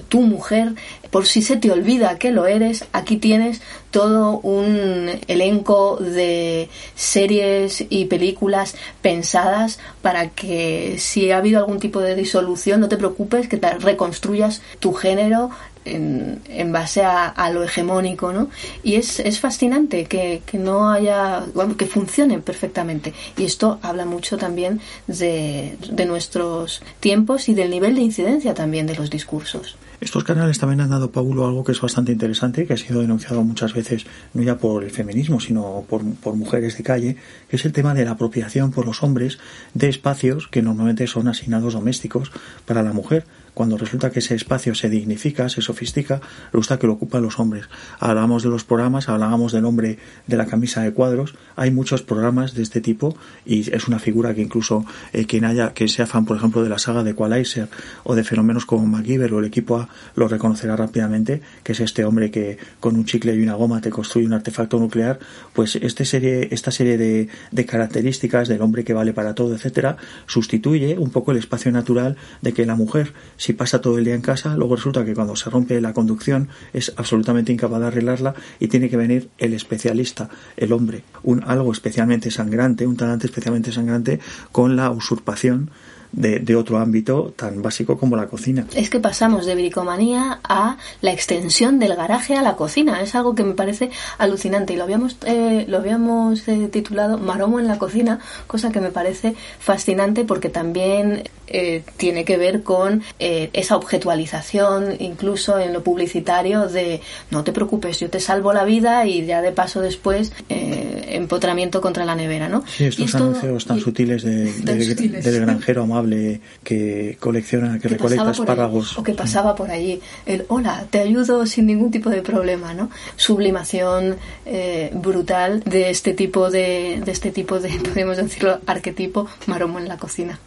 tu 0.09 0.21
mujer, 0.21 0.75
por 1.11 1.27
si 1.27 1.43
se 1.43 1.57
te 1.57 1.71
olvida 1.71 2.19
que 2.19 2.31
lo 2.31 2.47
eres, 2.47 2.85
aquí 2.93 3.17
tienes 3.17 3.61
todo 3.91 4.39
un 4.41 5.11
elenco 5.27 5.97
de 5.97 6.69
series 6.95 7.85
y 7.89 8.05
películas 8.07 8.77
pensadas 9.03 9.79
para 10.03 10.31
que 10.31 10.97
si 10.99 11.31
ha 11.31 11.39
habido 11.39 11.59
algún 11.59 11.81
tipo 11.81 12.01
de 12.01 12.15
disolución 12.15 12.81
no 12.81 12.89
te 12.89 12.97
preocupes 12.97 13.49
que 13.49 13.57
te 13.57 13.71
reconstruyas 13.79 14.63
tu 14.79 14.93
género 14.93 15.51
en, 15.85 16.73
base 16.73 17.03
a, 17.03 17.51
lo 17.51 17.65
hegemónico, 17.65 18.33
¿no? 18.33 18.49
Y 18.83 18.95
es, 18.95 19.21
es 19.21 19.41
fascinante 19.41 20.05
que, 20.05 20.43
que, 20.47 20.59
no 20.59 20.91
haya, 20.91 21.45
que 21.77 21.87
funcione 21.87 22.39
perfectamente. 22.39 23.13
Y 23.37 23.45
esto 23.45 23.79
habla 23.83 24.05
mucho 24.05 24.37
también 24.37 24.81
de, 25.07 25.77
de 25.91 26.07
nuestros 26.07 26.83
tiempos 27.01 27.49
y 27.49 27.55
del 27.55 27.71
nivel 27.71 27.95
de 27.95 28.03
incidencia 28.03 28.55
también 28.55 28.87
de 28.87 28.97
los 28.97 29.11
discursos. 29.11 29.77
Estos 30.01 30.25
canales 30.25 30.59
también 30.59 30.81
han 30.81 30.89
dado, 30.89 31.13
Paulo, 31.13 31.47
algo 31.47 31.63
que 31.63 31.73
es 31.73 31.81
bastante 31.81 32.11
interesante, 32.11 32.67
que 32.67 32.73
ha 32.73 32.77
sido 32.79 33.03
denunciado 33.03 33.45
muchas 33.45 33.75
veces, 33.75 34.07
no 34.33 34.43
ya 34.43 34.57
por 34.57 34.83
el 34.83 34.91
feminismo, 34.91 35.41
sino 35.41 35.85
por, 35.87 36.03
por, 36.15 36.37
mujeres 36.37 36.79
de 36.79 36.83
calle, 36.83 37.17
que 37.51 37.57
es 37.57 37.65
el 37.67 37.73
tema 37.73 37.93
de 37.93 38.07
la 38.07 38.13
apropiación 38.13 38.71
por 38.71 38.87
los 38.87 39.03
hombres 39.03 39.39
de 39.75 39.91
espacios 39.91 40.49
que 40.49 40.63
normalmente 40.63 41.07
son 41.07 41.29
asignados 41.29 41.75
domésticos 41.75 42.33
para 42.65 42.83
la 42.83 42.95
mujer 42.95 43.27
cuando 43.55 43.77
resulta 43.77 44.11
que 44.11 44.21
ese 44.21 44.35
espacio 44.35 44.75
se 44.75 44.89
dignifica, 44.89 45.49
se 45.49 45.61
sofistica, 45.63 46.21
gusta 46.53 46.79
que 46.79 46.87
lo 46.87 46.95
ocupan 46.95 47.23
los 47.23 47.39
hombres. 47.39 47.67
Hablábamos 47.99 48.43
de 48.43 48.51
los 48.51 48.65
programas, 48.65 49.09
hablábamos 49.09 49.53
del 49.53 49.65
hombre 49.65 49.99
de 50.27 50.37
la 50.37 50.47
camisa 50.47 50.83
de 50.83 50.93
cuadros, 50.93 51.35
hay 51.57 51.71
muchos 51.71 52.03
programas 52.03 52.55
de 52.55 52.63
este 52.63 52.81
tipo 52.81 53.17
y 53.45 53.71
es 53.75 53.89
una 53.89 53.99
figura 53.99 54.35
que 54.35 54.43
incluso 54.43 54.85
eh, 55.13 55.27
quien 55.27 55.45
haya, 55.45 55.73
que 55.73 55.89
sea 55.89 56.07
fan, 56.07 56.25
por 56.25 56.37
ejemplo, 56.37 56.63
de 56.63 56.69
la 56.69 56.79
saga 56.79 57.03
de 57.03 57.15
Qualizer 57.15 57.69
o 58.05 58.15
de 58.15 58.25
fenómenos 58.25 58.67
como 58.67 58.87
MacGyver 58.87 59.33
o 59.35 59.39
el 59.41 59.47
equipo 59.47 59.79
A, 59.79 59.89
lo 60.15 60.29
reconocerá 60.29 60.77
rápidamente, 60.77 61.41
que 61.63 61.73
es 61.73 61.81
este 61.81 62.05
hombre 62.05 62.31
que 62.31 62.59
con 62.79 62.97
un 62.97 63.05
chicle 63.05 63.35
y 63.35 63.43
una 63.43 63.55
goma 63.55 63.81
te 63.81 63.91
construye 63.91 64.27
un 64.27 64.33
artefacto 64.33 64.79
nuclear, 64.79 65.19
pues 65.53 65.77
este 65.77 66.05
serie, 66.05 66.49
esta 66.51 66.71
serie 66.71 66.99
de, 66.99 67.29
de 67.51 67.67
características 67.67 68.49
del 68.49 68.63
hombre 68.63 68.85
que 68.85 68.93
vale 68.93 69.13
para 69.13 69.35
todo, 69.35 69.55
etcétera, 69.55 69.97
sustituye 70.27 70.99
un 70.99 71.11
poco 71.11 71.33
el 71.33 71.39
espacio 71.39 71.73
natural 71.73 72.17
de 72.43 72.53
que 72.53 72.67
la 72.67 72.75
mujer 72.75 73.13
si 73.41 73.55
pasa 73.55 73.81
todo 73.81 73.97
el 73.97 74.05
día 74.05 74.15
en 74.15 74.21
casa, 74.21 74.55
luego 74.55 74.77
resulta 74.77 75.03
que 75.03 75.15
cuando 75.15 75.35
se 75.35 75.49
rompe 75.49 75.81
la 75.81 75.95
conducción 75.95 76.51
es 76.75 76.93
absolutamente 76.97 77.51
incapaz 77.51 77.81
de 77.81 77.87
arreglarla 77.87 78.35
y 78.59 78.69
tiene 78.69 78.91
que 78.91 78.99
venir 78.99 79.31
el 79.39 79.55
especialista, 79.55 80.29
el 80.59 80.75
hombre, 80.75 81.05
un 81.23 81.43
algo 81.47 81.73
especialmente 81.73 82.31
sangrante, 82.31 82.87
un 82.87 82.99
talante 82.99 83.29
especialmente 83.29 83.73
sangrante 83.73 84.21
con 84.53 84.77
la 84.77 84.91
usurpación 84.91 85.71
de, 86.13 86.57
otro 86.57 86.79
ámbito 86.79 87.33
tan 87.37 87.63
básico 87.63 87.97
como 87.99 88.17
la 88.17 88.27
cocina. 88.27 88.67
Es 88.75 88.91
que 88.91 89.01
pasamos 89.01 89.47
de 89.47 89.55
bricomanía 89.55 90.41
a 90.45 90.77
la 91.01 91.13
extensión 91.13 91.79
del 91.79 91.95
garaje 91.95 92.37
a 92.37 92.43
la 92.43 92.57
cocina. 92.57 93.01
Es 93.01 93.15
algo 93.15 93.35
que 93.35 93.45
me 93.45 93.55
parece 93.55 93.91
alucinante 94.19 94.73
y 94.73 94.77
lo 94.77 94.85
habíamos, 94.85 95.17
eh, 95.25 95.65
lo 95.69 95.79
habíamos 95.79 96.47
eh, 96.49 96.69
titulado 96.71 97.19
Maromo 97.19 97.61
en 97.61 97.69
la 97.69 97.79
cocina, 97.79 98.19
cosa 98.47 98.71
que 98.71 98.81
me 98.81 98.91
parece 98.91 99.35
fascinante 99.59 100.25
porque 100.25 100.49
también 100.49 101.23
eh, 101.47 101.83
tiene 101.97 102.25
que 102.25 102.37
ver 102.37 102.63
con 102.63 103.03
esa 103.19 103.77
objetualización, 103.77 104.95
incluso 104.99 105.59
en 105.59 105.73
lo 105.73 105.83
publicitario, 105.83 106.69
de 106.69 107.01
no 107.31 107.45
te 107.45 107.53
preocupes, 107.53 107.99
yo 107.99 108.09
te 108.09 108.21
salvo 108.21 108.53
la 108.53 108.65
vida 108.65 109.07
y 109.07 109.27
ya 109.27 109.43
de 109.43 109.53
paso 109.53 109.81
después 109.81 110.33
empotramiento 110.49 111.81
contra 111.81 112.05
la 112.05 112.15
nevera, 112.15 112.49
¿no? 112.49 112.65
Sí, 112.67 112.85
estos 112.85 113.15
anuncios 113.15 113.65
tan 113.67 113.81
sutiles, 113.81 114.23
de, 114.23 114.53
del 114.53 115.41
granjero 115.41 115.87
amable 116.01 116.41
que 116.65 117.17
colecciona, 117.21 117.79
que, 117.79 117.89
recolecta 117.89 118.31
espárragos. 118.31 118.99
o 118.99 119.03
que 119.03 119.15
pasaba 119.15 119.55
por 119.55 119.71
allí. 119.71 120.01
El 120.27 120.45
hola, 120.49 120.87
te 120.91 120.99
ayudo 121.01 121.47
sin 121.47 121.67
ningún 121.67 121.91
tipo 121.91 122.11
de 122.11 122.23
problema, 122.23 122.75
¿no? 122.75 122.91
Sublimación 123.17 124.17
eh, 124.47 124.91
brutal 124.95 125.63
de 125.65 125.91
este 125.91 126.15
tipo 126.15 126.51
de, 126.51 127.03
de 127.05 127.13
este 127.13 127.31
tipo 127.31 127.61
de, 127.61 127.71
podemos 127.93 128.17
decirlo, 128.17 128.61
arquetipo 128.67 129.29
maromo 129.47 129.79
en 129.79 129.89
la 129.89 129.97
cocina. 129.99 130.39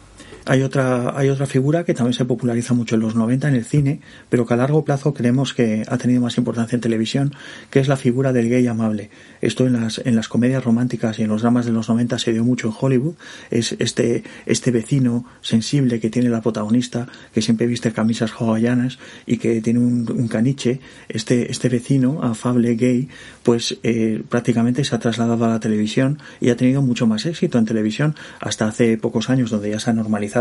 Hay 0.46 0.60
otra, 0.60 1.18
hay 1.18 1.30
otra 1.30 1.46
figura 1.46 1.84
que 1.84 1.94
también 1.94 2.12
se 2.12 2.26
populariza 2.26 2.74
mucho 2.74 2.96
en 2.96 3.00
los 3.00 3.14
90 3.14 3.48
en 3.48 3.54
el 3.54 3.64
cine, 3.64 4.00
pero 4.28 4.44
que 4.44 4.52
a 4.52 4.58
largo 4.58 4.84
plazo 4.84 5.14
creemos 5.14 5.54
que 5.54 5.84
ha 5.88 5.96
tenido 5.96 6.20
más 6.20 6.36
importancia 6.36 6.76
en 6.76 6.82
televisión, 6.82 7.32
que 7.70 7.80
es 7.80 7.88
la 7.88 7.96
figura 7.96 8.30
del 8.34 8.50
gay 8.50 8.66
amable. 8.66 9.08
Esto 9.40 9.66
en 9.66 9.72
las, 9.72 10.02
en 10.04 10.14
las 10.14 10.28
comedias 10.28 10.62
románticas 10.62 11.18
y 11.18 11.22
en 11.22 11.28
los 11.28 11.40
dramas 11.40 11.64
de 11.64 11.72
los 11.72 11.88
90 11.88 12.18
se 12.18 12.34
dio 12.34 12.44
mucho 12.44 12.68
en 12.68 12.74
Hollywood. 12.78 13.14
Es 13.50 13.74
este, 13.78 14.22
este 14.44 14.70
vecino 14.70 15.24
sensible 15.40 15.98
que 15.98 16.10
tiene 16.10 16.28
la 16.28 16.42
protagonista, 16.42 17.08
que 17.32 17.40
siempre 17.40 17.66
viste 17.66 17.92
camisas 17.92 18.32
hawaianas 18.38 18.98
y 19.24 19.38
que 19.38 19.62
tiene 19.62 19.78
un, 19.78 20.28
caniche. 20.28 20.80
Este, 21.08 21.50
este 21.50 21.70
vecino 21.70 22.22
afable 22.22 22.74
gay, 22.74 23.08
pues 23.42 23.78
eh, 23.82 24.22
prácticamente 24.28 24.84
se 24.84 24.94
ha 24.94 24.98
trasladado 24.98 25.46
a 25.46 25.48
la 25.48 25.60
televisión 25.60 26.18
y 26.38 26.50
ha 26.50 26.56
tenido 26.56 26.82
mucho 26.82 27.06
más 27.06 27.24
éxito 27.24 27.56
en 27.56 27.64
televisión 27.64 28.14
hasta 28.40 28.66
hace 28.66 28.98
pocos 28.98 29.30
años, 29.30 29.50
donde 29.50 29.70
ya 29.70 29.80
se 29.80 29.88
ha 29.88 29.94
normalizado 29.94 30.33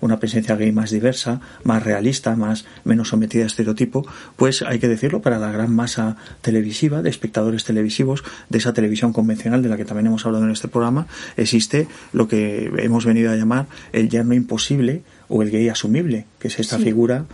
una 0.00 0.18
presencia 0.18 0.56
gay 0.56 0.72
más 0.72 0.90
diversa, 0.90 1.40
más 1.64 1.82
realista, 1.82 2.36
más 2.36 2.64
menos 2.84 3.08
sometida 3.08 3.44
a 3.44 3.46
estereotipo, 3.46 4.06
pues 4.36 4.62
hay 4.62 4.78
que 4.78 4.88
decirlo 4.88 5.22
para 5.22 5.38
la 5.38 5.50
gran 5.52 5.74
masa 5.74 6.16
televisiva, 6.42 7.02
de 7.02 7.10
espectadores 7.10 7.64
televisivos, 7.64 8.24
de 8.48 8.58
esa 8.58 8.72
televisión 8.72 9.12
convencional 9.12 9.62
de 9.62 9.68
la 9.68 9.76
que 9.76 9.84
también 9.84 10.06
hemos 10.06 10.26
hablado 10.26 10.44
en 10.44 10.50
este 10.50 10.68
programa, 10.68 11.06
existe 11.36 11.88
lo 12.12 12.28
que 12.28 12.70
hemos 12.78 13.04
venido 13.04 13.30
a 13.30 13.36
llamar 13.36 13.66
el 13.92 14.08
yerno 14.08 14.34
imposible 14.34 15.02
o 15.28 15.42
el 15.42 15.50
gay 15.50 15.68
asumible, 15.68 16.26
que 16.38 16.48
es 16.48 16.58
esta 16.58 16.78
figura 16.78 17.26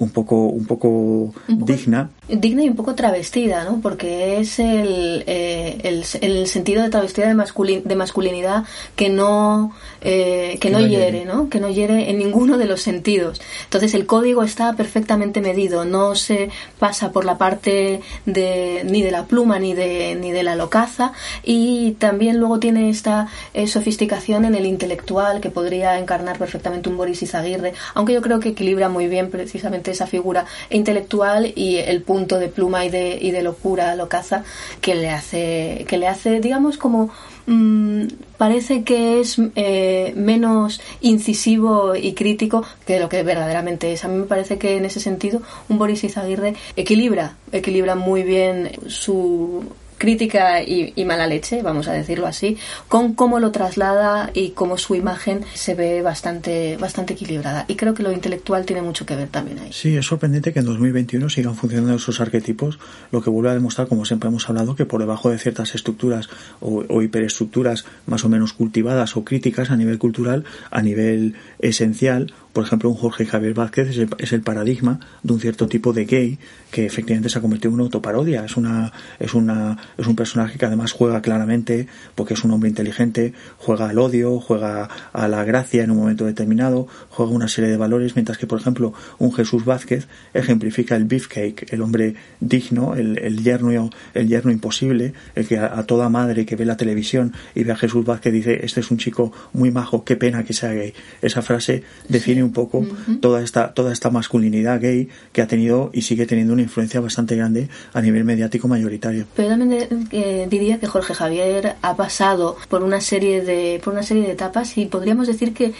un 0.00 0.08
poco, 0.08 0.46
un 0.46 0.64
poco, 0.64 1.34
digna. 1.46 2.08
Digna 2.26 2.64
y 2.64 2.70
un 2.70 2.74
poco 2.74 2.94
travestida, 2.94 3.64
¿no? 3.64 3.80
Porque 3.82 4.38
es 4.40 4.58
el, 4.58 5.24
eh, 5.26 5.78
el, 5.82 6.46
sentido 6.46 6.82
de 6.82 6.88
travestida 6.88 7.26
de, 7.26 7.82
de 7.84 7.96
masculinidad 7.96 8.64
que 8.96 9.10
no, 9.10 9.74
eh, 10.00 10.56
que, 10.58 10.70
no, 10.70 10.80
hiere, 10.80 11.26
¿no? 11.26 11.50
Que 11.50 11.60
no 11.60 11.68
hiere 11.68 12.08
en 12.08 12.18
ninguno 12.18 12.56
de 12.56 12.64
los 12.64 12.80
sentidos. 12.80 13.42
Entonces 13.64 13.92
el 13.92 14.06
código 14.06 14.42
está 14.42 14.72
perfectamente 14.72 15.42
medido, 15.42 15.84
no 15.84 16.14
se 16.14 16.48
pasa 16.78 17.12
por 17.12 17.26
la 17.26 17.36
parte 17.36 18.00
de, 18.24 18.82
ni 18.88 19.02
de 19.02 19.10
la 19.10 19.26
pluma 19.26 19.58
ni 19.58 19.74
de, 19.74 20.16
ni 20.18 20.32
de 20.32 20.42
la 20.42 20.56
locaza 20.56 21.12
y 21.44 21.92
también 21.98 22.38
luego 22.38 22.58
tiene 22.58 22.88
esta 22.88 23.28
eh, 23.52 23.66
sofisticación 23.66 24.46
en 24.46 24.54
el 24.54 24.64
intelectual 24.64 25.42
que 25.42 25.50
podría 25.50 25.98
encarnar 25.98 26.38
perfectamente 26.38 26.88
un 26.88 26.96
Boris 26.96 27.22
Izaguirre, 27.22 27.74
aunque 27.92 28.14
yo 28.14 28.22
creo 28.22 28.40
que 28.40 28.50
equilibra 28.50 28.88
muy 28.88 29.06
bien 29.06 29.30
precisamente 29.30 29.89
esa 29.90 30.06
figura 30.06 30.46
intelectual 30.70 31.52
y 31.54 31.76
el 31.76 32.02
punto 32.02 32.38
de 32.38 32.48
pluma 32.48 32.84
y 32.84 32.90
de, 32.90 33.18
y 33.20 33.30
de 33.30 33.42
locura, 33.42 33.94
locaza, 33.94 34.44
que 34.80 34.94
le 34.94 35.10
hace, 35.10 35.84
que 35.88 35.98
le 35.98 36.08
hace, 36.08 36.40
digamos, 36.40 36.76
como 36.76 37.10
mm, 37.46 38.04
parece 38.36 38.84
que 38.84 39.20
es 39.20 39.36
eh, 39.56 40.12
menos 40.16 40.80
incisivo 41.00 41.94
y 41.94 42.14
crítico 42.14 42.64
que 42.86 43.00
lo 43.00 43.08
que 43.08 43.22
verdaderamente 43.22 43.92
es. 43.92 44.04
A 44.04 44.08
mí 44.08 44.18
me 44.18 44.26
parece 44.26 44.58
que 44.58 44.76
en 44.76 44.84
ese 44.84 45.00
sentido 45.00 45.42
un 45.68 45.78
Boris 45.78 46.04
Izaguirre 46.04 46.54
equilibra, 46.76 47.36
equilibra 47.52 47.94
muy 47.94 48.22
bien 48.22 48.70
su 48.86 49.64
crítica 50.00 50.62
y, 50.62 51.04
mala 51.04 51.26
leche, 51.26 51.62
vamos 51.62 51.86
a 51.86 51.92
decirlo 51.92 52.26
así, 52.26 52.56
con 52.88 53.12
cómo 53.12 53.38
lo 53.38 53.52
traslada 53.52 54.30
y 54.32 54.50
cómo 54.50 54.78
su 54.78 54.94
imagen 54.94 55.42
se 55.52 55.74
ve 55.74 56.00
bastante, 56.00 56.78
bastante 56.78 57.12
equilibrada. 57.12 57.66
Y 57.68 57.76
creo 57.76 57.92
que 57.92 58.02
lo 58.02 58.10
intelectual 58.10 58.64
tiene 58.64 58.80
mucho 58.80 59.04
que 59.04 59.14
ver 59.14 59.28
también 59.28 59.58
ahí. 59.58 59.72
Sí, 59.72 59.94
es 59.94 60.06
sorprendente 60.06 60.54
que 60.54 60.60
en 60.60 60.64
2021 60.64 61.28
sigan 61.28 61.54
funcionando 61.54 61.94
esos 61.94 62.18
arquetipos, 62.20 62.78
lo 63.12 63.20
que 63.20 63.28
vuelve 63.28 63.50
a 63.50 63.54
demostrar, 63.54 63.88
como 63.88 64.06
siempre 64.06 64.30
hemos 64.30 64.48
hablado, 64.48 64.74
que 64.74 64.86
por 64.86 65.00
debajo 65.00 65.28
de 65.28 65.38
ciertas 65.38 65.74
estructuras 65.74 66.30
o 66.60 67.02
hiperestructuras 67.02 67.84
más 68.06 68.24
o 68.24 68.30
menos 68.30 68.54
cultivadas 68.54 69.18
o 69.18 69.24
críticas 69.24 69.70
a 69.70 69.76
nivel 69.76 69.98
cultural, 69.98 70.44
a 70.70 70.80
nivel 70.80 71.34
esencial, 71.58 72.32
por 72.52 72.64
ejemplo, 72.64 72.90
un 72.90 72.96
Jorge 72.96 73.26
Javier 73.26 73.54
Vázquez 73.54 73.96
es 74.18 74.32
el, 74.32 74.42
paradigma 74.42 75.00
de 75.22 75.32
un 75.32 75.40
cierto 75.40 75.68
tipo 75.68 75.92
de 75.92 76.04
gay 76.04 76.38
que 76.70 76.86
efectivamente 76.86 77.28
se 77.28 77.38
ha 77.38 77.42
convertido 77.42 77.70
en 77.70 77.74
una 77.74 77.84
autoparodia. 77.84 78.44
Es 78.44 78.56
una, 78.56 78.92
es 79.18 79.34
una, 79.34 79.78
es 79.96 80.06
un 80.06 80.16
personaje 80.16 80.58
que 80.58 80.66
además 80.66 80.92
juega 80.92 81.22
claramente 81.22 81.86
porque 82.14 82.34
es 82.34 82.44
un 82.44 82.50
hombre 82.50 82.68
inteligente, 82.68 83.34
juega 83.58 83.88
al 83.88 83.98
odio, 83.98 84.40
juega 84.40 84.88
a 85.12 85.28
la 85.28 85.44
gracia 85.44 85.84
en 85.84 85.90
un 85.90 85.98
momento 85.98 86.24
determinado, 86.24 86.88
juega 87.10 87.32
una 87.32 87.48
serie 87.48 87.70
de 87.70 87.76
valores, 87.76 88.16
mientras 88.16 88.38
que, 88.38 88.46
por 88.46 88.60
ejemplo, 88.60 88.92
un 89.18 89.32
Jesús 89.32 89.64
Vázquez 89.64 90.08
ejemplifica 90.34 90.96
el 90.96 91.04
beefcake, 91.04 91.72
el 91.72 91.82
hombre 91.82 92.14
digno, 92.40 92.94
el, 92.94 93.18
el 93.18 93.42
yerno, 93.42 93.90
el 94.14 94.28
yerno 94.28 94.50
imposible, 94.50 95.12
el 95.34 95.46
que 95.46 95.58
a, 95.58 95.82
toda 95.84 96.08
madre 96.08 96.46
que 96.46 96.56
ve 96.56 96.64
la 96.64 96.76
televisión 96.76 97.32
y 97.54 97.64
ve 97.64 97.72
a 97.72 97.76
Jesús 97.76 98.04
Vázquez 98.04 98.32
dice, 98.32 98.64
este 98.64 98.80
es 98.80 98.90
un 98.90 98.98
chico 98.98 99.32
muy 99.52 99.70
majo, 99.70 100.04
qué 100.04 100.16
pena 100.16 100.44
que 100.44 100.52
sea 100.52 100.72
gay. 100.72 100.94
Esa 101.22 101.42
frase 101.42 101.82
define 102.08 102.39
un 102.42 102.52
poco 102.52 102.84
toda 103.20 103.42
esta 103.42 103.72
toda 103.74 103.92
esta 103.92 104.10
masculinidad 104.10 104.80
gay 104.80 105.08
que 105.32 105.42
ha 105.42 105.46
tenido 105.46 105.90
y 105.92 106.02
sigue 106.02 106.26
teniendo 106.26 106.52
una 106.52 106.62
influencia 106.62 107.00
bastante 107.00 107.36
grande 107.36 107.68
a 107.92 108.00
nivel 108.00 108.24
mediático 108.24 108.68
mayoritario. 108.68 109.26
Pero 109.36 109.50
también 109.50 110.08
eh, 110.10 110.46
diría 110.48 110.78
que 110.78 110.86
Jorge 110.86 111.14
Javier 111.14 111.76
ha 111.82 111.96
pasado 111.96 112.56
por 112.68 112.82
una 112.82 113.00
serie 113.00 113.42
de 113.42 113.80
por 113.82 113.92
una 113.92 114.02
serie 114.02 114.24
de 114.24 114.32
etapas 114.32 114.76
y 114.78 114.86
podríamos 114.86 115.26
decir 115.26 115.52
que 115.52 115.72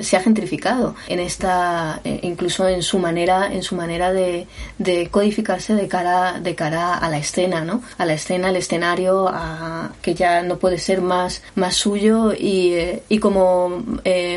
se 0.00 0.16
ha 0.16 0.20
gentrificado 0.20 0.94
en 1.08 1.20
esta 1.20 2.00
eh, 2.04 2.20
incluso 2.22 2.68
en 2.68 2.82
su 2.82 2.98
manera 2.98 3.52
en 3.52 3.62
su 3.62 3.74
manera 3.74 4.12
de, 4.12 4.46
de, 4.78 5.08
codificarse 5.08 5.74
de 5.74 5.88
cara 5.88 6.40
de 6.40 6.54
cara 6.54 6.94
a 6.94 7.08
la 7.08 7.18
escena, 7.18 7.64
¿no? 7.64 7.82
A 7.98 8.06
la 8.06 8.14
escena, 8.14 8.48
al 8.48 8.56
escenario, 8.56 9.28
a, 9.28 9.92
que 10.02 10.14
ya 10.14 10.42
no 10.42 10.58
puede 10.58 10.78
ser 10.78 11.00
más 11.00 11.42
más 11.54 11.74
suyo 11.76 12.32
y, 12.32 12.72
eh, 12.74 13.02
y 13.08 13.18
como 13.18 13.82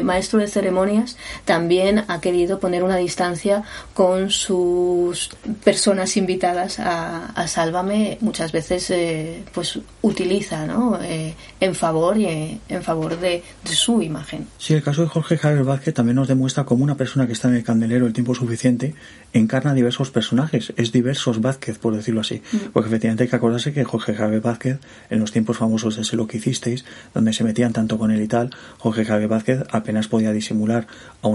maestro 0.03 0.39
de 0.39 0.47
ceremonias 0.47 1.17
también 1.45 2.03
ha 2.07 2.21
querido 2.21 2.59
poner 2.59 2.83
una 2.83 2.97
distancia 2.97 3.63
con 3.93 4.29
sus 4.29 5.29
personas 5.63 6.15
invitadas 6.17 6.79
a, 6.79 7.27
a 7.27 7.47
Sálvame. 7.47 8.17
Muchas 8.21 8.51
veces 8.51 8.89
eh, 8.89 9.43
pues 9.53 9.79
utiliza 10.01 10.65
¿no? 10.67 10.99
Eh, 11.01 11.33
en 11.59 11.75
favor 11.75 12.17
y 12.17 12.25
eh, 12.25 12.59
en 12.69 12.83
favor 12.83 13.19
de, 13.19 13.43
su 13.65 14.01
imagen. 14.01 14.47
Sí, 14.57 14.73
el 14.73 14.83
caso 14.83 15.01
de 15.01 15.07
Jorge 15.07 15.37
Javier 15.37 15.63
Vázquez 15.63 15.93
también 15.93 16.15
nos 16.15 16.27
demuestra 16.27 16.63
cómo 16.63 16.83
una 16.83 16.95
persona 16.95 17.25
que 17.25 17.33
está 17.33 17.47
en 17.47 17.55
el 17.55 17.63
candelero 17.63 18.05
el 18.05 18.13
tiempo 18.13 18.35
suficiente 18.35 18.95
encarna 19.33 19.73
diversos 19.73 20.11
personajes. 20.11 20.73
Es 20.77 20.91
diversos 20.91 21.41
Vázquez, 21.41 21.79
por 21.79 21.95
decirlo 21.95 22.21
así. 22.21 22.41
Mm. 22.51 22.57
Porque 22.73 22.87
efectivamente 22.89 23.23
hay 23.23 23.29
que 23.29 23.35
acordarse 23.35 23.73
que 23.73 23.83
Jorge 23.83 24.13
Javier 24.13 24.41
Vázquez, 24.41 24.79
en 25.09 25.19
los 25.19 25.31
tiempos 25.31 25.57
famosos 25.57 25.95
de 25.95 26.03
Sé 26.03 26.15
lo 26.15 26.27
que 26.27 26.37
hicisteis, 26.37 26.85
donde 27.13 27.33
se 27.33 27.43
metían 27.43 27.73
tanto 27.73 27.97
con 27.97 28.11
él 28.11 28.21
y 28.21 28.27
tal, 28.27 28.51
Jorge 28.77 29.05
Javier 29.05 29.29
Vázquez 29.29 29.63
apenas 29.71 30.07
podía 30.07 30.31
disimular 30.31 30.87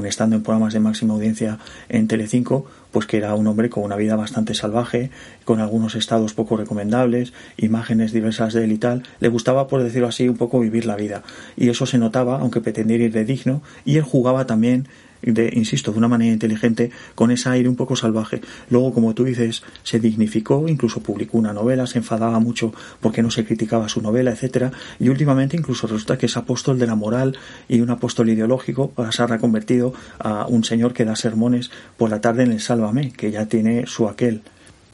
estando 0.06 0.36
en 0.36 0.42
programas 0.42 0.72
de 0.72 0.80
máxima 0.80 1.14
audiencia 1.14 1.58
en 1.88 2.08
Telecinco, 2.08 2.66
pues 2.90 3.06
que 3.06 3.16
era 3.16 3.34
un 3.34 3.46
hombre 3.46 3.70
con 3.70 3.84
una 3.84 3.96
vida 3.96 4.16
bastante 4.16 4.54
salvaje, 4.54 5.10
con 5.44 5.60
algunos 5.60 5.94
estados 5.94 6.34
poco 6.34 6.56
recomendables, 6.56 7.32
imágenes 7.56 8.12
diversas 8.12 8.54
de 8.54 8.64
él 8.64 8.72
y 8.72 8.78
tal. 8.78 9.02
Le 9.20 9.28
gustaba, 9.28 9.68
por 9.68 9.82
decirlo 9.82 10.08
así, 10.08 10.28
un 10.28 10.36
poco 10.36 10.60
vivir 10.60 10.86
la 10.86 10.96
vida. 10.96 11.22
Y 11.56 11.68
eso 11.68 11.86
se 11.86 11.98
notaba, 11.98 12.40
aunque 12.40 12.60
pretendía 12.60 12.96
ir 12.96 13.12
de 13.12 13.24
digno, 13.24 13.62
y 13.84 13.96
él 13.96 14.02
jugaba 14.02 14.46
también 14.46 14.88
de, 15.22 15.50
insisto, 15.54 15.92
de 15.92 15.98
una 15.98 16.08
manera 16.08 16.32
inteligente, 16.32 16.90
con 17.14 17.30
ese 17.30 17.48
aire 17.48 17.68
un 17.68 17.76
poco 17.76 17.96
salvaje. 17.96 18.40
Luego, 18.70 18.92
como 18.92 19.14
tú 19.14 19.24
dices, 19.24 19.62
se 19.82 20.00
dignificó, 20.00 20.68
incluso 20.68 21.00
publicó 21.00 21.38
una 21.38 21.52
novela, 21.52 21.86
se 21.86 21.98
enfadaba 21.98 22.38
mucho 22.38 22.72
porque 23.00 23.22
no 23.22 23.30
se 23.30 23.44
criticaba 23.44 23.88
su 23.88 24.00
novela, 24.02 24.30
etcétera, 24.30 24.72
y 24.98 25.08
últimamente 25.08 25.56
incluso 25.56 25.86
resulta 25.86 26.18
que 26.18 26.26
es 26.26 26.36
apóstol 26.36 26.78
de 26.78 26.86
la 26.86 26.94
moral 26.94 27.36
y 27.68 27.80
un 27.80 27.90
apóstol 27.90 28.28
ideológico, 28.28 28.90
para 28.90 29.12
ser 29.12 29.30
reconvertido 29.30 29.92
a 30.18 30.46
un 30.46 30.64
señor 30.64 30.92
que 30.92 31.04
da 31.04 31.16
sermones 31.16 31.70
por 31.96 32.10
la 32.10 32.20
tarde 32.20 32.44
en 32.44 32.52
el 32.52 32.60
Sálvame, 32.60 33.12
que 33.12 33.30
ya 33.30 33.46
tiene 33.46 33.86
su 33.86 34.08
aquel. 34.08 34.42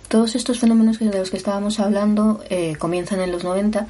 Todos 0.09 0.37
estos 0.37 0.59
fenómenos 0.59 0.99
de 0.99 1.19
los 1.19 1.31
que 1.31 1.37
estábamos 1.37 1.81
hablando 1.81 2.43
eh, 2.51 2.77
comienzan 2.79 3.21
en 3.21 3.33
los 3.33 3.43
90, 3.43 3.81
eh, 3.81 3.87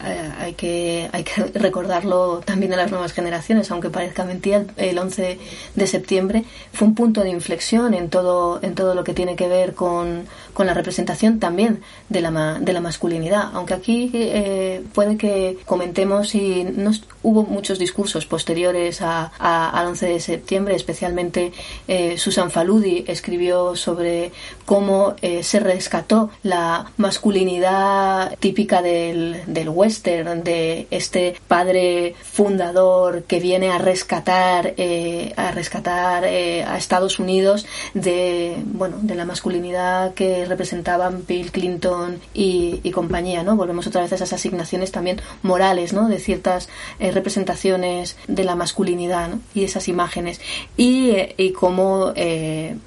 hay, 0.00 0.54
que, 0.54 1.08
hay 1.12 1.24
que 1.24 1.44
recordarlo 1.54 2.40
también 2.44 2.72
a 2.72 2.76
las 2.76 2.90
nuevas 2.90 3.12
generaciones, 3.12 3.70
aunque 3.70 3.90
parezca 3.90 4.24
mentira, 4.24 4.64
el 4.76 4.98
11 4.98 5.38
de 5.74 5.86
septiembre 5.86 6.44
fue 6.72 6.88
un 6.88 6.94
punto 6.94 7.22
de 7.22 7.30
inflexión 7.30 7.94
en 7.94 8.10
todo, 8.10 8.60
en 8.62 8.74
todo 8.74 8.94
lo 8.94 9.04
que 9.04 9.14
tiene 9.14 9.36
que 9.36 9.48
ver 9.48 9.74
con, 9.74 10.26
con 10.52 10.66
la 10.66 10.74
representación 10.74 11.38
también 11.38 11.80
de 12.08 12.20
la, 12.20 12.58
de 12.60 12.72
la 12.72 12.80
masculinidad. 12.80 13.50
Aunque 13.52 13.74
aquí 13.74 14.10
eh, 14.14 14.82
puede 14.94 15.16
que 15.16 15.58
comentemos 15.64 16.34
y 16.34 16.64
no 16.64 16.92
hubo 17.22 17.42
muchos 17.42 17.78
discursos 17.78 18.26
posteriores 18.26 19.02
a, 19.02 19.26
al 19.68 19.86
11 19.86 20.06
de 20.06 20.20
septiembre, 20.20 20.76
especialmente 20.76 21.52
eh, 21.88 22.18
Susan 22.18 22.50
Faludi 22.50 23.04
escribió 23.06 23.76
sobre 23.76 24.32
cómo 24.66 25.14
se 25.42 25.60
rescató 25.60 26.30
la 26.42 26.90
masculinidad 26.96 28.36
típica 28.38 28.82
del, 28.82 29.42
del 29.46 29.68
western 29.68 30.42
de 30.42 30.86
este 30.90 31.36
padre 31.48 32.14
fundador 32.22 33.22
que 33.24 33.40
viene 33.40 33.70
a 33.70 33.78
rescatar 33.78 34.74
eh, 34.76 35.32
a 35.36 35.50
rescatar 35.50 36.24
eh, 36.24 36.64
a 36.64 36.76
Estados 36.76 37.18
Unidos 37.18 37.66
de 37.94 38.56
bueno 38.64 38.98
de 39.00 39.14
la 39.14 39.24
masculinidad 39.24 40.14
que 40.14 40.44
representaban 40.44 41.24
Bill 41.26 41.50
Clinton 41.52 42.20
y, 42.34 42.90
compañía 42.96 43.42
no 43.42 43.56
volvemos 43.56 43.86
otra 43.86 44.00
vez 44.00 44.12
a 44.12 44.14
esas 44.14 44.32
asignaciones 44.32 44.90
también 44.90 45.20
morales 45.42 45.92
no 45.92 46.08
de 46.08 46.18
ciertas 46.18 46.70
eh, 46.98 47.10
representaciones 47.10 48.16
de 48.26 48.44
la 48.44 48.54
masculinidad 48.54 49.32
y 49.54 49.64
esas 49.64 49.86
imágenes. 49.88 50.40
Y, 50.78 51.12
y 51.36 51.52
cómo 51.52 52.14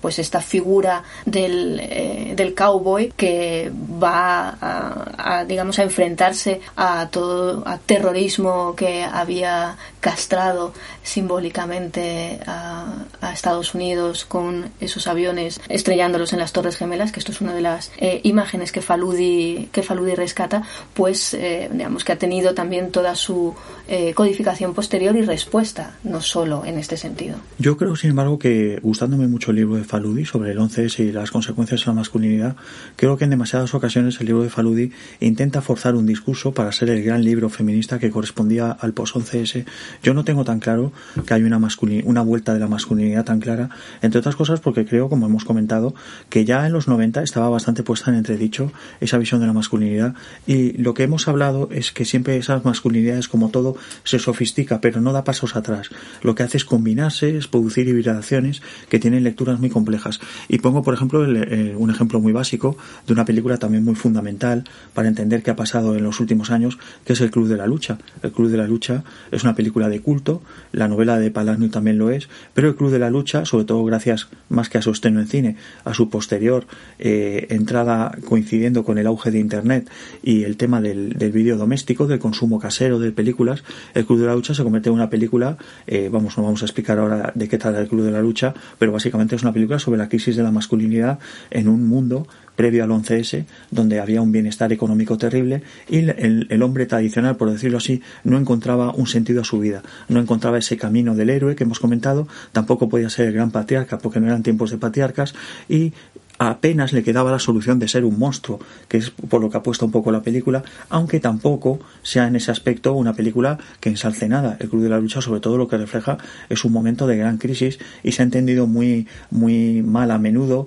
pues 0.02 0.18
esta 0.18 0.42
figura 0.42 1.04
del, 1.28 1.69
del 1.78 2.54
cowboy 2.54 3.14
que 3.16 3.72
va 4.02 4.58
a, 4.62 5.46
digamos 5.46 5.80
a 5.80 5.84
enfrentarse 5.84 6.62
a 6.76 7.10
todo 7.12 7.64
a 7.66 7.78
terrorismo 7.78 8.76
que 8.76 9.04
había 9.04 9.78
castrado 10.00 10.74
simbólicamente 11.04 12.40
a, 12.46 13.06
Estados 13.34 13.74
Unidos 13.74 14.26
con 14.26 14.70
esos 14.82 15.08
aviones 15.08 15.62
estrellándolos 15.70 16.34
en 16.34 16.40
las 16.40 16.52
Torres 16.52 16.78
Gemelas, 16.78 17.12
que 17.12 17.20
esto 17.20 17.32
es 17.32 17.42
una 17.42 17.54
de 17.54 17.62
las 17.62 17.92
eh, 17.98 18.20
imágenes 18.24 18.72
que 18.72 18.82
Faludi, 18.82 19.70
que 19.72 19.84
Faludi 19.84 20.16
rescata, 20.16 20.64
pues 20.94 21.34
eh, 21.36 21.70
digamos 21.72 22.04
que 22.04 22.12
ha 22.12 22.18
tenido 22.18 22.54
también 22.54 22.92
toda 22.92 23.16
su 23.16 23.56
eh, 23.88 24.14
codificación 24.14 24.74
posterior 24.74 25.16
y 25.16 25.22
respuesta, 25.22 25.98
no 26.04 26.22
solo 26.22 26.66
en 26.66 26.78
este 26.78 26.98
sentido. 26.98 27.38
Yo 27.60 27.78
creo, 27.78 27.96
sin 27.96 28.10
embargo, 28.10 28.40
que 28.40 28.80
gustándome 28.82 29.28
mucho 29.28 29.52
el 29.52 29.58
libro 29.58 29.76
de 29.76 29.84
Faludi 29.84 30.26
sobre 30.26 30.52
el 30.52 30.60
11S 30.60 31.00
y 31.00 31.12
las 31.12 31.32
consecuencias 31.32 31.59
de 31.68 31.86
la 31.86 31.94
masculinidad, 31.94 32.56
creo 32.96 33.18
que 33.18 33.26
en 33.26 33.30
demasiadas 33.30 33.74
ocasiones 33.74 34.20
el 34.20 34.28
libro 34.28 34.44
de 34.44 34.50
Faludi 34.50 34.92
intenta 35.20 35.62
forzar 35.62 35.96
un 35.96 36.06
discurso 36.06 36.54
para 36.54 36.72
ser 36.72 36.90
el 36.90 37.04
gran 37.04 37.24
libro 37.24 37.50
feminista 37.50 38.00
que 38.00 38.10
correspondía 38.10 38.72
al 38.72 38.94
post-11S. 38.94 39.66
Yo 40.02 40.14
no 40.14 40.24
tengo 40.24 40.44
tan 40.46 40.60
claro 40.60 40.94
que 41.26 41.34
hay 41.34 41.44
una, 41.44 41.60
una 42.06 42.22
vuelta 42.22 42.54
de 42.54 42.60
la 42.60 42.68
masculinidad 42.68 43.26
tan 43.26 43.40
clara, 43.40 43.70
entre 44.02 44.20
otras 44.20 44.36
cosas 44.36 44.60
porque 44.62 44.86
creo, 44.86 45.10
como 45.10 45.26
hemos 45.26 45.44
comentado, 45.44 45.94
que 46.30 46.46
ya 46.46 46.66
en 46.66 46.74
los 46.74 46.88
90 46.88 47.24
estaba 47.24 47.50
bastante 47.50 47.84
puesta 47.84 48.10
en 48.10 48.18
entredicho 48.18 48.72
esa 49.02 49.18
visión 49.18 49.42
de 49.42 49.48
la 49.48 49.54
masculinidad 49.54 50.16
y 50.48 50.74
lo 50.74 50.94
que 50.94 51.04
hemos 51.04 51.28
hablado 51.28 51.70
es 51.72 51.92
que 51.92 52.06
siempre 52.06 52.38
esas 52.38 52.64
masculinidades, 52.64 53.28
como 53.28 53.50
todo, 53.50 53.76
se 54.04 54.20
sofistica, 54.20 54.82
pero 54.82 55.02
no 55.02 55.12
da 55.14 55.24
pasos 55.24 55.56
atrás. 55.56 55.90
Lo 56.22 56.36
que 56.36 56.44
hace 56.44 56.58
es 56.58 56.66
combinarse, 56.66 57.38
es 57.38 57.48
producir 57.48 57.88
hibridaciones 57.88 58.62
que 58.90 59.00
tienen 59.00 59.24
lecturas 59.24 59.60
muy 59.60 59.70
complejas. 59.70 60.20
Y 60.48 60.60
pongo, 60.60 60.84
por 60.84 60.94
ejemplo, 60.94 61.24
un 61.50 61.90
ejemplo 61.90 62.20
muy 62.20 62.32
básico 62.32 62.78
de 63.08 63.14
una 63.14 63.26
película 63.26 63.58
también 63.58 63.84
muy 63.84 63.96
fundamental 63.96 64.64
para 64.94 65.08
entender 65.08 65.44
qué 65.44 65.52
ha 65.52 65.56
pasado 65.56 65.96
en 65.96 66.04
los 66.04 66.20
últimos 66.20 66.52
años, 66.52 66.78
que 67.06 67.14
es 67.14 67.22
El 67.22 67.32
Club 67.32 67.48
de 67.48 67.58
la 67.58 67.68
Lucha. 67.68 67.98
El 68.22 68.32
Club 68.32 68.50
de 68.50 68.58
la 68.58 68.68
Lucha 68.68 69.04
es 69.32 69.44
una 69.44 69.56
película 69.56 69.90
de 69.90 70.02
culto, 70.02 70.42
la 70.72 70.88
novela 70.88 71.18
de 71.18 71.32
Palasnu 71.32 71.70
también 71.70 71.98
lo 71.98 72.10
es, 72.12 72.30
pero 72.54 72.70
El 72.70 72.76
Club 72.76 72.92
de 72.92 73.00
la 73.00 73.10
Lucha, 73.10 73.46
sobre 73.46 73.66
todo 73.66 73.84
gracias 73.84 74.28
más 74.50 74.70
que 74.70 74.78
a 74.78 74.82
su 74.82 74.92
estreno 74.92 75.20
en 75.20 75.28
cine, 75.28 75.56
a 75.86 75.94
su 75.94 76.10
posterior 76.10 76.66
eh, 77.00 77.48
entrada 77.50 78.18
coincidiendo 78.26 78.84
con 78.84 78.98
el 78.98 79.08
auge 79.08 79.32
de 79.32 79.40
Internet 79.40 79.90
y 80.24 80.44
el 80.44 80.58
tema 80.58 80.82
del, 80.82 81.14
del 81.14 81.32
vídeo 81.32 81.58
doméstico, 81.58 82.08
del 82.08 82.20
consumo 82.20 82.60
casero 82.60 83.00
de 83.00 83.12
películas, 83.12 83.64
El 83.94 84.06
Club 84.06 84.20
de 84.20 84.28
la 84.28 84.36
Lucha 84.36 84.54
se 84.54 84.64
convierte 84.64 84.90
en 84.90 84.96
una 84.96 85.10
película, 85.10 85.58
eh, 85.88 86.10
vamos, 86.12 86.38
no 86.38 86.44
vamos 86.44 86.62
a 86.62 86.66
explicar 86.66 87.00
ahora 87.00 87.32
de 87.36 87.48
qué 87.48 87.58
trata 87.58 87.80
El 87.80 87.88
Club 87.88 88.04
de 88.04 88.12
la 88.12 88.22
Lucha, 88.22 88.54
pero 88.78 88.92
básicamente 88.92 89.36
es 89.36 89.42
una 89.44 89.54
película 89.54 89.80
sobre 89.80 89.98
la 89.98 90.10
crisis 90.10 90.36
de 90.36 90.44
la 90.44 90.52
masculinidad 90.52 91.20
en 91.52 91.68
un 91.68 91.88
mundo 91.88 92.28
previo 92.60 92.84
al 92.84 92.90
11S, 92.90 93.46
donde 93.72 94.02
había 94.02 94.22
un 94.22 94.34
bienestar 94.34 94.74
económico 94.74 95.18
terrible 95.18 95.64
y 95.88 96.00
el, 96.00 96.62
hombre 96.62 96.86
tradicional, 96.86 97.38
por 97.38 97.50
decirlo 97.50 97.78
así, 97.78 98.02
no 98.26 98.38
encontraba 98.38 98.92
un 98.94 99.08
sentido 99.08 99.40
a 99.40 99.46
su 99.46 99.60
vida, 99.60 99.82
no 100.10 100.20
encontraba 100.20 100.58
ese 100.58 100.76
camino 100.76 101.16
del 101.16 101.30
héroe 101.30 101.56
que 101.56 101.64
hemos 101.64 101.80
comentado, 101.80 102.28
tampoco 102.52 102.90
podía 102.90 103.10
ser 103.10 103.28
el 103.28 103.34
gran 103.34 103.52
patriarca 103.52 104.00
porque 104.00 104.20
no 104.20 104.28
eran 104.28 104.44
tiempos 104.44 104.72
de 104.72 104.78
patriarcas 104.78 105.36
y 105.70 105.94
apenas 106.40 106.94
le 106.94 107.04
quedaba 107.04 107.32
la 107.32 107.40
solución 107.40 107.80
de 107.80 107.88
ser 107.88 108.06
un 108.06 108.18
monstruo, 108.18 108.60
que 108.88 108.98
es 108.98 109.12
por 109.12 109.42
lo 109.42 109.50
que 109.50 109.58
apuesta 109.58 109.86
un 109.86 109.92
poco 109.92 110.12
la 110.12 110.22
película, 110.22 110.64
aunque 110.90 111.20
tampoco 111.20 111.80
sea 112.02 112.28
en 112.28 112.38
ese 112.38 112.50
aspecto 112.50 112.94
una 112.94 113.14
película 113.14 113.60
que 113.82 113.90
ensalce 113.90 114.28
nada. 114.30 114.58
El 114.60 114.70
Club 114.70 114.84
de 114.84 114.90
la 114.90 115.00
Lucha, 115.00 115.22
sobre 115.22 115.42
todo, 115.42 115.58
lo 115.58 115.68
que 115.68 115.78
refleja 115.78 116.18
es 116.48 116.64
un 116.64 116.72
momento 116.72 117.06
de 117.08 117.18
gran 117.18 117.38
crisis 117.38 117.78
y 118.04 118.14
se 118.14 118.22
ha 118.22 118.26
entendido 118.26 118.68
muy, 118.68 119.08
muy 119.30 119.84
mal 119.84 120.12
a 120.12 120.18
menudo 120.18 120.66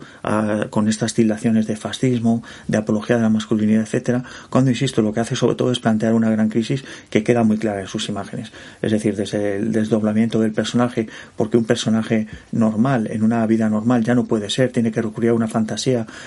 con 0.70 0.88
estas 0.88 1.14
tildaciones 1.14 1.66
de 1.66 1.76
fascismo, 1.76 2.42
de 2.68 2.76
apología 2.76 3.16
de 3.16 3.22
la 3.22 3.30
masculinidad, 3.30 3.82
etcétera, 3.82 4.24
cuando, 4.50 4.70
insisto, 4.70 5.00
lo 5.00 5.12
que 5.12 5.20
hace 5.20 5.36
sobre 5.36 5.56
todo 5.56 5.72
es 5.72 5.80
plantear 5.80 6.12
una 6.12 6.30
gran 6.30 6.50
crisis 6.50 6.84
que 7.08 7.24
queda 7.24 7.44
muy 7.44 7.56
clara 7.56 7.80
en 7.80 7.86
sus 7.86 8.10
imágenes. 8.10 8.52
Es 8.82 8.92
decir, 8.92 9.16
desde 9.16 9.56
el 9.56 9.72
desdoblamiento 9.72 10.38
del 10.38 10.52
personaje, 10.52 11.08
porque 11.34 11.56
un 11.56 11.64
personaje 11.64 12.26
normal, 12.52 13.08
en 13.10 13.22
una 13.22 13.46
vida 13.46 13.70
normal, 13.70 14.04
ya 14.04 14.14
no 14.14 14.26
puede 14.26 14.50
ser, 14.50 14.70
tiene 14.70 14.92
que 14.92 15.00
recurrir 15.00 15.30
a 15.30 15.34
una 15.34 15.48
fantasía 15.48 15.61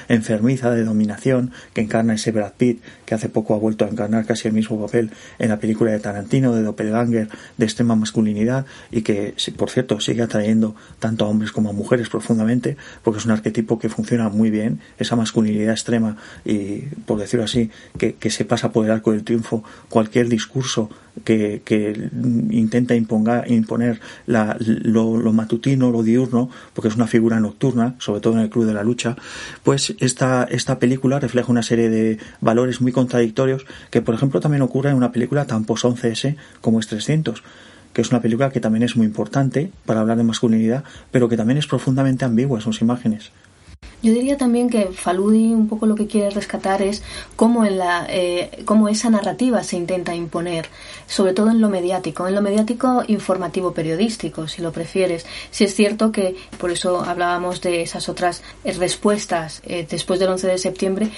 enfermiza 0.08 0.72
de 0.72 0.84
dominación 0.84 1.52
que 1.74 1.82
encarna 1.82 2.14
ese 2.14 2.32
Brad 2.32 2.54
Pitt 2.58 2.82
que 3.06 3.16
hace 3.16 3.30
poco 3.30 3.54
ha 3.54 3.58
vuelto 3.58 3.86
a 3.86 3.90
encarnar 3.90 4.26
casi 4.26 4.48
el 4.48 4.54
mismo 4.54 4.80
papel 4.80 5.12
en 5.40 5.50
la 5.50 5.60
película 5.60 5.92
de 5.92 6.00
Tarantino 6.00 6.54
de 6.54 6.64
Doppelganger 6.64 7.30
de 7.58 7.66
extrema 7.66 7.96
masculinidad 7.96 8.66
y 8.92 9.02
que 9.02 9.36
por 9.58 9.70
cierto 9.70 10.00
sigue 10.00 10.24
atrayendo 10.24 10.76
tanto 11.00 11.26
a 11.26 11.30
hombres 11.30 11.52
como 11.52 11.70
a 11.70 11.74
mujeres 11.74 12.10
profundamente 12.10 12.78
porque 13.04 13.20
es 13.20 13.26
un 13.26 13.32
arquetipo 13.32 13.80
que 13.80 13.90
funciona 13.90 14.30
muy 14.30 14.50
bien 14.50 14.80
esa 14.98 15.16
masculinidad 15.16 15.72
extrema 15.72 16.18
y 16.44 16.80
por 17.06 17.20
decirlo 17.20 17.46
así 17.46 17.72
que, 17.98 18.16
que 18.16 18.30
se 18.30 18.46
pasa 18.46 18.72
por 18.72 18.86
el 18.86 18.92
arco 18.92 19.12
del 19.12 19.24
triunfo 19.24 19.64
cualquier 19.90 20.30
discurso 20.30 20.90
que, 21.24 21.62
que 21.64 22.10
intenta 22.52 22.96
imponer 22.96 24.00
la, 24.26 24.58
lo, 24.60 25.18
lo, 25.18 25.34
matutino, 25.34 25.92
lo 25.92 26.04
diurno, 26.04 26.50
porque 26.74 26.90
es 26.90 26.96
una 26.96 27.08
figura 27.08 27.40
nocturna, 27.40 27.96
sobre 28.00 28.22
todo 28.22 28.34
en 28.34 28.40
el 28.40 28.50
Club 28.50 28.66
de 28.66 28.74
la 28.74 28.84
Lucha, 28.84 29.16
pues 29.64 29.96
esta, 30.00 30.44
esta 30.44 30.80
película 30.80 31.20
refleja 31.20 31.52
una 31.52 31.64
serie 31.64 31.90
de 31.90 32.18
valores 32.42 32.82
muy 32.82 32.92
contradictorios 32.92 33.66
que, 33.90 34.02
por 34.02 34.16
ejemplo, 34.16 34.40
también 34.40 34.62
ocurre 34.62 34.90
en 34.90 34.98
una 34.98 35.12
película 35.12 35.46
tan 35.46 35.66
post-11S 35.66 36.36
como 36.62 36.80
es 36.80 36.88
300 36.88 37.44
que 37.94 38.02
es 38.02 38.12
una 38.12 38.22
película 38.22 38.50
que 38.50 38.60
también 38.60 38.84
es 38.84 38.98
muy 38.98 39.06
importante 39.06 39.72
para 39.86 40.02
hablar 40.02 40.18
de 40.18 40.24
masculinidad, 40.26 40.84
pero 41.12 41.30
que 41.30 41.38
también 41.38 41.58
es 41.58 41.66
profundamente 41.66 42.26
ambigua 42.26 42.58
en 42.60 42.62
sus 42.62 42.82
imágenes. 42.82 43.32
Yo 44.06 44.14
diría 44.14 44.38
también 44.38 44.70
que 44.70 44.90
Faludi 44.92 45.56
un 45.56 45.68
poco 45.68 45.88
lo 45.88 45.96
que 45.96 46.06
quiere 46.06 46.30
rescatar 46.30 46.84
es 46.84 47.02
cómo, 47.36 47.66
en 47.66 47.80
la, 47.80 48.06
eh, 48.08 48.62
cómo 48.64 48.88
esa 48.88 49.10
narrativa 49.10 49.64
se 49.64 49.78
intenta 49.78 50.14
imponer, 50.14 50.70
sobre 51.08 51.34
todo 51.34 51.50
en 51.50 51.60
lo 51.60 51.70
mediático, 51.70 52.28
en 52.28 52.36
lo 52.36 52.44
mediático 52.44 53.04
informativo 53.08 53.72
periodístico, 53.72 54.48
si 54.48 54.62
lo 54.62 54.72
prefieres. 54.72 55.26
Si 55.50 55.64
es 55.64 55.74
cierto 55.74 56.12
que, 56.12 56.36
por 56.60 56.70
eso 56.70 57.00
hablábamos 57.04 57.62
de 57.62 57.82
esas 57.82 58.08
otras 58.08 58.44
eh, 58.64 58.74
respuestas 58.74 59.64
eh, 59.66 59.88
después 59.90 60.20
del 60.20 60.30
11 60.30 60.50
de 60.50 60.58
septiembre, 60.60 61.10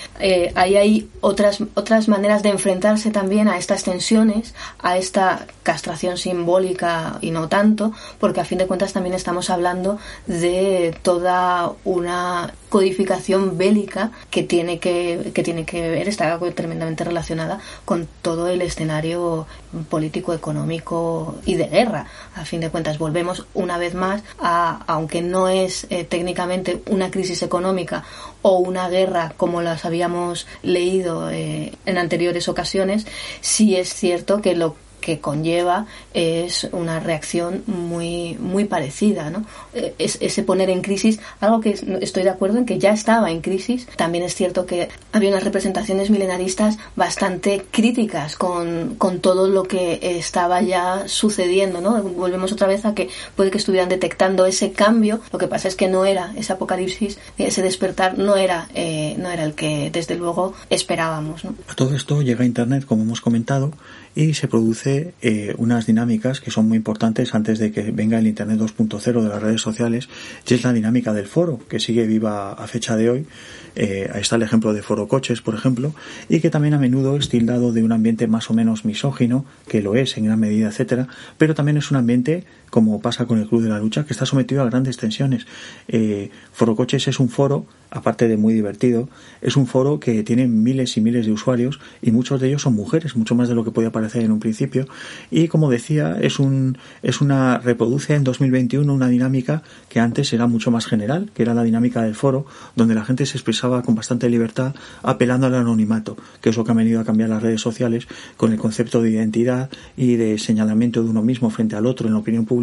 ahí 0.56 0.78
hay 0.78 1.10
otras, 1.20 1.62
otras 1.74 2.08
maneras 2.08 2.42
de 2.42 2.52
enfrentarse 2.52 3.12
también 3.12 3.50
a 3.50 3.58
estas 3.58 3.84
tensiones, 3.84 4.56
a 4.80 4.98
esta 4.98 5.46
castración 5.64 6.18
simbólica 6.18 7.18
y 7.20 7.32
no 7.32 7.50
tanto, 7.50 7.92
porque 8.18 8.40
a 8.40 8.46
fin 8.46 8.60
de 8.60 8.66
cuentas 8.66 8.94
también 8.94 9.14
estamos 9.14 9.50
hablando 9.50 10.00
de 10.26 10.98
toda 11.04 11.74
una 11.84 12.54
codificación 12.78 13.58
bélica 13.58 14.12
que 14.30 14.44
tiene 14.44 14.78
que, 14.78 15.32
que 15.34 15.42
tiene 15.42 15.66
que 15.66 15.90
ver, 15.90 16.08
está 16.08 16.38
tremendamente 16.54 17.04
relacionada 17.04 17.60
con 17.86 18.08
todo 18.22 18.50
el 18.50 18.62
escenario 18.62 19.48
político, 19.90 20.32
económico 20.32 21.38
y 21.44 21.56
de 21.56 21.66
guerra. 21.70 22.06
A 22.36 22.46
fin 22.46 22.62
de 22.62 22.70
cuentas, 22.70 23.00
volvemos 23.00 23.48
una 23.56 23.80
vez 23.80 23.96
más 23.96 24.22
a, 24.40 24.84
aunque 24.86 25.24
no 25.24 25.50
es 25.50 25.88
eh, 25.90 26.04
técnicamente 26.04 26.84
una 26.86 27.10
crisis 27.10 27.42
económica 27.42 28.04
o 28.44 28.60
una 28.60 28.90
guerra 28.90 29.34
como 29.38 29.64
las 29.64 29.84
habíamos 29.84 30.46
leído 30.62 31.32
eh, 31.32 31.74
en 31.88 31.98
anteriores 31.98 32.48
ocasiones, 32.48 33.08
sí 33.42 33.76
es 33.76 33.92
cierto 33.92 34.40
que 34.40 34.56
lo 34.56 34.76
que 35.00 35.20
conlleva 35.20 35.86
es 36.14 36.68
una 36.72 37.00
reacción 37.00 37.64
muy, 37.68 38.36
muy 38.40 38.66
parecida, 38.66 39.30
¿no? 39.30 39.46
Eh, 39.74 39.94
es, 39.98 40.18
ese 40.22 40.44
poner 40.44 40.70
en 40.70 40.82
crisis, 40.82 41.20
algo 41.40 41.62
que 41.62 41.80
estoy 42.02 42.24
de 42.24 42.30
acuerdo 42.30 42.58
en 42.58 42.66
que 42.66 42.80
ya 42.80 42.92
estaba 42.92 43.32
en 43.32 43.42
crisis. 43.42 43.88
También 43.96 44.24
es 44.24 44.36
cierto 44.36 44.66
que 44.66 44.90
había 45.12 45.30
unas 45.30 45.44
representaciones 45.44 46.10
milenaristas 46.10 46.78
bastante 46.96 47.66
críticas 47.72 48.36
con, 48.36 48.96
con 48.98 49.20
todo 49.20 49.48
lo 49.48 49.64
que 49.64 50.00
estaba 50.02 50.62
ya 50.62 51.08
sucediendo, 51.08 51.82
¿no? 51.82 52.02
Volvemos 52.04 52.52
otra 52.52 52.68
vez 52.68 52.86
a 52.86 52.94
que 52.94 53.10
puede 53.36 53.52
que 53.52 53.58
estuvieran 53.58 53.90
detectando 53.90 54.46
ese 54.46 54.72
cambio. 54.72 55.22
Lo 55.32 55.40
que 55.40 55.48
pasa 55.48 55.68
es 55.68 55.76
que 55.76 55.88
no 55.88 56.06
era 56.06 56.34
ese 56.36 56.54
apocalipsis, 56.54 57.18
ese 57.38 57.62
despertar 57.62 58.18
no 58.18 58.36
era, 58.36 58.68
eh, 58.74 59.16
no 59.18 59.30
era 59.30 59.44
el 59.44 59.54
que 59.54 59.90
desde 59.92 60.16
luego 60.16 60.54
esperábamos. 60.70 61.46
A 61.46 61.76
todo 61.76 61.96
esto 61.96 62.22
llega 62.22 62.46
Internet, 62.46 62.86
como 62.86 63.04
hemos 63.04 63.22
comentado, 63.22 63.72
y 64.18 64.34
se 64.34 64.48
produce 64.48 65.14
eh, 65.22 65.54
unas 65.60 65.86
dinámicas 65.86 66.42
que 66.42 66.50
son 66.50 66.68
muy 66.68 66.78
importantes 66.78 67.36
antes 67.36 67.60
de 67.60 67.72
que 67.72 67.92
venga 67.92 68.18
el 68.18 68.26
Internet 68.26 68.58
2.0 68.58 69.22
de 69.22 69.30
las 69.30 69.40
redes 69.40 69.62
sociales, 69.62 70.10
y 70.48 70.56
es 70.56 70.64
la 70.64 70.74
dinámica 70.74 71.14
del 71.14 71.28
foro, 71.28 71.60
que 71.70 71.80
sigue 71.80 72.08
viva 72.08 72.52
a 72.54 72.66
fecha 72.66 72.96
de 72.96 73.12
hoy. 73.12 73.28
Eh, 73.76 74.10
ahí 74.12 74.22
está 74.22 74.38
el 74.38 74.42
ejemplo 74.42 74.74
de 74.74 74.82
Foro 74.82 75.08
Coches, 75.08 75.42
por 75.42 75.54
ejemplo, 75.54 75.94
y 76.30 76.40
que 76.40 76.50
también 76.50 76.74
a 76.74 76.80
menudo 76.80 77.16
es 77.16 77.30
tildado 77.30 77.72
de 77.72 77.84
un 77.84 77.92
ambiente 77.92 78.26
más 78.26 78.50
o 78.50 78.56
menos 78.56 78.86
misógino, 78.86 79.46
que 79.68 79.84
lo 79.84 79.94
es 79.94 80.18
en 80.18 80.26
gran 80.26 80.40
medida, 80.40 80.70
etcétera, 80.70 81.08
pero 81.38 81.54
también 81.54 81.78
es 81.78 81.92
un 81.92 81.98
ambiente 81.98 82.44
como 82.72 83.00
pasa 83.00 83.28
con 83.28 83.38
el 83.38 83.48
Club 83.48 83.62
de 83.62 83.70
la 83.70 83.78
Lucha, 83.78 84.04
que 84.04 84.14
está 84.14 84.26
sometido 84.26 84.64
a 84.64 84.66
grandes 84.66 84.98
tensiones. 84.98 85.46
Eh, 85.88 86.32
foro 86.52 86.76
Coches 86.76 87.08
es 87.08 87.20
un 87.20 87.30
foro, 87.30 87.68
aparte 87.90 88.28
de 88.28 88.38
muy 88.38 88.54
divertido, 88.54 89.10
es 89.42 89.56
un 89.56 89.68
foro 89.68 90.00
que 90.00 90.24
tiene 90.24 90.48
miles 90.48 90.98
y 90.98 91.02
miles 91.02 91.26
de 91.26 91.32
usuarios 91.32 91.80
y 92.02 92.12
muchos 92.12 92.40
de 92.40 92.50
ellos 92.50 92.62
son 92.62 92.76
mujeres, 92.76 93.16
mucho 93.16 93.36
más 93.36 93.50
de 93.50 93.56
lo 93.56 93.64
que 93.64 93.72
podía 93.72 93.92
parecer 93.92 94.24
en 94.24 94.32
un 94.32 94.40
principio. 94.40 94.88
Y 95.32 95.48
como 95.48 95.70
decía, 95.70 96.18
es, 96.20 96.40
un, 96.40 96.78
es 97.04 97.22
una 97.22 97.60
reproduce 97.60 98.16
en 98.16 98.24
2021 98.24 98.94
una 98.94 99.08
dinámica 99.08 99.64
que 99.90 100.00
antes 100.00 100.34
era 100.34 100.48
mucho 100.48 100.72
más 100.72 100.86
general, 100.86 101.32
que 101.34 101.44
era 101.44 101.54
la 101.54 101.64
dinámica 101.64 102.02
del 102.04 102.16
foro, 102.16 102.46
donde 102.76 102.96
la 102.96 103.06
gente 103.06 103.26
se 103.26 103.38
expresaba 103.38 103.82
con 103.84 103.96
bastante 103.96 104.30
libertad 104.30 104.76
apelando 105.04 105.48
al 105.48 105.56
anonimato, 105.56 106.18
que 106.42 106.50
es 106.50 106.58
lo 106.58 106.64
que 106.64 106.72
han 106.72 106.78
venido 106.78 107.00
a 107.00 107.06
cambiar 107.06 107.30
las 107.30 107.42
redes 107.42 107.62
sociales 107.62 108.08
con 108.36 108.52
el 108.52 108.60
concepto 108.60 109.02
de 109.02 109.12
identidad 109.12 109.70
y 109.96 110.16
de 110.16 110.38
señalamiento 110.38 111.04
de 111.04 111.10
uno 111.10 111.22
mismo 111.22 111.50
frente 111.50 111.76
al 111.76 111.86
otro 111.86 112.08
en 112.08 112.14
la 112.14 112.20
opinión 112.20 112.46
pública 112.46 112.58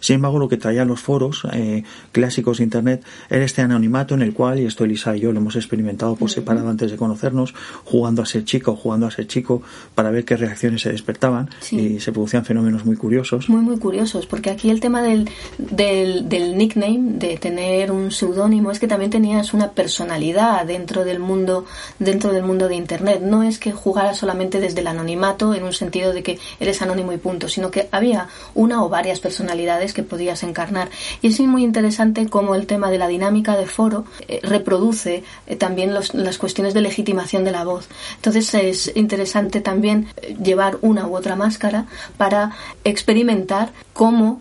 sin 0.00 0.16
embargo, 0.16 0.38
lo 0.38 0.48
que 0.48 0.56
traían 0.56 0.88
los 0.88 1.00
foros 1.00 1.46
eh, 1.52 1.84
clásicos 2.12 2.58
de 2.58 2.64
Internet 2.64 3.04
era 3.30 3.44
este 3.44 3.62
anonimato 3.62 4.14
en 4.14 4.22
el 4.22 4.32
cual, 4.32 4.57
y 4.58 4.66
esto 4.66 4.84
Elisa 4.84 5.16
y 5.16 5.20
yo 5.20 5.32
lo 5.32 5.40
hemos 5.40 5.56
experimentado 5.56 6.16
por 6.16 6.30
separado 6.30 6.68
antes 6.68 6.90
de 6.90 6.96
conocernos, 6.96 7.54
jugando 7.84 8.22
a 8.22 8.26
ser 8.26 8.44
chico, 8.44 8.76
jugando 8.76 9.06
a 9.06 9.10
ser 9.10 9.26
chico, 9.26 9.62
para 9.94 10.10
ver 10.10 10.24
qué 10.24 10.36
reacciones 10.36 10.82
se 10.82 10.92
despertaban 10.92 11.50
y 11.70 12.00
se 12.00 12.12
producían 12.12 12.44
fenómenos 12.44 12.84
muy 12.84 12.96
curiosos. 12.96 13.48
Muy, 13.48 13.62
muy 13.62 13.78
curiosos, 13.78 14.26
porque 14.26 14.50
aquí 14.50 14.70
el 14.70 14.80
tema 14.80 15.02
del, 15.02 15.28
del, 15.56 16.28
del 16.28 16.56
nickname, 16.56 17.18
de 17.18 17.36
tener 17.36 17.90
un 17.90 18.10
seudónimo, 18.10 18.70
es 18.70 18.78
que 18.78 18.88
también 18.88 19.10
tenías 19.10 19.54
una 19.54 19.70
personalidad 19.72 20.66
dentro 20.66 21.04
del 21.04 21.18
mundo, 21.18 21.64
dentro 21.98 22.32
del 22.32 22.44
mundo 22.44 22.68
de 22.68 22.76
Internet. 22.76 23.20
No 23.22 23.42
es 23.42 23.58
que 23.58 23.72
jugaras 23.72 24.18
solamente 24.18 24.60
desde 24.60 24.80
el 24.80 24.86
anonimato 24.86 25.54
en 25.54 25.64
un 25.64 25.72
sentido 25.72 26.12
de 26.12 26.22
que 26.22 26.38
eres 26.60 26.82
anónimo 26.82 27.12
y 27.12 27.18
punto, 27.18 27.48
sino 27.48 27.70
que 27.70 27.88
había 27.90 28.28
una 28.54 28.84
o 28.84 28.88
varias 28.88 29.20
personalidades 29.20 29.94
que 29.94 30.02
podías 30.02 30.42
encarnar. 30.42 30.90
Y 31.22 31.28
es 31.28 31.40
muy 31.40 31.64
interesante 31.64 32.28
cómo 32.28 32.54
el 32.54 32.66
tema 32.66 32.90
de 32.90 32.98
la 32.98 33.08
dinámica 33.08 33.56
de 33.56 33.66
foro 33.66 34.04
eh, 34.26 34.40
reproduce 34.48 35.22
eh, 35.46 35.56
también 35.56 35.94
las 35.94 36.38
cuestiones 36.38 36.74
de 36.74 36.80
legitimación 36.80 37.44
de 37.44 37.52
la 37.52 37.64
voz. 37.64 37.88
Entonces 38.16 38.52
es 38.54 38.92
interesante 38.94 39.60
también 39.60 40.08
eh, 40.16 40.36
llevar 40.42 40.78
una 40.82 41.06
u 41.06 41.16
otra 41.16 41.36
máscara 41.36 41.86
para 42.16 42.52
experimentar 42.84 43.72
cómo, 43.92 44.40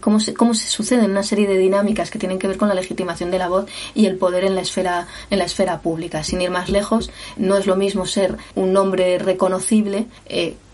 cómo, 0.00 0.20
se, 0.20 0.34
cómo 0.34 0.54
se 0.54 0.68
suceden 0.68 1.10
una 1.10 1.24
serie 1.24 1.48
de 1.48 1.58
dinámicas 1.58 2.10
que 2.10 2.18
tienen 2.18 2.38
que 2.38 2.46
ver 2.46 2.56
con 2.56 2.68
la 2.68 2.74
legitimación 2.74 3.30
de 3.30 3.38
la 3.38 3.48
voz 3.48 3.66
y 3.94 4.06
el 4.06 4.16
poder 4.16 4.44
en 4.44 4.54
la 4.54 4.60
esfera, 4.60 5.08
en 5.30 5.38
la 5.38 5.44
esfera 5.44 5.80
pública. 5.80 6.22
Sin 6.22 6.40
ir 6.40 6.50
más 6.50 6.68
lejos, 6.68 7.10
no 7.36 7.56
es 7.56 7.66
lo 7.66 7.76
mismo 7.76 8.06
ser 8.06 8.36
un 8.54 8.72
nombre 8.72 9.18
reconocible 9.18 10.06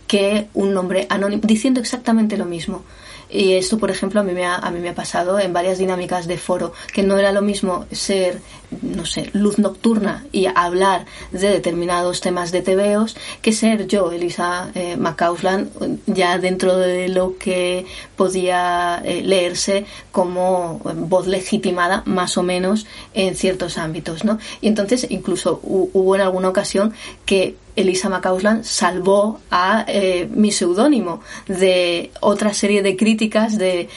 que 0.08 0.48
un 0.54 0.74
nombre 0.74 1.06
anónimo, 1.08 1.42
diciendo 1.44 1.80
exactamente 1.80 2.36
lo 2.36 2.46
mismo. 2.46 2.82
Y 3.30 3.54
esto, 3.54 3.78
por 3.78 3.90
ejemplo, 3.90 4.20
a 4.20 4.24
mí, 4.24 4.32
me 4.32 4.46
ha, 4.46 4.56
a 4.56 4.70
mí 4.70 4.80
me 4.80 4.90
ha 4.90 4.94
pasado 4.94 5.38
en 5.38 5.52
varias 5.52 5.78
dinámicas 5.78 6.26
de 6.26 6.38
foro, 6.38 6.72
que 6.92 7.02
no 7.02 7.18
era 7.18 7.32
lo 7.32 7.42
mismo 7.42 7.86
ser, 7.92 8.40
no 8.82 9.04
sé, 9.04 9.30
luz 9.34 9.58
nocturna 9.58 10.26
y 10.32 10.46
hablar 10.46 11.04
de 11.32 11.48
determinados 11.48 12.20
temas 12.20 12.52
de 12.52 12.62
TVOs 12.62 13.16
que 13.42 13.52
ser 13.52 13.86
yo, 13.86 14.12
Elisa 14.12 14.70
eh, 14.74 14.96
ya 16.06 16.38
dentro 16.38 16.76
de 16.76 17.08
lo 17.08 17.36
que 17.36 17.86
podía 18.16 19.02
eh, 19.04 19.22
leerse 19.22 19.84
como 20.10 20.80
voz 20.94 21.26
legitimada, 21.26 22.02
más 22.06 22.38
o 22.38 22.42
menos, 22.42 22.86
en 23.14 23.34
ciertos 23.34 23.78
ámbitos, 23.78 24.24
¿no? 24.24 24.38
Y 24.60 24.68
entonces, 24.68 25.06
incluso 25.10 25.60
hubo 25.62 26.14
en 26.14 26.22
alguna 26.22 26.48
ocasión 26.48 26.94
que 27.26 27.56
Elisa 27.78 28.08
McCausland 28.08 28.64
salvó 28.64 29.40
a 29.52 29.84
eh, 29.86 30.28
mi 30.34 30.50
seudónimo 30.50 31.20
de 31.46 32.10
otra 32.20 32.52
serie 32.52 32.82
de 32.82 32.96
críticas 32.96 33.56
de, 33.56 33.88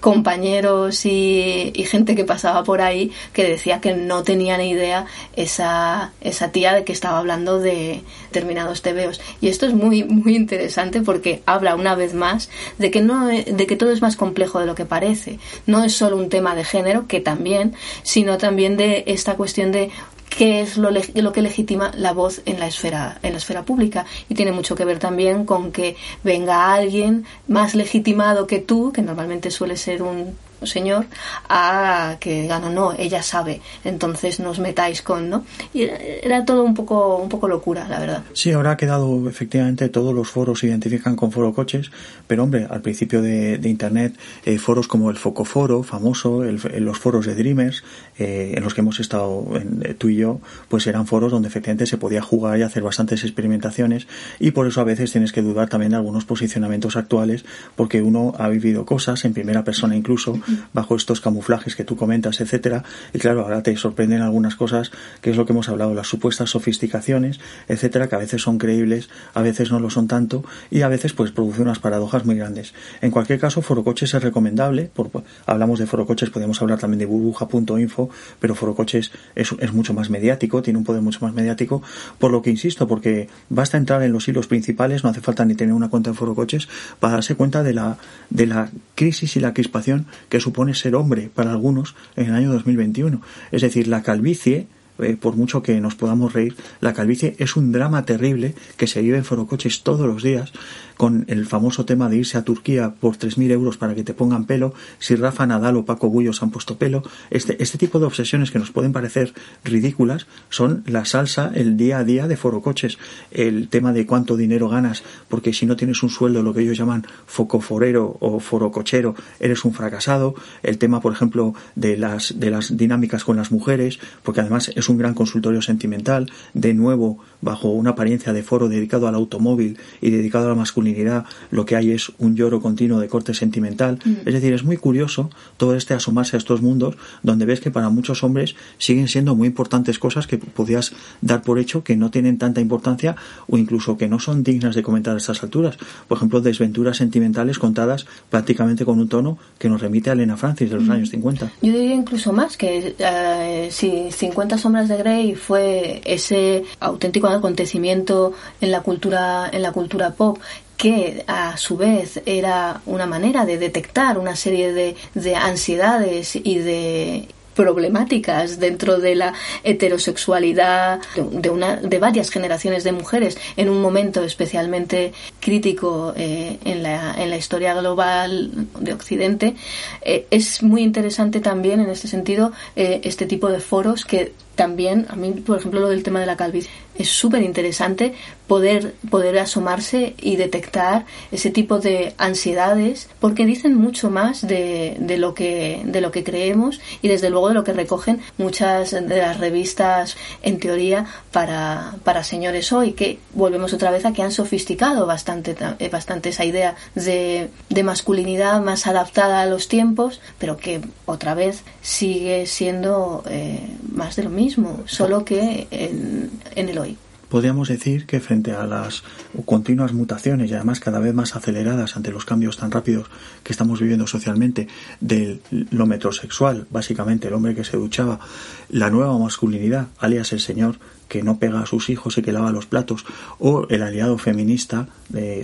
compañeros 0.00 1.06
y, 1.06 1.72
gente 1.86 2.16
que 2.16 2.24
pasaba 2.24 2.64
por 2.64 2.80
ahí 2.80 3.12
que 3.32 3.44
decía 3.44 3.80
que 3.80 3.94
no 3.94 4.24
tenía 4.24 4.58
ni 4.58 4.70
idea 4.70 5.06
esa, 5.36 6.12
tía 6.52 6.74
de 6.74 6.82
que 6.82 6.92
estaba 6.92 7.18
hablando 7.18 7.60
de 7.60 8.02
determinados 8.32 8.82
tebeos. 8.82 9.20
Y 9.40 9.48
esto 9.48 9.66
es 9.66 9.74
muy, 9.74 10.02
muy 10.02 10.34
interesante 10.34 11.00
porque 11.00 11.42
habla 11.46 11.76
una 11.76 11.94
vez 11.94 12.12
más 12.12 12.50
de 12.78 12.90
que, 12.90 13.02
no, 13.02 13.28
de 13.28 13.66
que 13.68 13.76
todo 13.76 13.92
es 13.92 14.02
más 14.02 14.16
complejo 14.16 14.58
de 14.58 14.66
lo 14.66 14.74
que 14.74 14.84
parece. 14.84 15.38
No 15.66 15.84
es 15.84 15.94
solo 15.94 16.16
un 16.16 16.28
tema 16.28 16.56
de 16.56 16.64
género, 16.64 17.06
que 17.06 17.20
también, 17.20 17.74
sino 18.02 18.36
también 18.36 18.76
de 18.76 19.04
esta 19.06 19.36
cuestión 19.36 19.70
de 19.70 19.90
qué 20.28 20.60
es 20.60 20.76
lo, 20.76 20.90
lo, 20.90 21.32
que 21.32 21.42
legitima 21.42 21.92
la 21.94 22.12
voz 22.12 22.42
en 22.44 22.58
la 22.60 22.66
esfera 22.66 23.18
en 23.22 23.32
la 23.32 23.38
esfera 23.38 23.64
pública. 23.64 24.06
Y 24.28 24.34
tiene 24.34 24.52
mucho 24.52 24.74
que 24.74 24.84
ver 24.84 24.98
también 24.98 25.44
con 25.44 25.72
que 25.72 25.96
venga 26.24 26.74
alguien 26.74 27.24
más 27.48 27.74
legitimado 27.74 28.46
que 28.46 28.58
tú 28.58 28.92
que 28.92 29.02
normalmente 29.02 29.50
suele 29.50 29.76
ser 29.76 30.02
un 30.02 30.36
señor 30.62 31.06
a 31.48 32.16
que 32.20 32.42
digan 32.42 32.62
no, 32.62 32.70
no, 32.70 32.92
ella 32.98 33.22
sabe, 33.22 33.60
entonces 33.84 34.40
nos 34.40 34.58
metáis 34.58 35.02
con, 35.02 35.28
¿no? 35.28 35.44
Y 35.72 35.82
era, 35.82 36.44
todo 36.44 36.64
un 36.64 36.74
poco, 36.74 37.16
un 37.16 37.28
poco 37.28 37.48
locura, 37.48 37.86
la 37.88 37.98
verdad. 37.98 38.22
Sí, 38.32 38.52
ahora 38.52 38.72
ha 38.72 38.76
quedado, 38.76 39.28
efectivamente, 39.28 39.88
todos 39.88 40.14
los 40.14 40.28
foros 40.28 40.60
se 40.60 40.68
identifican 40.68 41.16
con 41.16 41.32
foro 41.32 41.52
coches, 41.52 41.90
pero 42.26 42.44
hombre, 42.44 42.66
al 42.68 42.82
principio 42.82 43.22
de, 43.22 43.60
Internet, 43.66 44.14
eh, 44.44 44.58
foros 44.58 44.86
como 44.86 45.10
el 45.10 45.16
Focoforo, 45.16 45.82
famoso, 45.82 46.44
los 46.44 46.98
foros 46.98 47.26
de 47.26 47.34
Dreamers, 47.34 47.82
eh, 48.18 48.54
en 48.56 48.62
los 48.62 48.74
que 48.74 48.80
hemos 48.80 49.00
estado 49.00 49.44
eh, 49.82 49.94
tú 49.94 50.08
y 50.08 50.16
yo, 50.16 50.40
pues 50.68 50.86
eran 50.86 51.06
foros 51.06 51.32
donde 51.32 51.48
efectivamente 51.48 51.86
se 51.86 51.98
podía 51.98 52.22
jugar 52.22 52.58
y 52.58 52.62
hacer 52.62 52.82
bastantes 52.82 53.24
experimentaciones 53.24 54.06
y 54.38 54.52
por 54.52 54.66
eso 54.66 54.80
a 54.80 54.84
veces 54.84 55.12
tienes 55.12 55.32
que 55.32 55.42
dudar 55.42 55.68
también 55.68 55.90
de 55.90 55.96
algunos 55.96 56.24
posicionamientos 56.24 56.96
actuales 56.96 57.44
porque 57.74 58.02
uno 58.02 58.32
ha 58.38 58.48
vivido 58.48 58.86
cosas 58.86 59.24
en 59.24 59.34
primera 59.34 59.64
persona 59.64 59.96
incluso 59.96 60.38
bajo 60.72 60.96
estos 60.96 61.20
camuflajes 61.20 61.76
que 61.76 61.84
tú 61.84 61.96
comentas, 61.96 62.40
etcétera. 62.40 62.84
Y 63.12 63.18
claro, 63.18 63.42
ahora 63.42 63.62
te 63.62 63.76
sorprenden 63.76 64.22
algunas 64.22 64.56
cosas, 64.56 64.90
que 65.20 65.30
es 65.30 65.36
lo 65.36 65.46
que 65.46 65.52
hemos 65.52 65.68
hablado, 65.68 65.94
las 65.94 66.08
supuestas 66.08 66.50
sofisticaciones, 66.50 67.40
etcétera, 67.68 68.08
que 68.08 68.14
a 68.14 68.18
veces 68.18 68.42
son 68.42 68.58
creíbles, 68.58 69.08
a 69.34 69.42
veces 69.42 69.70
no 69.70 69.80
lo 69.80 69.90
son 69.90 70.08
tanto, 70.08 70.44
y 70.70 70.82
a 70.82 70.88
veces 70.88 71.12
pues 71.12 71.30
produce 71.30 71.62
unas 71.62 71.78
paradojas 71.78 72.24
muy 72.24 72.36
grandes. 72.36 72.74
En 73.00 73.10
cualquier 73.10 73.38
caso, 73.38 73.62
Forocoches 73.62 74.14
es 74.14 74.22
recomendable, 74.22 74.90
por, 74.92 75.10
hablamos 75.46 75.78
de 75.78 75.86
Forocoches, 75.86 76.30
podemos 76.30 76.60
hablar 76.62 76.78
también 76.78 76.98
de 76.98 77.06
burbuja.info, 77.06 78.10
pero 78.40 78.54
Forocoches 78.54 79.12
es, 79.34 79.54
es 79.58 79.72
mucho 79.72 79.94
más 79.94 80.10
mediático, 80.10 80.62
tiene 80.62 80.78
un 80.78 80.84
poder 80.84 81.02
mucho 81.02 81.20
más 81.22 81.34
mediático, 81.34 81.82
por 82.18 82.30
lo 82.30 82.42
que 82.42 82.50
insisto, 82.50 82.86
porque 82.86 83.28
basta 83.48 83.76
entrar 83.76 84.02
en 84.02 84.12
los 84.12 84.28
hilos 84.28 84.46
principales, 84.46 85.04
no 85.04 85.10
hace 85.10 85.20
falta 85.20 85.44
ni 85.44 85.54
tener 85.54 85.74
una 85.74 85.88
cuenta 85.88 86.10
en 86.10 86.16
Forocoches, 86.16 86.68
para 87.00 87.14
darse 87.14 87.34
cuenta 87.34 87.62
de 87.62 87.74
la, 87.74 87.98
de 88.30 88.46
la 88.46 88.70
crisis 88.94 89.36
y 89.36 89.40
la 89.40 89.54
crispación 89.54 90.06
que 90.28 90.35
supone 90.40 90.74
ser 90.74 90.94
hombre 90.94 91.30
para 91.34 91.50
algunos 91.50 91.94
en 92.16 92.26
el 92.26 92.34
año 92.34 92.52
2021. 92.52 93.20
Es 93.52 93.62
decir, 93.62 93.88
la 93.88 94.02
calvicie 94.02 94.66
eh, 94.98 95.16
por 95.20 95.36
mucho 95.36 95.62
que 95.62 95.78
nos 95.80 95.94
podamos 95.94 96.32
reír, 96.32 96.56
la 96.80 96.94
calvicie 96.94 97.36
es 97.38 97.56
un 97.56 97.70
drama 97.70 98.06
terrible 98.06 98.54
que 98.78 98.86
se 98.86 99.02
vive 99.02 99.18
en 99.18 99.24
forocoches 99.24 99.82
todos 99.82 100.06
los 100.06 100.22
días 100.22 100.52
con 100.96 101.24
el 101.28 101.46
famoso 101.46 101.84
tema 101.84 102.08
de 102.08 102.16
irse 102.16 102.38
a 102.38 102.42
Turquía 102.42 102.94
por 102.98 103.16
3.000 103.16 103.50
euros 103.50 103.76
para 103.76 103.94
que 103.94 104.04
te 104.04 104.14
pongan 104.14 104.46
pelo, 104.46 104.74
si 104.98 105.14
Rafa 105.14 105.46
Nadal 105.46 105.76
o 105.76 105.84
Paco 105.84 106.08
Bullos 106.08 106.42
han 106.42 106.50
puesto 106.50 106.78
pelo. 106.78 107.02
Este, 107.30 107.62
este 107.62 107.78
tipo 107.78 107.98
de 107.98 108.06
obsesiones 108.06 108.50
que 108.50 108.58
nos 108.58 108.70
pueden 108.70 108.92
parecer 108.92 109.34
ridículas 109.64 110.26
son 110.48 110.82
la 110.86 111.04
salsa, 111.04 111.52
el 111.54 111.76
día 111.76 111.98
a 111.98 112.04
día 112.04 112.28
de 112.28 112.36
forocoches. 112.36 112.98
El 113.30 113.68
tema 113.68 113.92
de 113.92 114.06
cuánto 114.06 114.36
dinero 114.36 114.68
ganas, 114.68 115.02
porque 115.28 115.52
si 115.52 115.66
no 115.66 115.76
tienes 115.76 116.02
un 116.02 116.10
sueldo, 116.10 116.42
lo 116.42 116.54
que 116.54 116.62
ellos 116.62 116.78
llaman 116.78 117.06
focoforero 117.26 118.16
o 118.20 118.40
forocochero, 118.40 119.14
eres 119.40 119.64
un 119.64 119.74
fracasado. 119.74 120.34
El 120.62 120.78
tema, 120.78 121.00
por 121.00 121.12
ejemplo, 121.12 121.54
de 121.74 121.96
las, 121.96 122.38
de 122.38 122.50
las 122.50 122.76
dinámicas 122.76 123.24
con 123.24 123.36
las 123.36 123.52
mujeres, 123.52 123.98
porque 124.22 124.40
además 124.40 124.70
es 124.74 124.88
un 124.88 124.98
gran 124.98 125.14
consultorio 125.14 125.60
sentimental, 125.60 126.30
de 126.54 126.74
nuevo, 126.74 127.18
bajo 127.40 127.68
una 127.68 127.90
apariencia 127.90 128.32
de 128.32 128.42
foro 128.42 128.68
dedicado 128.68 129.08
al 129.08 129.14
automóvil 129.14 129.78
y 130.00 130.10
dedicado 130.10 130.46
a 130.46 130.48
la 130.50 130.54
masculinidad 130.54 130.85
masculinidad 130.86 131.24
lo 131.50 131.64
que 131.64 131.76
hay 131.76 131.92
es 131.92 132.12
un 132.18 132.36
lloro 132.36 132.60
continuo 132.60 133.00
de 133.00 133.08
corte 133.08 133.34
sentimental. 133.34 133.98
Mm. 134.04 134.26
Es 134.26 134.34
decir, 134.34 134.52
es 134.52 134.64
muy 134.64 134.76
curioso 134.76 135.30
todo 135.56 135.74
este 135.76 135.94
asomarse 135.94 136.36
a 136.36 136.38
estos 136.38 136.62
mundos 136.62 136.96
donde 137.22 137.46
ves 137.46 137.60
que 137.60 137.70
para 137.70 137.88
muchos 137.88 138.22
hombres 138.22 138.54
siguen 138.78 139.08
siendo 139.08 139.34
muy 139.34 139.48
importantes 139.48 139.98
cosas 139.98 140.26
que 140.26 140.38
podías 140.38 140.92
dar 141.20 141.42
por 141.42 141.58
hecho 141.58 141.82
que 141.82 141.96
no 141.96 142.10
tienen 142.10 142.38
tanta 142.38 142.60
importancia 142.60 143.16
o 143.48 143.58
incluso 143.58 143.96
que 143.96 144.08
no 144.08 144.18
son 144.18 144.42
dignas 144.42 144.74
de 144.74 144.82
comentar 144.82 145.14
a 145.14 145.18
estas 145.18 145.42
alturas. 145.42 145.76
Por 146.08 146.18
ejemplo, 146.18 146.40
desventuras 146.40 146.96
sentimentales 146.96 147.58
contadas 147.58 148.06
prácticamente 148.30 148.84
con 148.84 148.98
un 148.98 149.08
tono 149.08 149.38
que 149.58 149.68
nos 149.68 149.80
remite 149.80 150.10
a 150.10 150.12
Elena 150.12 150.36
Francis 150.36 150.70
de 150.70 150.76
los 150.76 150.84
mm. 150.84 150.90
años 150.90 151.10
50. 151.10 151.52
Yo 151.62 151.72
diría 151.72 151.94
incluso 151.94 152.32
más 152.32 152.56
que 152.56 152.94
eh, 152.98 153.68
si 153.70 154.10
50 154.10 154.58
sombras 154.58 154.88
de 154.88 154.96
Grey 154.96 155.34
fue 155.34 156.00
ese 156.04 156.64
auténtico 156.80 157.28
acontecimiento 157.28 158.32
en 158.60 158.70
la 158.70 158.80
cultura 158.80 159.48
en 159.52 159.62
la 159.62 159.72
cultura 159.72 160.12
pop 160.12 160.38
que 160.76 161.24
a 161.26 161.56
su 161.56 161.76
vez 161.76 162.20
era 162.26 162.80
una 162.86 163.06
manera 163.06 163.44
de 163.44 163.58
detectar 163.58 164.18
una 164.18 164.36
serie 164.36 164.72
de, 164.72 164.96
de 165.14 165.34
ansiedades 165.34 166.36
y 166.36 166.58
de, 166.58 167.28
problemáticas 167.56 168.60
dentro 168.60 169.00
de 169.00 169.16
la 169.16 169.32
heterosexualidad 169.64 171.00
de, 171.16 171.50
una, 171.50 171.76
de 171.76 171.98
varias 171.98 172.30
generaciones 172.30 172.84
de 172.84 172.92
mujeres 172.92 173.38
en 173.56 173.68
un 173.70 173.80
momento 173.80 174.22
especialmente 174.22 175.12
crítico 175.40 176.12
eh, 176.16 176.58
en, 176.64 176.82
la, 176.82 177.14
en 177.14 177.30
la 177.30 177.36
historia 177.36 177.74
global 177.74 178.68
de 178.78 178.92
Occidente. 178.92 179.56
Eh, 180.02 180.26
es 180.30 180.62
muy 180.62 180.82
interesante 180.82 181.40
también 181.40 181.80
en 181.80 181.88
este 181.88 182.06
sentido 182.06 182.52
eh, 182.76 183.00
este 183.02 183.26
tipo 183.26 183.48
de 183.48 183.60
foros 183.60 184.04
que 184.04 184.32
también, 184.54 185.06
a 185.10 185.16
mí, 185.16 185.32
por 185.32 185.58
ejemplo, 185.58 185.80
lo 185.80 185.88
del 185.90 186.02
tema 186.02 186.18
de 186.18 186.26
la 186.26 186.36
calvicie, 186.36 186.70
es 186.98 187.08
súper 187.10 187.42
interesante 187.42 188.14
poder, 188.46 188.94
poder 189.10 189.38
asomarse 189.38 190.14
y 190.20 190.36
detectar 190.36 191.04
ese 191.32 191.50
tipo 191.50 191.78
de 191.78 192.14
ansiedades, 192.18 193.08
porque 193.20 193.46
dicen 193.46 193.74
mucho 193.74 194.10
más 194.10 194.46
de, 194.46 194.96
de, 194.98 195.18
lo 195.18 195.34
que, 195.34 195.82
de 195.84 196.00
lo 196.00 196.10
que 196.10 196.24
creemos 196.24 196.80
y 197.02 197.08
desde 197.08 197.30
luego 197.30 197.48
de 197.48 197.54
lo 197.54 197.64
que 197.64 197.72
recogen 197.72 198.20
muchas 198.38 198.90
de 198.90 199.18
las 199.18 199.38
revistas, 199.38 200.16
en 200.42 200.58
teoría, 200.58 201.06
para, 201.32 201.94
para 202.04 202.24
señores 202.24 202.72
hoy, 202.72 202.92
que 202.92 203.18
volvemos 203.34 203.72
otra 203.72 203.90
vez 203.90 204.04
a 204.04 204.12
que 204.12 204.22
han 204.22 204.32
sofisticado 204.32 205.06
bastante, 205.06 205.56
eh, 205.78 205.88
bastante 205.88 206.30
esa 206.30 206.44
idea 206.44 206.76
de, 206.94 207.50
de 207.68 207.82
masculinidad 207.82 208.60
más 208.60 208.86
adaptada 208.86 209.42
a 209.42 209.46
los 209.46 209.68
tiempos, 209.68 210.20
pero 210.38 210.56
que 210.56 210.80
otra 211.04 211.34
vez 211.34 211.62
sigue 211.82 212.46
siendo 212.46 213.22
eh, 213.28 213.68
más 213.92 214.16
de 214.16 214.24
lo 214.24 214.30
mismo 214.30 214.82
solo 214.86 215.24
que 215.24 215.66
en, 215.70 216.30
el 216.56 216.78
hoy. 216.78 216.96
Podríamos 217.28 217.68
decir 217.68 218.06
que 218.06 218.20
frente 218.20 218.52
a 218.52 218.66
las 218.66 219.02
continuas 219.44 219.92
mutaciones 219.92 220.50
y 220.50 220.54
además 220.54 220.80
cada 220.80 221.00
vez 221.00 221.12
más 221.12 221.34
aceleradas 221.34 221.96
ante 221.96 222.12
los 222.12 222.24
cambios 222.24 222.56
tan 222.56 222.70
rápidos 222.70 223.08
que 223.42 223.52
estamos 223.52 223.80
viviendo 223.80 224.06
socialmente 224.06 224.68
de 225.00 225.40
lo 225.50 225.86
metrosexual, 225.86 226.66
básicamente 226.70 227.28
el 227.28 227.34
hombre 227.34 227.54
que 227.54 227.64
se 227.64 227.76
duchaba, 227.76 228.20
la 228.68 228.90
nueva 228.90 229.18
masculinidad, 229.18 229.88
alias 229.98 230.32
el 230.32 230.40
señor, 230.40 230.78
que 231.08 231.22
no 231.22 231.38
pega 231.38 231.60
a 231.60 231.66
sus 231.66 231.90
hijos 231.90 232.18
y 232.18 232.22
que 232.22 232.32
lava 232.32 232.50
los 232.50 232.66
platos, 232.66 233.04
o 233.38 233.66
el 233.68 233.82
aliado 233.82 234.18
feminista, 234.18 234.88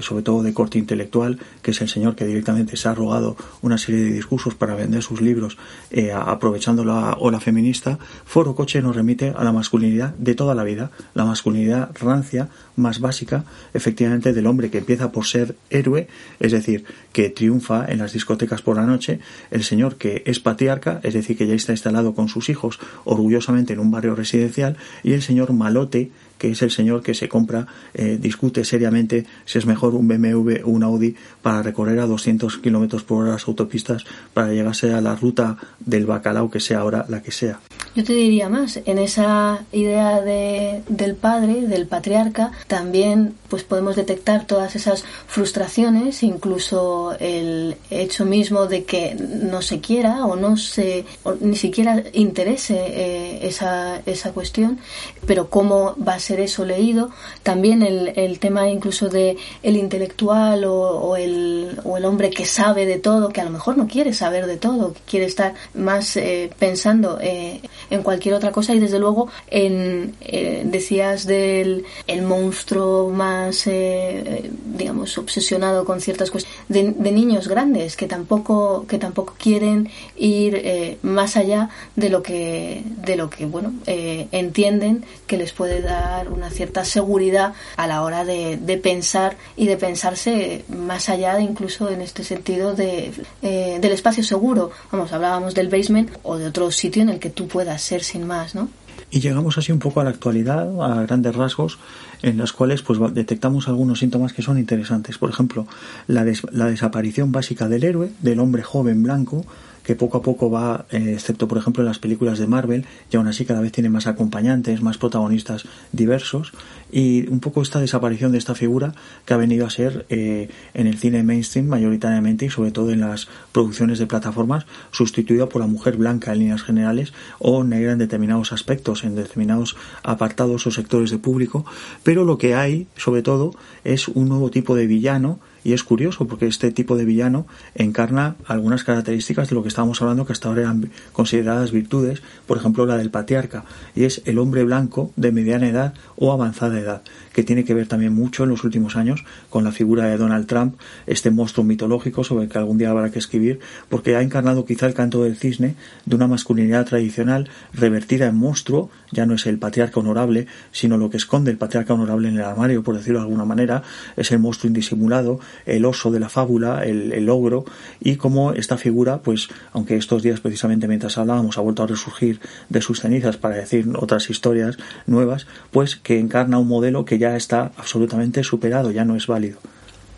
sobre 0.01 0.23
todo 0.23 0.43
de 0.43 0.55
corte 0.55 0.79
intelectual, 0.79 1.39
que 1.63 1.71
es 1.71 1.81
el 1.81 1.89
señor 1.89 2.17
que 2.17 2.27
directamente 2.27 2.77
se 2.77 2.89
ha 2.89 2.95
rogado 2.95 3.37
una 3.61 3.79
serie 3.79 4.03
de 4.03 4.13
discursos 4.13 4.55
para 4.55 4.75
vender 4.75 5.03
sus 5.03 5.21
libros 5.21 5.57
eh, 5.91 6.13
aprovechando 6.13 6.85
la 6.85 7.17
ola 7.19 7.41
feminista, 7.41 7.99
Foro 8.25 8.55
Coche 8.55 8.83
nos 8.83 8.97
remite 8.97 9.33
a 9.37 9.45
la 9.45 9.53
masculinidad 9.53 10.15
de 10.17 10.35
toda 10.35 10.55
la 10.55 10.65
vida, 10.65 10.91
la 11.15 11.25
masculinidad 11.25 11.91
rancia, 12.01 12.49
más 12.77 13.01
básica, 13.01 13.45
efectivamente, 13.75 14.33
del 14.33 14.47
hombre 14.47 14.71
que 14.71 14.79
empieza 14.79 15.13
por 15.13 15.27
ser 15.27 15.57
héroe, 15.71 16.09
es 16.41 16.53
decir, 16.53 16.85
que 17.13 17.29
triunfa 17.29 17.85
en 17.87 17.99
las 17.99 18.13
discotecas 18.13 18.63
por 18.63 18.77
la 18.77 18.87
noche, 18.87 19.21
el 19.51 19.63
señor 19.63 19.97
que 19.97 20.23
es 20.27 20.41
patriarca, 20.41 21.01
es 21.03 21.15
decir, 21.15 21.37
que 21.37 21.47
ya 21.47 21.55
está 21.55 21.73
instalado 21.73 22.15
con 22.15 22.29
sus 22.29 22.49
hijos 22.49 22.81
orgullosamente 23.05 23.75
en 23.75 23.81
un 23.81 23.91
barrio 23.91 24.15
residencial, 24.15 24.77
y 25.03 25.13
el 25.13 25.23
señor 25.23 25.53
malote, 25.53 26.11
que 26.39 26.51
es 26.51 26.63
el 26.63 26.71
señor 26.71 27.03
que 27.03 27.15
se 27.15 27.29
compra, 27.29 27.67
eh, 27.95 28.19
discute 28.21 28.65
seriamente 28.65 29.27
si 29.53 29.59
es 29.59 29.67
mejor 29.67 29.95
un 29.95 30.09
BMW 30.09 30.65
o 30.65 30.71
un 30.71 30.83
Audi 30.83 31.15
para 31.43 31.61
recorrer 31.61 32.01
a 32.01 32.07
200 32.07 32.57
kilómetros 32.59 33.03
por 33.03 33.23
hora 33.23 33.33
las 33.33 33.47
autopistas 33.47 34.05
para 34.33 34.49
llegarse 34.49 34.95
a 34.95 35.03
la 35.03 35.15
ruta 35.15 35.59
del 35.79 36.07
bacalao 36.07 36.51
que 36.51 36.59
sea 36.59 36.79
ahora 36.79 37.05
la 37.11 37.23
que 37.23 37.33
sea. 37.33 37.61
Yo 37.95 38.03
te 38.03 38.15
diría 38.15 38.49
más, 38.49 38.81
en 38.87 38.97
esa 38.97 39.67
idea 39.71 40.23
de, 40.23 40.83
del 40.89 41.15
padre, 41.15 41.67
del 41.67 41.87
patriarca, 41.87 42.53
también 42.67 43.35
pues 43.51 43.65
podemos 43.65 43.97
detectar 43.97 44.47
todas 44.47 44.75
esas 44.75 45.05
frustraciones, 45.27 46.23
incluso 46.23 47.15
el 47.21 47.77
hecho 47.91 48.25
mismo 48.25 48.65
de 48.67 48.85
que 48.85 49.15
no 49.15 49.61
se 49.61 49.81
quiera 49.81 50.25
o 50.25 50.37
no 50.37 50.57
se 50.57 51.05
ni 51.41 51.57
siquiera 51.57 52.03
interese 52.15 52.77
eh, 52.79 53.47
esa, 53.47 54.01
esa 54.07 54.33
cuestión, 54.33 54.79
pero 55.27 55.51
cómo 55.51 55.95
va 55.97 56.15
a 56.15 56.19
ser 56.19 56.41
eso 56.41 56.65
leído. 56.65 57.11
También 57.43 57.83
el, 57.83 58.15
el 58.17 58.39
tema 58.39 58.71
incluso 58.71 59.11
de 59.11 59.37
el 59.63 59.77
intelectual 59.77 60.65
o, 60.65 61.17
el, 61.17 61.81
o 61.85 61.97
el 61.97 62.05
hombre 62.05 62.31
que 62.31 62.45
sabe 62.45 62.87
de 62.87 62.99
todo, 62.99 63.31
que 63.31 63.41
a 63.41 63.45
lo 63.45 63.51
mejor 63.51 63.77
no 63.77 63.87
quiere 63.87 64.13
saber 64.13 64.47
de 64.47 64.57
todo, 64.57 64.93
que 64.93 65.01
quiere 65.07 65.27
estar 65.27 65.55
más 65.75 66.17
eh, 66.17 66.51
pensando 66.59 67.19
eh, 67.21 67.61
en 67.91 68.03
cualquier 68.03 68.35
otra 68.35 68.53
cosa. 68.53 68.75
Y 68.75 68.81
desde 68.81 68.99
luego 68.99 69.29
en 69.49 70.15
eh, 70.21 70.63
decías 70.65 71.27
del 71.27 71.85
el 72.07 72.23
monstruo 72.23 73.11
más 73.11 73.65
digamos 73.65 75.19
obsesionado 75.19 75.85
con 75.85 76.01
ciertas 76.01 76.31
cuestiones 76.31 76.67
de, 76.69 76.93
de, 76.93 77.13
niños 77.13 77.49
grandes 77.49 77.97
que 77.97 78.07
tampoco 78.07 78.87
que 78.89 78.99
tampoco 78.99 79.35
quieren 79.39 79.89
ir 80.17 80.99
más 81.03 81.37
allá 81.37 81.71
de 81.97 82.09
lo 82.09 82.23
que 82.23 82.83
de 82.85 83.17
lo 83.17 83.31
que 83.31 83.47
bueno 83.47 83.73
entienden 83.87 85.05
que 85.27 85.37
les 85.37 85.53
puede 85.53 85.81
dar 85.83 86.29
una 86.31 86.51
cierta 86.51 86.85
seguridad 86.85 87.55
a 87.77 87.87
la 87.87 88.03
hora 88.03 88.25
de, 88.25 88.81
pensar 88.83 89.32
y 89.57 89.67
de 89.67 89.77
pensarse 89.77 90.65
más 90.69 91.09
allá 91.09 91.35
de 91.37 91.43
incluso 91.43 91.91
en 91.91 92.01
este 92.01 92.25
sentido 92.25 92.75
de, 92.75 93.13
eh, 93.43 93.79
del 93.81 93.93
espacio 93.93 94.25
seguro. 94.25 94.71
Vamos, 94.91 95.13
hablábamos 95.13 95.55
del 95.55 95.69
basement 95.69 96.11
o 96.23 96.39
de 96.39 96.47
otro 96.47 96.71
sitio 96.71 97.03
en 97.03 97.09
el 97.09 97.19
que 97.19 97.31
tú 97.31 97.49
puedas 97.49 97.83
ser 97.83 98.03
sin 98.03 98.27
más, 98.27 98.55
¿no? 98.55 98.69
Y 99.11 99.21
llegamos 99.21 99.59
así 99.59 99.73
un 99.73 99.79
poco 99.79 100.01
a 100.01 100.05
la 100.05 100.11
actualidad, 100.11 100.69
a 100.83 101.03
grandes 101.03 101.37
rasgos, 101.37 101.79
en 102.23 102.39
los 102.39 102.55
cuales 102.55 102.81
pues 102.81 102.99
detectamos 103.13 103.69
algunos 103.69 103.99
síntomas 103.99 104.33
que 104.33 104.41
son 104.41 104.59
interesantes. 104.59 105.19
Por 105.19 105.29
ejemplo, 105.29 105.67
la, 106.07 106.25
la 106.51 106.67
desaparición 106.67 107.31
básica 107.31 107.69
del 107.69 107.85
héroe, 107.85 108.11
del 108.21 108.41
hombre 108.41 108.63
joven 108.63 109.03
blanco, 109.03 109.45
que 109.85 109.97
poco 109.97 110.19
a 110.19 110.23
poco 110.23 110.51
va, 110.51 110.87
eh, 110.91 111.13
excepto 111.15 111.49
por 111.49 111.59
ejemplo 111.59 111.83
en 111.83 111.89
las 111.89 111.99
películas 111.99 112.39
de 112.39 112.47
Marvel, 112.47 112.87
y 113.11 113.17
aún 113.17 113.27
así 113.27 113.45
cada 113.45 113.61
vez 113.61 113.73
tiene 113.73 113.89
más 113.89 114.07
acompañantes, 114.07 114.83
más 114.83 114.99
protagonistas 114.99 115.65
diversos, 115.93 116.53
y 116.91 117.29
un 117.29 117.41
poco 117.41 117.63
esta 117.63 117.81
desaparición 117.81 118.33
de 118.33 118.39
esta 118.39 118.55
figura 118.55 118.95
que 119.25 119.35
ha 119.35 119.37
venido 119.37 119.67
a 119.67 119.71
ser 119.71 120.07
eh, 120.09 120.49
en 120.75 120.87
el 120.87 120.99
cine 120.99 121.23
mainstream 121.23 121.67
mayoritariamente 121.67 122.47
y 122.47 122.51
sobre 122.51 122.71
todo 122.71 122.91
en 122.91 123.01
las 123.01 123.29
producciones 123.53 123.99
de 123.99 124.07
plataformas, 124.07 124.67
sustituida 124.91 125.49
por 125.49 125.61
la 125.61 125.67
mujer 125.67 125.97
blanca 125.97 126.33
en 126.33 126.41
líneas 126.41 126.63
generales 126.63 127.13
o 127.39 127.65
negra 127.65 127.93
en 127.93 127.99
determinados 127.99 128.53
aspectos, 128.53 129.05
en 129.05 129.15
determinados 129.15 129.77
apartados 130.03 130.67
o 130.67 130.71
sectores 130.71 131.11
de 131.11 131.19
público, 131.19 131.65
pero 132.03 132.25
lo 132.25 132.39
que 132.39 132.55
hay 132.55 132.87
sobre 132.97 133.23
todo 133.23 133.55
es 133.85 134.09
un 134.09 134.29
nuevo 134.29 134.51
tipo 134.51 134.77
de 134.77 134.87
villano 134.87 135.41
y 135.65 135.73
es 135.73 135.85
curioso 135.85 136.27
porque 136.27 136.47
este 136.47 136.71
tipo 136.71 136.97
de 136.97 137.05
villano 137.05 137.47
encarna 137.75 138.37
algunas 138.47 138.85
características 138.85 139.49
de 139.49 139.55
lo 139.55 139.63
que 139.63 139.69
estábamos 139.69 140.01
hablando 140.03 140.27
que 140.27 140.33
hasta 140.33 140.49
ahora 140.49 140.63
eran 140.63 140.91
consideradas 141.13 141.73
virtudes, 141.73 142.23
por 142.47 142.59
ejemplo 142.59 142.87
la 142.87 142.97
del 142.97 143.11
patriarca, 143.11 143.65
y 143.95 144.05
es 144.05 144.23
el 144.25 144.39
hombre 144.39 144.65
blanco 144.65 145.13
de 145.17 145.33
mediana 145.33 145.69
edad 145.69 145.95
o 146.17 146.33
avanzada 146.33 146.79
edad, 146.79 147.03
que 147.33 147.43
tiene 147.43 147.65
que 147.65 147.75
ver 147.75 147.87
también 147.87 148.15
mucho 148.15 148.45
en 148.45 148.51
los 148.51 148.65
últimos 148.65 148.97
años 148.97 149.25
con 149.51 149.65
la 149.65 149.73
figura 149.73 150.07
de 150.07 150.17
Donald 150.17 150.47
Trump, 150.47 150.77
este 151.07 151.31
monstruo 151.31 151.65
mitológico 151.65 152.25
sobre 152.25 152.45
el 152.45 152.51
que 152.51 152.59
algún 152.59 152.79
día 152.79 152.91
habrá 152.91 153.11
que 153.11 153.19
escribir, 153.19 153.61
porque 153.89 154.17
ha 154.17 154.23
encarnado 154.23 154.65
quizá 154.65 154.87
el 154.87 154.95
canto 154.95 155.23
del 155.23 155.37
cisne 155.37 155.75
de 156.07 156.17
una 156.17 156.27
masculinidad 156.27 156.87
tradicional 156.87 157.49
revertida 157.73 158.27
en 158.27 158.37
monstruo, 158.37 158.91
ya 159.13 159.27
no 159.27 159.35
es 159.35 159.47
el 159.47 159.59
patriarca 159.59 160.01
honorable, 160.01 160.47
sino 160.73 160.97
lo 160.97 161.11
que 161.11 161.19
esconde 161.19 161.51
el 161.51 161.59
patriarca 161.59 161.95
honorable 161.95 162.29
en 162.29 162.37
el 162.37 162.43
armario, 162.43 162.83
por 162.83 162.97
decirlo 162.97 163.21
de 163.21 163.27
alguna 163.27 163.45
manera, 163.45 163.83
es 164.17 164.33
el 164.33 164.41
monstruo 164.41 164.69
indisimulado, 164.69 165.39
el 165.67 165.85
oso 165.85 166.11
de 166.11 166.21
la 166.21 166.29
fábula, 166.29 166.85
el, 166.85 167.13
el 167.13 167.29
ogro, 167.31 167.65
y 168.01 168.17
como 168.17 168.53
esta 168.53 168.77
figura, 168.77 169.19
pues, 169.19 169.49
aunque 169.73 169.97
estos 169.97 170.23
días 170.23 170.41
precisamente 170.41 170.89
mientras 170.89 171.19
hablábamos 171.19 171.59
ha 171.59 171.61
vuelto 171.61 171.83
a 171.83 171.87
resurgir 171.87 172.41
de 172.69 172.81
sus 172.81 173.01
cenizas 173.01 173.37
para 173.37 173.57
decir 173.57 173.87
otras 173.97 174.31
historias 174.31 174.79
nuevas, 175.07 175.47
pues 175.71 175.97
que 175.97 176.19
encarna 176.19 176.59
un 176.59 176.69
modelo 176.69 177.05
que 177.05 177.19
ya 177.19 177.37
está 177.37 177.73
absolutamente 177.77 178.43
superado, 178.43 178.91
ya 178.91 179.05
no 179.05 179.17
es 179.17 179.27
válido. 179.27 179.59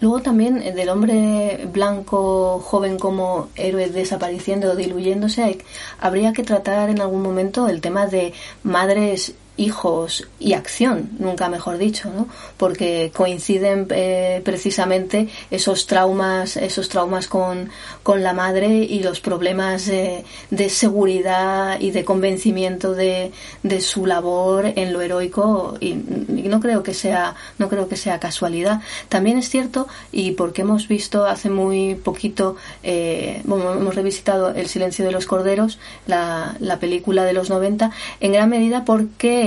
Luego 0.00 0.20
también 0.20 0.62
eh, 0.62 0.72
del 0.72 0.88
hombre 0.88 1.68
blanco 1.72 2.60
joven 2.60 2.98
como 2.98 3.48
héroe 3.54 3.88
desapareciendo 3.88 4.72
o 4.72 4.76
diluyéndose, 4.76 5.58
habría 6.00 6.32
que 6.32 6.42
tratar 6.42 6.90
en 6.90 7.00
algún 7.00 7.22
momento 7.22 7.68
el 7.68 7.80
tema 7.80 8.06
de 8.06 8.32
madres 8.62 9.34
hijos 9.56 10.26
y 10.40 10.54
acción, 10.54 11.10
nunca 11.18 11.48
mejor 11.48 11.78
dicho, 11.78 12.10
¿no? 12.10 12.28
Porque 12.56 13.12
coinciden 13.14 13.86
eh, 13.90 14.42
precisamente 14.44 15.28
esos 15.50 15.86
traumas, 15.86 16.56
esos 16.56 16.88
traumas 16.88 17.28
con, 17.28 17.70
con 18.02 18.22
la 18.22 18.32
madre 18.32 18.68
y 18.68 19.02
los 19.02 19.20
problemas 19.20 19.86
de 19.86 20.68
seguridad 20.68 21.78
y 21.80 21.90
de 21.90 22.04
convencimiento 22.04 22.94
de, 22.94 23.32
de, 23.62 23.80
su 23.80 24.06
labor 24.06 24.72
en 24.76 24.92
lo 24.92 25.00
heroico 25.00 25.76
y, 25.80 25.94
no 25.94 26.60
creo 26.60 26.82
que 26.82 26.94
sea 26.94 27.34
no 27.58 27.68
creo 27.68 27.88
que 27.88 27.96
sea 27.96 28.20
casualidad. 28.20 28.80
También 29.08 29.38
es 29.38 29.48
cierto 29.48 29.86
y 30.12 30.32
porque 30.32 30.62
hemos 30.62 30.88
visto 30.88 31.26
hace 31.26 31.48
muy 31.48 31.94
poquito 31.94 32.56
eh, 32.82 33.42
hemos 33.44 33.94
revisitado 33.94 34.50
El 34.50 34.66
silencio 34.68 35.04
de 35.04 35.12
los 35.12 35.26
corderos, 35.26 35.78
la, 36.06 36.56
la 36.60 36.78
película 36.78 37.24
de 37.24 37.32
los 37.32 37.50
90, 37.50 37.90
en 38.20 38.32
gran 38.32 38.50
medida 38.50 38.84
porque 38.84 39.43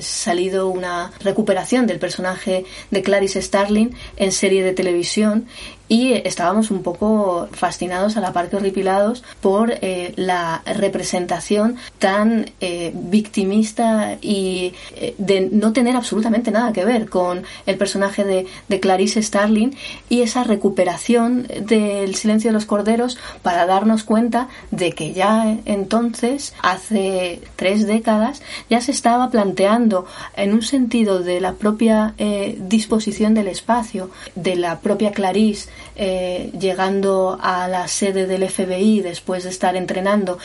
salido 0.00 0.68
una 0.68 1.12
recuperación 1.20 1.86
del 1.86 1.98
personaje 1.98 2.64
de 2.90 3.02
Clarice 3.02 3.42
Starling 3.42 3.90
en 4.16 4.32
serie 4.32 4.62
de 4.62 4.72
televisión 4.72 5.46
y 5.90 6.12
estábamos 6.12 6.70
un 6.70 6.84
poco 6.84 7.48
fascinados 7.50 8.16
a 8.16 8.20
la 8.20 8.32
par 8.32 8.48
que 8.48 8.56
horripilados 8.56 9.24
por 9.40 9.72
eh, 9.72 10.12
la 10.14 10.62
representación 10.64 11.76
tan 11.98 12.48
eh, 12.60 12.92
victimista 12.94 14.16
y 14.22 14.72
eh, 14.94 15.16
de 15.18 15.48
no 15.50 15.72
tener 15.72 15.96
absolutamente 15.96 16.52
nada 16.52 16.72
que 16.72 16.84
ver 16.84 17.08
con 17.08 17.42
el 17.66 17.76
personaje 17.76 18.24
de, 18.24 18.46
de, 18.68 18.78
Clarice 18.78 19.20
Starling 19.20 19.74
y 20.08 20.22
esa 20.22 20.44
recuperación 20.44 21.48
del 21.62 22.14
silencio 22.14 22.50
de 22.50 22.54
los 22.54 22.66
corderos 22.66 23.18
para 23.42 23.66
darnos 23.66 24.04
cuenta 24.04 24.46
de 24.70 24.92
que 24.92 25.12
ya 25.12 25.56
entonces, 25.64 26.54
hace 26.62 27.42
tres 27.56 27.88
décadas, 27.88 28.42
ya 28.70 28.80
se 28.80 28.92
estaba 28.92 29.28
planteando 29.30 30.06
en 30.36 30.52
un 30.52 30.62
sentido 30.62 31.18
de 31.18 31.40
la 31.40 31.54
propia 31.54 32.14
disposición 32.58 33.34
del 33.34 33.48
espacio, 33.48 34.10
de 34.36 34.54
la 34.54 34.78
propia 34.78 35.10
Clarice, 35.10 35.68
eh, 35.96 36.50
llegando 36.58 37.38
a 37.40 37.68
la 37.68 37.88
sede 37.88 38.26
del 38.26 38.48
FBI 38.48 39.00
después 39.00 39.44
de 39.44 39.50
estar 39.50 39.76
entrenando 39.76 40.38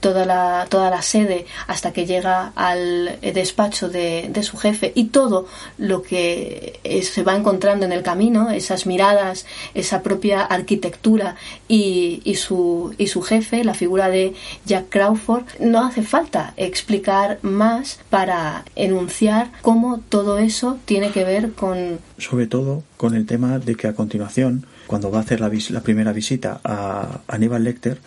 toda 0.00 0.24
la, 0.24 0.66
toda 0.68 0.90
la 0.90 1.02
sede 1.02 1.46
hasta 1.66 1.92
que 1.92 2.06
llega 2.06 2.52
al 2.56 3.18
despacho 3.20 3.88
de, 3.88 4.28
de 4.30 4.42
su 4.42 4.56
jefe 4.56 4.92
y 4.94 5.04
todo 5.04 5.46
lo 5.78 6.02
que 6.02 6.80
se 7.02 7.22
va 7.22 7.36
encontrando 7.36 7.86
en 7.86 7.92
el 7.92 8.02
camino, 8.02 8.50
esas 8.50 8.86
miradas, 8.86 9.46
esa 9.74 10.02
propia 10.02 10.42
arquitectura 10.42 11.36
y, 11.68 12.20
y, 12.24 12.34
su, 12.36 12.94
y 12.98 13.06
su 13.06 13.22
jefe, 13.22 13.64
la 13.64 13.74
figura 13.74 14.08
de 14.08 14.34
Jack 14.66 14.88
Crawford, 14.88 15.44
no 15.60 15.84
hace 15.84 16.02
falta 16.02 16.54
explicar 16.56 17.38
más 17.42 18.00
para 18.10 18.64
enunciar 18.76 19.50
cómo 19.62 20.00
todo 20.08 20.38
eso 20.38 20.78
tiene 20.84 21.10
que 21.10 21.24
ver 21.24 21.52
con... 21.52 21.98
Sobre 22.18 22.46
todo 22.46 22.82
con 22.96 23.14
el 23.14 23.26
tema 23.26 23.58
de 23.58 23.74
que 23.74 23.88
a 23.88 23.94
continuación, 23.94 24.66
cuando 24.92 25.10
va 25.10 25.20
a 25.20 25.22
hacer 25.22 25.40
la, 25.40 25.50
la 25.70 25.80
primera 25.80 26.12
visita 26.12 26.60
a 26.62 27.22
Aníbal 27.26 27.64
Lecter, 27.64 27.98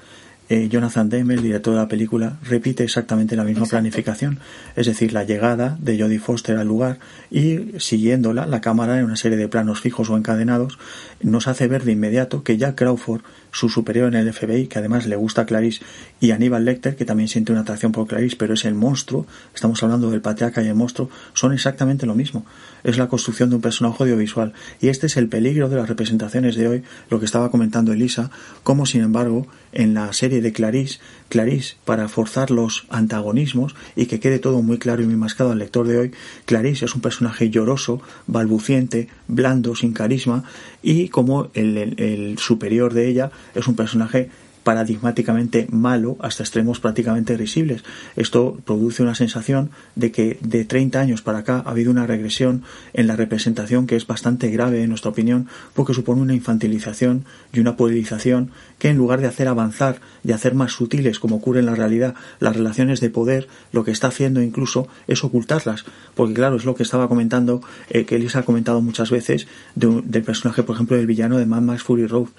eh, 0.50 0.70
Jonathan 0.70 1.10
Demme, 1.10 1.34
el 1.34 1.42
director 1.42 1.74
de 1.74 1.80
la 1.80 1.88
película, 1.88 2.38
repite 2.44 2.84
exactamente 2.84 3.36
la 3.36 3.44
misma 3.44 3.66
planificación, 3.66 4.38
es 4.76 4.86
decir, 4.86 5.12
la 5.12 5.24
llegada 5.24 5.76
de 5.82 6.00
Jodie 6.00 6.20
Foster 6.20 6.58
al 6.58 6.68
lugar 6.68 7.00
y 7.32 7.80
siguiéndola, 7.80 8.46
la 8.46 8.62
cámara 8.62 9.00
en 9.00 9.06
una 9.06 9.16
serie 9.16 9.36
de 9.36 9.48
planos 9.48 9.82
fijos 9.82 10.12
o 10.12 10.18
encadenados 10.18 10.78
nos 11.22 11.48
hace 11.48 11.68
ver 11.68 11.86
de 11.86 11.94
inmediato 11.94 12.44
que 12.44 12.58
Jack 12.58 12.76
Crawford 12.76 13.22
su 13.50 13.70
superior 13.70 14.14
en 14.14 14.20
el 14.20 14.32
FBI, 14.32 14.68
que 14.68 14.78
además 14.78 15.08
le 15.08 15.16
gusta 15.16 15.42
a 15.42 15.46
Clarice, 15.48 15.84
y 16.20 16.32
Aníbal 16.32 16.66
Lecter, 16.66 16.96
que 16.96 17.06
también 17.06 17.30
siente 17.30 17.52
una 17.52 17.62
atracción 17.62 17.92
por 17.92 18.06
Clarice, 18.06 18.36
pero 18.38 18.54
es 18.54 18.66
el 18.66 18.76
monstruo, 18.76 19.26
estamos 19.56 19.82
hablando 19.82 20.12
del 20.12 20.22
patriarca 20.22 20.62
y 20.62 20.68
el 20.68 20.76
monstruo, 20.76 21.10
son 21.34 21.54
exactamente 21.54 22.06
lo 22.06 22.14
mismo. 22.14 22.46
Es 22.86 22.98
la 22.98 23.10
construcción 23.10 23.50
de 23.50 23.58
un 23.58 23.62
personaje 23.62 24.04
audiovisual. 24.04 24.54
Y 24.80 24.88
este 24.88 25.08
es 25.08 25.18
el 25.18 25.28
peligro 25.28 25.68
de 25.68 25.76
las 25.76 25.90
representaciones 25.90 26.56
de 26.56 26.68
hoy, 26.68 26.84
lo 27.10 27.20
que 27.20 27.26
estaba 27.26 27.52
comentando 27.52 27.92
Elisa, 27.92 28.32
como 28.64 28.86
sin 28.86 29.02
embargo 29.02 29.48
en 29.74 29.94
la 29.96 30.14
serie 30.14 30.40
de 30.40 30.54
Clarice, 30.54 31.00
Clarice, 31.28 31.76
para 31.84 32.08
forzar 32.08 32.52
los 32.52 32.86
antagonismos 32.90 33.76
y 33.96 34.06
que 34.06 34.20
quede 34.20 34.40
todo 34.40 34.62
muy 34.62 34.78
claro 34.78 35.02
y 35.02 35.08
muy 35.08 35.18
mascado 35.18 35.52
al 35.52 35.60
lector 35.60 35.88
de 35.88 35.98
hoy, 35.98 36.12
Clarice 36.46 36.86
es 36.86 36.96
un 36.96 37.02
personaje 37.02 37.50
lloroso, 37.50 38.02
balbuciente, 38.28 39.10
blando, 39.28 39.76
sin 39.76 39.92
carisma, 39.92 40.44
y 40.82 41.10
como 41.10 41.50
el 41.56 42.38
superior 42.38 42.94
de 42.94 43.10
ella 43.10 43.32
es 43.56 43.68
un 43.68 43.76
personaje 43.76 44.30
paradigmáticamente 44.66 45.68
malo 45.70 46.18
hasta 46.20 46.42
extremos 46.42 46.80
prácticamente 46.80 47.38
risibles. 47.38 47.84
Esto 48.16 48.58
produce 48.66 49.04
una 49.04 49.14
sensación 49.14 49.70
de 49.96 50.12
que 50.12 50.40
de 50.42 50.66
30 50.66 51.00
años 51.00 51.22
para 51.22 51.38
acá 51.38 51.62
ha 51.64 51.70
habido 51.70 51.92
una 51.92 52.08
regresión 52.08 52.64
en 52.94 53.06
la 53.06 53.16
representación 53.16 53.86
que 53.86 53.96
es 53.96 54.08
bastante 54.08 54.50
grave 54.50 54.82
en 54.82 54.90
nuestra 54.90 55.12
opinión 55.12 55.48
porque 55.76 55.94
supone 55.94 56.22
una 56.22 56.34
infantilización 56.34 57.26
y 57.54 57.60
una 57.60 57.78
polarización 57.78 58.50
que 58.80 58.90
en 58.90 58.98
lugar 58.98 59.22
de 59.22 59.28
hacer 59.28 59.48
avanzar 59.48 60.02
y 60.24 60.32
hacer 60.32 60.56
más 60.56 60.72
sutiles 60.72 61.20
como 61.20 61.36
ocurre 61.36 61.60
en 61.60 61.68
la 61.68 61.76
realidad 61.76 62.16
las 62.40 62.56
relaciones 62.56 63.02
de 63.02 63.12
poder, 63.12 63.48
lo 63.72 63.84
que 63.84 63.92
está 63.92 64.08
haciendo 64.08 64.42
incluso 64.42 64.88
es 65.08 65.24
ocultarlas. 65.24 65.86
Porque 66.16 66.34
claro, 66.34 66.56
es 66.56 66.66
lo 66.66 66.74
que 66.74 66.82
estaba 66.82 67.08
comentando, 67.08 67.62
eh, 67.92 68.06
que 68.06 68.16
Elisa 68.16 68.40
ha 68.40 68.46
comentado 68.46 68.82
muchas 68.82 69.12
veces 69.12 69.48
del 69.76 70.24
personaje, 70.24 70.64
por 70.64 70.74
ejemplo, 70.74 70.98
del 70.98 71.06
villano 71.06 71.38
de 71.38 71.46
Mad 71.46 71.62
Max 71.62 71.84
Fury 71.84 72.08
Road 72.08 72.30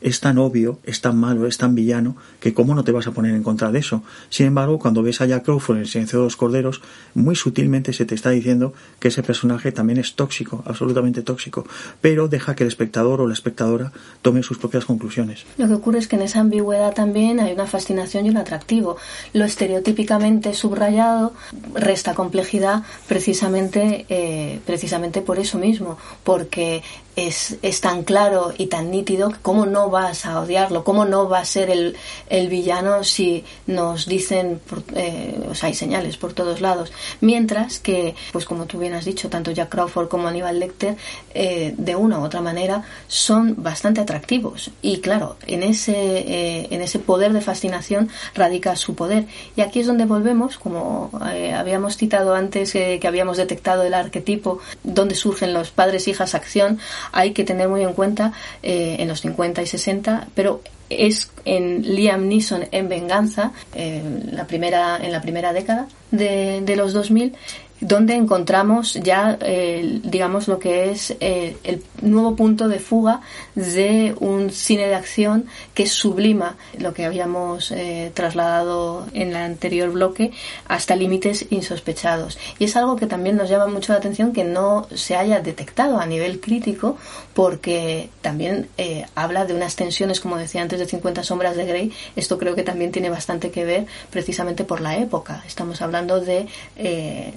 es 0.00 0.20
tan 0.20 0.38
obvio, 0.38 0.78
es 0.84 1.00
tan 1.00 1.18
malo, 1.18 1.46
es 1.46 1.58
tan 1.58 1.74
villano, 1.74 2.16
que 2.40 2.54
cómo 2.54 2.74
no 2.74 2.84
te 2.84 2.92
vas 2.92 3.06
a 3.06 3.12
poner 3.12 3.34
en 3.34 3.42
contra 3.42 3.70
de 3.70 3.78
eso. 3.78 4.02
Sin 4.28 4.46
embargo, 4.46 4.78
cuando 4.78 5.02
ves 5.02 5.20
a 5.20 5.26
Jack 5.26 5.44
Crawford 5.44 5.76
en 5.76 5.82
El 5.82 5.88
silencio 5.88 6.18
de 6.18 6.24
los 6.24 6.36
corderos, 6.36 6.80
muy 7.14 7.36
sutilmente 7.36 7.92
se 7.92 8.04
te 8.04 8.14
está 8.14 8.30
diciendo 8.30 8.72
que 8.98 9.08
ese 9.08 9.22
personaje 9.22 9.72
también 9.72 9.98
es 9.98 10.14
tóxico, 10.14 10.62
absolutamente 10.66 11.22
tóxico, 11.22 11.66
pero 12.00 12.28
deja 12.28 12.54
que 12.54 12.64
el 12.64 12.68
espectador 12.68 13.20
o 13.20 13.26
la 13.26 13.34
espectadora 13.34 13.92
tome 14.22 14.42
sus 14.42 14.58
propias 14.58 14.84
conclusiones. 14.84 15.44
Lo 15.58 15.66
que 15.68 15.74
ocurre 15.74 15.98
es 15.98 16.08
que 16.08 16.16
en 16.16 16.22
esa 16.22 16.40
ambigüedad 16.40 16.94
también 16.94 17.40
hay 17.40 17.52
una 17.52 17.66
fascinación 17.66 18.26
y 18.26 18.30
un 18.30 18.36
atractivo. 18.36 18.96
Lo 19.32 19.44
estereotípicamente 19.44 20.54
subrayado 20.54 21.32
resta 21.74 22.14
complejidad 22.14 22.82
precisamente, 23.06 24.06
eh, 24.08 24.60
precisamente 24.66 25.20
por 25.20 25.38
eso 25.38 25.58
mismo, 25.58 25.98
porque 26.24 26.82
es, 27.16 27.56
es, 27.62 27.80
tan 27.80 28.04
claro 28.04 28.52
y 28.56 28.66
tan 28.66 28.90
nítido 28.90 29.32
cómo 29.42 29.66
no 29.66 29.90
vas 29.90 30.26
a 30.26 30.40
odiarlo, 30.40 30.84
cómo 30.84 31.04
no 31.04 31.28
va 31.28 31.40
a 31.40 31.44
ser 31.44 31.70
el, 31.70 31.96
el 32.28 32.48
villano 32.48 33.04
si 33.04 33.44
nos 33.66 34.06
dicen, 34.06 34.60
eh, 34.94 35.40
o 35.48 35.54
sea, 35.54 35.68
hay 35.68 35.74
señales 35.74 36.16
por 36.16 36.32
todos 36.32 36.60
lados. 36.60 36.92
Mientras 37.20 37.78
que, 37.78 38.14
pues 38.32 38.44
como 38.44 38.66
tú 38.66 38.78
bien 38.78 38.94
has 38.94 39.04
dicho, 39.04 39.28
tanto 39.28 39.50
Jack 39.50 39.68
Crawford 39.68 40.08
como 40.08 40.28
Aníbal 40.28 40.60
Lecter, 40.60 40.96
eh, 41.34 41.74
de 41.76 41.96
una 41.96 42.18
u 42.18 42.24
otra 42.24 42.40
manera, 42.40 42.84
son 43.08 43.54
bastante 43.62 44.00
atractivos. 44.00 44.70
Y 44.82 45.00
claro, 45.00 45.36
en 45.46 45.62
ese, 45.62 45.94
eh, 45.94 46.68
en 46.70 46.80
ese 46.80 46.98
poder 46.98 47.32
de 47.32 47.40
fascinación 47.40 48.08
radica 48.34 48.76
su 48.76 48.94
poder. 48.94 49.26
Y 49.56 49.62
aquí 49.62 49.80
es 49.80 49.86
donde 49.86 50.04
volvemos, 50.04 50.58
como 50.58 51.10
habíamos 51.20 51.96
citado 51.96 52.34
antes, 52.34 52.72
que 52.72 53.00
habíamos 53.06 53.36
detectado 53.36 53.82
el 53.82 53.94
arquetipo, 53.94 54.60
donde 54.82 55.14
surgen 55.14 55.52
los 55.52 55.70
padres-hijas 55.70 56.34
acción, 56.34 56.78
hay 57.12 57.32
que 57.32 57.44
tener 57.44 57.68
muy 57.68 57.82
en 57.82 57.92
cuenta 57.92 58.32
eh, 58.62 58.96
en 58.98 59.08
los 59.08 59.20
50 59.20 59.62
y 59.62 59.66
60, 59.66 60.28
pero 60.34 60.62
es 60.90 61.30
en 61.44 61.82
Liam 61.94 62.28
Neeson 62.28 62.64
en 62.70 62.88
Venganza, 62.88 63.52
en 63.74 64.36
la 64.36 64.46
primera, 64.46 64.98
en 65.00 65.12
la 65.12 65.22
primera 65.22 65.52
década 65.52 65.88
de, 66.10 66.60
de 66.60 66.76
los 66.76 66.92
2000, 66.92 67.34
donde 67.80 68.14
encontramos 68.14 68.94
ya, 68.94 69.38
eh, 69.40 70.00
digamos, 70.04 70.48
lo 70.48 70.58
que 70.58 70.90
es 70.90 71.16
eh, 71.20 71.56
el 71.64 71.82
nuevo 72.02 72.36
punto 72.36 72.68
de 72.68 72.78
fuga 72.78 73.20
de 73.54 74.14
un 74.20 74.50
cine 74.50 74.86
de 74.86 74.94
acción 74.94 75.46
que 75.74 75.86
sublima 75.86 76.56
lo 76.78 76.92
que 76.92 77.06
habíamos 77.06 77.70
eh, 77.72 78.12
trasladado 78.14 79.06
en 79.14 79.30
el 79.30 79.36
anterior 79.36 79.90
bloque 79.90 80.32
hasta 80.68 80.94
límites 80.94 81.46
insospechados. 81.50 82.38
Y 82.58 82.64
es 82.64 82.76
algo 82.76 82.96
que 82.96 83.06
también 83.06 83.36
nos 83.36 83.48
llama 83.48 83.66
mucho 83.66 83.92
la 83.92 83.98
atención 83.98 84.32
que 84.32 84.44
no 84.44 84.86
se 84.94 85.16
haya 85.16 85.40
detectado 85.40 85.98
a 85.98 86.06
nivel 86.06 86.40
crítico, 86.40 86.98
porque 87.34 88.10
también 88.20 88.68
habla 89.14 89.46
de 89.46 89.54
unas 89.54 89.76
tensiones, 89.76 90.20
como 90.20 90.36
decía 90.36 90.60
antes, 90.62 90.79
de 90.80 90.86
50 90.86 91.22
sombras 91.22 91.54
de 91.56 91.66
Grey. 91.66 91.92
Esto 92.16 92.36
creo 92.38 92.56
que 92.56 92.64
también 92.64 92.90
tiene 92.90 93.08
bastante 93.08 93.52
que 93.52 93.64
ver 93.64 93.86
precisamente 94.10 94.64
por 94.64 94.80
la 94.80 94.96
época. 94.96 95.44
Estamos 95.46 95.80
hablando 95.82 96.20
de 96.20 96.48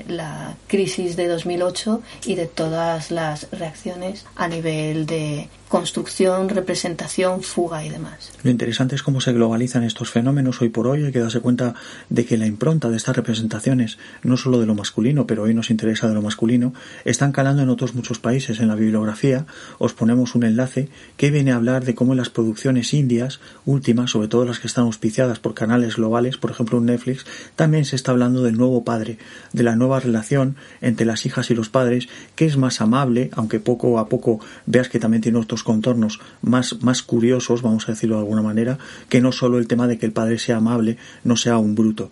la 0.08 0.56
crisis 0.68 1.16
de 1.16 1.28
2008 1.28 2.02
y 2.26 2.34
de 2.34 2.48
todas 2.48 3.12
las 3.12 3.48
reacciones 3.52 4.26
a 4.36 4.48
nivel 4.48 5.06
de 5.06 5.50
construcción, 5.74 6.50
representación, 6.50 7.42
fuga 7.42 7.84
y 7.84 7.90
demás. 7.90 8.32
Lo 8.44 8.52
interesante 8.52 8.94
es 8.94 9.02
cómo 9.02 9.22
se 9.22 9.34
globalizan 9.34 9.82
estos 9.82 10.12
fenómenos 10.12 10.62
hoy 10.62 10.70
por 10.70 10.86
hoy. 10.86 11.04
Hay 11.04 11.12
que 11.12 11.18
darse 11.18 11.40
cuenta 11.40 11.74
de 12.10 12.28
que 12.28 12.38
la 12.38 12.46
impronta 12.46 12.92
de 12.92 12.98
estas 12.98 13.16
representaciones, 13.16 13.98
no 14.22 14.38
solo 14.38 14.60
de 14.60 14.68
lo 14.68 14.76
masculino, 14.76 15.26
pero 15.26 15.42
hoy 15.42 15.56
nos 15.56 15.72
interesa 15.72 16.08
de 16.08 16.14
lo 16.14 16.22
masculino, 16.22 16.76
están 17.06 17.32
calando 17.32 17.64
en 17.64 17.70
otros 17.70 17.96
muchos 17.96 18.20
países. 18.20 18.60
En 18.60 18.68
la 18.68 18.76
bibliografía 18.76 19.48
os 19.80 19.96
ponemos 19.96 20.36
un 20.36 20.44
enlace 20.44 20.90
que 21.18 21.32
viene 21.32 21.52
a 21.52 21.56
hablar 21.56 21.86
de 21.86 21.96
cómo 21.96 22.14
las 22.14 22.30
producciones 22.30 22.94
indias 22.94 23.40
últimas, 23.66 24.12
sobre 24.12 24.28
todo 24.28 24.46
las 24.46 24.60
que 24.60 24.68
están 24.68 24.84
auspiciadas 24.84 25.40
por 25.40 25.56
canales 25.56 25.96
globales, 25.96 26.38
por 26.38 26.52
ejemplo 26.52 26.78
un 26.78 26.86
Netflix, 26.86 27.26
también 27.56 27.86
se 27.86 27.96
está 27.96 28.12
hablando 28.12 28.44
del 28.44 28.58
nuevo 28.58 28.84
padre, 28.84 29.18
de 29.54 29.64
la 29.64 29.76
nueva 29.76 30.00
relación 30.00 30.56
entre 30.82 31.08
las 31.08 31.26
hijas 31.26 31.50
y 31.50 31.56
los 31.56 31.70
padres, 31.70 32.10
que 32.36 32.46
es 32.46 32.58
más 32.58 32.80
amable, 32.80 33.32
aunque 33.34 33.60
poco 33.60 33.98
a 33.98 34.08
poco 34.08 34.40
veas 34.68 34.88
que 34.88 35.00
también 35.00 35.24
tiene 35.24 35.40
otros 35.40 35.63
contornos 35.64 36.20
más, 36.42 36.82
más 36.82 37.04
curiosos, 37.04 37.62
vamos 37.62 37.88
a 37.88 37.94
decirlo 37.94 38.16
de 38.16 38.22
alguna 38.22 38.42
manera, 38.42 38.78
que 39.10 39.22
no 39.22 39.32
solo 39.32 39.58
el 39.58 39.68
tema 39.68 39.88
de 39.88 39.98
que 39.98 40.06
el 40.06 40.12
padre 40.12 40.38
sea 40.40 40.58
amable, 40.58 40.98
no 41.24 41.36
sea 41.36 41.58
un 41.58 41.76
bruto. 41.76 42.12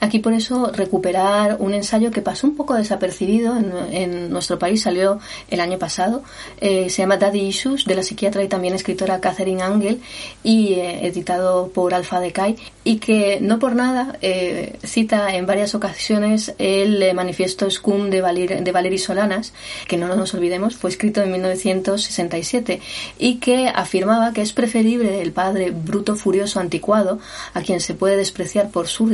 Aquí 0.00 0.18
por 0.18 0.32
eso 0.32 0.70
recuperar 0.72 1.56
un 1.58 1.74
ensayo 1.74 2.10
que 2.10 2.22
pasó 2.22 2.46
un 2.46 2.56
poco 2.56 2.74
desapercibido 2.74 3.56
en, 3.56 4.30
nuestro 4.30 4.58
país, 4.58 4.82
salió 4.82 5.18
el 5.50 5.60
año 5.60 5.78
pasado, 5.78 6.22
eh, 6.60 6.90
se 6.90 7.02
llama 7.02 7.16
Daddy 7.16 7.40
Issues, 7.40 7.84
de 7.84 7.94
la 7.94 8.02
psiquiatra 8.02 8.42
y 8.42 8.48
también 8.48 8.74
escritora 8.74 9.20
Catherine 9.20 9.62
Angel, 9.62 10.00
y 10.42 10.74
eh, 10.74 11.06
editado 11.06 11.68
por 11.68 11.94
Alfa 11.94 12.20
Decay, 12.20 12.56
y 12.84 12.96
que 12.96 13.38
no 13.40 13.58
por 13.58 13.74
nada 13.74 14.18
eh, 14.22 14.78
cita 14.84 15.34
en 15.34 15.46
varias 15.46 15.74
ocasiones 15.74 16.54
el 16.58 17.14
manifiesto 17.14 17.70
SCUM 17.70 18.10
de, 18.10 18.20
Valer, 18.20 18.62
de 18.62 18.72
Valery 18.72 18.98
Solanas, 18.98 19.52
que 19.88 19.96
no 19.96 20.14
nos 20.14 20.34
olvidemos, 20.34 20.76
fue 20.76 20.90
escrito 20.90 21.22
en 21.22 21.32
1967, 21.32 22.80
y 23.18 23.36
que 23.36 23.68
afirmaba 23.68 24.32
que 24.32 24.42
es 24.42 24.52
preferible 24.52 25.22
el 25.22 25.32
padre 25.32 25.70
bruto, 25.70 26.16
furioso, 26.16 26.60
anticuado, 26.60 27.18
a 27.54 27.62
quien 27.62 27.80
se 27.80 27.94
puede 27.94 28.16
despreciar 28.16 28.70
por 28.70 28.88
su 28.88 29.06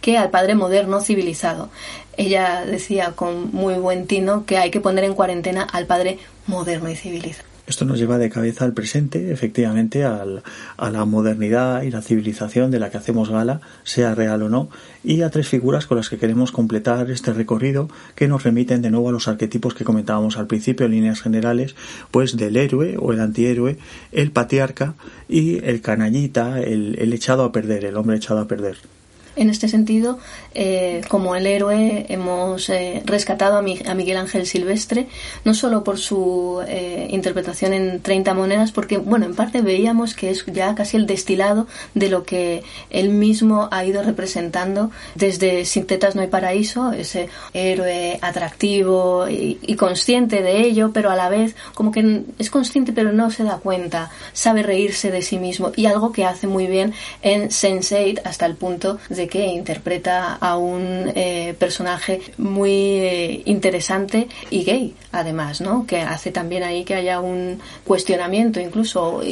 que 0.00 0.18
al 0.18 0.30
padre 0.30 0.54
moderno, 0.54 1.00
civilizado. 1.00 1.70
Ella 2.16 2.64
decía 2.66 3.12
con 3.12 3.52
muy 3.52 3.74
buen 3.74 4.06
tino 4.06 4.44
que 4.44 4.58
hay 4.58 4.70
que 4.70 4.80
poner 4.80 5.04
en 5.04 5.14
cuarentena 5.14 5.62
al 5.62 5.86
padre 5.86 6.18
moderno 6.46 6.90
y 6.90 6.96
civilizado. 6.96 7.48
Esto 7.68 7.84
nos 7.84 7.98
lleva 7.98 8.16
de 8.16 8.30
cabeza 8.30 8.64
al 8.64 8.72
presente, 8.72 9.30
efectivamente, 9.30 10.02
al, 10.02 10.42
a 10.78 10.90
la 10.90 11.04
modernidad 11.04 11.82
y 11.82 11.90
la 11.90 12.00
civilización 12.00 12.70
de 12.70 12.78
la 12.78 12.88
que 12.88 12.96
hacemos 12.96 13.28
gala, 13.28 13.60
sea 13.84 14.14
real 14.14 14.42
o 14.42 14.48
no, 14.48 14.70
y 15.04 15.20
a 15.20 15.28
tres 15.28 15.48
figuras 15.48 15.84
con 15.84 15.98
las 15.98 16.08
que 16.08 16.16
queremos 16.16 16.50
completar 16.50 17.10
este 17.10 17.34
recorrido 17.34 17.90
que 18.14 18.26
nos 18.26 18.42
remiten 18.42 18.80
de 18.80 18.90
nuevo 18.90 19.10
a 19.10 19.12
los 19.12 19.28
arquetipos 19.28 19.74
que 19.74 19.84
comentábamos 19.84 20.38
al 20.38 20.46
principio 20.46 20.86
en 20.86 20.92
líneas 20.92 21.20
generales, 21.20 21.76
pues 22.10 22.38
del 22.38 22.56
héroe 22.56 22.96
o 22.98 23.12
el 23.12 23.20
antihéroe, 23.20 23.76
el 24.12 24.30
patriarca 24.30 24.94
y 25.28 25.62
el 25.62 25.82
canallita, 25.82 26.62
el 26.62 27.12
echado 27.12 27.44
a 27.44 27.52
perder, 27.52 27.84
el 27.84 27.98
hombre 27.98 28.16
echado 28.16 28.40
a 28.40 28.48
perder. 28.48 28.78
En 29.38 29.50
este 29.50 29.68
sentido, 29.68 30.18
eh, 30.52 31.02
como 31.08 31.36
el 31.36 31.46
héroe, 31.46 32.06
hemos 32.08 32.68
eh, 32.70 33.02
rescatado 33.04 33.56
a, 33.56 33.62
Miguel 33.62 34.16
Ángel 34.16 34.46
Silvestre, 34.46 35.06
no 35.44 35.54
solo 35.54 35.84
por 35.84 35.98
su 35.98 36.60
eh, 36.66 37.06
interpretación 37.10 37.72
en 37.72 38.02
30 38.02 38.34
monedas, 38.34 38.72
porque, 38.72 38.98
bueno, 38.98 39.26
en 39.26 39.36
parte 39.36 39.62
veíamos 39.62 40.14
que 40.14 40.30
es 40.30 40.44
ya 40.46 40.74
casi 40.74 40.96
el 40.96 41.06
destilado 41.06 41.68
de 41.94 42.10
lo 42.10 42.24
que 42.24 42.64
él 42.90 43.10
mismo 43.10 43.68
ha 43.70 43.84
ido 43.84 44.02
representando 44.02 44.90
desde 45.14 45.64
Sin 45.64 45.86
tetas 45.86 46.16
no 46.16 46.22
hay 46.22 46.28
paraíso, 46.28 46.90
ese 46.90 47.28
héroe 47.54 48.18
atractivo 48.20 49.28
y, 49.28 49.60
y 49.62 49.76
consciente 49.76 50.42
de 50.42 50.62
ello, 50.62 50.90
pero 50.92 51.12
a 51.12 51.16
la 51.16 51.28
vez 51.28 51.54
como 51.74 51.92
que 51.92 52.24
es 52.40 52.50
consciente 52.50 52.92
pero 52.92 53.12
no 53.12 53.30
se 53.30 53.44
da 53.44 53.58
cuenta, 53.58 54.10
sabe 54.32 54.64
reírse 54.64 55.12
de 55.12 55.22
sí 55.22 55.38
mismo 55.38 55.70
y 55.76 55.86
algo 55.86 56.10
que 56.10 56.24
hace 56.24 56.48
muy 56.48 56.66
bien 56.66 56.92
en 57.22 57.50
Sense8 57.50 58.22
hasta 58.24 58.44
el 58.44 58.56
punto 58.56 58.98
de 59.08 59.27
que 59.28 59.46
interpreta 59.46 60.34
a 60.34 60.56
un 60.56 61.12
eh, 61.14 61.54
personaje 61.58 62.20
muy 62.38 62.72
eh, 62.72 63.42
interesante 63.46 64.28
y 64.50 64.64
gay, 64.64 64.94
además, 65.12 65.60
¿no? 65.60 65.86
Que 65.86 66.00
hace 66.00 66.32
también 66.32 66.62
ahí 66.62 66.84
que 66.84 66.94
haya 66.94 67.20
un 67.20 67.60
cuestionamiento 67.84 68.60
incluso 68.60 69.22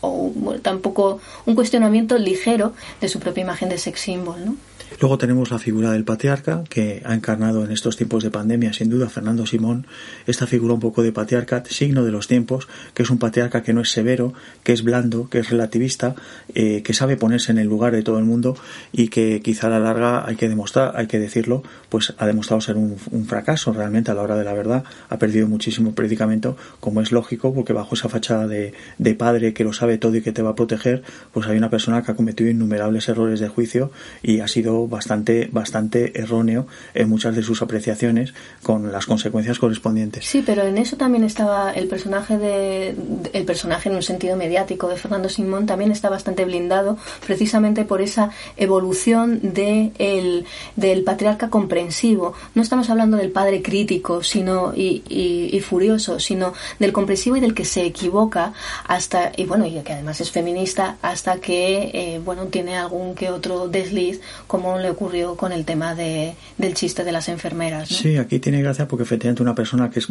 o, 0.00 0.32
tampoco 0.62 1.20
un 1.46 1.54
cuestionamiento 1.54 2.18
ligero 2.18 2.72
de 3.00 3.08
su 3.08 3.18
propia 3.18 3.42
imagen 3.42 3.68
de 3.68 3.78
sex 3.78 4.00
symbol, 4.00 4.44
¿no? 4.44 4.56
Luego 5.00 5.18
tenemos 5.18 5.50
la 5.50 5.58
figura 5.58 5.92
del 5.92 6.04
patriarca, 6.04 6.64
que 6.70 7.02
ha 7.04 7.12
encarnado 7.12 7.64
en 7.64 7.70
estos 7.70 7.96
tiempos 7.98 8.22
de 8.22 8.30
pandemia, 8.30 8.72
sin 8.72 8.88
duda, 8.88 9.10
Fernando 9.10 9.44
Simón, 9.44 9.86
esta 10.26 10.46
figura 10.46 10.72
un 10.72 10.80
poco 10.80 11.02
de 11.02 11.12
patriarca, 11.12 11.62
signo 11.68 12.02
de 12.02 12.12
los 12.12 12.28
tiempos, 12.28 12.66
que 12.94 13.02
es 13.02 13.10
un 13.10 13.18
patriarca 13.18 13.62
que 13.62 13.74
no 13.74 13.82
es 13.82 13.90
severo, 13.90 14.32
que 14.62 14.72
es 14.72 14.82
blando, 14.82 15.28
que 15.28 15.40
es 15.40 15.50
relativista, 15.50 16.14
eh, 16.54 16.82
que 16.82 16.94
sabe 16.94 17.18
ponerse 17.18 17.52
en 17.52 17.58
el 17.58 17.66
lugar 17.66 17.92
de 17.92 18.02
todo 18.02 18.18
el 18.18 18.24
mundo 18.24 18.56
y 18.90 19.08
que 19.08 19.42
quizá 19.42 19.66
a 19.66 19.70
la 19.70 19.80
larga 19.80 20.26
hay 20.26 20.36
que 20.36 20.48
demostrar, 20.48 20.92
hay 20.96 21.08
que 21.08 21.18
decirlo, 21.18 21.62
pues 21.90 22.14
ha 22.16 22.26
demostrado 22.26 22.62
ser 22.62 22.76
un, 22.76 22.96
fracaso 23.26 23.72
realmente 23.72 24.10
a 24.10 24.14
la 24.14 24.22
hora 24.22 24.36
de 24.36 24.44
la 24.44 24.54
verdad, 24.54 24.84
ha 25.10 25.18
perdido 25.18 25.46
muchísimo 25.46 25.94
predicamento, 25.94 26.56
como 26.80 27.02
es 27.02 27.12
lógico, 27.12 27.52
porque 27.52 27.72
bajo 27.72 27.96
esa 27.96 28.08
fachada 28.08 28.46
de, 28.46 28.72
de 28.98 29.14
padre 29.14 29.52
que 29.52 29.64
lo 29.64 29.72
sabe 29.72 29.98
todo 29.98 30.16
y 30.16 30.22
que 30.22 30.32
te 30.32 30.42
va 30.42 30.50
a 30.50 30.54
proteger, 30.54 31.02
pues 31.32 31.46
hay 31.48 31.58
una 31.58 31.70
persona 31.70 32.02
que 32.02 32.12
ha 32.12 32.16
cometido 32.16 32.48
innumerables 32.48 33.08
errores 33.08 33.40
de 33.40 33.48
juicio 33.48 33.90
y 34.22 34.40
ha 34.40 34.48
sido 34.48 34.75
bastante, 34.86 35.48
bastante 35.50 36.20
erróneo 36.20 36.66
en 36.94 37.08
muchas 37.08 37.34
de 37.34 37.42
sus 37.42 37.62
apreciaciones 37.62 38.34
con 38.62 38.92
las 38.92 39.06
consecuencias 39.06 39.58
correspondientes. 39.58 40.24
Sí, 40.26 40.42
pero 40.44 40.62
en 40.62 40.78
eso 40.78 40.96
también 40.96 41.24
estaba 41.24 41.72
el 41.72 41.88
personaje 41.88 42.38
de, 42.38 42.94
el 43.32 43.44
personaje 43.44 43.88
en 43.88 43.96
un 43.96 44.02
sentido 44.02 44.36
mediático 44.36 44.88
de 44.88 44.96
Fernando 44.96 45.28
Simón 45.28 45.66
también 45.66 45.90
está 45.90 46.08
bastante 46.08 46.44
blindado 46.44 46.98
precisamente 47.26 47.84
por 47.84 48.00
esa 48.00 48.30
evolución 48.56 49.40
de 49.42 49.92
el, 49.98 50.44
del 50.76 51.04
patriarca 51.04 51.50
comprensivo. 51.50 52.34
No 52.54 52.62
estamos 52.62 52.90
hablando 52.90 53.16
del 53.16 53.30
padre 53.30 53.62
crítico 53.62 54.22
sino 54.22 54.72
y, 54.74 55.02
y, 55.08 55.60
furioso, 55.60 56.20
sino 56.20 56.52
del 56.78 56.92
comprensivo 56.92 57.36
y 57.36 57.40
del 57.40 57.54
que 57.54 57.64
se 57.64 57.84
equivoca 57.84 58.52
hasta 58.86 59.32
y 59.36 59.44
bueno 59.44 59.66
y 59.66 59.80
que 59.80 59.92
además 59.92 60.20
es 60.20 60.30
feminista 60.30 60.96
hasta 61.02 61.38
que 61.38 61.90
eh, 61.92 62.20
bueno 62.24 62.46
tiene 62.46 62.76
algún 62.76 63.14
que 63.14 63.30
otro 63.30 63.68
desliz 63.68 64.20
como 64.46 64.65
le 64.78 64.90
ocurrió 64.90 65.36
con 65.36 65.52
el 65.52 65.64
tema 65.64 65.94
de, 65.94 66.34
del 66.58 66.74
chiste 66.74 67.04
de 67.04 67.12
las 67.12 67.28
enfermeras. 67.28 67.88
Sí, 67.88 68.16
aquí 68.16 68.38
tiene 68.38 68.62
gracia 68.62 68.88
porque 68.88 69.04
efectivamente 69.04 69.42
una 69.42 69.54
persona 69.54 69.90
que 69.90 70.00
es, 70.00 70.08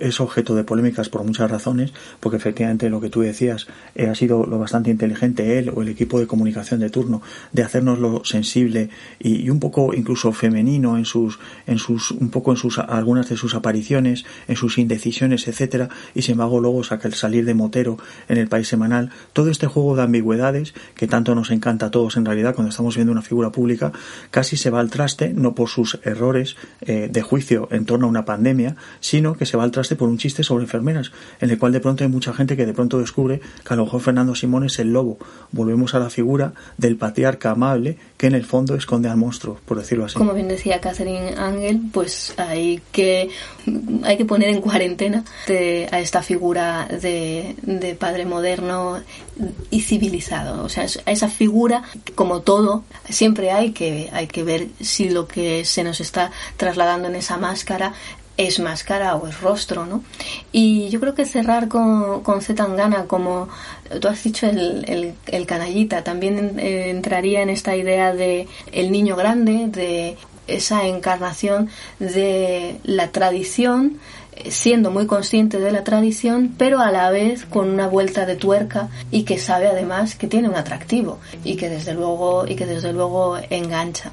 es 0.00 0.20
objeto 0.20 0.54
de 0.54 0.64
polémicas 0.64 1.08
por 1.08 1.24
muchas 1.24 1.50
razones, 1.50 1.92
porque 2.20 2.36
efectivamente 2.38 2.88
lo 2.88 3.00
que 3.00 3.10
tú 3.10 3.20
decías 3.20 3.66
eh, 3.94 4.06
ha 4.06 4.14
sido 4.14 4.46
lo 4.46 4.58
bastante 4.58 4.90
inteligente 4.90 5.58
él 5.58 5.70
o 5.74 5.82
el 5.82 5.88
equipo 5.88 6.18
de 6.18 6.26
comunicación 6.26 6.80
de 6.80 6.90
turno 6.90 7.22
de 7.52 7.62
hacernoslo 7.62 8.22
sensible 8.24 8.90
y, 9.18 9.50
un 9.50 9.60
poco 9.60 9.94
incluso 9.94 10.32
femenino 10.32 10.96
en 10.96 11.04
sus, 11.04 11.38
en 11.66 11.78
sus, 11.78 12.10
un 12.12 12.30
poco 12.30 12.52
en 12.52 12.56
sus, 12.56 12.78
algunas 12.78 13.28
de 13.28 13.36
sus 13.36 13.54
apariciones, 13.54 14.24
en 14.48 14.56
sus 14.56 14.78
indecisiones, 14.78 15.48
etcétera, 15.48 15.88
y 16.14 16.22
sin 16.22 16.32
embargo 16.32 16.60
luego 16.60 16.84
saca 16.84 17.08
el 17.08 17.14
salir 17.14 17.44
de 17.44 17.54
Motero 17.54 17.98
en 18.28 18.38
el 18.38 18.48
país 18.48 18.68
semanal, 18.68 19.10
todo 19.32 19.50
este 19.50 19.66
juego 19.66 19.96
de 19.96 20.02
ambigüedades 20.02 20.74
que 20.94 21.06
tanto 21.06 21.34
nos 21.34 21.50
encanta 21.50 21.86
a 21.86 21.90
todos 21.90 22.16
en 22.16 22.24
realidad 22.24 22.54
cuando 22.54 22.70
estamos 22.70 22.94
viendo 22.94 23.12
una 23.12 23.22
figura 23.22 23.50
pública 23.50 23.89
casi 24.30 24.56
se 24.56 24.70
va 24.70 24.80
al 24.80 24.90
traste, 24.90 25.32
no 25.34 25.54
por 25.54 25.68
sus 25.68 25.98
errores 26.04 26.56
eh, 26.82 27.08
de 27.10 27.22
juicio 27.22 27.68
en 27.70 27.84
torno 27.84 28.06
a 28.06 28.10
una 28.10 28.24
pandemia, 28.24 28.76
sino 29.00 29.34
que 29.34 29.46
se 29.46 29.56
va 29.56 29.64
al 29.64 29.70
traste 29.70 29.96
por 29.96 30.08
un 30.08 30.18
chiste 30.18 30.42
sobre 30.42 30.64
enfermeras, 30.64 31.12
en 31.40 31.50
el 31.50 31.58
cual 31.58 31.72
de 31.72 31.80
pronto 31.80 32.04
hay 32.04 32.10
mucha 32.10 32.32
gente 32.32 32.56
que 32.56 32.66
de 32.66 32.74
pronto 32.74 32.98
descubre 32.98 33.40
que 33.64 33.74
a 33.74 33.76
lo 33.76 33.84
mejor 33.84 34.00
Fernando 34.00 34.34
Simón 34.34 34.64
es 34.64 34.78
el 34.78 34.92
lobo. 34.92 35.18
Volvemos 35.52 35.94
a 35.94 35.98
la 35.98 36.10
figura 36.10 36.52
del 36.76 36.96
patriarca 36.96 37.50
amable 37.50 37.98
que 38.20 38.26
en 38.26 38.34
el 38.34 38.44
fondo 38.44 38.74
esconde 38.74 39.08
al 39.08 39.16
monstruo, 39.16 39.58
por 39.64 39.78
decirlo 39.78 40.04
así. 40.04 40.18
Como 40.18 40.34
bien 40.34 40.46
decía 40.46 40.78
Catherine 40.78 41.36
Angel, 41.38 41.80
pues 41.90 42.34
hay 42.36 42.82
que, 42.92 43.30
hay 44.02 44.18
que 44.18 44.26
poner 44.26 44.50
en 44.50 44.60
cuarentena 44.60 45.24
a 45.90 46.00
esta 46.00 46.20
figura 46.22 46.86
de, 47.00 47.56
de 47.62 47.94
padre 47.94 48.26
moderno 48.26 49.00
y 49.70 49.80
civilizado. 49.80 50.62
O 50.62 50.68
sea, 50.68 50.84
a 51.06 51.10
esa 51.10 51.28
figura, 51.28 51.82
como 52.14 52.42
todo, 52.42 52.84
siempre 53.08 53.52
hay 53.52 53.70
que, 53.72 54.10
hay 54.12 54.26
que 54.26 54.44
ver 54.44 54.68
si 54.82 55.08
lo 55.08 55.26
que 55.26 55.64
se 55.64 55.82
nos 55.82 55.98
está 56.02 56.30
trasladando 56.58 57.08
en 57.08 57.14
esa 57.14 57.38
máscara 57.38 57.94
es 58.36 58.58
máscara 58.58 59.16
o 59.16 59.28
es 59.28 59.40
rostro, 59.40 59.84
¿no? 59.84 60.02
Y 60.50 60.88
yo 60.88 60.98
creo 61.00 61.14
que 61.14 61.26
cerrar 61.26 61.68
con, 61.68 62.22
con 62.22 62.40
como 63.06 63.48
tú 64.00 64.08
has 64.08 64.22
dicho, 64.22 64.46
el, 64.46 65.14
el, 65.26 65.46
canallita, 65.46 66.04
también 66.04 66.58
entraría 66.58 67.42
en 67.42 67.50
esta 67.50 67.76
idea 67.76 68.14
de 68.14 68.46
el 68.72 68.92
niño 68.92 69.16
grande, 69.16 69.66
de 69.68 70.16
esa 70.46 70.86
encarnación 70.86 71.68
de 71.98 72.76
la 72.84 73.08
tradición, 73.08 73.98
siendo 74.48 74.90
muy 74.90 75.06
consciente 75.06 75.58
de 75.58 75.72
la 75.72 75.84
tradición, 75.84 76.54
pero 76.56 76.80
a 76.80 76.90
la 76.90 77.10
vez 77.10 77.44
con 77.44 77.68
una 77.68 77.86
vuelta 77.86 78.26
de 78.26 78.36
tuerca 78.36 78.88
y 79.10 79.24
que 79.24 79.38
sabe 79.38 79.68
además 79.68 80.14
que 80.14 80.26
tiene 80.26 80.48
un 80.48 80.56
atractivo 80.56 81.18
y 81.44 81.56
que 81.56 81.68
desde 81.68 81.94
luego 81.94 82.46
y 82.46 82.56
que 82.56 82.66
desde 82.66 82.92
luego 82.92 83.38
engancha. 83.50 84.12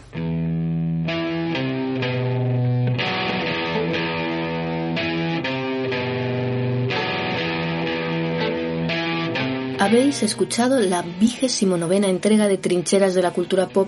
Habéis 9.80 10.24
escuchado 10.24 10.80
la 10.80 11.04
vigésimo 11.04 11.78
novena 11.78 12.08
entrega 12.08 12.48
de 12.48 12.58
Trincheras 12.58 13.14
de 13.14 13.22
la 13.22 13.30
Cultura 13.30 13.68
Pop, 13.68 13.88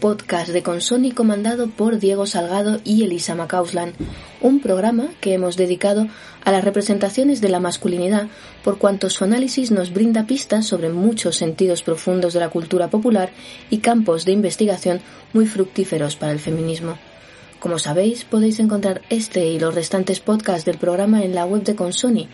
podcast 0.00 0.48
de 0.48 0.64
Consoni 0.64 1.12
comandado 1.12 1.68
por 1.68 2.00
Diego 2.00 2.26
Salgado 2.26 2.80
y 2.82 3.04
Elisa 3.04 3.36
Macauslan, 3.36 3.92
un 4.40 4.58
programa 4.58 5.10
que 5.20 5.34
hemos 5.34 5.56
dedicado 5.56 6.08
a 6.44 6.50
las 6.50 6.64
representaciones 6.64 7.40
de 7.40 7.50
la 7.50 7.60
masculinidad 7.60 8.26
por 8.64 8.78
cuanto 8.78 9.10
su 9.10 9.22
análisis 9.22 9.70
nos 9.70 9.92
brinda 9.92 10.26
pistas 10.26 10.66
sobre 10.66 10.88
muchos 10.88 11.36
sentidos 11.36 11.82
profundos 11.82 12.32
de 12.32 12.40
la 12.40 12.50
cultura 12.50 12.90
popular 12.90 13.30
y 13.70 13.78
campos 13.78 14.24
de 14.24 14.32
investigación 14.32 15.00
muy 15.32 15.46
fructíferos 15.46 16.16
para 16.16 16.32
el 16.32 16.40
feminismo. 16.40 16.98
Como 17.60 17.78
sabéis, 17.78 18.24
podéis 18.24 18.58
encontrar 18.58 19.02
este 19.08 19.46
y 19.46 19.60
los 19.60 19.74
restantes 19.74 20.18
podcasts 20.18 20.64
del 20.64 20.78
programa 20.78 21.22
en 21.22 21.34
la 21.34 21.44
web 21.44 21.62
de 21.62 21.76
Consoni 21.76 22.28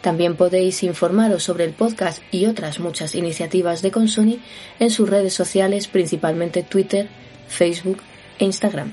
También 0.01 0.37
podéis 0.37 0.83
informaros 0.83 1.43
sobre 1.43 1.65
el 1.65 1.73
podcast 1.73 2.23
y 2.33 2.47
otras 2.47 2.81
muchas 2.81 3.15
iniciativas 3.15 3.83
de 3.83 3.91
Consoni 3.91 4.41
en 4.79 4.91
sus 4.91 5.09
redes 5.09 5.35
sociales, 5.35 5.89
principalmente 5.89 6.63
Twitter, 6.63 7.09
Facebook 7.49 7.99
e 8.39 8.47
Instagram. 8.47 8.93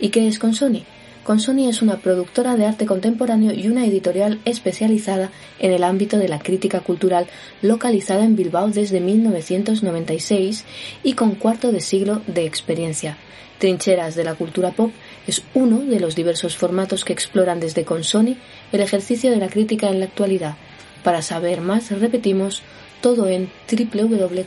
¿Y 0.00 0.08
qué 0.08 0.26
es 0.26 0.40
Consoni? 0.40 0.84
Consoni 1.22 1.68
es 1.68 1.82
una 1.82 1.98
productora 1.98 2.56
de 2.56 2.66
arte 2.66 2.86
contemporáneo 2.86 3.52
y 3.52 3.68
una 3.68 3.86
editorial 3.86 4.40
especializada 4.44 5.30
en 5.60 5.72
el 5.72 5.84
ámbito 5.84 6.18
de 6.18 6.28
la 6.28 6.40
crítica 6.40 6.80
cultural 6.80 7.28
localizada 7.60 8.24
en 8.24 8.34
Bilbao 8.34 8.68
desde 8.68 8.98
1996 8.98 10.64
y 11.04 11.12
con 11.12 11.36
cuarto 11.36 11.70
de 11.70 11.80
siglo 11.80 12.22
de 12.26 12.44
experiencia. 12.44 13.18
Trincheras 13.62 14.16
de 14.16 14.24
la 14.24 14.34
cultura 14.34 14.72
pop 14.72 14.90
es 15.24 15.44
uno 15.54 15.78
de 15.78 16.00
los 16.00 16.16
diversos 16.16 16.56
formatos 16.56 17.04
que 17.04 17.12
exploran 17.12 17.60
desde 17.60 17.84
Consoni 17.84 18.36
el 18.72 18.80
ejercicio 18.80 19.30
de 19.30 19.36
la 19.36 19.48
crítica 19.48 19.88
en 19.88 20.00
la 20.00 20.06
actualidad. 20.06 20.56
Para 21.04 21.22
saber 21.22 21.60
más, 21.60 21.92
repetimos 21.92 22.64
todo 23.00 23.28
en 23.28 23.52
www.consoni.org. 23.70 24.42